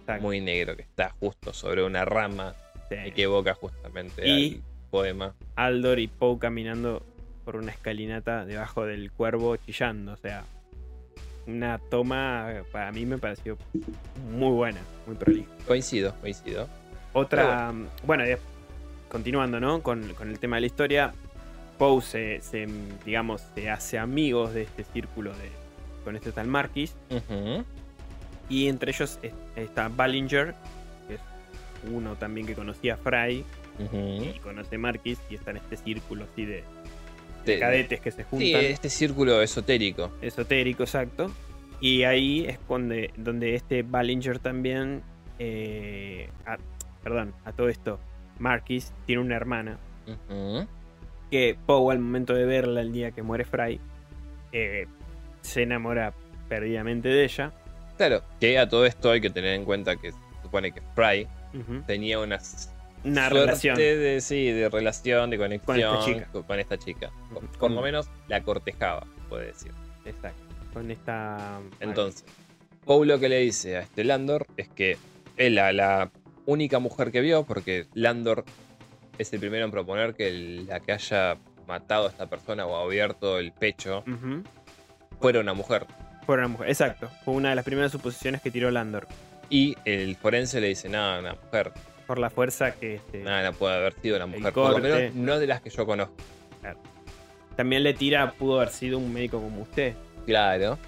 Exacto. 0.00 0.22
muy 0.22 0.40
negro, 0.40 0.76
que 0.76 0.82
está 0.82 1.10
justo 1.20 1.52
sobre 1.52 1.82
una 1.84 2.04
rama 2.04 2.54
Sí. 2.88 2.96
y 3.06 3.12
que 3.12 3.22
evoca 3.22 3.54
justamente 3.54 4.26
Y- 4.28 4.54
al 4.56 4.62
poema. 4.90 5.34
Aldor 5.56 5.98
y 6.00 6.08
Poe 6.08 6.38
caminando 6.38 7.04
por 7.44 7.56
una 7.56 7.70
escalinata 7.72 8.44
debajo 8.44 8.84
del 8.84 9.10
cuervo 9.12 9.56
chillando. 9.56 10.12
O 10.12 10.16
sea, 10.16 10.44
una 11.46 11.78
toma 11.78 12.52
para 12.70 12.92
mí 12.92 13.06
me 13.06 13.18
pareció 13.18 13.56
muy 14.32 14.50
buena, 14.52 14.80
muy 15.06 15.16
prolija. 15.16 15.48
Coincido, 15.66 16.14
coincido. 16.20 16.68
Otra, 17.12 17.72
bueno, 18.04 18.24
ya 18.26 18.38
continuando, 19.10 19.60
¿no? 19.60 19.82
Con, 19.82 20.14
con 20.14 20.28
el 20.30 20.38
tema 20.38 20.56
de 20.56 20.60
la 20.62 20.66
historia, 20.66 21.12
Poe 21.78 22.00
se, 22.02 22.40
se, 22.42 22.66
digamos, 23.04 23.42
se 23.54 23.68
hace 23.70 23.98
amigos 23.98 24.54
de 24.54 24.62
este 24.62 24.84
círculo 24.84 25.30
de, 25.32 25.50
con 26.04 26.16
este 26.16 26.32
tal 26.32 26.46
Marquis. 26.46 26.94
Y 28.48 28.68
entre 28.68 28.92
ellos 28.92 29.18
es- 29.22 29.32
está 29.56 29.88
Ballinger, 29.88 30.54
que 31.08 31.14
es 31.14 31.20
uno 31.90 32.16
también 32.16 32.46
que 32.46 32.54
conocía 32.54 32.94
a 32.94 32.96
Fry 32.96 33.44
y 33.92 34.38
conoce 34.40 34.76
a 34.76 34.78
Marquis 34.78 35.18
y 35.30 35.36
está 35.36 35.52
en 35.52 35.56
este 35.58 35.76
círculo 35.76 36.26
así 36.30 36.44
de 36.44 36.64
De- 37.46 37.58
cadetes 37.58 38.00
que 38.00 38.10
se 38.10 38.22
Sí, 38.24 38.28
juntan. 38.28 38.64
este 38.64 38.90
círculo 38.90 39.40
esotérico. 39.40 40.10
esotérico, 40.20 40.82
exacto. 40.82 41.30
Y 41.80 42.02
ahí 42.02 42.44
es 42.46 42.58
donde 42.68 43.54
este 43.54 43.82
Ballinger 43.82 44.38
también, 44.38 45.02
eh, 45.38 46.28
a- 46.44 46.58
perdón, 47.02 47.32
a 47.46 47.52
todo 47.52 47.70
esto, 47.70 47.98
Marquis 48.40 48.92
tiene 49.06 49.22
una 49.22 49.36
hermana 49.36 49.78
que 51.30 51.56
Poe 51.66 51.92
al 51.94 52.00
momento 52.00 52.34
de 52.34 52.44
verla 52.44 52.80
el 52.80 52.92
día 52.92 53.12
que 53.12 53.22
muere 53.22 53.44
Fry, 53.44 53.78
eh, 54.52 54.86
se 55.42 55.62
enamora 55.62 56.12
perdidamente 56.48 57.08
de 57.08 57.24
ella. 57.24 57.52
Claro, 57.96 58.22
que 58.40 58.58
a 58.58 58.68
todo 58.68 58.84
esto 58.86 59.10
hay 59.12 59.20
que 59.20 59.30
tener 59.30 59.54
en 59.54 59.64
cuenta 59.64 59.94
que 59.96 60.10
se 60.12 60.18
supone 60.42 60.72
que 60.72 60.80
Fry 60.94 61.28
tenía 61.86 62.18
una 62.18 62.36
s- 62.36 62.70
Una 63.04 63.28
relación. 63.28 63.76
de 63.76 64.20
sí, 64.20 64.50
de 64.50 64.68
relación, 64.68 65.30
de 65.30 65.38
conexión 65.38 66.04
chica. 66.04 66.28
con, 66.32 66.42
con 66.42 66.58
esta 66.58 66.76
chica. 66.78 67.10
Por 67.32 67.46
Con- 67.58 67.74
lo 67.76 67.82
menos 67.82 68.08
la 68.28 68.42
cortejaba, 68.42 69.06
puede 69.28 69.46
decir. 69.46 69.70
Exacto. 70.04 70.42
Con 70.72 70.90
esta. 70.90 71.60
Entonces, 71.80 72.24
Poe 72.84 73.06
lo 73.06 73.18
que 73.20 73.28
le 73.28 73.38
dice 73.38 73.76
a 73.76 73.80
este 73.80 74.02
Landor 74.04 74.46
es 74.56 74.68
que 74.68 74.96
es 75.36 75.52
la, 75.52 75.72
la 75.72 76.10
única 76.46 76.78
mujer 76.78 77.10
que 77.12 77.20
vio, 77.20 77.44
porque 77.44 77.86
Landor 77.94 78.44
es 79.18 79.32
el 79.32 79.40
primero 79.40 79.64
en 79.64 79.70
proponer 79.70 80.14
que 80.14 80.28
el- 80.28 80.66
la 80.66 80.80
que 80.80 80.92
haya 80.92 81.36
matado 81.66 82.06
a 82.06 82.10
esta 82.10 82.26
persona 82.28 82.66
o 82.66 82.76
abierto 82.76 83.38
el 83.38 83.52
pecho 83.52 84.02
fuera 85.20 85.40
una 85.40 85.54
mujer. 85.54 85.86
Fue 86.26 86.36
una 86.36 86.48
mujer. 86.48 86.68
Exacto. 86.68 87.08
Fue 87.24 87.34
una 87.34 87.50
de 87.50 87.54
las 87.56 87.64
primeras 87.64 87.92
suposiciones 87.92 88.40
que 88.40 88.50
tiró 88.50 88.70
Landor. 88.70 89.06
Y 89.48 89.76
el 89.84 90.16
forense 90.16 90.60
le 90.60 90.68
dice, 90.68 90.88
nada, 90.88 91.18
una 91.18 91.34
mujer, 91.34 91.72
Por 92.06 92.18
la 92.18 92.30
fuerza 92.30 92.72
que. 92.72 92.96
este, 92.96 93.18
nada, 93.22 93.50
no 93.50 93.52
puede 93.56 93.76
haber 93.76 93.94
sido 94.00 94.16
una 94.16 94.26
mujer. 94.26 94.52
Por 94.52 94.70
lo 94.72 94.78
menos 94.78 95.14
no 95.14 95.38
de 95.38 95.46
las 95.46 95.60
que 95.60 95.70
yo 95.70 95.84
conozco. 95.86 96.14
También 97.56 97.82
le 97.82 97.94
tira, 97.94 98.32
pudo 98.32 98.56
haber 98.56 98.70
sido 98.70 98.98
un 98.98 99.12
médico 99.12 99.40
como 99.40 99.62
usted. 99.62 99.94
Claro. 100.24 100.78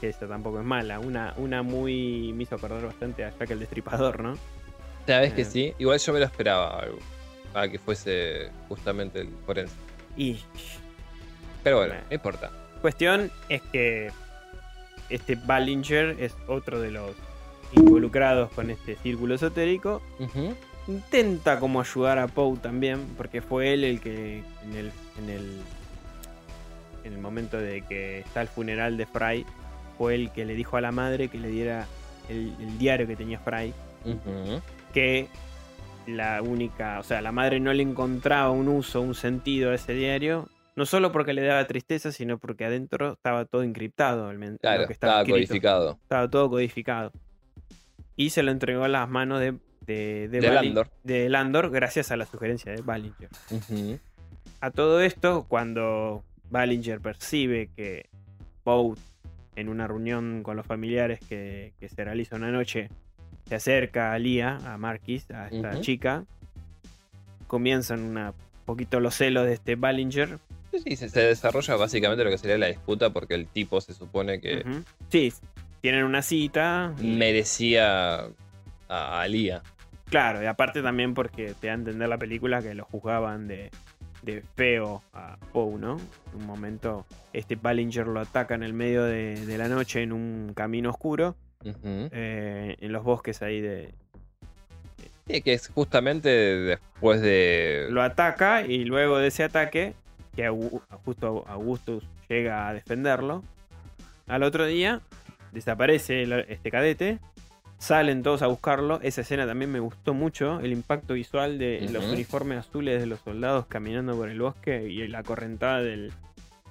Que 0.00 0.08
esa 0.08 0.26
tampoco 0.26 0.58
es 0.58 0.64
mala. 0.66 0.98
Una, 0.98 1.34
una 1.36 1.62
muy. 1.62 2.32
Me 2.34 2.42
hizo 2.42 2.56
acordar 2.56 2.84
bastante 2.84 3.24
a 3.24 3.30
Jack 3.38 3.50
el 3.50 3.60
Destripador, 3.60 4.20
¿no? 4.22 4.34
Sabes 5.06 5.32
que 5.32 5.42
Eh. 5.42 5.44
sí. 5.46 5.74
Igual 5.78 5.98
yo 5.98 6.12
me 6.12 6.18
lo 6.20 6.24
esperaba 6.26 6.78
algo. 6.80 6.98
A 7.54 7.68
que 7.68 7.78
fuese 7.78 8.50
justamente 8.68 9.20
el 9.20 9.28
forense. 9.46 9.74
Y. 10.16 10.38
Pero 11.62 11.78
bueno, 11.78 11.94
no 12.08 12.14
importa. 12.14 12.50
Cuestión 12.80 13.30
es 13.48 13.62
que. 13.72 14.10
Este 15.10 15.34
Ballinger 15.34 16.16
es 16.20 16.34
otro 16.46 16.80
de 16.80 16.90
los 16.90 17.10
involucrados 17.72 18.50
con 18.52 18.70
este 18.70 18.96
círculo 18.96 19.34
esotérico. 19.34 20.00
Intenta 20.88 21.60
como 21.60 21.80
ayudar 21.80 22.18
a 22.18 22.28
Poe 22.28 22.56
también, 22.58 23.06
porque 23.16 23.42
fue 23.42 23.74
él 23.74 23.84
el 23.84 24.00
que 24.00 24.42
en 24.64 24.74
el, 24.76 24.92
en 25.18 25.30
el 25.30 25.60
en 27.04 27.12
el 27.14 27.18
momento 27.18 27.58
de 27.58 27.82
que 27.82 28.20
está 28.20 28.42
el 28.42 28.48
funeral 28.48 28.96
de 28.96 29.06
Fry, 29.06 29.44
fue 29.98 30.14
el 30.14 30.30
que 30.30 30.44
le 30.44 30.54
dijo 30.54 30.76
a 30.76 30.80
la 30.80 30.92
madre 30.92 31.28
que 31.28 31.38
le 31.38 31.48
diera 31.48 31.86
el, 32.28 32.54
el 32.60 32.78
diario 32.78 33.06
que 33.08 33.16
tenía 33.16 33.38
Fry, 33.40 33.74
Que 34.92 35.28
la 36.06 36.42
única, 36.42 36.98
o 36.98 37.02
sea, 37.02 37.20
la 37.22 37.32
madre 37.32 37.60
no 37.60 37.72
le 37.72 37.82
encontraba 37.82 38.50
un 38.50 38.68
uso, 38.68 39.00
un 39.00 39.14
sentido 39.14 39.70
a 39.70 39.74
ese 39.74 39.94
diario, 39.94 40.48
no 40.74 40.86
solo 40.86 41.12
porque 41.12 41.32
le 41.32 41.42
daba 41.42 41.66
tristeza, 41.66 42.12
sino 42.12 42.38
porque 42.38 42.64
adentro 42.64 43.12
estaba 43.12 43.44
todo 43.44 43.62
encriptado, 43.62 44.30
el 44.30 44.58
Claro, 44.58 44.82
lo 44.82 44.86
que 44.86 44.92
estaba 44.92 45.24
codificado. 45.24 45.98
Estaba 46.02 46.28
todo 46.28 46.48
codificado. 46.50 47.12
Y 48.16 48.30
se 48.30 48.42
lo 48.42 48.50
entregó 48.50 48.84
a 48.84 48.88
las 48.88 49.08
manos 49.08 49.40
de, 49.40 49.58
de, 49.80 50.28
De 50.28 50.40
Landor. 50.40 50.88
de 51.02 51.28
Landor 51.28 51.70
gracias 51.70 52.10
a 52.10 52.16
la 52.16 52.26
sugerencia 52.26 52.72
de 52.72 52.82
Ballinger. 52.82 53.28
A 54.60 54.70
todo 54.70 55.00
esto, 55.00 55.46
cuando 55.48 56.24
Ballinger 56.50 57.00
percibe 57.00 57.70
que 57.74 58.08
Poe, 58.64 58.94
en 59.56 59.68
una 59.68 59.86
reunión 59.86 60.42
con 60.42 60.56
los 60.56 60.66
familiares 60.66 61.20
que, 61.20 61.74
que 61.78 61.88
se 61.88 62.04
realiza 62.04 62.36
una 62.36 62.50
noche, 62.50 62.88
se 63.48 63.54
acerca 63.54 64.12
a 64.12 64.18
Lia, 64.18 64.56
a 64.64 64.76
Marquis, 64.78 65.30
a 65.30 65.48
esta 65.48 65.80
chica, 65.80 66.24
comienzan 67.46 68.16
un 68.16 68.32
poquito 68.64 69.00
los 69.00 69.14
celos 69.14 69.46
de 69.46 69.54
este 69.54 69.76
Ballinger. 69.76 70.38
Sí, 70.72 70.78
sí, 70.86 70.96
se, 70.96 71.08
se 71.10 71.20
desarrolla 71.20 71.76
básicamente 71.76 72.24
lo 72.24 72.30
que 72.30 72.38
sería 72.38 72.56
la 72.56 72.66
disputa 72.68 73.10
porque 73.10 73.34
el 73.34 73.46
tipo 73.46 73.80
se 73.80 73.92
supone 73.92 74.40
que 74.40 74.64
Ujú. 74.66 74.82
Sí, 75.10 75.32
tienen 75.82 76.04
una 76.04 76.22
cita. 76.22 76.94
y- 76.98 77.16
merecía 77.16 78.28
a, 78.88 79.20
a 79.20 79.28
Lía. 79.28 79.62
Claro, 80.08 80.42
y 80.42 80.46
aparte 80.46 80.82
también 80.82 81.14
porque 81.14 81.54
te 81.60 81.66
da 81.68 81.72
a 81.74 81.76
entender 81.76 82.08
la 82.08 82.18
película 82.18 82.62
que 82.62 82.74
lo 82.74 82.84
juzgaban 82.84 83.48
de, 83.48 83.70
de 84.22 84.42
feo 84.56 85.02
a 85.14 85.36
Poe, 85.52 85.78
¿no? 85.78 85.98
En 86.34 86.40
un 86.40 86.46
momento, 86.46 87.06
este 87.32 87.56
Ballinger 87.56 88.06
lo 88.06 88.20
ataca 88.20 88.54
en 88.54 88.62
el 88.62 88.72
medio 88.74 89.04
de, 89.04 89.44
de 89.46 89.58
la 89.58 89.68
noche 89.68 90.02
en 90.02 90.12
un 90.12 90.52
camino 90.54 90.90
oscuro, 90.90 91.34
Eh, 91.64 92.76
en 92.80 92.92
los 92.92 93.04
bosques 93.04 93.42
ahí 93.42 93.60
de. 93.60 93.94
Sí, 95.26 95.40
que 95.42 95.52
es 95.54 95.68
justamente 95.68 96.28
después 96.28 97.20
de. 97.20 97.86
Lo 97.90 98.02
ataca 98.02 98.62
y 98.66 98.84
luego 98.84 99.18
de 99.18 99.28
ese 99.28 99.44
ataque, 99.44 99.94
que 100.34 100.48
justo 101.04 101.44
Augustus 101.46 102.04
llega 102.28 102.68
a 102.68 102.74
defenderlo, 102.74 103.42
al 104.26 104.42
otro 104.42 104.66
día 104.66 105.00
desaparece 105.52 106.22
el- 106.22 106.32
este 106.48 106.70
cadete. 106.70 107.18
Salen 107.78 108.22
todos 108.22 108.42
a 108.42 108.46
buscarlo. 108.46 109.00
Esa 109.02 109.22
escena 109.22 109.44
también 109.44 109.72
me 109.72 109.80
gustó 109.80 110.14
mucho. 110.14 110.60
El 110.60 110.70
impacto 110.72 111.14
visual 111.14 111.58
de 111.58 111.88
los 111.90 112.04
uniformes 112.04 112.58
azules 112.58 113.00
de 113.00 113.06
los 113.06 113.18
soldados 113.20 113.66
caminando 113.66 114.14
por 114.16 114.28
el 114.28 114.40
bosque 114.40 114.88
y 114.88 115.06
la 115.08 115.24
correntada 115.24 115.82
del, 115.82 116.12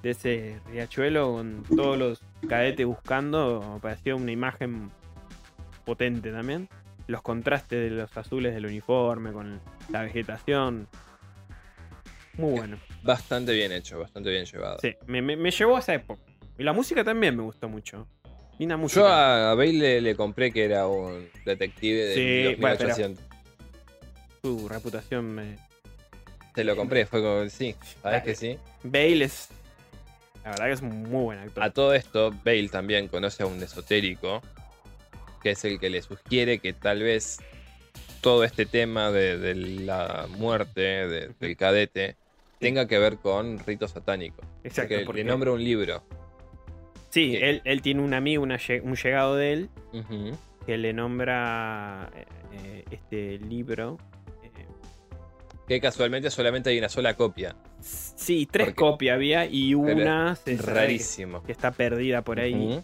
de 0.02 0.10
ese 0.10 0.60
riachuelo 0.70 1.32
con 1.34 1.62
todos 1.76 1.96
los 1.98 2.20
cadetes 2.48 2.86
buscando. 2.86 3.72
Me 3.74 3.80
pareció 3.80 4.16
una 4.16 4.32
imagen 4.32 4.90
potente 5.84 6.30
también. 6.32 6.68
Los 7.06 7.22
contrastes 7.22 7.90
de 7.90 7.96
los 7.96 8.16
azules 8.16 8.54
del 8.54 8.66
uniforme 8.66 9.32
con 9.32 9.60
la 9.90 10.02
vegetación. 10.02 10.88
Muy 12.34 12.52
bueno. 12.52 12.78
Bastante 13.02 13.52
bien 13.52 13.72
hecho, 13.72 13.98
bastante 13.98 14.30
bien 14.30 14.44
llevado. 14.46 14.78
Sí, 14.80 14.94
me, 15.06 15.20
me- 15.20 15.36
me 15.36 15.50
llevó 15.50 15.76
a 15.76 15.80
esa 15.80 15.94
época. 15.94 16.22
Y 16.58 16.62
la 16.62 16.72
música 16.72 17.04
también 17.04 17.36
me 17.36 17.42
gustó 17.42 17.68
mucho. 17.68 18.06
Linda 18.58 18.76
música. 18.76 19.00
Yo 19.00 19.08
a, 19.08 19.54
Bale 19.54 19.72
le, 19.72 20.00
le 20.00 20.14
compré 20.14 20.52
que 20.52 20.64
era 20.64 20.86
un 20.86 21.28
detective 21.44 22.04
de 22.04 22.14
Sí, 22.54 22.60
bueno, 22.60 22.76
pero- 22.78 22.94
1800. 22.96 23.24
Su 24.42 24.68
reputación 24.68 25.34
me... 25.34 25.56
Te 26.54 26.64
lo 26.64 26.76
compré, 26.76 27.06
fue 27.06 27.22
como, 27.22 27.48
sí, 27.48 27.74
sabes 28.02 28.22
que 28.24 28.34
sí. 28.34 28.58
Bale 28.82 29.24
es... 29.24 29.48
La 30.44 30.50
verdad 30.50 30.66
que 30.66 30.72
es 30.72 30.82
un 30.82 31.02
muy 31.02 31.22
buen 31.24 31.38
actor. 31.38 31.62
A 31.62 31.70
todo 31.70 31.94
esto, 31.94 32.32
Bale 32.44 32.68
también 32.68 33.08
conoce 33.08 33.42
a 33.42 33.46
un 33.46 33.62
esotérico, 33.62 34.42
que 35.42 35.50
es 35.52 35.64
el 35.64 35.78
que 35.78 35.90
le 35.90 36.02
sugiere 36.02 36.58
que 36.58 36.72
tal 36.72 37.02
vez 37.02 37.38
todo 38.20 38.44
este 38.44 38.66
tema 38.66 39.10
de, 39.10 39.38
de 39.38 39.54
la 39.54 40.26
muerte 40.36 40.80
de- 40.80 41.30
del 41.40 41.56
cadete 41.56 42.16
tenga 42.58 42.86
que 42.86 42.98
ver 42.98 43.16
con 43.18 43.58
ritos 43.60 43.90
satánicos. 43.92 44.44
Exacto. 44.62 44.94
Porque 44.94 45.04
porque- 45.06 45.24
le 45.24 45.30
nombra 45.30 45.52
un 45.52 45.62
libro. 45.62 46.02
Sí, 47.10 47.32
que- 47.32 47.50
él, 47.50 47.62
él 47.64 47.82
tiene 47.82 48.00
un 48.02 48.14
amigo, 48.14 48.42
una 48.42 48.58
un 48.84 48.94
llegado 48.96 49.36
de 49.36 49.52
él, 49.52 49.70
que 50.66 50.78
le 50.78 50.92
nombra 50.92 52.10
eh, 52.16 52.24
eh, 52.52 52.84
este 52.90 53.38
libro. 53.38 53.98
eh, 54.44 54.66
Que 55.68 55.80
casualmente 55.80 56.30
solamente 56.30 56.70
hay 56.70 56.78
una 56.78 56.88
sola 56.88 57.14
copia. 57.14 57.54
Sí, 57.82 58.48
tres 58.50 58.74
copias 58.74 59.14
había 59.16 59.46
y 59.46 59.74
una 59.74 60.36
sabe 60.36 60.56
que- 61.44 61.52
está 61.52 61.70
perdida 61.72 62.22
por 62.22 62.40
ahí. 62.40 62.82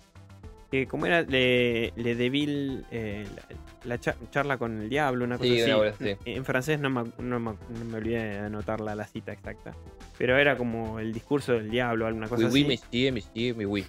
Que 0.70 0.86
como 0.86 1.06
era 1.06 1.22
Le, 1.22 1.94
Le 1.96 2.14
Devil, 2.14 2.84
eh, 2.90 3.26
la, 3.34 3.56
la 3.84 3.98
cha- 3.98 4.16
charla 4.30 4.58
con 4.58 4.82
el 4.82 4.90
diablo, 4.90 5.24
una 5.24 5.38
cosa 5.38 5.48
Sí, 5.48 5.60
así. 5.62 5.70
así. 6.10 6.16
En 6.26 6.44
francés 6.44 6.78
no 6.78 6.90
me, 6.90 7.04
no 7.18 7.40
me- 7.40 7.52
no 7.70 7.84
me 7.86 7.96
olvidé 7.96 8.22
de 8.32 8.38
anotar 8.40 8.80
la, 8.82 8.94
cita 9.06 9.32
exacta. 9.32 9.72
Pero 10.18 10.36
era 10.36 10.58
como 10.58 10.98
el 11.00 11.14
discurso 11.14 11.54
del 11.54 11.70
diablo, 11.70 12.06
alguna 12.06 12.28
cosa 12.28 12.46
Oui, 12.48 12.50
oui, 12.52 12.60
así. 12.60 12.68
monsieur, 12.90 13.12
monsieur, 13.14 13.56
oui, 13.56 13.64
oui. 13.64 13.86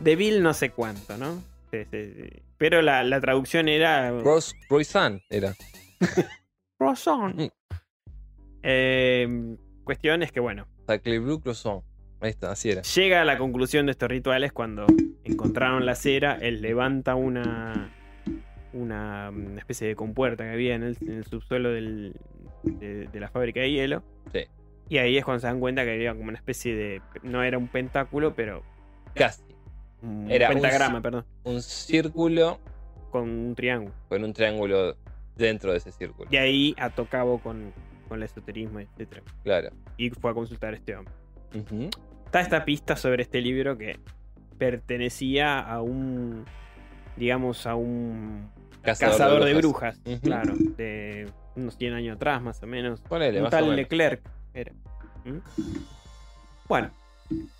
Devil 0.00 0.42
no 0.42 0.52
sé 0.54 0.70
cuánto, 0.70 1.16
¿no? 1.16 1.40
Sí, 1.70 1.78
sí, 1.90 2.12
sí. 2.16 2.42
Pero 2.58 2.82
la, 2.82 3.04
la 3.04 3.20
traducción 3.20 3.68
era... 3.68 4.12
Croissant 4.68 5.20
era. 5.30 5.54
Croissant. 6.78 7.34
Mm. 7.36 7.48
Eh, 8.62 9.56
cuestión 9.86 10.22
es 10.22 10.30
que, 10.32 10.40
bueno, 10.40 10.66
Croissant. 11.40 11.82
Ahí 12.20 12.30
está, 12.30 12.50
así 12.50 12.70
era. 12.70 12.82
llega 12.82 13.22
a 13.22 13.24
la 13.24 13.38
conclusión 13.38 13.86
de 13.86 13.92
estos 13.92 14.08
rituales 14.10 14.52
cuando 14.52 14.86
encontraron 15.24 15.84
la 15.86 15.94
cera, 15.94 16.36
él 16.40 16.60
levanta 16.60 17.14
una 17.14 17.92
una 18.72 19.30
mm, 19.30 19.56
especie 19.58 19.88
de 19.88 19.96
compuerta 19.96 20.44
que 20.44 20.50
había 20.50 20.74
en 20.74 20.82
el, 20.82 20.98
en 21.00 21.12
el 21.14 21.24
subsuelo 21.24 21.70
del- 21.70 22.14
de, 22.62 23.06
de 23.06 23.20
la 23.20 23.28
fábrica 23.30 23.60
de 23.60 23.70
hielo. 23.70 24.02
Sí. 24.32 24.40
Y 24.90 24.98
ahí 24.98 25.16
es 25.16 25.24
cuando 25.24 25.40
se 25.40 25.46
dan 25.46 25.60
cuenta 25.60 25.84
que 25.84 25.92
había 25.92 26.12
como 26.14 26.28
una 26.28 26.36
especie 26.36 26.74
de... 26.74 27.00
No 27.22 27.42
era 27.42 27.56
un 27.58 27.68
pentáculo, 27.68 28.34
pero... 28.34 28.62
Casi. 29.14 29.42
Un 30.02 30.30
Era 30.30 30.48
un 30.48 30.54
pentagrama, 30.54 31.00
perdón. 31.00 31.24
Un 31.44 31.62
círculo 31.62 32.58
Con 33.10 33.28
un 33.30 33.54
triángulo. 33.54 33.94
con 34.08 34.22
un 34.24 34.32
triángulo 34.32 34.96
dentro 35.36 35.72
de 35.72 35.78
ese 35.78 35.92
círculo. 35.92 36.28
Y 36.30 36.36
ahí 36.36 36.74
ató 36.78 37.06
cabo 37.06 37.38
con, 37.38 37.72
con 38.06 38.18
el 38.18 38.24
esoterismo, 38.24 38.80
etc. 38.80 39.22
Claro. 39.42 39.70
Y 39.96 40.10
fue 40.10 40.30
a 40.30 40.34
consultar 40.34 40.74
a 40.74 40.76
este 40.76 40.96
hombre. 40.96 41.14
Está 42.26 42.40
esta 42.40 42.64
pista 42.64 42.96
sobre 42.96 43.22
este 43.22 43.40
libro 43.40 43.78
que 43.78 43.98
pertenecía 44.58 45.58
a 45.58 45.80
un, 45.82 46.44
digamos, 47.16 47.66
a 47.66 47.74
un 47.74 48.50
cazador, 48.82 49.44
de 49.44 49.54
brujas, 49.54 50.00
claro, 50.22 50.54
de 50.76 51.30
unos 51.56 51.76
100 51.76 51.94
años 51.94 52.16
atrás 52.16 52.42
más 52.42 52.62
o 52.62 52.66
menos. 52.66 53.00
Ponele, 53.02 53.42
un 53.42 53.50
tal. 53.50 53.74
Leclerc 53.74 54.20
era. 54.54 54.72
¿Mm? 55.24 55.38
Bueno, 56.68 56.90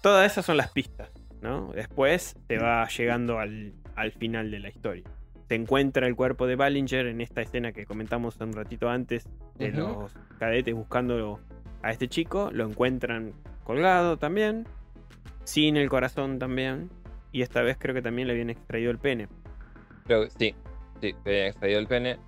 todas 0.01 0.31
esas 0.31 0.45
son 0.45 0.57
las 0.57 0.71
pistas, 0.71 1.11
¿no? 1.41 1.73
Después 1.73 2.37
te 2.47 2.59
va 2.59 2.87
llegando 2.89 3.39
al, 3.39 3.75
al 3.95 4.13
final 4.13 4.51
de 4.51 4.61
la 4.61 4.69
historia. 4.69 5.05
Se 5.49 5.55
encuentra 5.55 6.07
el 6.07 6.17
cuerpo 6.17 6.47
de 6.47 6.57
Ballinger 6.57 7.07
en 7.07 7.21
esta 7.21 7.41
escena 7.41 7.73
que 7.73 7.87
comentamos 7.87 8.37
un 8.41 8.53
ratito 8.53 8.89
antes 8.89 9.29
de 9.55 9.71
los 9.71 10.13
cadetes 10.39 10.75
buscando 10.75 11.41
a 11.83 11.93
este 11.93 12.09
chico. 12.09 12.51
Lo 12.53 12.69
encuentran 12.69 13.33
colgado 13.65 14.17
también, 14.17 14.67
sin 15.45 15.77
el 15.77 15.89
corazón 15.89 16.39
también. 16.39 16.91
Y 17.31 17.43
esta 17.43 17.63
vez 17.63 17.77
creo 17.79 17.95
que 17.95 18.03
también 18.03 18.27
le 18.29 18.35
habían 18.35 18.51
extraído 18.51 18.91
el 18.91 18.99
pene. 18.99 19.29
Creo 20.07 20.25
que 20.25 20.31
sí. 20.31 20.55
Sí, 21.01 21.15
le 21.25 21.31
habían 21.31 21.47
extraído 21.49 21.79
el 21.79 21.87
pene. 21.87 22.19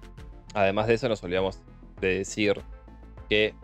Además 0.55 0.87
de 0.87 0.95
eso, 0.95 1.09
nos 1.09 1.23
olvidamos 1.25 1.63
de 2.01 2.19
decir 2.19 2.61
que 3.29 3.55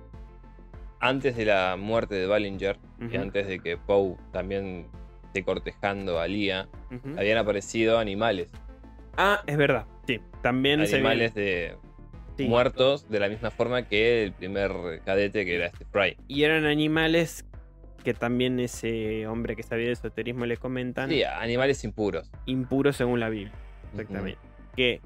antes 1.01 1.36
de 1.36 1.44
la 1.44 1.76
muerte 1.78 2.14
de 2.14 2.26
Ballinger 2.26 2.78
y 3.10 3.16
antes 3.16 3.47
de 3.47 3.60
que 3.60 3.76
Poe 3.76 4.16
también 4.32 4.86
esté 5.26 5.44
cortejando 5.44 6.18
a 6.18 6.26
Lía, 6.26 6.68
ujú. 6.90 7.18
habían 7.18 7.39
aparecido 7.39 7.98
animales. 7.98 8.51
Ah, 9.16 9.43
es 9.47 9.57
verdad. 9.57 9.86
Sí, 10.07 10.20
también 10.43 10.86
se 10.86 10.97
Animales 10.97 11.35
de 11.35 11.77
sí. 12.36 12.47
muertos 12.47 13.09
de 13.09 13.20
la 13.20 13.28
misma 13.28 13.51
forma 13.51 13.82
que 13.89 14.24
el 14.24 14.32
primer 14.32 14.73
cadete 15.05 15.45
que 15.45 15.57
era 15.57 15.66
este 15.66 15.85
Fry. 15.86 16.16
Y 16.28 16.43
eran 16.45 16.65
animales 16.66 17.45
que 18.03 18.12
también 18.12 18.61
ese 18.61 19.27
hombre 19.27 19.57
que 19.57 19.62
sabía 19.62 19.86
de 19.86 19.93
esoterismo 19.93 20.45
le 20.45 20.57
comentan 20.59 21.09
Sí, 21.09 21.23
animales 21.23 21.82
impuros. 21.85 22.31
impuros 22.45 22.97
según 22.97 23.19
la 23.20 23.31
Biblia. 23.31 23.53
Exactamente. 23.93 24.39
Que 24.77 25.01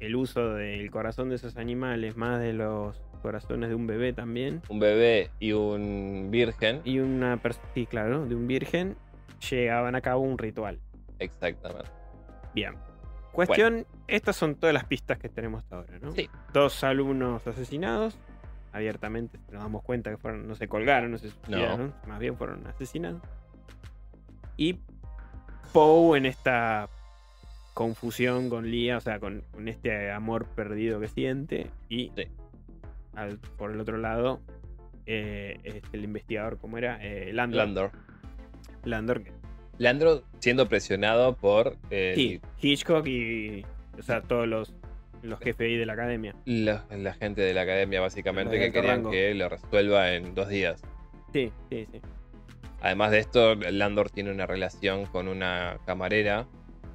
el 0.00 0.14
uso 0.16 0.54
del 0.54 0.90
corazón 0.90 1.30
de 1.30 1.36
esos 1.36 1.56
animales, 1.56 2.16
más 2.16 2.38
de 2.40 2.52
los 2.52 3.00
corazones 3.22 3.70
de 3.70 3.74
un 3.74 3.86
bebé 3.86 4.12
también, 4.12 4.60
Un 4.68 4.78
bebé 4.78 5.30
y 5.40 5.52
un 5.52 6.28
virgen. 6.30 6.80
y 6.84 6.98
una 6.98 7.38
persona, 7.38 7.66
sí, 7.74 7.86
claro, 7.86 8.26
de 8.26 8.34
un 8.34 8.46
virgen, 8.46 8.96
llegaban 9.50 9.94
a 9.96 10.00
cabo 10.02 10.20
un 10.20 10.36
ritual. 10.38 10.78
Exactamente. 11.18 11.88
Bien. 12.54 12.74
Cuestión, 13.34 13.86
estas 14.06 14.36
son 14.36 14.54
todas 14.54 14.72
las 14.72 14.84
pistas 14.84 15.18
que 15.18 15.28
tenemos 15.28 15.62
hasta 15.62 15.76
ahora, 15.76 15.98
¿no? 16.00 16.12
Sí. 16.12 16.28
Dos 16.52 16.82
alumnos 16.84 17.46
asesinados, 17.46 18.16
abiertamente 18.72 19.38
nos 19.50 19.62
damos 19.62 19.82
cuenta 19.82 20.10
que 20.10 20.16
fueron, 20.16 20.46
no 20.48 20.54
se 20.54 20.68
colgaron, 20.68 21.10
no 21.10 21.18
se 21.18 21.30
suicidaron, 21.30 21.94
más 22.06 22.18
bien 22.18 22.36
fueron 22.36 22.66
asesinados. 22.66 23.20
Y 24.56 24.78
Poe 25.72 26.16
en 26.18 26.26
esta 26.26 26.88
confusión 27.74 28.48
con 28.48 28.70
Lia, 28.70 28.96
o 28.98 29.00
sea, 29.00 29.18
con, 29.18 29.42
con 29.52 29.66
este 29.68 30.12
amor 30.12 30.46
perdido 30.46 31.00
que 31.00 31.08
siente. 31.08 31.70
Y 31.88 32.12
Sí. 32.16 32.28
al- 33.16 33.38
por 33.58 33.72
el 33.72 33.80
otro 33.80 33.96
lado, 33.98 34.40
eh, 35.06 35.58
este, 35.64 35.96
el 35.96 36.04
investigador, 36.04 36.58
¿cómo 36.58 36.78
era? 36.78 36.98
Eh, 37.04 37.32
Landor. 37.32 37.58
Landor. 37.58 37.90
Landor, 38.84 39.22
que- 39.24 39.32
Landor 39.78 40.24
siendo 40.38 40.68
presionado 40.68 41.36
por 41.36 41.76
eh, 41.90 42.12
sí, 42.14 42.40
Hitchcock 42.60 43.06
y 43.06 43.64
o 43.98 44.02
sea, 44.02 44.22
todos 44.22 44.46
los, 44.46 44.74
los 45.22 45.38
jefes 45.40 45.66
ahí 45.66 45.76
de 45.76 45.86
la 45.86 45.94
academia. 45.94 46.34
la, 46.44 46.84
la 46.90 47.14
gente 47.14 47.42
de 47.42 47.54
la 47.54 47.62
academia, 47.62 48.00
básicamente, 48.00 48.58
que 48.58 48.72
querían 48.72 48.96
rango. 48.96 49.10
que 49.10 49.34
lo 49.34 49.48
resuelva 49.48 50.12
en 50.14 50.34
dos 50.34 50.48
días. 50.48 50.82
Sí, 51.32 51.50
sí, 51.70 51.86
sí. 51.90 52.00
Además 52.80 53.10
de 53.12 53.18
esto, 53.20 53.54
Landor 53.54 54.10
tiene 54.10 54.30
una 54.30 54.46
relación 54.46 55.06
con 55.06 55.26
una 55.28 55.78
camarera. 55.86 56.46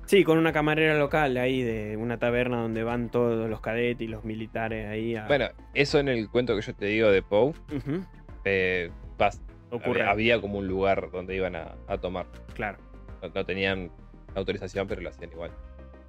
Sí, 0.06 0.24
con 0.24 0.38
una 0.38 0.54
camarera 0.54 0.98
local 0.98 1.38
ahí 1.38 1.62
de 1.62 1.96
una 1.98 2.18
taberna 2.18 2.62
donde 2.62 2.84
van 2.84 3.10
todos 3.10 3.50
los 3.50 3.62
cadetes 3.62 4.02
y 4.02 4.08
los 4.08 4.24
militares 4.26 4.88
ahí 4.88 5.16
a... 5.16 5.26
Bueno, 5.28 5.50
eso 5.74 6.00
en 6.00 6.10
el 6.10 6.30
cuento 6.30 6.56
que 6.56 6.62
yo 6.62 6.74
te 6.76 6.86
digo 6.88 7.10
de 7.12 7.22
Poe, 7.22 7.54
eh, 8.46 8.90
ocurre. 9.72 10.02
había, 10.02 10.12
había 10.12 10.42
como 10.42 10.60
un 10.60 10.68
lugar 10.68 11.10
donde 11.12 11.36
iban 11.36 11.56
a, 11.56 11.76
a 11.88 11.98
tomar. 11.98 12.26
Claro. 12.54 12.78
No, 13.22 13.30
no 13.34 13.46
tenían 13.46 13.92
autorización, 14.36 14.88
pero 14.88 15.02
lo 15.02 15.10
hacían 15.10 15.32
igual. 15.32 15.52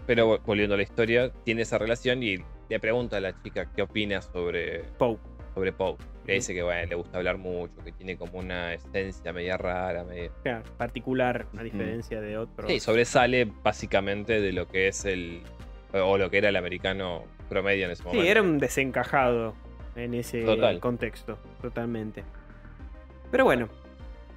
pero 0.07 0.28
vo- 0.39 0.41
volviendo 0.45 0.74
a 0.74 0.77
la 0.77 0.82
historia, 0.82 1.31
tiene 1.45 1.62
esa 1.62 1.78
relación 1.78 2.23
y 2.23 2.37
le 2.69 2.81
pregunta 2.81 3.16
a 3.16 3.20
la 3.20 3.41
chica 3.43 3.70
qué 3.74 3.82
opina 3.82 4.23
sobre, 4.23 4.85
Poe. 4.99 5.19
sobre 5.55 5.73
Poe. 5.73 5.97
Le 6.27 6.35
dice 6.35 6.55
que 6.55 6.62
bueno, 6.62 6.87
le 6.89 6.95
gusta 6.95 7.16
hablar 7.19 7.39
mucho, 7.39 7.74
que 7.85 7.91
tiene 7.93 8.16
como 8.16 8.39
una 8.39 8.74
esencia 8.74 9.32
media 9.32 9.57
rara, 9.57 10.05
media... 10.05 10.31
Claro, 10.43 10.62
particular, 10.77 11.47
a 11.59 11.62
diferencia 11.62 12.20
de 12.20 12.37
otros. 12.39 12.70
Sí, 12.70 12.78
sobresale 12.78 13.49
básicamente 13.62 14.41
de 14.41 14.53
lo 14.53 14.69
que 14.69 14.87
es 14.89 15.05
el. 15.07 15.43
o 15.93 16.19
lo 16.19 16.31
que 16.31 16.39
era 16.39 16.51
el 16.51 16.57
americano 16.57 17.24
promedio 17.49 17.87
en 17.87 17.93
ese 17.93 18.03
Sí, 18.03 18.09
momento. 18.09 18.31
era 18.31 18.43
un 18.43 18.59
desencajado 18.59 19.55
en 19.97 20.15
ese 20.15 20.43
Total. 20.43 20.78
contexto, 20.78 21.37
totalmente. 21.62 22.23
Pero 23.31 23.44
bueno, 23.44 23.69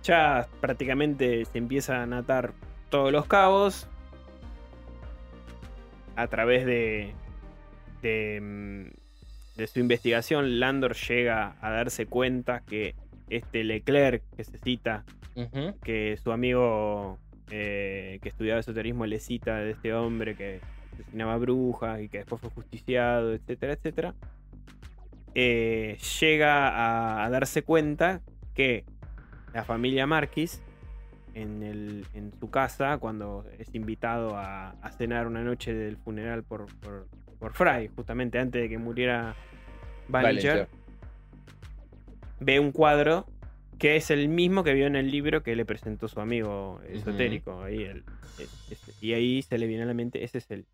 ya 0.04 0.48
prácticamente 0.62 1.46
se 1.46 1.58
empiezan 1.58 2.14
a 2.14 2.20
atar 2.20 2.54
todos 2.90 3.12
los 3.12 3.26
cabos 3.26 3.88
a 6.16 6.28
través 6.28 6.66
de, 6.66 7.14
de, 8.02 8.40
mm, 8.42 9.58
de 9.58 9.68
su 9.68 9.80
investigación. 9.80 10.60
Landor 10.60 10.96
llega 10.96 11.56
a 11.62 11.72
darse 11.72 12.06
cuenta 12.06 12.62
que 12.62 12.96
este 13.30 13.64
Leclerc 13.64 14.24
que 14.36 14.44
se 14.44 14.58
cita 14.60 15.04
que 15.84 16.20
su 16.24 16.32
amigo 16.32 17.18
eh, 17.50 18.20
que 18.22 18.30
estudiaba 18.30 18.60
esoterismo 18.60 19.08
le 19.08 19.20
cita 19.20 19.58
de 19.58 19.72
este 19.72 19.92
hombre 19.94 20.36
que 20.36 20.60
asesinaba 20.94 21.38
brujas 21.38 22.02
y 22.02 22.10
que 22.10 22.20
después 22.20 22.40
fue 22.40 22.52
justiciado, 22.52 23.34
etcétera, 23.34 23.74
etcétera, 23.74 24.14
eh, 25.34 25.98
llega 26.20 26.70
a, 26.70 27.26
a 27.26 27.30
darse 27.32 27.64
cuenta 27.64 28.22
que 28.54 28.86
la 29.54 29.64
familia 29.64 30.06
Marquis 30.08 30.62
en, 31.34 31.64
el- 31.64 32.06
en 32.14 32.32
su 32.40 32.50
casa, 32.50 32.98
cuando 33.00 33.46
es 33.58 33.74
invitado 33.74 34.36
a, 34.38 34.72
a 34.82 34.92
cenar 34.92 35.28
una 35.28 35.44
noche 35.44 35.74
del 35.74 35.98
funeral 35.98 36.44
por, 36.44 36.66
por, 36.80 37.08
por 37.40 37.54
Fry, 37.54 37.88
justamente 37.96 38.38
antes 38.40 38.62
de 38.62 38.70
que 38.70 38.78
muriera 38.78 39.36
Ballinger, 40.08 40.68
Ballinger. 40.68 40.68
ve 42.40 42.60
un 42.60 42.72
cuadro 42.72 43.26
que 43.80 43.96
es 43.96 44.12
el 44.12 44.30
mismo 44.30 44.64
que 44.64 44.74
vio 44.74 44.86
en 44.88 44.96
el 44.96 45.10
libro 45.12 45.44
que 45.44 45.56
le 45.56 45.66
presentó 45.66 46.08
su 46.08 46.20
amigo 46.22 46.80
esotérico. 46.88 47.64
ahí 47.64 47.84
el- 47.84 48.04
es- 48.40 48.72
es- 48.72 49.04
y 49.04 49.14
ahí 49.14 49.42
se 49.42 49.58
le 49.58 49.68
viene 49.68 49.84
a 49.84 49.88
la 49.88 49.94
mente, 49.94 50.24
ese 50.24 50.38
es 50.38 50.50
el 50.52 50.66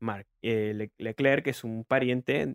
Mark. 0.00 0.26
eh, 0.42 0.72
Le- 0.74 0.90
Leclerc, 0.98 1.44
que 1.44 1.50
es 1.50 1.62
un 1.62 1.84
pariente, 1.84 2.54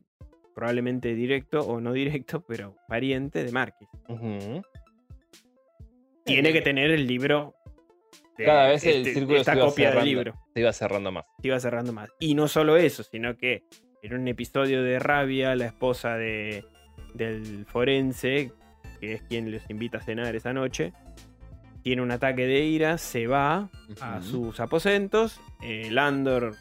probablemente 0.56 1.14
directo 1.14 1.60
o 1.60 1.80
no 1.82 1.94
directo, 1.94 2.42
pero 2.48 2.76
pariente 2.88 3.44
de 3.44 3.52
Marquis. 3.52 3.88
Ujú. 4.08 4.62
Tiene 6.24 6.52
que 6.54 6.62
tener 6.62 6.90
el 6.92 7.06
libro. 7.06 7.54
de 8.38 8.46
Cada 8.46 8.70
vez 8.70 8.84
el 8.86 8.98
este- 8.98 9.14
círculo 9.14 9.38
esta 9.40 9.52
se 9.54 9.58
iba 9.60 9.68
copia 9.68 9.86
del 9.86 9.94
cerrando. 9.94 10.10
libro. 10.10 10.34
Se 10.54 10.60
iba 10.60 10.74
cerrando 10.74 11.12
más. 11.12 11.26
Se 11.42 11.48
iba 11.48 11.60
cerrando 11.60 11.94
más. 11.94 12.10
Y 12.20 12.34
no 12.36 12.48
solo 12.48 12.78
eso, 12.78 13.04
sino 13.04 13.38
que 13.38 13.64
en 14.02 14.14
un 14.14 14.28
episodio 14.28 14.82
de 14.84 15.00
Rabia, 15.00 15.56
la 15.56 15.66
esposa 15.68 16.16
de, 16.18 16.64
del 17.14 17.66
forense, 17.68 18.52
que 19.00 19.14
es 19.14 19.22
quien 19.24 19.52
los 19.52 19.70
invita 19.70 20.00
a 20.00 20.02
cenar 20.02 20.36
esa 20.36 20.54
noche, 20.54 20.94
tiene 21.84 22.02
un 22.02 22.10
ataque 22.12 22.48
de 22.48 22.62
ira, 22.66 22.98
se 22.98 23.28
va 23.28 23.70
a 24.02 24.22
sus 24.22 24.60
aposentos. 24.60 25.40
eh, 25.62 25.90
Landor 25.92 26.56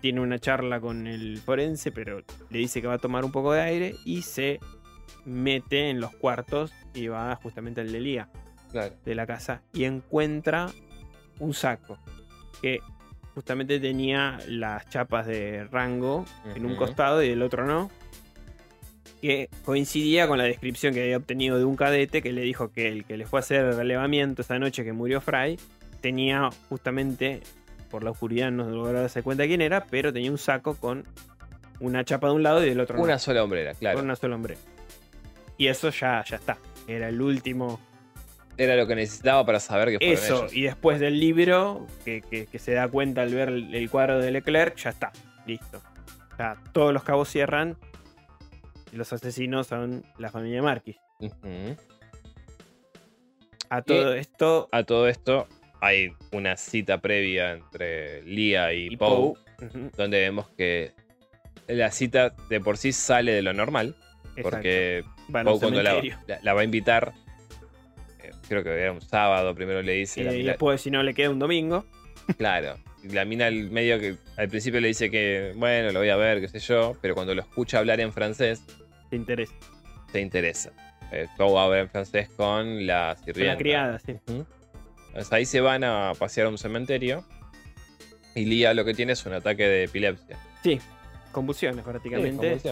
tiene 0.00 0.20
una 0.20 0.38
charla 0.38 0.80
con 0.80 1.06
el 1.06 1.38
forense, 1.38 1.90
pero 1.92 2.22
le 2.50 2.58
dice 2.58 2.80
que 2.80 2.86
va 2.86 2.94
a 2.94 2.98
tomar 2.98 3.24
un 3.24 3.32
poco 3.32 3.52
de 3.52 3.60
aire 3.62 3.94
y 4.04 4.22
se 4.22 4.60
mete 5.24 5.90
en 5.90 6.00
los 6.00 6.14
cuartos 6.14 6.72
y 6.94 7.08
va 7.08 7.34
justamente 7.36 7.80
al 7.80 7.92
de 7.92 8.00
Lía 8.00 8.28
Claro. 8.70 8.94
de 9.04 9.14
la 9.14 9.26
casa 9.26 9.62
y 9.72 9.84
encuentra 9.84 10.68
un 11.38 11.54
saco 11.54 11.98
que 12.60 12.80
justamente 13.34 13.80
tenía 13.80 14.38
las 14.46 14.88
chapas 14.90 15.26
de 15.26 15.64
rango 15.64 16.24
en 16.54 16.66
un 16.66 16.76
costado 16.76 17.22
y 17.22 17.28
el 17.30 17.42
otro 17.42 17.66
no. 17.66 17.90
Que 19.22 19.48
coincidía 19.64 20.28
con 20.28 20.38
la 20.38 20.44
descripción 20.44 20.94
que 20.94 21.02
había 21.02 21.16
obtenido 21.16 21.58
de 21.58 21.64
un 21.64 21.76
cadete 21.76 22.22
que 22.22 22.32
le 22.32 22.42
dijo 22.42 22.70
que 22.72 22.88
el 22.88 23.04
que 23.04 23.16
le 23.16 23.26
fue 23.26 23.38
a 23.38 23.40
hacer 23.40 23.64
el 23.64 23.74
relevamiento 23.76 24.42
esa 24.42 24.58
noche 24.58 24.84
que 24.84 24.92
murió 24.92 25.20
Fry 25.20 25.58
tenía 26.00 26.50
justamente, 26.68 27.40
por 27.90 28.04
la 28.04 28.10
oscuridad 28.10 28.50
no 28.50 28.68
logró 28.68 28.92
darse 28.92 29.22
cuenta 29.22 29.46
quién 29.46 29.60
era, 29.60 29.84
pero 29.86 30.12
tenía 30.12 30.30
un 30.30 30.38
saco 30.38 30.74
con 30.76 31.04
una 31.80 32.04
chapa 32.04 32.28
de 32.28 32.34
un 32.34 32.42
lado 32.42 32.64
y 32.64 32.68
del 32.68 32.80
otro 32.80 32.96
no 32.96 33.02
Una 33.02 33.18
sola 33.18 33.42
hombrera, 33.44 33.74
claro. 33.74 33.96
con 33.98 34.04
una 34.06 34.16
sola 34.16 34.34
hombre. 34.34 34.56
Y 35.56 35.66
eso 35.68 35.90
ya, 35.90 36.24
ya 36.24 36.36
está. 36.36 36.58
Era 36.86 37.08
el 37.08 37.20
último. 37.20 37.80
Era 38.56 38.74
lo 38.76 38.86
que 38.86 38.94
necesitaba 38.96 39.44
para 39.46 39.60
saber 39.60 39.90
que 39.90 39.98
fueron 39.98 40.14
Eso, 40.14 40.36
ellos. 40.40 40.54
y 40.54 40.62
después 40.62 40.98
del 41.00 41.18
libro, 41.20 41.86
que, 42.04 42.22
que- 42.22 42.46
que 42.46 42.58
se 42.58 42.72
da 42.72 42.88
cuenta 42.88 43.22
al 43.22 43.32
ver 43.34 43.48
el, 43.50 43.90
cuadro 43.90 44.18
de 44.20 44.30
Leclerc, 44.32 44.76
ya 44.76 44.90
está. 44.90 45.12
Listo. 45.46 45.80
Sea, 46.36 46.56
todos 46.72 46.92
los 46.92 47.02
cabos 47.04 47.28
cierran. 47.28 47.76
Y 48.92 48.96
los 48.96 49.12
asesinos 49.12 49.66
son 49.66 50.04
la 50.18 50.30
familia 50.30 50.62
Marquis. 50.62 50.96
A 53.70 53.82
todo 53.82 54.14
esto. 54.14 54.68
A 54.72 54.82
todo 54.84 55.08
esto, 55.08 55.46
hay 55.80 56.12
una 56.32 56.56
cita 56.56 57.00
previa 57.00 57.52
entre 57.52 58.22
Lía 58.22 58.72
y, 58.72 58.88
Y 58.92 58.96
Poe, 58.96 59.34
donde 59.96 60.20
vemos 60.20 60.48
que 60.50 60.92
la 61.66 61.90
cita 61.90 62.34
de 62.48 62.60
por 62.60 62.76
sí 62.78 62.92
sale 62.92 63.32
de 63.32 63.42
lo 63.42 63.52
normal, 63.52 63.94
exacto. 64.36 64.42
porque 64.50 65.04
Poe 65.30 65.42
cuando 65.58 65.82
la, 65.82 65.90
cementerio. 65.90 66.18
la- 66.26 66.38
la 66.42 66.54
va 66.54 66.60
a 66.62 66.64
invitar, 66.64 67.12
eh, 68.22 68.30
creo 68.48 68.62
que 68.64 68.70
era 68.70 68.92
un 68.92 69.00
sábado, 69.00 69.54
primero 69.54 69.82
le 69.82 69.92
dice, 69.92 70.24
la 70.24 70.34
Y 70.34 70.42
después, 70.42 70.80
si 70.80 70.90
no 70.90 71.02
le 71.02 71.14
queda 71.14 71.30
un 71.30 71.38
domingo. 71.38 71.84
claro, 72.36 72.76
y 73.04 73.10
la 73.10 73.24
mina 73.24 73.46
al 73.46 73.70
medio 73.70 73.98
que 74.00 74.16
al 74.36 74.48
principio 74.48 74.80
le 74.80 74.88
dice 74.88 75.10
que, 75.10 75.52
bueno, 75.56 75.92
lo 75.92 76.00
voy 76.00 76.08
a 76.08 76.16
ver, 76.16 76.40
qué 76.40 76.48
sé 76.48 76.58
yo, 76.58 76.96
pero 77.00 77.14
cuando 77.14 77.34
lo 77.34 77.42
escucha 77.42 77.78
hablar 77.78 78.00
en 78.00 78.12
francés, 78.12 78.62
Te 79.10 79.16
interesa. 79.16 79.54
te 80.12 80.20
interesa. 80.20 80.72
Eh, 81.12 81.26
Poe 81.36 81.58
habla 81.58 81.80
en 81.80 81.88
francés 81.88 82.28
con 82.30 82.86
la 82.86 83.14
Con 83.16 83.24
sirvienta. 83.24 83.52
la 83.54 83.58
criada, 83.58 83.98
sí. 84.00 84.12
Ujú. 84.26 84.46
Entonces 85.08 85.32
ahí 85.32 85.46
se 85.46 85.60
van 85.60 85.84
a 85.84 86.12
pasear 86.18 86.46
a 86.46 86.50
un 86.50 86.58
cementerio 86.58 87.24
y 88.34 88.44
Lía 88.44 88.74
lo 88.74 88.84
que 88.84 88.94
tiene 88.94 89.12
es 89.12 89.26
un 89.26 89.32
ataque 89.32 89.64
de 89.66 89.84
epilepsia. 89.84 90.38
Sí. 90.62 90.80
Convulsiones, 91.32 91.84
prácticamente. 91.84 92.58
Sí, 92.60 92.68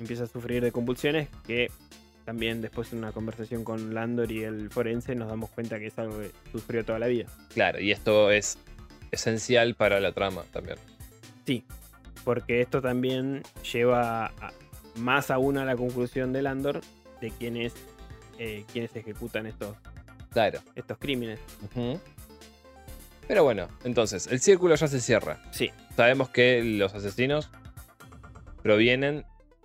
empieza 0.00 0.24
a 0.24 0.26
sufrir 0.26 0.62
de 0.62 0.72
convulsiones 0.72 1.28
que 1.46 1.70
también 2.24 2.60
después 2.62 2.90
de 2.90 2.96
una 2.96 3.12
conversación 3.12 3.64
con 3.64 3.92
Landor 3.94 4.30
y 4.32 4.42
el 4.44 4.70
forense 4.70 5.14
nos 5.14 5.28
damos 5.28 5.50
cuenta 5.50 5.78
que 5.78 5.86
es 5.88 5.98
algo 5.98 6.18
que 6.20 6.30
sufrió 6.52 6.84
toda 6.84 6.98
la 6.98 7.06
vida. 7.06 7.26
Claro, 7.52 7.80
y 7.80 7.92
esto 7.92 8.30
es 8.30 8.58
esencial 9.10 9.74
para 9.74 10.00
la 10.00 10.12
trama 10.12 10.42
también. 10.52 10.78
Porque 12.24 12.62
esto 12.62 12.80
también 12.80 13.42
lleva 13.70 14.26
a- 14.26 14.52
más 14.96 15.30
aún 15.30 15.58
a 15.58 15.64
la 15.66 15.76
conclusión 15.76 16.32
de 16.32 16.40
Landor 16.40 16.80
de 17.20 17.30
quiénes, 17.30 17.74
eh, 18.38 18.64
quiénes 18.72 18.96
ejecutan 18.96 19.44
estos, 19.46 19.76
Claro. 20.34 20.58
estos 20.74 20.98
crímenes. 20.98 21.40
Pero 23.26 23.42
bueno, 23.44 23.68
entonces, 23.84 24.26
el 24.26 24.40
círculo 24.40 24.74
ya 24.74 24.86
se 24.86 25.00
cierra. 25.00 25.40
Sí. 25.50 25.70
Sabemos 25.96 26.28
que 26.28 26.62
los 26.62 26.92
asesinos 26.94 27.50
provienen, 28.62 29.24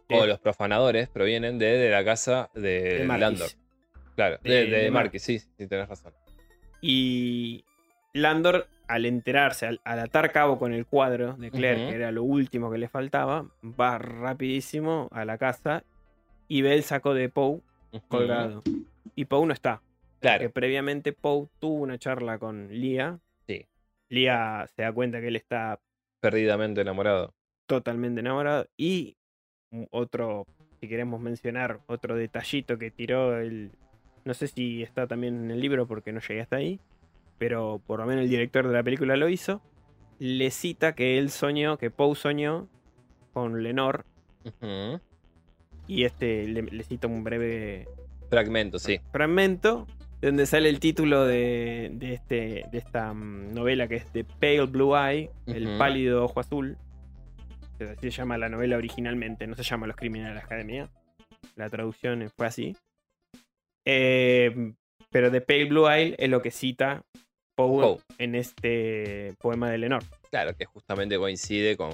o 0.09 0.23
Eh. 0.23 0.27
los 0.27 0.39
profanadores 0.39 1.09
provienen 1.09 1.59
de, 1.59 1.65
de 1.77 1.89
la 1.89 2.05
casa 2.05 2.49
de, 2.53 2.99
de. 2.99 3.05
Landor. 3.05 3.49
Claro, 4.15 4.37
de, 4.43 4.49
De- 4.49 4.65
de, 4.67 4.77
de 4.83 4.91
Marquis, 4.91 5.21
sí, 5.23 5.39
sí, 5.39 5.67
tenés 5.67 5.87
razón. 5.89 6.13
Y 6.81 7.65
Landor, 8.13 8.67
al 8.87 9.05
enterarse, 9.05 9.65
al, 9.65 9.81
al 9.83 9.99
atar 9.99 10.31
cabo 10.31 10.57
con 10.57 10.73
el 10.73 10.85
cuadro 10.85 11.33
de 11.33 11.51
Claire, 11.51 11.89
que 11.89 11.95
era 11.95 12.11
lo 12.11 12.23
último 12.23 12.71
que 12.71 12.77
le 12.77 12.87
faltaba, 12.89 13.45
va 13.63 13.97
rapidísimo 13.97 15.09
a 15.11 15.25
la 15.25 15.37
casa 15.37 15.83
y 16.47 16.61
ve 16.61 16.73
el 16.73 16.83
saco 16.83 17.13
de 17.13 17.29
Poe 17.29 17.59
colgado. 18.07 18.63
Y 19.15 19.25
Poe 19.25 19.45
no 19.45 19.53
está. 19.53 19.81
Claro, 20.19 20.41
Que 20.41 20.49
previamente 20.49 21.13
Poe 21.13 21.47
tuvo 21.59 21.75
una 21.83 21.97
charla 21.97 22.37
con 22.39 22.67
Lia. 22.69 23.19
Sí. 23.47 23.65
Lia 24.09 24.67
se 24.75 24.81
da 24.81 24.91
cuenta 24.91 25.21
que 25.21 25.27
él 25.29 25.35
está 25.35 25.79
perdidamente 26.19 26.81
enamorado. 26.81 27.33
totalmente 27.65 28.19
enamorado. 28.19 28.67
Y 28.77 29.15
otro, 29.91 30.45
si 30.81 30.87
queremos 30.89 31.21
mencionar, 31.21 31.79
otro 31.87 32.15
detallito 32.15 32.77
que 32.77 32.91
tiró 32.91 33.37
el. 33.39 33.71
No 34.25 34.33
sé 34.33 34.47
si 34.47 34.83
está 34.83 35.07
también 35.07 35.45
en 35.45 35.51
el 35.51 35.61
libro 35.61 35.87
porque 35.87 36.11
no 36.11 36.19
llegué 36.19 36.41
hasta 36.41 36.57
ahí. 36.57 36.79
Pero 37.37 37.81
por 37.87 37.99
lo 37.99 38.05
menos 38.05 38.23
el 38.25 38.29
director 38.29 38.67
de 38.67 38.73
la 38.73 38.83
película 38.83 39.15
lo 39.15 39.29
hizo. 39.29 39.61
Le 40.19 40.51
cita 40.51 40.93
que 40.95 41.17
él 41.17 41.29
soñó, 41.29 41.77
que 41.77 41.89
Poe 41.91 42.15
soñó 42.15 42.67
con 43.31 43.63
Lenore. 43.63 44.03
Ujú. 44.43 44.99
Y 45.87 46.03
este 46.03 46.45
le, 46.47 46.63
le 46.63 46.83
cita 46.83 47.07
un 47.07 47.23
breve 47.23 47.87
Fragmento, 48.29 48.77
sí. 48.77 48.99
fragmento 49.11 49.87
donde 50.21 50.45
sale 50.45 50.69
el 50.69 50.79
título 50.79 51.25
de, 51.25 51.89
de 51.93 52.13
este, 52.13 52.65
de 52.71 52.77
esta 52.77 53.13
mm, 53.13 53.53
novela 53.53 53.87
que 53.87 53.95
es 53.95 54.11
The 54.11 54.23
Pale 54.25 54.65
Blue 54.65 54.95
Eye, 54.95 55.29
el 55.47 55.77
pálido 55.77 56.25
ojo 56.25 56.39
azul. 56.39 56.77
Así 57.79 57.95
se 58.01 58.11
llama 58.11 58.37
la 58.37 58.49
novela 58.49 58.75
originalmente, 58.77 59.47
no 59.47 59.55
se 59.55 59.63
llama 59.63 59.87
Los 59.87 59.95
Crímenes 59.95 60.27
de 60.27 60.33
la 60.33 60.41
Academia. 60.41 60.89
La 61.55 61.69
traducción 61.69 62.29
fue 62.35 62.47
así. 62.47 62.75
Eh, 63.85 64.73
pero 65.09 65.31
The 65.31 65.41
Pale 65.41 65.65
Blue 65.65 65.87
Eye 65.89 66.15
es 66.19 66.29
lo 66.29 66.41
que 66.41 66.51
cita 66.51 67.01
Poe 67.55 67.97
en 68.17 68.35
este 68.35 69.33
poema 69.39 69.69
de 69.71 69.77
Lenore. 69.77 70.05
Claro, 70.29 70.55
que 70.55 70.65
justamente 70.65 71.17
coincide 71.17 71.75
con 71.77 71.91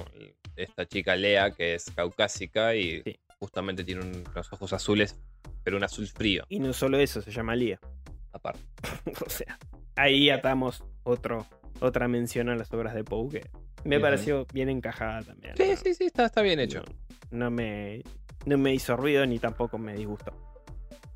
esta 0.56 0.86
chica 0.86 1.16
Lea, 1.16 1.52
que 1.52 1.76
es 1.76 1.86
caucásica 1.92 2.76
y 2.76 3.02
Sí. 3.04 3.16
justamente 3.40 3.84
tiene 3.84 4.02
un- 4.02 4.24
los 4.34 4.52
ojos 4.54 4.74
azules, 4.74 5.20
pero 5.64 5.78
un 5.78 5.84
azul 5.84 6.08
frío, 6.08 6.44
Y 6.50 6.60
no 6.60 6.74
solo 6.74 6.98
eso, 7.00 7.22
se 7.22 7.32
llama 7.32 7.56
Lía. 7.56 7.80
Aparte. 8.36 8.62
o 9.26 9.30
sea, 9.30 9.58
ahí 9.96 10.30
atamos 10.30 10.84
otro, 11.04 11.46
otra 11.80 12.08
mención 12.08 12.50
a 12.50 12.56
las 12.56 12.72
obras 12.74 12.94
de 12.94 13.04
Poe 13.04 13.30
que 13.30 13.50
me 13.84 14.00
pareció 14.00 14.46
bien 14.54 14.70
encajada 14.70 15.22
también. 15.22 15.56
Sí, 15.56 15.68
¿no? 15.70 15.76
sí, 15.78 15.94
sí, 15.94 16.06
está, 16.06 16.26
está 16.26 16.42
bien 16.42 16.60
hecho. 16.60 16.84
No, 17.32 17.46
no 17.46 17.52
me, 17.52 18.02
no 18.46 18.58
me 18.58 18.74
hizo 18.74 18.98
ruido 18.98 19.26
ni 19.26 19.40
tampoco 19.40 19.78
me 19.78 19.94
disgustó. 19.96 20.32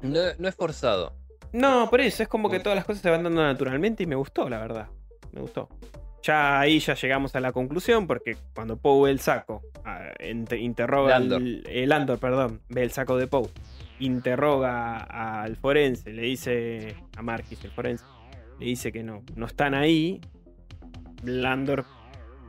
No, 0.02 0.20
no 0.38 0.48
es 0.48 0.56
forzado. 0.56 1.14
No, 1.52 1.90
por 1.90 2.00
eso 2.02 2.22
es 2.24 2.30
como 2.30 2.50
que 2.50 2.60
todas 2.60 2.76
las 2.76 2.86
cosas 2.86 3.02
se 3.02 3.10
van 3.10 3.24
dando 3.24 3.42
naturalmente 3.42 4.04
y 4.04 4.06
me 4.06 4.16
gustó, 4.16 4.48
la 4.50 4.60
verdad. 4.60 4.88
Me 5.32 5.42
gustó. 5.42 5.68
Ya 6.22 6.60
ahí 6.60 6.80
ya 6.80 6.94
llegamos 6.96 7.34
a 7.36 7.40
la 7.40 7.52
conclusión 7.52 8.06
porque 8.06 8.38
cuando 8.54 8.78
Poe 8.78 9.06
ve 9.06 9.12
el 9.12 9.20
saco, 9.20 9.62
ah, 9.86 10.10
int- 10.20 10.60
interroga 10.60 11.16
al 11.16 11.64
el 11.66 11.92
Andor, 11.92 12.20
perdón, 12.20 12.62
ve 12.70 12.84
el 12.84 12.92
saco 12.92 13.18
de 13.18 13.26
Poe, 13.28 13.50
interroga 14.00 14.98
al 15.44 15.56
forense, 15.56 16.12
le 16.12 16.24
dice 16.24 16.96
a 17.18 17.22
Marquis, 17.22 17.64
el 17.66 17.72
forense, 17.72 18.06
le 18.60 18.66
dice 18.66 18.92
que 18.92 19.04
no, 19.04 19.24
no 19.36 19.46
están 19.46 19.74
ahí. 19.74 20.22
Landor 21.24 21.86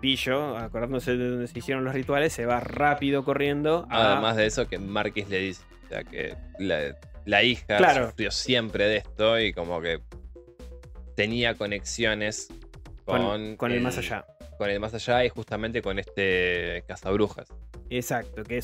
pillo, 0.00 0.56
acordándose 0.56 1.16
de 1.16 1.28
donde 1.28 1.46
se 1.48 1.58
hicieron 1.58 1.84
los 1.84 1.92
rituales, 1.94 2.32
se 2.32 2.46
va 2.46 2.60
rápido 2.60 3.24
corriendo. 3.24 3.86
a- 3.90 4.12
Además 4.12 4.36
de 4.36 4.46
eso, 4.46 4.66
que 4.68 4.78
Marquis 4.78 5.28
le 5.28 5.38
dice, 5.40 5.62
o 5.84 5.88
sea, 5.88 6.04
que 6.04 6.36
la, 6.58 6.96
la 7.26 7.42
hija 7.42 7.76
Claro. 7.76 8.10
sufrió 8.10 8.30
siempre 8.30 8.86
de 8.86 8.96
esto 8.98 9.38
y 9.40 9.52
como 9.52 9.80
que 9.80 10.00
tenía 11.16 11.54
conexiones 11.54 12.48
con, 13.04 13.22
con, 13.22 13.56
con 13.56 13.72
el 13.72 13.80
más 13.82 13.98
allá. 13.98 14.24
Con 14.56 14.70
el 14.70 14.78
más 14.80 14.94
allá 14.94 15.24
y 15.24 15.28
justamente 15.28 15.82
con 15.82 15.98
este 15.98 16.84
cazabrujas. 16.86 17.48
Exacto, 17.90 18.42
que 18.44 18.62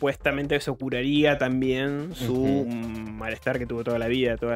supuestamente 0.00 0.56
eso 0.56 0.74
curaría 0.76 1.36
también 1.36 2.14
su 2.14 2.64
malestar 2.66 3.58
que 3.58 3.66
tuvo 3.66 3.84
toda 3.84 3.98
la 3.98 4.08
vida, 4.08 4.38
todo 4.38 4.54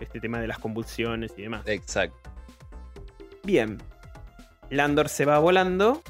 este 0.00 0.18
tema 0.18 0.40
de 0.40 0.48
las 0.48 0.58
convulsiones 0.58 1.32
y 1.36 1.42
demás. 1.42 1.62
Exacto. 1.68 2.28
Bien, 3.44 3.78
Landor 4.68 5.08
se 5.08 5.26
va 5.26 5.38
volando, 5.38 6.02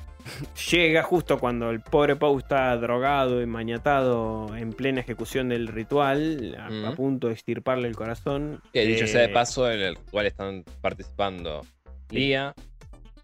llega 0.70 1.02
justo 1.02 1.38
cuando 1.38 1.68
el 1.68 1.82
pobre 1.82 2.16
Poe 2.16 2.38
está 2.38 2.74
drogado 2.78 3.42
y 3.42 3.46
maniatado 3.46 4.56
en 4.56 4.72
plena 4.72 5.00
ejecución 5.00 5.50
del 5.50 5.68
ritual, 5.68 6.56
a, 6.58 6.92
punto 6.92 7.26
de 7.26 7.34
extirparle 7.34 7.86
el 7.86 7.96
corazón. 7.96 8.62
Que 8.72 8.86
dicho 8.86 9.06
sea 9.06 9.20
de 9.20 9.26
Eh, 9.26 9.34
paso, 9.34 9.70
en 9.70 9.80
el 9.80 9.98
cual 9.98 10.24
están 10.24 10.64
participando 10.80 11.66
Lía, 12.08 12.54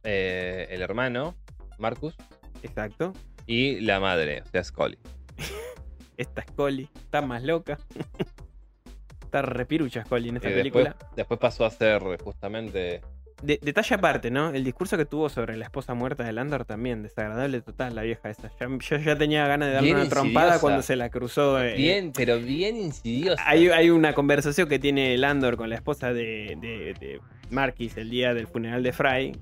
eh, 0.04 0.66
el 0.68 0.82
hermano, 0.82 1.34
Marcus, 1.78 2.14
Exacto. 2.62 3.14
y 3.46 3.80
la 3.80 4.00
madre, 4.00 4.42
o 4.42 4.46
sea, 4.50 4.62
Scully. 4.62 4.98
Esta 6.16 6.42
Scully 6.42 6.88
está 6.96 7.20
más 7.22 7.42
loca. 7.42 7.78
está 9.22 9.42
repirucha 9.42 10.04
Scully 10.04 10.30
en 10.30 10.36
esta 10.36 10.50
Y 10.50 10.54
película. 10.54 10.84
después, 10.90 11.10
después 11.16 11.40
pasó 11.40 11.64
a 11.66 11.70
ser 11.70 12.02
justamente. 12.22 13.02
De- 13.42 13.58
detalle 13.60 13.94
aparte, 13.94 14.30
¿no? 14.30 14.48
El 14.48 14.64
discurso 14.64 14.96
que 14.96 15.04
tuvo 15.04 15.28
sobre 15.28 15.58
la 15.58 15.64
esposa 15.66 15.92
muerta 15.92 16.24
de 16.24 16.32
Landor 16.32 16.64
también, 16.64 17.02
desagradable 17.02 17.60
total, 17.60 17.94
la 17.94 18.00
vieja 18.00 18.30
esa. 18.30 18.50
Ya- 18.58 18.66
yo 18.80 18.96
ya 18.96 19.18
tenía 19.18 19.46
ganas 19.46 19.68
de 19.68 19.74
darle 19.74 19.88
Bien 19.88 20.00
una 20.00 20.08
trompada 20.08 20.58
cuando 20.58 20.80
se 20.80 20.96
la 20.96 21.10
cruzó. 21.10 21.60
eh, 21.62 21.74
Bien, 21.76 22.12
pero 22.16 22.38
bien 22.38 22.78
insidiosa. 22.78 23.42
Hay, 23.46 23.68
hay 23.68 23.90
una 23.90 24.14
conversación 24.14 24.70
que 24.70 24.78
tiene 24.78 25.18
Landor 25.18 25.58
con 25.58 25.68
la 25.68 25.74
esposa 25.74 26.14
de, 26.14 26.56
de, 26.58 26.94
de 26.98 27.20
Marquis 27.50 27.94
el 27.98 28.08
día 28.08 28.32
del 28.32 28.46
funeral 28.46 28.82
de 28.82 28.92
Fry. 28.94 29.38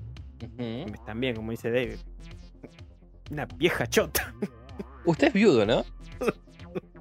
También, 1.05 1.33
como 1.37 1.51
dice 1.51 1.71
David. 1.71 1.95
Una 3.31 3.45
vieja 3.45 3.87
chota. 3.87 4.33
Usted 5.05 5.27
es 5.27 5.33
viudo, 5.33 5.65
¿no? 5.65 5.85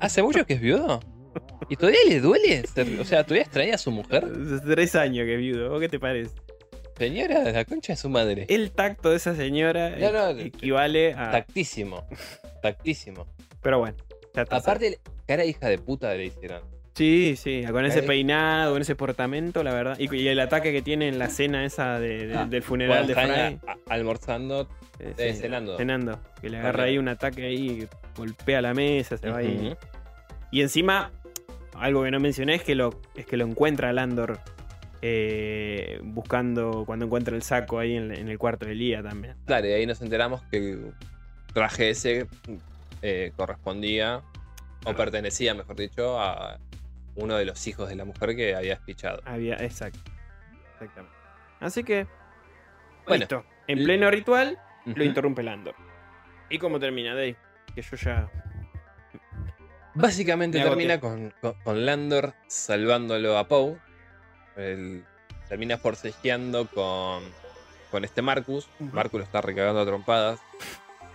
¿Hace 0.01 0.22
mucho 0.22 0.47
que 0.47 0.55
es 0.55 0.60
viudo? 0.60 1.01
¿Y 1.68 1.76
todavía 1.76 1.98
le 2.09 2.20
duele? 2.20 2.62
O 3.01 3.05
sea, 3.05 3.24
¿todavía 3.24 3.43
extraña 3.43 3.74
a 3.74 3.78
su 3.78 3.90
mujer? 3.90 4.24
Hace 4.24 4.60
Tres 4.66 4.94
años 4.94 5.24
que 5.24 5.35
es 5.35 5.40
viudo. 5.40 5.70
¿Vos 5.70 5.81
qué 5.81 5.89
te 5.89 5.98
parece? 5.98 6.31
Señora, 6.98 7.43
la 7.51 7.64
concha 7.64 7.94
de 7.94 7.97
su 7.97 8.09
madre. 8.09 8.47
El 8.48 8.70
tacto 8.70 9.10
de 9.10 9.16
esa 9.16 9.35
señora 9.35 9.90
No, 9.90 10.12
no, 10.12 10.28
equivale 10.39 11.14
a. 11.14 11.31
Tactísimo. 11.32 12.06
Tactísimo. 12.62 13.26
Pero 13.62 13.81
bueno. 13.81 13.97
ya. 14.35 14.43
Aparte, 14.43 15.01
cara 15.26 15.44
hija 15.44 15.68
de 15.68 15.78
puta 15.78 16.14
le 16.14 16.26
hicieron. 16.26 16.62
Sí, 16.94 17.35
sí, 17.36 17.64
con 17.68 17.85
ese 17.85 18.05
peinado, 18.05 18.72
con 18.74 18.82
ese 18.82 18.94
portamento, 18.94 19.64
la 19.64 19.74
verdad. 19.74 19.98
Y, 19.98 20.14
y 20.14 20.28
el 20.28 20.39
ataque 20.39 20.70
que 20.70 20.81
tiene 20.82 21.09
en 21.09 21.18
la 21.18 21.28
cena 21.28 21.64
esa 21.64 21.98
de- 21.98 22.28
de- 22.28 22.36
Ah, 22.36 22.44
del 22.47 22.62
funeral 22.62 23.09
de 23.09 23.14
Fry. 23.14 23.24
a- 23.32 23.59
almorzando. 23.89 24.68
Eh, 24.98 25.32
sí, 25.32 25.40
cenando. 25.40 25.76
Cenando. 25.76 26.20
Que 26.40 26.50
le 26.50 26.58
agarra 26.58 26.84
ahí 26.84 26.98
un 26.98 27.08
ataque 27.08 27.44
ahí, 27.44 27.88
golpea 28.16 28.62
la 28.62 28.74
mesa, 28.74 29.16
se 29.16 29.28
va 29.28 29.38
ahí. 29.38 29.76
Y 30.50 30.62
encima, 30.62 31.10
algo 31.74 32.04
que 32.04 32.10
no 32.10 32.20
mencioné 32.20 32.54
es 32.54 32.62
que 32.62 32.74
lo, 32.74 33.00
es 33.14 33.26
que 33.26 33.36
lo 33.36 33.44
encuentra 33.44 33.92
Landor 33.92 34.38
eh, 35.02 36.00
buscando 36.02 36.84
cuando 36.86 37.04
encuentra 37.06 37.36
el 37.36 37.42
saco 37.42 37.78
ahí 37.78 37.96
en, 37.96 38.14
en 38.14 38.28
el 38.28 38.38
cuarto 38.38 38.66
de 38.66 38.74
Lía 38.74 39.02
también. 39.02 39.36
Claro, 39.46 39.66
y 39.66 39.72
ahí 39.72 39.86
nos 39.86 40.00
enteramos 40.00 40.42
que 40.50 40.56
el 40.56 40.94
traje 41.52 41.90
ese 41.90 42.26
eh, 43.02 43.32
correspondía, 43.36 44.22
o 44.86 44.94
pertenecía, 44.94 45.54
mejor 45.54 45.76
dicho, 45.76 46.18
a 46.20 46.58
uno 47.16 47.36
de 47.36 47.44
los 47.44 47.66
hijos 47.66 47.88
de 47.88 47.96
la 47.96 48.04
mujer 48.04 48.34
que 48.34 48.54
había 48.54 48.74
espichado. 48.74 49.20
Había, 49.24 49.54
exacto. 49.56 49.98
Exactamente. 50.72 51.16
Así 51.60 51.84
que, 51.84 52.06
Bueno. 53.06 53.20
listo. 53.20 53.44
En 53.66 53.84
pleno 53.84 54.10
ritual, 54.10 54.58
lo 54.85 55.05
interrumpe 55.05 55.43
Landor. 55.43 55.74
¿Y 56.51 56.59
cómo 56.59 56.78
termina, 56.78 57.15
Dave? 57.15 57.36
Que 57.74 57.82
yo 57.82 57.97
ya. 57.97 58.31
Básicamente 59.94 60.61
termina 60.61 60.98
con, 61.01 61.32
con- 61.40 61.55
con 61.62 61.86
Landor 61.86 62.35
salvándolo 62.48 63.39
a 63.39 63.47
Poe. 63.48 63.78
Termina 65.48 65.78
forcejeando 65.78 66.66
con, 66.69 67.23
con 67.90 68.05
este 68.05 68.23
Marcus. 68.23 68.69
Marcus 68.78 69.19
lo 69.20 69.24
está 69.24 69.40
recagando 69.40 69.81
a 69.81 69.86
trompadas. 69.86 70.40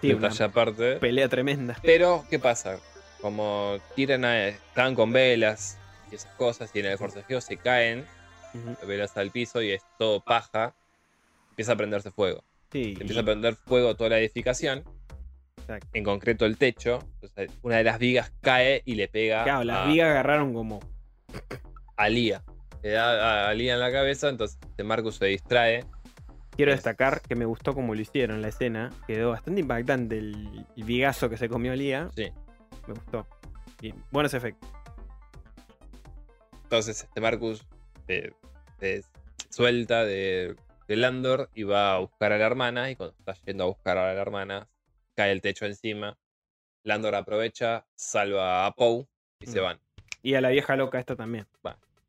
Sí, 0.02 0.14
una 0.14 0.30
aparte. 0.30 0.96
pelea 0.96 1.28
tremenda. 1.28 1.76
Pero, 1.82 2.26
¿qué 2.30 2.40
pasa? 2.40 2.80
Como 3.20 3.78
tiran 3.96 4.24
a, 4.24 4.48
estaban 4.48 4.96
con 4.96 5.12
velas 5.12 5.78
y 6.10 6.16
esas 6.16 6.34
cosas, 6.36 6.72
y 6.74 6.80
en 6.80 6.86
el 6.86 6.98
forcejeo 6.98 7.42
se 7.42 7.58
caen 7.58 8.06
las 8.54 8.88
velas 8.88 9.18
al 9.18 9.30
piso 9.32 9.62
y 9.62 9.72
es 9.72 9.84
todo 9.98 10.22
paja. 10.22 10.74
Empieza 11.50 11.74
a 11.74 11.76
prenderse 11.76 12.12
fuego. 12.12 12.46
Sí, 12.72 12.96
empieza 13.00 13.22
a 13.22 13.24
prender 13.26 13.56
fuego 13.56 13.96
toda 13.96 14.12
la 14.12 14.20
edificación, 14.20 14.84
exacto. 15.58 15.88
en 15.94 16.04
concreto 16.04 16.46
el 16.46 16.58
techo. 16.58 17.00
Entonces, 17.22 17.58
una 17.64 17.78
de 17.78 17.84
las 17.84 17.98
vigas 18.00 18.32
cae 18.42 18.82
y 18.86 18.96
le 18.96 19.08
pega 19.08 19.44
Claro, 19.44 19.64
las 19.64 19.86
a, 19.88 19.90
vigas 19.90 20.10
agarraron 20.10 20.54
como. 20.54 20.80
a 21.98 22.10
Lía. 22.10 22.44
Le 22.84 22.92
da 22.92 23.48
a, 23.48 23.50
a 23.50 23.54
Lía 23.54 23.74
en 23.74 23.80
la 23.80 23.92
cabeza, 23.92 24.30
entonces 24.30 24.58
este 24.64 24.84
Marcus 24.84 25.16
se 25.16 25.26
distrae. 25.26 25.84
Quiero 26.56 26.72
Es- 26.74 26.78
destacar 26.80 27.22
que 27.22 27.36
me 27.36 27.46
gustó 27.46 27.74
como 27.74 27.96
lo 27.96 28.02
hicieron 28.02 28.42
la 28.42 28.50
escena. 28.50 28.92
Quedó 29.08 29.32
bastante 29.32 29.62
impactante 29.62 30.18
el, 30.18 30.66
el 30.76 30.84
vigazo 30.84 31.30
que 31.30 31.38
se 31.38 31.50
comió 31.50 31.76
Lía. 31.76 32.10
Sí. 32.16 32.30
Me 32.88 32.94
gustó. 32.94 33.26
Bien, 33.82 33.96
buenos 34.12 34.34
efectos. 34.34 34.70
Entonces 36.64 37.02
este 37.04 37.22
Marcus 37.22 37.66
eh, 38.08 38.32
se 38.80 39.04
suelta 39.50 40.04
de, 40.06 40.56
de 40.90 40.96
Landor 40.98 41.50
y 41.54 41.64
va 41.64 41.94
a 41.96 42.00
buscar 42.00 42.34
a 42.34 42.38
la 42.38 42.46
hermana. 42.46 42.90
Y 42.92 42.96
cuando 42.98 43.16
está 43.18 43.34
yendo 43.46 43.64
a 43.64 43.68
buscar 43.68 43.98
a 43.98 44.14
la 44.14 44.20
hermana, 44.22 44.68
cae 45.16 45.32
el 45.32 45.42
techo 45.42 45.66
encima. 45.66 46.18
Landor 46.84 47.14
aprovecha, 47.16 47.86
salva 47.96 48.66
a 48.66 48.72
Poe 48.74 49.06
y 49.40 49.46
se 49.46 49.62
Mm. 49.62 49.64
van. 49.64 49.80
Y 50.24 50.34
a 50.34 50.42
la 50.42 50.50
vieja 50.50 50.76
loca 50.76 51.00
esta 51.00 51.16
también. 51.16 51.46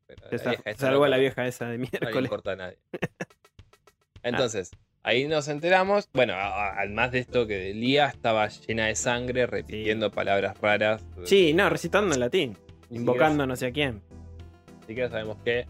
Pero 0.07 0.27
Se 0.29 0.37
la 0.37 0.43
sa- 0.43 0.49
vieja 0.49 0.69
esta 0.71 0.87
salvó 0.87 1.03
a 1.05 1.09
la 1.09 1.17
vieja 1.17 1.45
esa 1.47 1.67
de 1.69 1.77
No 1.77 1.83
le 1.85 1.89
miércoles. 1.91 2.23
importa 2.25 2.51
a 2.51 2.55
nadie. 2.57 2.77
Entonces, 4.23 4.71
ahí 5.03 5.27
nos 5.27 5.47
enteramos. 5.47 6.09
Bueno, 6.13 6.33
además 6.35 7.11
de 7.11 7.19
esto, 7.19 7.47
que 7.47 7.73
Lía 7.73 8.07
estaba 8.07 8.47
llena 8.47 8.87
de 8.87 8.95
sangre, 8.95 9.45
repitiendo 9.45 10.11
palabras 10.11 10.57
raras. 10.59 11.05
Sí, 11.25 11.53
no, 11.53 11.69
recitando 11.69 12.13
en 12.13 12.19
latín. 12.19 12.57
Invocando 12.89 13.45
no 13.47 13.55
sé 13.55 13.67
a 13.67 13.71
quién. 13.71 14.01
Ni 14.81 14.87
siquiera 14.87 15.09
sabemos 15.09 15.37
qué. 15.45 15.67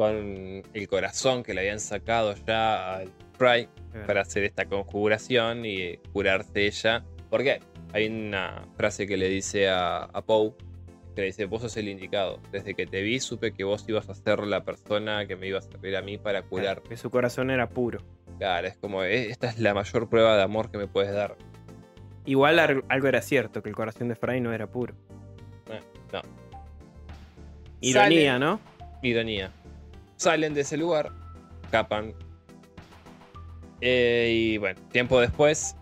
Con 0.00 0.62
el 0.72 0.88
corazón 0.88 1.42
que 1.42 1.52
le 1.52 1.60
habían 1.60 1.78
sacado 1.78 2.34
ya 2.46 2.96
al 2.96 3.12
Fry 3.36 3.68
para 4.06 4.22
hacer 4.22 4.44
esta 4.44 4.64
conjuración 4.64 5.66
y 5.66 5.98
curarse 6.14 6.64
ella. 6.64 7.04
Porque 7.28 7.60
hay 7.92 8.06
una 8.06 8.66
frase 8.78 9.06
que 9.06 9.18
le 9.18 9.28
dice 9.28 9.68
a, 9.68 10.04
a 10.04 10.22
Poe, 10.22 10.54
que 11.14 11.20
le 11.20 11.26
dice, 11.26 11.44
vos 11.44 11.60
sos 11.60 11.76
el 11.76 11.90
indicado. 11.90 12.40
Desde 12.50 12.72
que 12.74 12.86
te 12.86 13.02
vi 13.02 13.20
supe 13.20 13.52
que 13.52 13.62
vos 13.62 13.84
ibas 13.90 14.08
a 14.08 14.14
ser 14.14 14.38
la 14.46 14.64
persona 14.64 15.26
que 15.26 15.36
me 15.36 15.48
iba 15.48 15.58
a 15.58 15.62
servir 15.62 15.94
a 15.94 16.00
mí 16.00 16.16
para 16.16 16.44
curar. 16.44 16.76
Claro, 16.76 16.82
que 16.84 16.96
su 16.96 17.10
corazón 17.10 17.50
era 17.50 17.68
puro. 17.68 18.00
Claro, 18.38 18.68
es 18.68 18.78
como, 18.78 19.04
eh, 19.04 19.28
esta 19.28 19.50
es 19.50 19.58
la 19.58 19.74
mayor 19.74 20.08
prueba 20.08 20.34
de 20.34 20.42
amor 20.42 20.70
que 20.70 20.78
me 20.78 20.86
puedes 20.86 21.12
dar. 21.12 21.36
Igual 22.24 22.58
algo 22.58 23.06
era 23.06 23.20
cierto, 23.20 23.62
que 23.62 23.68
el 23.68 23.74
corazón 23.74 24.08
de 24.08 24.14
Fry 24.14 24.40
no 24.40 24.54
era 24.54 24.66
puro. 24.66 24.94
Eh, 25.70 25.80
no. 26.10 26.22
Ironía, 27.82 28.38
¿no? 28.38 28.60
Ironía. 29.02 29.52
Salen 30.20 30.52
de 30.52 30.60
ese 30.60 30.76
lugar, 30.76 31.10
escapan. 31.64 32.12
Eh, 33.80 34.28
y 34.34 34.58
bueno, 34.58 34.78
tiempo 34.92 35.18
después, 35.18 35.76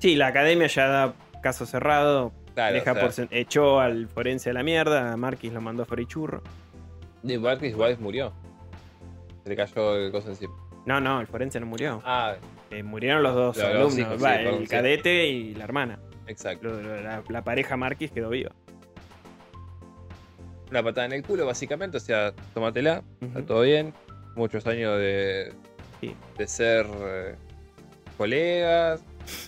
Sí, 0.00 0.16
la 0.16 0.26
academia 0.26 0.66
ya 0.66 0.86
da 0.86 1.14
caso 1.42 1.64
cerrado. 1.64 2.30
claro, 2.54 2.74
deja 2.74 2.92
o 2.92 3.10
sea, 3.10 3.26
por 3.26 3.34
echó 3.38 3.80
al 3.80 4.06
forense 4.08 4.50
a 4.50 4.52
la 4.52 4.62
mierda. 4.62 5.12
A 5.14 5.16
Marquis 5.16 5.50
lo 5.50 5.62
mandó 5.62 5.84
a 5.84 5.86
Forichurro. 5.86 6.42
Nick 7.22 7.40
Barkis 7.40 7.70
igual 7.70 7.96
murió. 8.00 8.34
Se 9.44 9.48
le 9.48 9.56
cayó 9.56 9.96
el 9.96 10.12
coso 10.12 10.28
encima. 10.28 10.52
No, 10.84 11.00
no, 11.00 11.22
el 11.22 11.26
forense 11.26 11.58
no 11.58 11.64
murió. 11.64 12.02
Ah, 12.04 12.34
Eh, 12.70 12.82
murieron 12.82 13.22
los 13.22 13.34
dos 13.34 13.56
Los 13.56 13.64
alumnos. 13.66 13.98
hijos, 13.98 14.22
Va, 14.22 14.32
sí, 14.32 14.36
perdón, 14.42 14.54
el 14.56 14.60
sí. 14.60 14.66
cadete 14.68 15.26
y 15.26 15.54
la 15.54 15.64
hermana. 15.64 15.98
exacto. 16.26 16.68
La, 16.82 17.22
la 17.26 17.42
pareja 17.44 17.78
Marquis 17.78 18.10
quedó 18.10 18.28
viva. 18.28 18.50
Una 20.74 20.82
patada 20.82 21.06
en 21.06 21.12
el 21.12 21.22
culo, 21.22 21.46
básicamente. 21.46 21.98
O 21.98 22.00
sea, 22.00 22.32
tómatela. 22.52 23.04
Está 23.20 23.38
Ujú. 23.38 23.46
todo 23.46 23.60
bien. 23.60 23.94
Muchos 24.34 24.66
años 24.66 24.98
de, 24.98 25.52
Sí. 26.00 26.16
de 26.36 26.46
ser 26.48 26.84
eh, 26.92 27.36
colegas. 28.18 29.00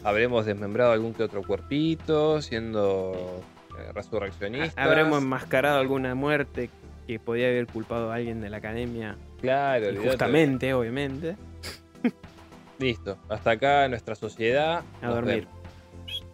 Habremos 0.04 0.46
desmembrado 0.46 0.92
algún 0.92 1.14
que 1.14 1.24
otro 1.24 1.42
cuerpito, 1.42 2.40
siendo 2.40 3.42
eh, 3.76 3.90
resurreccionistas. 3.92 4.78
Habremos 4.78 5.20
enmascarado 5.20 5.80
alguna 5.80 6.14
muerte 6.14 6.70
que 7.08 7.18
podía 7.18 7.48
haber 7.48 7.66
culpado 7.66 8.12
a 8.12 8.14
alguien 8.14 8.40
de 8.40 8.48
la 8.48 8.58
academia. 8.58 9.16
Claro. 9.40 9.86
Justamente, 10.00 10.74
obviamente. 10.74 11.36
Listo. 12.78 13.18
Hasta 13.28 13.50
acá 13.50 13.88
nuestra 13.88 14.14
sociedad. 14.14 14.84
A 15.02 15.08
dormir. 15.08 15.48
vemos. 15.48 16.24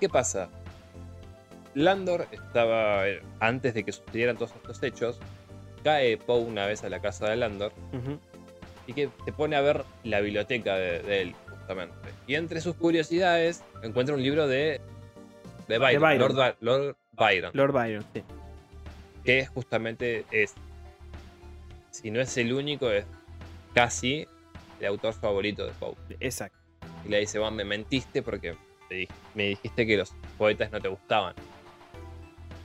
¿Qué 0.00 0.08
pasa? 0.08 0.48
Landor 1.74 2.26
estaba. 2.32 3.08
eh, 3.08 3.22
Antes 3.40 3.74
de 3.74 3.84
que 3.84 3.92
sucedieran 3.92 4.36
todos 4.36 4.52
estos 4.54 4.82
hechos, 4.82 5.18
cae 5.84 6.16
Poe 6.16 6.40
una 6.40 6.66
vez 6.66 6.82
a 6.84 6.88
la 6.88 7.00
casa 7.00 7.28
de 7.28 7.36
Landor 7.36 7.72
y 8.86 8.92
que 8.92 9.08
se 9.24 9.32
pone 9.32 9.56
a 9.56 9.60
ver 9.60 9.84
la 10.04 10.20
biblioteca 10.20 10.76
de, 10.76 11.00
de 11.00 11.22
él, 11.22 11.34
justamente. 11.48 11.94
Y 12.26 12.34
entre 12.34 12.60
sus 12.60 12.74
curiosidades 12.74 13.62
encuentra 13.82 14.14
un 14.14 14.22
libro 14.22 14.46
de, 14.48 14.80
de 15.68 15.78
Byron, 15.78 16.02
Byron. 16.02 16.18
Lord, 16.18 16.34
Ba- 16.36 16.56
Lord 16.60 16.96
Byron, 17.12 17.50
Lord 17.54 17.72
Byron, 17.72 18.04
sí. 18.12 18.22
que 19.24 19.46
justamente 19.46 20.24
es, 20.32 20.54
si 21.90 22.10
no 22.10 22.20
es 22.20 22.36
el 22.36 22.52
único, 22.52 22.90
es 22.90 23.04
casi 23.74 24.26
el 24.80 24.86
autor 24.86 25.12
favorito 25.14 25.64
de 25.66 25.72
Poe. 25.72 25.94
Exacto. 26.18 26.58
Y 27.04 27.08
le 27.10 27.20
dice, 27.20 27.38
Juan, 27.38 27.54
me 27.54 27.64
mentiste 27.64 28.22
porque 28.22 28.56
me 29.34 29.44
dijiste 29.44 29.86
que 29.86 29.96
los 29.96 30.12
poetas 30.36 30.72
no 30.72 30.80
te 30.80 30.88
gustaban. 30.88 31.34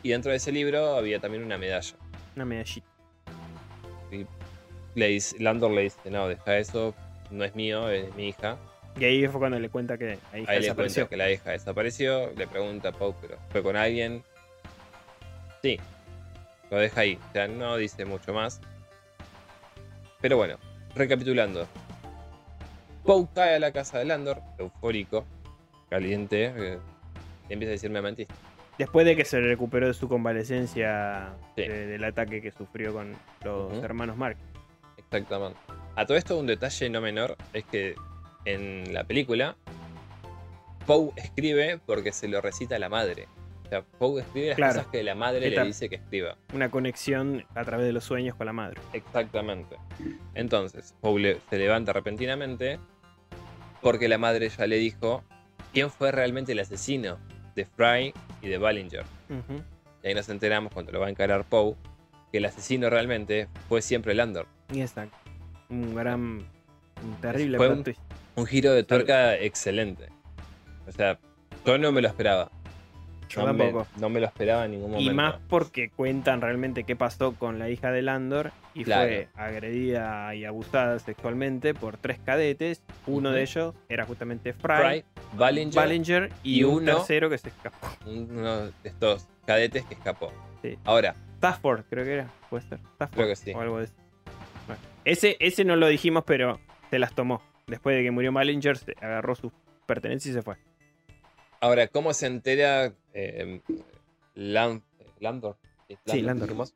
Y 0.06 0.10
dentro 0.10 0.30
de 0.30 0.38
ese 0.38 0.52
libro 0.52 0.98
había 0.98 1.20
también 1.20 1.44
una 1.44 1.58
medalla. 1.58 1.96
Una 2.36 2.46
medallita. 2.46 2.86
Le 4.94 5.08
dice, 5.08 5.40
Landor 5.40 5.72
le 5.72 5.82
dice, 5.82 6.12
no, 6.12 6.28
deja 6.28 6.60
eso, 6.60 6.94
no 7.32 7.44
es 7.44 7.56
mío, 7.56 7.90
es 7.90 8.14
mi 8.14 8.28
hija. 8.28 8.56
Y 9.00 9.06
ahí 9.06 9.28
fue 9.28 9.40
cuando 9.40 9.58
le 9.58 9.68
cuenta 9.70 9.98
que 9.98 10.06
la 10.06 10.14
hija 10.14 10.52
Ahí 10.52 10.60
le 10.60 10.62
desapareció. 10.62 11.08
cuenta 11.08 11.10
que 11.10 11.18
la 11.18 11.32
hija 11.32 11.50
desapareció, 11.50 12.32
le 12.34 12.46
pregunta 12.46 12.90
a 12.90 12.92
Poe, 12.92 13.16
pero 13.20 13.40
¿fue 13.50 13.64
con 13.64 13.76
alguien? 13.76 14.24
Sí, 15.64 15.80
lo 16.70 16.78
deja 16.78 17.02
ahí, 17.02 17.18
o 17.28 17.34
sea, 17.34 17.48
no 17.48 17.76
dice 17.76 18.06
mucho 18.06 18.32
más. 18.32 18.62
Pero 20.22 20.38
bueno, 20.38 20.60
recapitulando. 20.94 21.68
Poe 23.04 23.28
cae 23.34 23.56
a 23.56 23.60
la 23.60 23.72
casa 23.72 23.98
de 23.98 24.06
Landor, 24.06 24.40
eufórico, 24.60 25.26
caliente, 25.90 26.54
eh, 26.56 26.78
y 27.50 27.54
empieza 27.54 27.72
a 27.72 27.74
decirme 27.74 28.04
mentiste. 28.04 28.36
Después 28.78 29.06
de 29.06 29.16
que 29.16 29.24
se 29.26 29.40
recuperó 29.40 29.88
de 29.88 29.94
su 29.94 30.10
convalecencia 30.10 31.34
Sí. 31.56 31.62
de- 31.62 31.88
del 31.88 32.04
ataque 32.04 32.42
que 32.42 32.52
sufrió 32.52 32.94
con 32.94 33.14
los 33.44 33.74
hermanos 33.84 34.18
Mark. 34.18 34.38
Exactamente. 34.98 35.58
A 35.96 36.06
todo 36.06 36.18
esto, 36.18 36.38
un 36.38 36.48
detalle 36.48 36.90
no 36.90 37.00
menor 37.00 37.38
es 37.54 37.64
que 37.66 37.96
en 38.44 38.94
la 38.94 39.04
película, 39.06 39.56
Poe 40.86 41.12
escribe 41.16 41.80
porque 41.86 42.12
se 42.12 42.28
lo 42.28 42.42
recita 42.42 42.78
la 42.78 42.90
madre. 42.90 43.28
O 43.66 43.70
sea, 43.70 43.82
Poe 43.82 44.22
escribe 44.22 44.48
las 44.50 44.56
Claro. 44.58 44.74
cosas 44.76 44.88
que 44.92 45.04
la 45.04 45.16
madre 45.16 45.48
Esta- 45.48 45.62
le 45.62 45.68
dice 45.68 45.90
que 45.90 45.96
escriba. 45.96 46.38
Una 46.54 46.70
conexión 46.70 47.44
a 47.56 47.64
través 47.64 47.88
de 47.88 47.94
los 47.94 48.04
sueños 48.04 48.36
con 48.36 48.46
la 48.46 48.54
madre. 48.54 48.80
Exactamente. 48.94 49.78
Entonces, 50.36 50.94
Poe 51.02 51.40
se 51.50 51.58
levanta 51.58 51.92
repentinamente 51.94 52.78
porque 53.82 54.08
la 54.08 54.18
madre 54.20 54.50
ya 54.50 54.68
le 54.68 54.78
dijo 54.78 55.24
quién 55.74 55.90
fue 55.90 56.12
realmente 56.12 56.52
el 56.52 56.60
asesino 56.60 57.18
de 57.56 57.66
Fry 57.66 58.14
y 58.46 58.50
de 58.50 58.58
Ballinger. 58.58 59.04
Y 60.04 60.08
ahí 60.08 60.14
nos 60.14 60.30
enteramos 60.30 60.72
cuando 60.72 60.92
lo 60.92 61.00
va 61.00 61.08
a 61.08 61.10
encarar 61.10 61.44
Poe 61.46 61.76
que 62.32 62.38
el 62.38 62.46
asesino 62.46 62.90
realmente 62.90 63.48
fue 63.68 63.82
siempre 63.82 64.14
Landor. 64.14 64.48
Y 64.72 64.82
exacto. 64.82 65.18
Un 65.70 65.96
gran. 65.96 66.22
Un 67.04 67.16
terrible 67.22 67.58
Fue 67.58 67.70
un-. 67.70 67.84
Un 68.36 68.46
giro 68.46 68.74
de 68.74 68.84
tuerca 68.84 69.36
excelente. 69.36 70.10
O 70.88 70.92
sea, 70.92 71.20
yo 71.66 71.78
no 71.78 71.92
me 71.92 72.02
lo 72.02 72.08
esperaba. 72.08 72.52
Yo 73.30 73.46
no, 73.46 73.54
me, 73.54 73.64
tampoco. 73.66 73.88
no 74.00 74.10
me 74.10 74.20
lo 74.20 74.26
esperaba 74.28 74.66
en 74.66 74.72
ningún 74.72 74.92
momento. 74.92 75.12
Y 75.12 75.14
más 75.14 75.36
porque 75.50 75.90
cuentan 75.90 76.42
realmente 76.42 76.84
qué 76.84 76.96
pasó 76.96 77.34
con 77.34 77.60
la 77.60 77.70
hija 77.70 77.92
de 77.92 78.02
Landor 78.02 78.52
y 78.74 78.84
Claro. 78.84 79.08
fue 79.08 79.28
agredida 79.36 80.34
y 80.36 80.46
abusada 80.46 81.00
sexualmente 81.00 81.74
por 81.74 81.98
tres 81.98 82.20
cadetes. 82.20 82.84
Uno 83.08 83.32
de 83.32 83.42
ellos 83.42 83.74
era 83.90 84.06
justamente 84.06 84.54
Fry, 84.54 84.76
Fry, 84.78 85.06
Ballinger, 85.34 85.76
Ballinger 85.76 86.30
y, 86.44 86.60
y 86.60 86.64
un 86.64 86.84
uno- 86.84 86.96
tercero 86.98 87.30
que 87.30 87.38
se 87.38 87.50
escapó. 87.50 87.88
uno 88.06 88.66
de 88.68 88.72
estos 88.84 89.28
cadetes 89.46 89.84
que 89.86 89.94
escapó. 89.96 90.32
Sí. 90.62 90.78
Ahora, 90.84 91.16
Stafford, 91.36 91.84
creo 91.90 92.04
que 92.06 92.14
era. 92.14 92.28
¿Puede 92.50 92.64
ser? 92.68 92.80
Stafford. 92.94 93.16
Creo 93.16 93.28
que 93.28 93.36
sí. 93.36 93.52
O 93.54 93.62
algo 93.62 93.78
de 93.80 93.86
eso. 93.86 93.94
Bueno, 94.68 94.82
ese, 95.04 95.38
ese 95.40 95.64
no 95.66 95.76
lo 95.76 95.88
dijimos, 95.88 96.24
pero 96.26 96.60
se 96.90 97.00
las 97.00 97.14
tomó. 97.14 97.42
Después 97.68 97.96
de 97.96 98.04
que 98.04 98.12
murió 98.12 98.32
Ballinger, 98.32 98.78
se 98.78 98.94
agarró 99.02 99.36
sus 99.36 99.52
pertenencias 99.86 100.32
y 100.32 100.38
se 100.38 100.42
fue. 100.44 100.56
ahora, 101.62 101.88
¿cómo 101.88 102.14
se 102.14 102.28
entera 102.28 102.94
eh, 103.16 103.62
Lan- 104.36 104.84
Landor? 105.20 105.58
Sí, 106.06 106.22
Landor. 106.22 106.48
dijimos, 106.50 106.74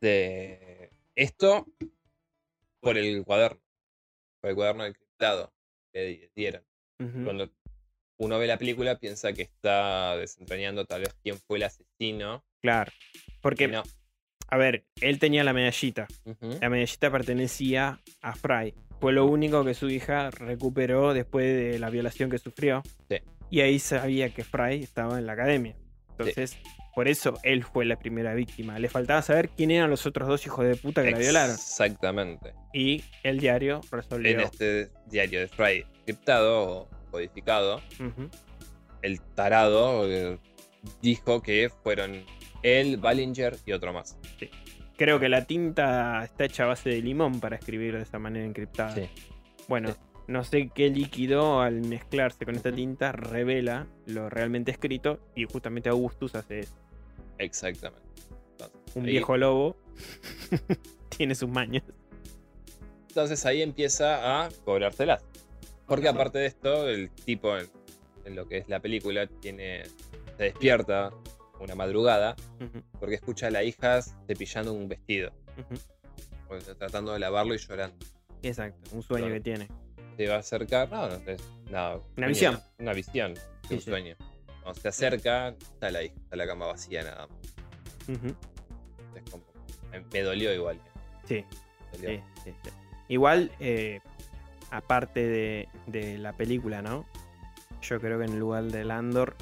De 0.00 0.90
esto 1.14 1.66
por 2.80 2.96
el 2.96 3.24
cuaderno. 3.24 3.60
Por 4.40 4.50
el 4.50 4.56
cuaderno 4.56 4.84
encriptado 4.86 5.52
que 5.92 6.00
di- 6.04 6.30
dieron. 6.36 6.62
Cuando 7.24 7.50
uno 8.18 8.38
ve 8.38 8.46
la 8.48 8.58
película, 8.58 8.98
piensa 8.98 9.32
que 9.32 9.42
está 9.42 10.16
desentrañando 10.16 10.84
tal 10.84 11.02
vez 11.02 11.14
quién 11.22 11.36
fue 11.38 11.58
el 11.58 11.64
asesino. 11.64 12.44
Claro. 12.60 12.90
Porque, 13.40 13.68
no. 13.68 13.82
a 14.48 14.56
ver, 14.56 14.84
él 15.00 15.18
tenía 15.20 15.44
la 15.44 15.52
medallita. 15.52 16.06
La 16.60 16.68
medallita 16.70 17.10
pertenecía 17.10 18.00
a 18.20 18.34
Fry. 18.34 18.74
Fue 19.00 19.12
lo 19.12 19.26
único 19.26 19.64
que 19.64 19.74
su 19.74 19.88
hija 19.88 20.30
recuperó 20.30 21.14
después 21.14 21.44
de 21.46 21.78
la 21.78 21.88
violación 21.90 22.30
que 22.30 22.38
sufrió. 22.38 22.82
Sí. 23.08 23.16
Y 23.50 23.60
ahí 23.60 23.78
sabía 23.78 24.30
que 24.30 24.44
Fry 24.44 24.82
estaba 24.82 25.18
en 25.18 25.26
la 25.26 25.32
academia. 25.32 25.74
Entonces, 26.10 26.58
por 26.94 27.08
eso 27.08 27.38
él 27.44 27.62
fue 27.64 27.84
la 27.84 27.96
primera 27.98 28.34
víctima. 28.34 28.78
Le 28.78 28.88
faltaba 28.88 29.22
saber 29.22 29.50
quién 29.50 29.70
eran 29.70 29.88
los 29.88 30.04
otros 30.04 30.28
dos 30.28 30.44
hijos 30.46 30.66
de 30.66 30.74
puta 30.76 31.02
que 31.02 31.12
la 31.12 31.18
violaron. 31.18 31.54
Exactamente. 31.54 32.52
Y 32.74 33.04
el 33.22 33.38
diario 33.38 33.80
resolvió. 33.90 34.30
En 34.32 34.40
este 34.40 34.90
diario 35.06 35.40
de 35.40 35.48
Fry 35.48 35.86
encriptado 36.00 36.66
o 36.66 36.88
codificado, 37.10 37.80
el 39.02 39.20
tarado 39.20 40.10
eh, 40.10 40.38
dijo 41.00 41.40
que 41.40 41.70
fueron 41.82 42.24
él, 42.62 42.96
Ballinger 42.96 43.56
y 43.64 43.72
otro 43.72 43.92
más. 43.92 44.18
Creo 44.96 45.20
que 45.20 45.28
la 45.28 45.44
tinta 45.44 46.24
está 46.24 46.44
hecha 46.46 46.64
a 46.64 46.66
base 46.66 46.90
de 46.90 47.00
limón 47.00 47.38
para 47.40 47.56
escribir 47.56 47.96
de 47.96 48.02
esa 48.02 48.18
manera 48.18 48.44
encriptada. 48.44 48.94
Sí. 48.94 49.08
Bueno, 49.68 49.90
Sí. 49.92 49.94
No 50.28 50.44
sé 50.44 50.70
qué 50.74 50.90
líquido 50.90 51.60
al 51.60 51.80
mezclarse 51.80 52.44
con 52.44 52.54
esta 52.54 52.70
tinta 52.70 53.12
revela 53.12 53.86
lo 54.06 54.28
realmente 54.30 54.70
escrito 54.70 55.18
y 55.34 55.46
justamente 55.46 55.88
Augustus 55.88 56.34
hace 56.34 56.60
eso. 56.60 56.74
Exactamente. 57.38 58.06
Entonces 58.52 58.96
Un 58.96 59.04
ahí, 59.06 59.12
viejo 59.12 59.36
lobo 59.36 59.76
tiene 61.16 61.34
sus 61.34 61.48
mañas. 61.48 61.82
entonces 63.08 63.44
ahí 63.46 63.62
empieza 63.62 64.44
a 64.44 64.48
cobrárselas. 64.64 65.24
Porque 65.86 66.08
aparte 66.08 66.38
de 66.38 66.46
esto, 66.46 66.86
el 66.88 67.10
tipo 67.10 67.56
en, 67.56 67.66
en 68.26 68.36
lo 68.36 68.46
que 68.46 68.58
es 68.58 68.68
la 68.68 68.80
película 68.80 69.26
tiene 69.26 69.84
se 70.36 70.44
despierta 70.44 71.10
una 71.58 71.74
madrugada 71.74 72.36
porque 73.00 73.16
escucha 73.16 73.48
a 73.48 73.50
la 73.50 73.64
hija 73.64 74.00
cepillando 74.26 74.72
un 74.72 74.88
vestido, 74.88 75.32
tratando 76.78 77.12
de 77.14 77.18
lavarlo 77.18 77.54
y 77.54 77.58
llorando. 77.58 77.96
Exacto, 78.42 78.94
un 78.94 79.02
sueño 79.02 79.28
que 79.28 79.40
tiene. 79.40 79.68
Se 80.18 80.26
va 80.26 80.34
a 80.34 80.38
acercar, 80.40 80.90
no, 80.90 81.08
no 81.08 81.14
es 81.30 81.40
nada. 81.70 82.00
Una 82.16 82.26
visión. 82.26 82.60
Una 82.80 82.92
visión, 82.92 83.34
de 83.34 83.40
Sí, 83.68 83.74
un 83.74 83.80
sí. 83.80 83.88
sueño. 83.90 84.16
Cuando 84.64 84.80
se 84.80 84.88
acerca, 84.88 85.50
está 85.50 85.92
la 85.92 86.02
hija, 86.02 86.14
está 86.16 86.34
la 86.34 86.44
cama 86.48 86.66
vacía 86.66 87.04
nada 87.04 87.28
más. 87.28 87.38
Es 88.08 89.30
como- 89.30 89.44
me, 89.92 90.00
me 90.00 90.22
dolió 90.22 90.52
igual. 90.52 90.76
eh, 90.76 90.82
Sí, 91.24 91.44
dolió. 91.92 92.20
Igual, 93.06 93.52
eh, 93.60 94.00
aparte 94.72 95.24
de, 95.24 95.68
de 95.86 96.18
la 96.18 96.32
película, 96.32 96.82
¿no? 96.82 97.06
Yo 97.80 98.00
creo 98.00 98.18
que 98.18 98.24
en 98.24 98.32
el 98.32 98.38
lugar 98.40 98.64
de 98.64 98.84
Landor, 98.84 99.36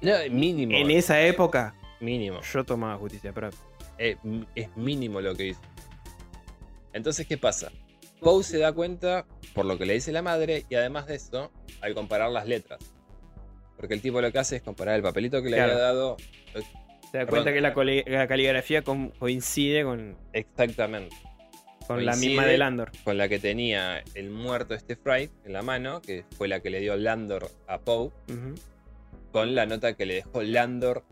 No, 0.00 0.12
mínimo. 0.30 0.74
en 0.74 0.90
esa 0.90 1.20
época, 1.20 1.74
Mínimo. 2.00 2.40
yo 2.40 2.64
tomaba 2.64 2.96
justicia 2.96 3.34
propia. 3.34 3.58
Eh, 3.98 4.16
m- 4.24 4.46
es 4.54 4.74
mínimo 4.74 5.20
lo 5.20 5.34
que 5.34 5.48
hizo. 5.48 5.60
Entonces, 6.94 7.26
¿qué 7.26 7.36
pasa? 7.36 7.70
Poe 8.20 8.42
se 8.42 8.58
da 8.58 8.72
cuenta 8.72 9.26
por 9.54 9.64
lo 9.64 9.78
que 9.78 9.86
le 9.86 9.94
dice 9.94 10.12
la 10.12 10.22
madre 10.22 10.64
y 10.68 10.74
además 10.74 11.06
de 11.06 11.14
eso, 11.16 11.50
al 11.80 11.94
comparar 11.94 12.30
las 12.30 12.46
letras. 12.46 12.78
Porque 13.76 13.94
el 13.94 14.00
tipo 14.02 14.20
lo 14.20 14.32
que 14.32 14.38
hace 14.38 14.56
es 14.56 14.62
comparar 14.62 14.96
el 14.96 15.02
papelito 15.02 15.42
que 15.42 15.50
le 15.50 15.56
Claro. 15.56 15.72
había 15.72 15.84
dado 15.84 16.16
Se 17.10 17.18
da 17.18 17.24
Perdón. 17.24 17.28
cuenta 17.44 17.52
que 17.52 17.60
la, 18.10 18.26
caligrafía 18.28 18.82
con- 18.82 19.10
coincide 19.10 19.82
con, 19.84 20.16
exactamente 20.34 21.14
con 21.86 22.04
la 22.04 22.14
misma 22.16 22.44
de 22.44 22.58
Landor. 22.58 22.90
con 23.02 23.16
la 23.16 23.28
que 23.30 23.38
tenía 23.38 24.02
el 24.14 24.28
muerto 24.30 24.74
este 24.74 24.94
Fry 24.94 25.30
en 25.46 25.54
la 25.54 25.62
mano, 25.62 26.02
que 26.02 26.24
fue 26.36 26.48
la 26.48 26.60
que 26.60 26.68
le 26.68 26.80
dio 26.80 26.96
Landor 26.96 27.48
a 27.66 27.78
Poe, 27.78 28.10
con 29.32 29.54
la 29.54 29.64
nota 29.64 29.94
que 29.94 30.04
le 30.04 30.14
dejó 30.16 30.42
Landor 30.42 31.02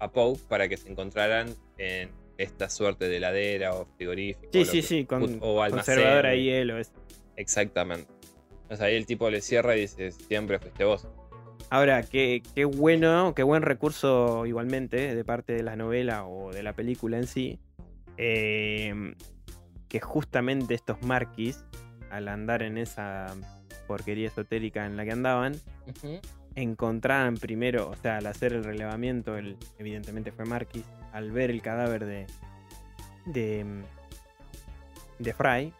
a 0.00 0.10
Poe 0.10 0.36
para 0.48 0.68
que 0.68 0.76
se 0.76 0.90
encontraran 0.90 1.54
en 1.78 2.10
esta 2.38 2.70
suerte 2.70 3.08
de 3.08 3.18
heladera 3.18 3.74
o 3.74 3.84
frigorífico. 3.96 4.48
Sí, 4.52 4.60
o 4.60 4.64
sí, 4.64 4.80
sí, 4.82 5.04
con 5.04 5.38
o 5.42 5.62
almacén. 5.62 5.96
conservadora 5.96 6.34
y 6.34 6.44
hielo. 6.44 6.78
es- 6.78 6.92
Exactamente. 7.36 8.10
Entonces 8.62 8.80
ahí 8.80 8.94
el 8.96 9.06
tipo 9.06 9.28
le 9.30 9.40
cierra 9.40 9.76
y 9.76 9.80
dice, 9.82 10.10
siempre 10.12 10.58
fuiste 10.58 10.84
vos. 10.84 11.06
Ahora, 11.70 12.02
qué, 12.02 12.42
qué 12.54 12.64
bueno, 12.64 13.34
qué 13.34 13.42
buen 13.42 13.62
recurso 13.62 14.46
igualmente 14.46 15.14
de 15.14 15.24
parte 15.24 15.52
de 15.52 15.62
la 15.62 15.76
novela 15.76 16.26
o 16.26 16.50
de 16.52 16.62
la 16.62 16.72
película 16.72 17.18
en 17.18 17.26
sí. 17.26 17.58
eh, 18.16 19.14
que 19.88 20.00
justamente 20.00 20.74
estos 20.74 21.00
marquis, 21.02 21.64
al 22.10 22.28
andar 22.28 22.62
en 22.62 22.76
esa 22.78 23.34
porquería 23.86 24.28
esotérica 24.28 24.84
en 24.86 24.96
la 24.96 25.04
que 25.04 25.12
andaban, 25.12 25.54
encontraban 26.54 27.36
primero, 27.36 27.88
o 27.90 27.96
sea, 27.96 28.18
al 28.18 28.26
hacer 28.26 28.52
el 28.52 28.64
relevamiento, 28.64 29.36
el, 29.36 29.56
evidentemente 29.78 30.32
fue 30.32 30.44
Marquis, 30.44 30.84
al 31.12 31.30
ver 31.30 31.50
el 31.50 31.62
cadáver 31.62 32.04
de. 32.04 32.26
de. 33.26 33.64
de 35.18 35.32
Fry, 35.34 35.72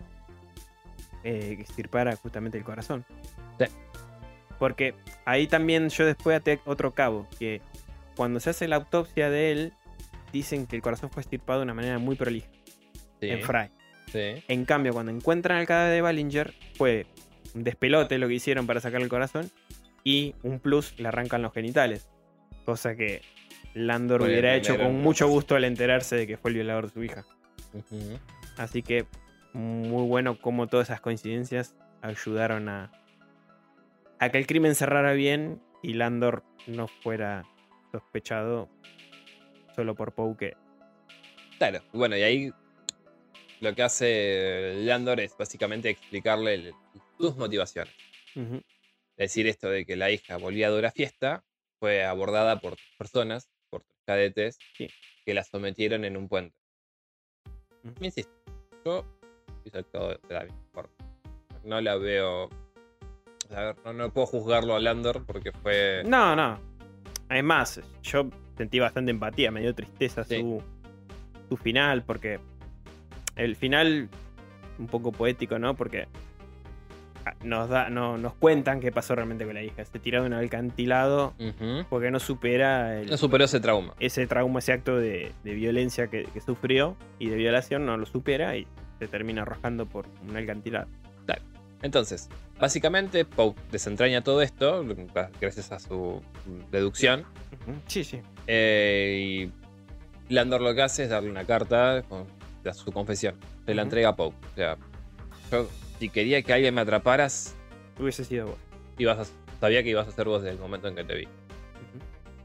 eh, 1.25 1.57
extirpara 1.59 2.15
justamente 2.17 2.59
el 2.59 2.65
corazón. 2.65 3.05
Sí. 3.59 3.67
Porque 4.59 4.95
ahí 5.25 5.47
también 5.47 5.89
yo 5.89 6.05
después 6.05 6.37
até 6.37 6.61
otro 6.65 6.93
cabo, 6.93 7.27
que 7.39 7.61
cuando 8.17 8.41
se 8.41 8.51
hace 8.51 8.67
la 8.69 8.77
autopsia 8.77 9.31
de 9.31 9.53
él, 9.53 9.73
dicen 10.33 10.67
que 10.67 10.77
el 10.77 10.83
corazón 10.83 11.11
fue 11.11 11.23
extirpado 11.23 11.61
de 11.61 11.65
una 11.65 11.75
manera 11.75 11.99
muy 11.99 12.17
prolija 12.17 12.49
Sí, 13.21 13.31
en 13.31 13.43
Fry. 13.43 13.71
sí. 14.13 14.43
En 14.49 14.65
cambio, 14.65 14.93
cuando 14.93 15.11
encuentran 15.13 15.59
el 15.59 15.67
cadáver 15.67 15.93
de 15.95 16.01
Ballinger, 16.03 16.55
fue 16.77 17.07
un 17.55 17.65
despelote 17.65 18.19
lo 18.19 18.29
que 18.29 18.35
hicieron 18.35 18.67
para 18.67 18.81
sacar 18.81 19.01
el 19.01 19.09
corazón 19.09 19.51
y 20.09 20.35
un 20.43 20.59
plus 20.59 20.99
le 20.99 21.07
arrancan 21.07 21.43
los 21.43 21.53
genitales. 21.53 22.09
Cosa 22.65 22.97
que 22.97 23.21
Landor 23.75 24.23
hubiera 24.23 24.55
hecho 24.55 24.79
con 24.79 25.03
mucho 25.03 25.29
gusto 25.29 25.55
al 25.55 25.65
enterarse 25.65 26.17
de 26.17 26.27
que 26.27 26.39
fue 26.39 26.49
el 26.49 26.55
violador 26.55 26.87
de 26.87 26.95
su 26.95 27.05
hija. 27.05 27.27
Así 28.57 28.83
que 28.83 29.05
muy 29.53 30.07
bueno 30.07 30.41
cómo 30.41 30.67
todas 30.67 30.89
esas 30.89 31.03
coincidencias 31.03 31.75
ayudaron 32.01 32.71
a, 32.71 32.91
a 34.19 34.31
que 34.31 34.39
el 34.39 34.47
crimen 34.47 34.75
cerrara 34.75 35.13
bien 35.13 35.61
y 35.83 35.93
Landor 35.93 36.43
no 36.67 36.89
fuera 36.89 37.45
sospechado 37.93 38.71
solo 39.77 39.95
por 39.95 40.15
Poe 40.15 40.39
que 40.39 40.57
Claro, 41.59 41.81
bueno, 41.93 42.17
y 42.17 42.23
ahí 42.23 42.53
lo 43.61 43.75
que 43.75 43.83
hace 43.83 44.73
Landor 44.85 45.21
es 45.21 45.37
básicamente 45.37 45.91
explicarle 45.91 46.73
sus 47.19 47.37
motivaciones. 47.37 47.93
Decir, 49.25 49.47
esto 49.47 49.69
de 49.69 49.85
que 49.85 49.97
la 49.97 50.11
hija 50.11 50.37
volvía 50.37 50.71
de 50.71 50.79
una 50.79 50.91
fiesta 50.91 51.45
fue 51.81 52.05
abordada 52.05 52.61
por 52.61 52.77
tres 52.77 52.89
personas, 52.99 53.49
por 53.71 53.83
tres 53.85 53.99
cadetes, 54.07 54.59
Sí. 54.77 54.89
que 55.25 55.35
la 55.35 55.45
sometieron 55.45 56.05
en 56.05 56.17
un 56.17 56.29
puente. 56.29 56.57
Ujú. 57.85 57.95
Me 58.01 58.07
insisto, 58.07 58.33
yo 58.85 59.05
hice 59.65 59.83
todo 59.85 60.09
de 60.11 60.35
la 60.35 60.45
misma 60.45 60.65
forma. 60.73 60.95
No 61.65 61.81
la 61.81 61.97
veo. 61.97 62.49
A 63.51 63.61
ver, 63.61 63.77
no, 63.85 63.93
no 63.93 64.13
puedo 64.13 64.27
juzgarlo 64.27 64.75
a 64.75 64.81
Landor 64.81 65.25
porque 65.27 65.53
fue. 65.53 66.03
No, 66.07 66.35
no. 66.37 66.61
Además, 67.29 67.81
yo 68.03 68.29
sentí 68.57 68.79
bastante 68.79 69.11
empatía, 69.11 69.51
me 69.51 69.61
dio 69.61 69.75
tristeza 69.75 70.25
Sí. 70.25 70.41
su, 70.41 70.63
su 71.49 71.57
final, 71.57 72.03
porque 72.05 72.41
el 73.37 73.55
final, 73.57 74.09
un 74.79 74.87
poco 74.87 75.13
poético, 75.13 75.59
¿no? 75.59 75.75
Porque 75.77 76.09
nos, 77.43 77.69
da, 77.69 77.89
no, 77.91 78.19
nos 78.19 78.35
cuentan 78.35 78.81
qué 78.81 78.91
pasó 78.93 79.15
realmente 79.15 79.45
con 79.45 79.55
la 79.55 79.63
hija. 79.63 79.85
Se 79.85 79.99
tiró 79.99 80.21
de 80.23 80.27
un 80.29 80.33
alcantilado 80.35 81.35
porque 81.89 82.11
no 82.11 82.19
supera 82.21 83.01
el- 83.01 83.11
No 83.11 83.17
superó 83.17 83.45
ese 83.45 83.61
trauma. 83.61 83.95
ese 84.01 84.27
trauma, 84.27 84.59
ese 84.59 84.73
acto 84.73 84.97
de, 84.97 85.33
de 85.45 85.55
violencia 85.55 86.09
que, 86.09 86.25
que 86.25 86.41
sufrió 86.41 86.97
y 87.19 87.29
de 87.29 87.37
violación, 87.37 87.87
no 87.87 87.97
lo 87.97 88.07
supera 88.07 88.57
y 88.57 88.67
se 88.99 89.07
termina 89.09 89.43
arrojando 89.43 89.87
por 89.87 90.07
un 90.29 90.37
alcantilado. 90.37 90.89
Entonces, 91.81 92.29
básicamente, 92.59 93.25
Poe 93.25 93.55
desentraña 93.71 94.23
todo 94.25 94.43
esto 94.43 94.85
gracias 95.41 95.71
a 95.71 95.79
su 95.79 96.21
deducción. 96.73 97.23
Sí, 97.87 98.03
sí. 98.03 98.21
Eh, 98.49 99.51
y 100.29 100.35
Landor 100.35 100.61
lo 100.63 100.75
que 100.75 100.83
hace 100.83 101.05
es 101.05 101.11
darle 101.11 101.31
una 101.31 101.45
carta 101.45 102.03
con 102.09 102.25
de 102.65 102.75
su 102.75 102.91
confesión. 102.91 103.37
Se 103.65 103.75
la 103.77 103.83
entrega 103.83 104.09
a 104.09 104.17
Poe. 104.17 104.31
O 104.31 104.33
sea, 104.57 104.77
yo, 105.53 105.69
si 105.99 106.09
quería 106.09 106.43
que 106.43 106.53
alguien 106.53 106.75
me 106.75 106.81
atraparas, 106.83 107.55
Hubiese 107.99 108.25
sido 108.25 108.47
vos. 108.47 108.57
ibas 108.99 109.19
a- 109.29 109.59
sabía 109.61 109.83
que 109.83 109.91
ibas 109.91 110.07
a 110.09 110.13
ser 110.13 110.27
vos 110.27 110.43
desde 110.43 110.55
el 110.55 110.61
momento 110.61 110.89
en 110.89 110.95
que 110.95 111.05
te 111.05 111.15
vi. 111.15 111.25
Ujú. 111.25 111.99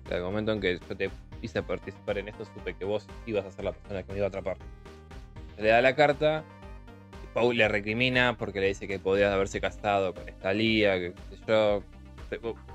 Desde 0.04 0.18
el 0.18 0.24
momento 0.24 0.52
en 0.52 0.60
que 0.62 0.80
yo 0.90 0.96
te 0.98 1.10
hice 1.42 1.62
participar 1.64 2.18
en 2.18 2.30
esto, 2.30 2.46
supe 2.46 2.74
que 2.74 2.86
vos 2.86 3.06
ibas 3.26 3.46
a 3.46 3.52
ser 3.52 3.66
la 3.66 3.72
persona 3.74 4.04
que 4.04 4.12
me 4.12 4.18
iba 4.18 4.26
a 4.26 4.30
atrapar. 4.30 4.58
Le 5.60 5.68
da 5.70 5.82
la 5.82 5.96
carta. 5.96 6.44
y 7.24 7.28
Poe 7.34 7.54
le 7.56 7.68
recrimina 7.68 8.36
porque 8.38 8.60
le 8.60 8.68
dice 8.68 8.88
que 8.88 9.00
podía 9.00 9.34
haberse 9.34 9.60
casado 9.62 10.14
con 10.14 10.28
esta 10.30 10.54
Lía, 10.54 10.96
que 11.00 11.14
yo. 11.48 11.84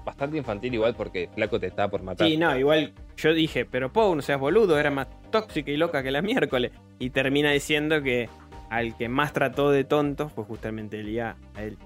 Bastante 0.05 0.37
infantil 0.37 0.75
igual 0.75 0.95
porque 0.95 1.29
Flaco 1.35 1.59
te 1.59 1.67
está 1.67 1.89
por 1.89 2.03
matar. 2.03 2.29
Sí, 2.29 2.37
no, 2.37 2.57
igual 2.57 2.93
yo 3.17 3.35
dije, 3.35 3.65
pero 3.65 3.93
Poe, 3.93 4.15
no 4.15 4.23
seas 4.23 4.39
boludo, 4.39 4.79
era 4.79 4.91
más 4.93 5.09
tóxica 5.33 5.71
y 5.73 5.77
loca 5.77 6.03
que 6.05 6.13
la 6.13 6.23
miércoles. 6.23 6.71
Y 7.01 7.11
termina 7.11 7.51
diciendo 7.51 8.01
que 8.03 8.29
al 8.71 8.97
que 8.97 9.09
más 9.09 9.33
trató 9.33 9.71
de 9.71 9.85
tonto 9.85 10.29
fue 10.29 10.45
justamente 10.45 11.01
Elia, 11.01 11.37
a 11.55 11.63
él. 11.63 11.79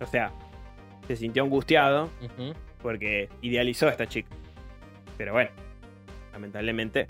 O 0.00 0.06
sea, 0.06 0.32
se 1.06 1.16
sintió 1.16 1.42
angustiado 1.44 2.10
porque 2.82 3.28
idealizó 3.42 3.86
a 3.88 3.90
esta 3.90 4.06
chica. 4.06 4.28
Pero 5.16 5.32
bueno, 5.32 5.50
lamentablemente, 6.32 7.06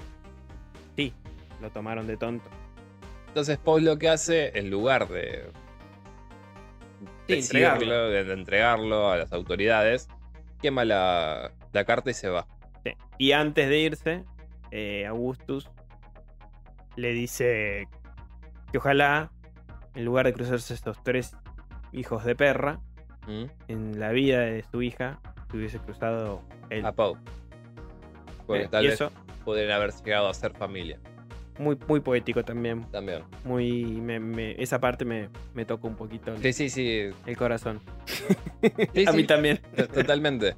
sí, 0.96 1.12
lo 1.60 1.70
tomaron 1.70 2.06
de 2.06 2.16
tonto. 2.16 2.48
Entonces 3.28 3.58
Poe 3.58 3.80
lo 3.80 3.98
que 3.98 4.08
hace, 4.08 4.56
en 4.58 4.70
lugar 4.70 5.08
de 5.08 5.46
Sí, 7.26 7.36
decirlo, 7.36 7.68
entregarlo. 7.68 8.08
de, 8.10 8.24
de 8.24 8.32
entregarlo 8.34 9.10
a 9.10 9.16
las 9.16 9.32
autoridades, 9.32 10.08
quema 10.60 10.84
la, 10.84 11.52
la 11.72 11.84
carta 11.84 12.10
y 12.10 12.14
se 12.14 12.28
va. 12.28 12.46
Sí. 12.84 12.92
Y 13.18 13.32
antes 13.32 13.68
de 13.68 13.78
irse, 13.78 14.24
eh, 14.70 15.06
Augustus 15.06 15.70
le 16.96 17.12
dice 17.12 17.88
que 18.74 18.78
ojalá, 18.78 19.30
en 19.94 20.04
lugar 20.04 20.26
de 20.26 20.32
cruzarse 20.32 20.74
estos 20.74 21.00
tres 21.04 21.36
hijos 21.92 22.24
de 22.24 22.34
perra, 22.34 22.80
¿Mm? 23.28 23.44
en 23.68 24.00
la 24.00 24.10
vida 24.10 24.40
de 24.40 24.64
su 24.68 24.82
hija 24.82 25.20
se 25.48 25.56
hubiese 25.56 25.78
cruzado 25.78 26.42
él. 26.70 26.84
A 26.84 26.90
Poe. 26.90 27.14
Porque 28.48 28.64
Eh, 28.64 28.68
tal 28.68 28.82
y 28.82 28.88
vez 28.88 28.94
eso, 28.94 29.12
podrían 29.44 29.70
haber 29.70 29.92
llegado 29.92 30.26
a 30.28 30.34
ser 30.34 30.54
familia 30.54 30.98
muy, 31.56 31.78
muy 31.86 32.00
poético 32.00 32.42
también. 32.44 32.82
también. 32.90 33.22
Muy, 33.44 33.84
me- 33.84 34.18
me- 34.18 34.60
esa 34.60 34.80
parte 34.80 35.04
me, 35.04 35.28
me 35.54 35.64
tocó 35.64 35.86
un 35.86 35.94
poquito 35.94 36.34
el, 36.34 36.42
Sí, 36.42 36.52
sí, 36.52 36.68
sí. 36.68 37.10
el 37.26 37.36
corazón. 37.36 37.78
Sí, 38.92 39.06
a 39.06 39.12
sí, 39.12 39.16
mí 39.16 39.22
también. 39.24 39.60
Totalmente. 39.94 40.56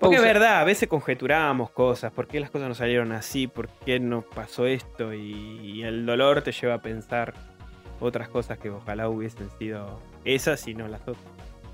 Porque 0.00 0.16
es 0.16 0.22
verdad, 0.22 0.60
a 0.60 0.64
veces 0.64 0.88
conjeturamos 0.88 1.70
cosas, 1.70 2.10
por 2.12 2.26
qué 2.26 2.40
las 2.40 2.50
cosas 2.50 2.68
no 2.68 2.74
salieron 2.74 3.12
así, 3.12 3.46
por 3.46 3.68
qué 3.68 4.00
nos 4.00 4.24
pasó 4.24 4.66
esto 4.66 5.12
y, 5.12 5.60
y 5.62 5.82
el 5.82 6.06
dolor 6.06 6.42
te 6.42 6.52
lleva 6.52 6.74
a 6.74 6.82
pensar 6.82 7.34
otras 8.00 8.28
cosas 8.28 8.58
que 8.58 8.70
ojalá 8.70 9.08
hubiesen 9.08 9.50
sido 9.58 10.00
esas 10.24 10.66
y 10.66 10.74
no 10.74 10.88
las 10.88 11.02
otras. 11.02 11.18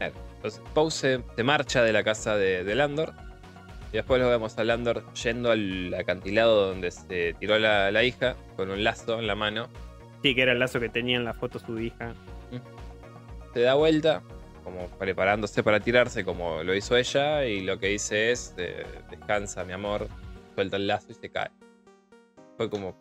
Entonces, 0.01 0.61
Poe 0.74 0.90
se, 0.90 1.23
se 1.36 1.43
marcha 1.43 1.82
de 1.82 1.93
la 1.93 2.03
casa 2.03 2.36
de, 2.36 2.65
de 2.65 2.74
Landor. 2.74 3.12
Y 3.93 3.97
después 3.97 4.20
lo 4.20 4.28
vemos 4.28 4.59
a 4.59 4.65
Landor 4.65 5.05
yendo 5.15 5.53
al 5.53 5.94
acantilado 5.94 6.66
donde 6.66 6.90
se 6.90 7.35
tiró 7.39 7.59
la, 7.59 7.90
la 7.90 8.03
hija 8.03 8.35
con 8.57 8.70
un 8.70 8.82
lazo 8.82 9.19
en 9.19 9.27
la 9.27 9.35
mano. 9.35 9.69
Sí, 10.23 10.35
que 10.35 10.43
era 10.43 10.53
el 10.53 10.59
lazo 10.59 10.81
que 10.81 10.89
tenía 10.89 11.16
en 11.16 11.24
la 11.24 11.35
foto 11.35 11.59
su 11.59 11.78
hija. 11.78 12.12
Se 13.55 13.61
da 13.61 13.74
vuelta, 13.74 14.23
como 14.66 14.88
preparándose 14.98 15.62
para 15.62 15.78
tirarse, 15.78 16.24
como 16.24 16.64
lo 16.64 16.74
hizo 16.74 16.97
ella. 16.97 17.44
Y 17.47 17.60
lo 17.60 17.78
que 17.78 17.86
dice 17.86 18.32
es: 18.32 18.52
eh, 18.59 18.84
Descansa, 19.09 19.64
mi 19.64 19.72
amor. 19.72 20.09
Suelta 20.56 20.76
el 20.76 20.88
lazo 20.88 21.06
y 21.10 21.14
se 21.14 21.30
cae. 21.30 21.51
Fue 22.56 22.68
como. 22.68 22.97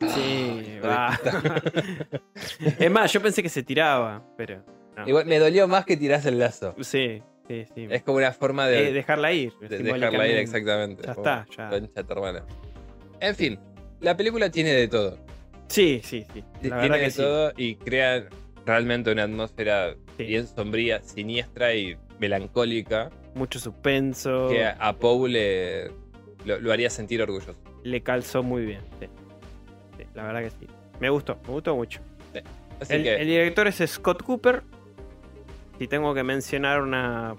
Sí, 0.00 0.62
de 0.62 0.80
va. 0.80 1.16
es 2.78 2.90
más, 2.90 3.12
yo 3.12 3.22
pensé 3.22 3.40
que 3.42 3.48
se 3.48 3.62
tiraba, 3.62 4.20
pero. 4.36 4.64
no. 4.96 5.06
Igual 5.06 5.26
me 5.26 5.38
dolió 5.38 5.68
más 5.68 5.84
que 5.84 5.96
tirase 5.96 6.30
el 6.30 6.40
lazo. 6.40 6.74
Sí, 6.80 7.22
sí, 7.46 7.66
sí. 7.72 7.86
Es 7.88 8.02
como 8.02 8.16
una 8.18 8.32
forma 8.32 8.66
de, 8.66 8.88
Eh, 8.88 8.92
dejarla 8.92 9.32
ir. 9.32 9.52
de 9.60 9.78
dejarla 9.78 10.26
ir, 10.26 10.38
exactamente. 10.38 11.02
Ya 11.06 11.12
está, 11.12 11.46
ya. 11.56 11.68
Concha 11.68 12.02
tu 12.02 12.12
hermana. 12.14 12.44
En 13.20 13.36
fin, 13.36 13.60
la 14.00 14.16
película 14.16 14.50
tiene 14.50 14.72
de 14.72 14.88
todo. 14.88 15.18
Sí, 15.68 16.00
sí, 16.02 16.26
sí. 16.34 16.42
La 16.62 16.80
Tiene 16.80 16.98
de 16.98 17.04
que 17.04 17.10
sí. 17.12 17.18
todo 17.18 17.52
y 17.56 17.76
crea 17.76 18.26
realmente 18.66 19.10
una 19.12 19.24
atmósfera 19.24 19.94
Sí. 20.16 20.24
bien 20.24 20.46
sombría, 20.46 21.02
siniestra 21.02 21.74
y 21.74 21.96
melancólica 22.18 23.10
Mucho 23.34 23.58
suspenso. 23.58 24.48
que 24.50 24.64
a, 24.66 24.72
a 24.72 24.92
Poe 24.98 25.28
le, 25.30 25.88
lo, 26.44 26.58
lo 26.60 26.72
haría 26.72 26.90
sentir 26.90 27.22
orgulloso. 27.22 27.58
Le 27.84 28.02
calzó 28.02 28.42
muy 28.42 28.64
bien. 28.66 28.80
Sí. 29.00 29.06
Sí, 29.98 30.04
la 30.14 30.24
verdad 30.24 30.40
que 30.42 30.50
sí. 30.50 30.66
Me 31.00 31.08
gustó, 31.10 31.38
me 31.46 31.52
gustó 31.54 31.74
mucho. 31.76 32.00
Así 32.80 32.94
El, 32.94 33.02
que, 33.02 33.14
el 33.16 33.26
director 33.26 33.66
es 33.68 33.76
Scott 33.86 34.22
Cooper. 34.22 34.62
Si 35.78 35.86
tengo 35.88 36.12
que 36.14 36.22
mencionar 36.22 36.80
una, 36.82 37.36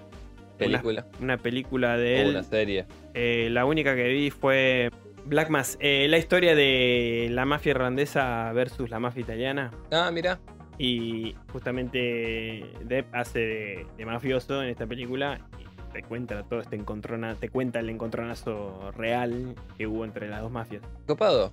película 0.58 1.06
una 1.20 1.36
película 1.36 1.96
de 1.96 2.18
o 2.18 2.22
él, 2.22 2.30
una 2.30 2.42
serie. 2.42 2.86
eh, 3.14 3.48
la 3.50 3.64
única 3.64 3.94
que 3.96 4.08
vi 4.08 4.30
fue 4.30 4.90
Black 5.24 5.50
Mass. 5.50 5.76
Eh, 5.80 6.06
la 6.08 6.18
historia 6.18 6.54
de 6.56 7.28
la 7.30 7.44
mafia 7.44 7.70
irlandesa 7.70 8.50
versus 8.52 8.90
la 8.90 8.98
mafia 8.98 9.20
italiana. 9.20 9.70
Ah, 9.92 10.10
mira. 10.12 10.40
Y 10.78 11.34
justamente 11.52 12.64
Depp 12.84 13.14
hace 13.14 13.38
de, 13.38 13.86
de 13.96 14.06
mafioso 14.06 14.62
en 14.62 14.70
esta 14.70 14.86
película 14.86 15.38
y 15.60 15.92
te 15.92 16.02
cuenta 16.02 16.42
todo 16.44 16.60
este 16.60 16.76
encontrona, 16.76 17.34
te 17.34 17.48
cuenta 17.50 17.80
el 17.80 17.90
encontronazo 17.90 18.90
real 18.96 19.54
que 19.76 19.86
hubo 19.86 20.04
entre 20.04 20.28
las 20.28 20.40
dos 20.40 20.50
mafias. 20.50 20.82
Copado, 21.06 21.52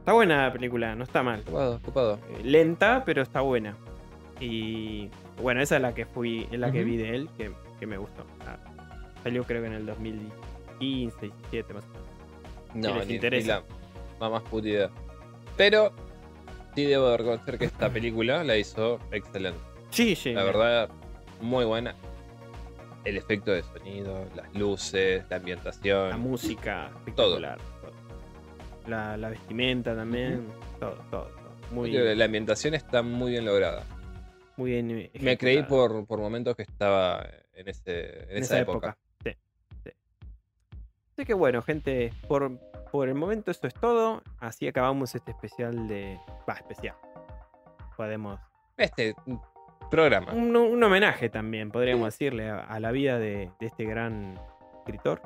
Está 0.00 0.14
buena 0.14 0.46
la 0.46 0.52
película, 0.52 0.94
no 0.94 1.04
está 1.04 1.22
mal. 1.22 1.42
copado, 1.44 1.78
copado. 1.84 2.14
Eh, 2.30 2.42
lenta, 2.42 3.02
pero 3.04 3.20
está 3.20 3.42
buena. 3.42 3.76
Y 4.40 5.10
bueno, 5.42 5.60
esa 5.60 5.76
es 5.76 5.82
la 5.82 5.94
que 5.94 6.06
fui, 6.06 6.48
es 6.50 6.58
la 6.58 6.72
que 6.72 6.84
vi 6.84 6.96
de 6.96 7.14
él, 7.14 7.28
que, 7.36 7.52
que 7.78 7.86
me 7.86 7.98
gustó. 7.98 8.24
Ah, 8.46 8.56
salió 9.22 9.44
creo 9.44 9.60
que 9.60 9.68
en 9.68 9.74
el 9.74 9.84
2015, 9.84 11.20
17 11.20 11.74
más 11.74 11.84
o 11.84 11.88
menos. 11.88 12.08
No, 12.74 13.04
ni, 13.04 13.18
ni 13.18 13.42
la 13.42 13.62
más 14.18 14.42
puta 14.44 14.68
idea. 14.68 14.90
Pero 15.58 15.92
sí 16.74 16.84
debo 16.84 17.08
de 17.10 17.16
reconocer 17.16 17.58
que 17.58 17.64
esta 17.66 17.90
película 17.90 18.44
la 18.44 18.56
hizo 18.56 18.98
excelente. 19.10 19.60
Sí, 19.90 20.14
sí. 20.14 20.32
La 20.32 20.44
verdad, 20.44 20.88
muy 21.40 21.64
buena. 21.64 21.94
El 23.04 23.16
efecto 23.16 23.50
de 23.52 23.62
sonido, 23.62 24.26
las 24.36 24.52
luces, 24.54 25.24
la 25.30 25.36
ambientación. 25.36 26.10
La 26.10 26.16
música 26.16 26.90
espectacular. 26.98 27.58
todo. 27.58 27.92
La, 28.86 29.16
la 29.16 29.30
vestimenta 29.30 29.94
también. 29.94 30.46
Todo, 30.78 30.96
todo, 31.10 31.24
todo. 31.24 31.50
Muy, 31.72 31.92
que 31.92 32.14
La 32.14 32.24
ambientación 32.26 32.74
está 32.74 33.02
muy 33.02 33.32
bien 33.32 33.44
lograda. 33.44 33.84
muy 34.56 34.70
bien. 34.70 35.10
Me 35.20 35.38
creí 35.38 35.62
por, 35.62 36.06
por 36.06 36.18
momentos 36.18 36.56
que 36.56 36.62
estaba 36.62 37.26
en, 37.54 37.68
ese, 37.68 38.24
en, 38.24 38.36
en 38.36 38.42
esa, 38.42 38.58
época. 38.60 38.98
Sí, 39.24 39.30
sí. 39.84 39.90
Así 41.14 41.24
que 41.24 41.34
bueno, 41.34 41.62
gente, 41.62 42.12
por, 42.28 42.58
por 42.90 43.08
el 43.08 43.14
momento 43.14 43.50
esto 43.50 43.66
es 43.66 43.74
todo. 43.74 44.22
Así 44.38 44.66
acabamos 44.68 45.14
este 45.14 45.30
especial 45.30 45.88
de. 45.88 46.18
Va, 46.48 46.54
especial. 46.54 46.96
Podemos. 47.96 48.40
Este 48.76 49.14
programa. 49.90 50.32
Un, 50.32 50.56
un 50.56 50.82
homenaje 50.82 51.28
también, 51.28 51.70
podríamos 51.70 52.06
decirle, 52.06 52.48
a, 52.48 52.60
a 52.60 52.80
la 52.80 52.92
vida 52.92 53.18
de, 53.18 53.50
de 53.58 53.66
este 53.66 53.84
gran 53.84 54.38
escritor, 54.78 55.20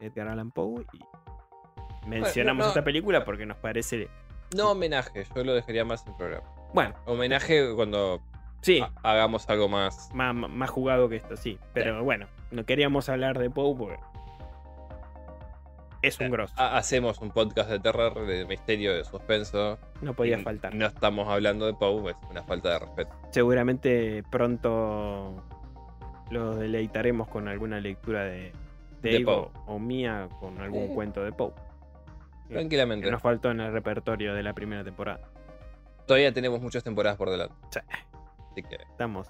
Edgar 0.00 0.28
Allan 0.28 0.50
Poe. 0.50 0.84
Y 0.92 2.08
mencionamos 2.08 2.64
no. 2.64 2.68
esta 2.68 2.84
película 2.84 3.24
porque 3.24 3.46
nos 3.46 3.56
parece. 3.58 4.08
No 4.56 4.72
homenaje, 4.72 5.24
yo 5.34 5.44
lo 5.44 5.54
dejaría 5.54 5.84
más 5.84 6.06
en 6.06 6.16
programa. 6.16 6.46
Bueno, 6.72 6.94
Homenaje 7.06 7.74
cuando 7.74 8.20
sí, 8.60 8.82
hagamos 9.02 9.48
algo 9.48 9.68
más. 9.68 10.10
más, 10.12 10.34
más 10.34 10.70
jugado 10.70 11.08
que 11.08 11.16
esto, 11.16 11.36
sí. 11.36 11.58
Pero 11.72 12.02
bueno, 12.04 12.26
no 12.50 12.64
queríamos 12.64 13.08
hablar 13.08 13.38
de 13.38 13.50
Poe 13.50 13.76
porque. 13.76 14.02
Es 16.02 16.20
un 16.20 16.30
grosso. 16.30 16.54
Ha- 16.56 16.76
Hacemos 16.76 17.18
un 17.20 17.30
podcast 17.30 17.68
de 17.70 17.80
terror, 17.80 18.24
de 18.26 18.44
misterio, 18.46 18.94
de 18.94 19.04
suspenso. 19.04 19.78
No 20.00 20.14
podía 20.14 20.38
faltar. 20.38 20.74
No 20.74 20.86
estamos 20.86 21.28
hablando 21.28 21.66
de 21.66 21.74
Poe, 21.74 22.10
es 22.12 22.16
una 22.30 22.42
falta 22.44 22.70
de 22.70 22.78
respeto. 22.78 23.10
Seguramente 23.30 24.22
pronto 24.30 25.42
lo 26.30 26.54
deleitaremos 26.56 27.26
con 27.28 27.48
alguna 27.48 27.80
lectura 27.80 28.22
de, 28.24 28.52
de 29.02 29.10
De 29.10 29.16
Evo 29.16 29.50
Poe. 29.52 29.62
o 29.74 29.78
mía 29.78 30.28
con 30.40 30.60
algún 30.60 30.88
Sí. 30.88 30.94
cuento 30.94 31.24
de 31.24 31.32
Poe. 31.32 31.52
Que 32.46 32.54
Tranquilamente. 32.54 33.10
nos 33.10 33.20
faltó 33.20 33.50
en 33.50 33.60
el 33.60 33.72
repertorio 33.72 34.34
de 34.34 34.42
la 34.42 34.52
primera 34.54 34.84
temporada. 34.84 35.28
Todavía 36.06 36.32
tenemos 36.32 36.60
muchas 36.62 36.84
temporadas 36.84 37.18
por 37.18 37.28
delante. 37.30 37.54
Sí. 37.70 37.80
Así 38.52 38.62
que 38.62 38.76
Estamos. 38.76 39.28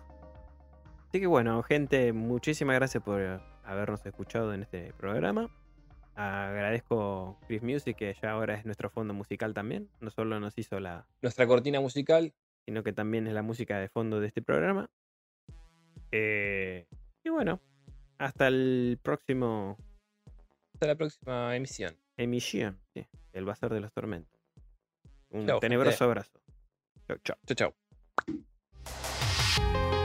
Así 1.09 1.21
que 1.21 1.27
bueno, 1.27 1.63
gente, 1.63 2.13
muchísimas 2.13 2.77
gracias 2.77 3.03
por 3.03 3.41
habernos 3.65 4.05
escuchado 4.05 4.53
en 4.53 4.63
este 4.63 4.93
programa. 4.99 5.49
Agradezco 6.21 7.39
Chris 7.47 7.63
Music, 7.63 7.97
que 7.97 8.13
ya 8.21 8.33
ahora 8.33 8.55
es 8.55 8.65
nuestro 8.65 8.91
fondo 8.91 9.15
musical 9.15 9.55
también. 9.55 9.89
No 10.01 10.11
solo 10.11 10.41
nos 10.41 10.59
hizo 10.59 10.81
la, 10.81 11.07
nuestra 11.23 11.47
cortina 11.47 11.81
musical. 11.81 12.35
sino 12.67 12.83
que 12.83 12.93
también 12.93 13.29
es 13.29 13.33
la 13.35 13.43
música 13.43 13.79
de 13.79 13.89
fondo 13.89 14.19
de 14.19 14.27
este 14.27 14.43
programa. 14.43 14.91
Eh, 16.11 16.89
y 17.23 17.29
bueno, 17.29 17.61
hasta 18.19 18.49
el 18.49 18.99
próximo 19.01 19.77
Hasta 20.75 20.89
la 20.89 20.97
próxima 20.97 21.55
emisión. 21.55 21.97
emisión. 22.17 22.81
Sí, 22.95 23.07
el 23.33 23.45
Bazar 23.45 23.73
de 23.73 23.81
los 23.81 23.93
Tormentos. 23.93 24.41
Un 25.31 25.47
Chao, 25.47 25.61
tenebroso 25.61 26.03
abrazo. 26.05 26.41
Chau, 27.07 27.17
chau. 27.23 27.37
Chao, 27.47 27.73
chao. 28.85 29.98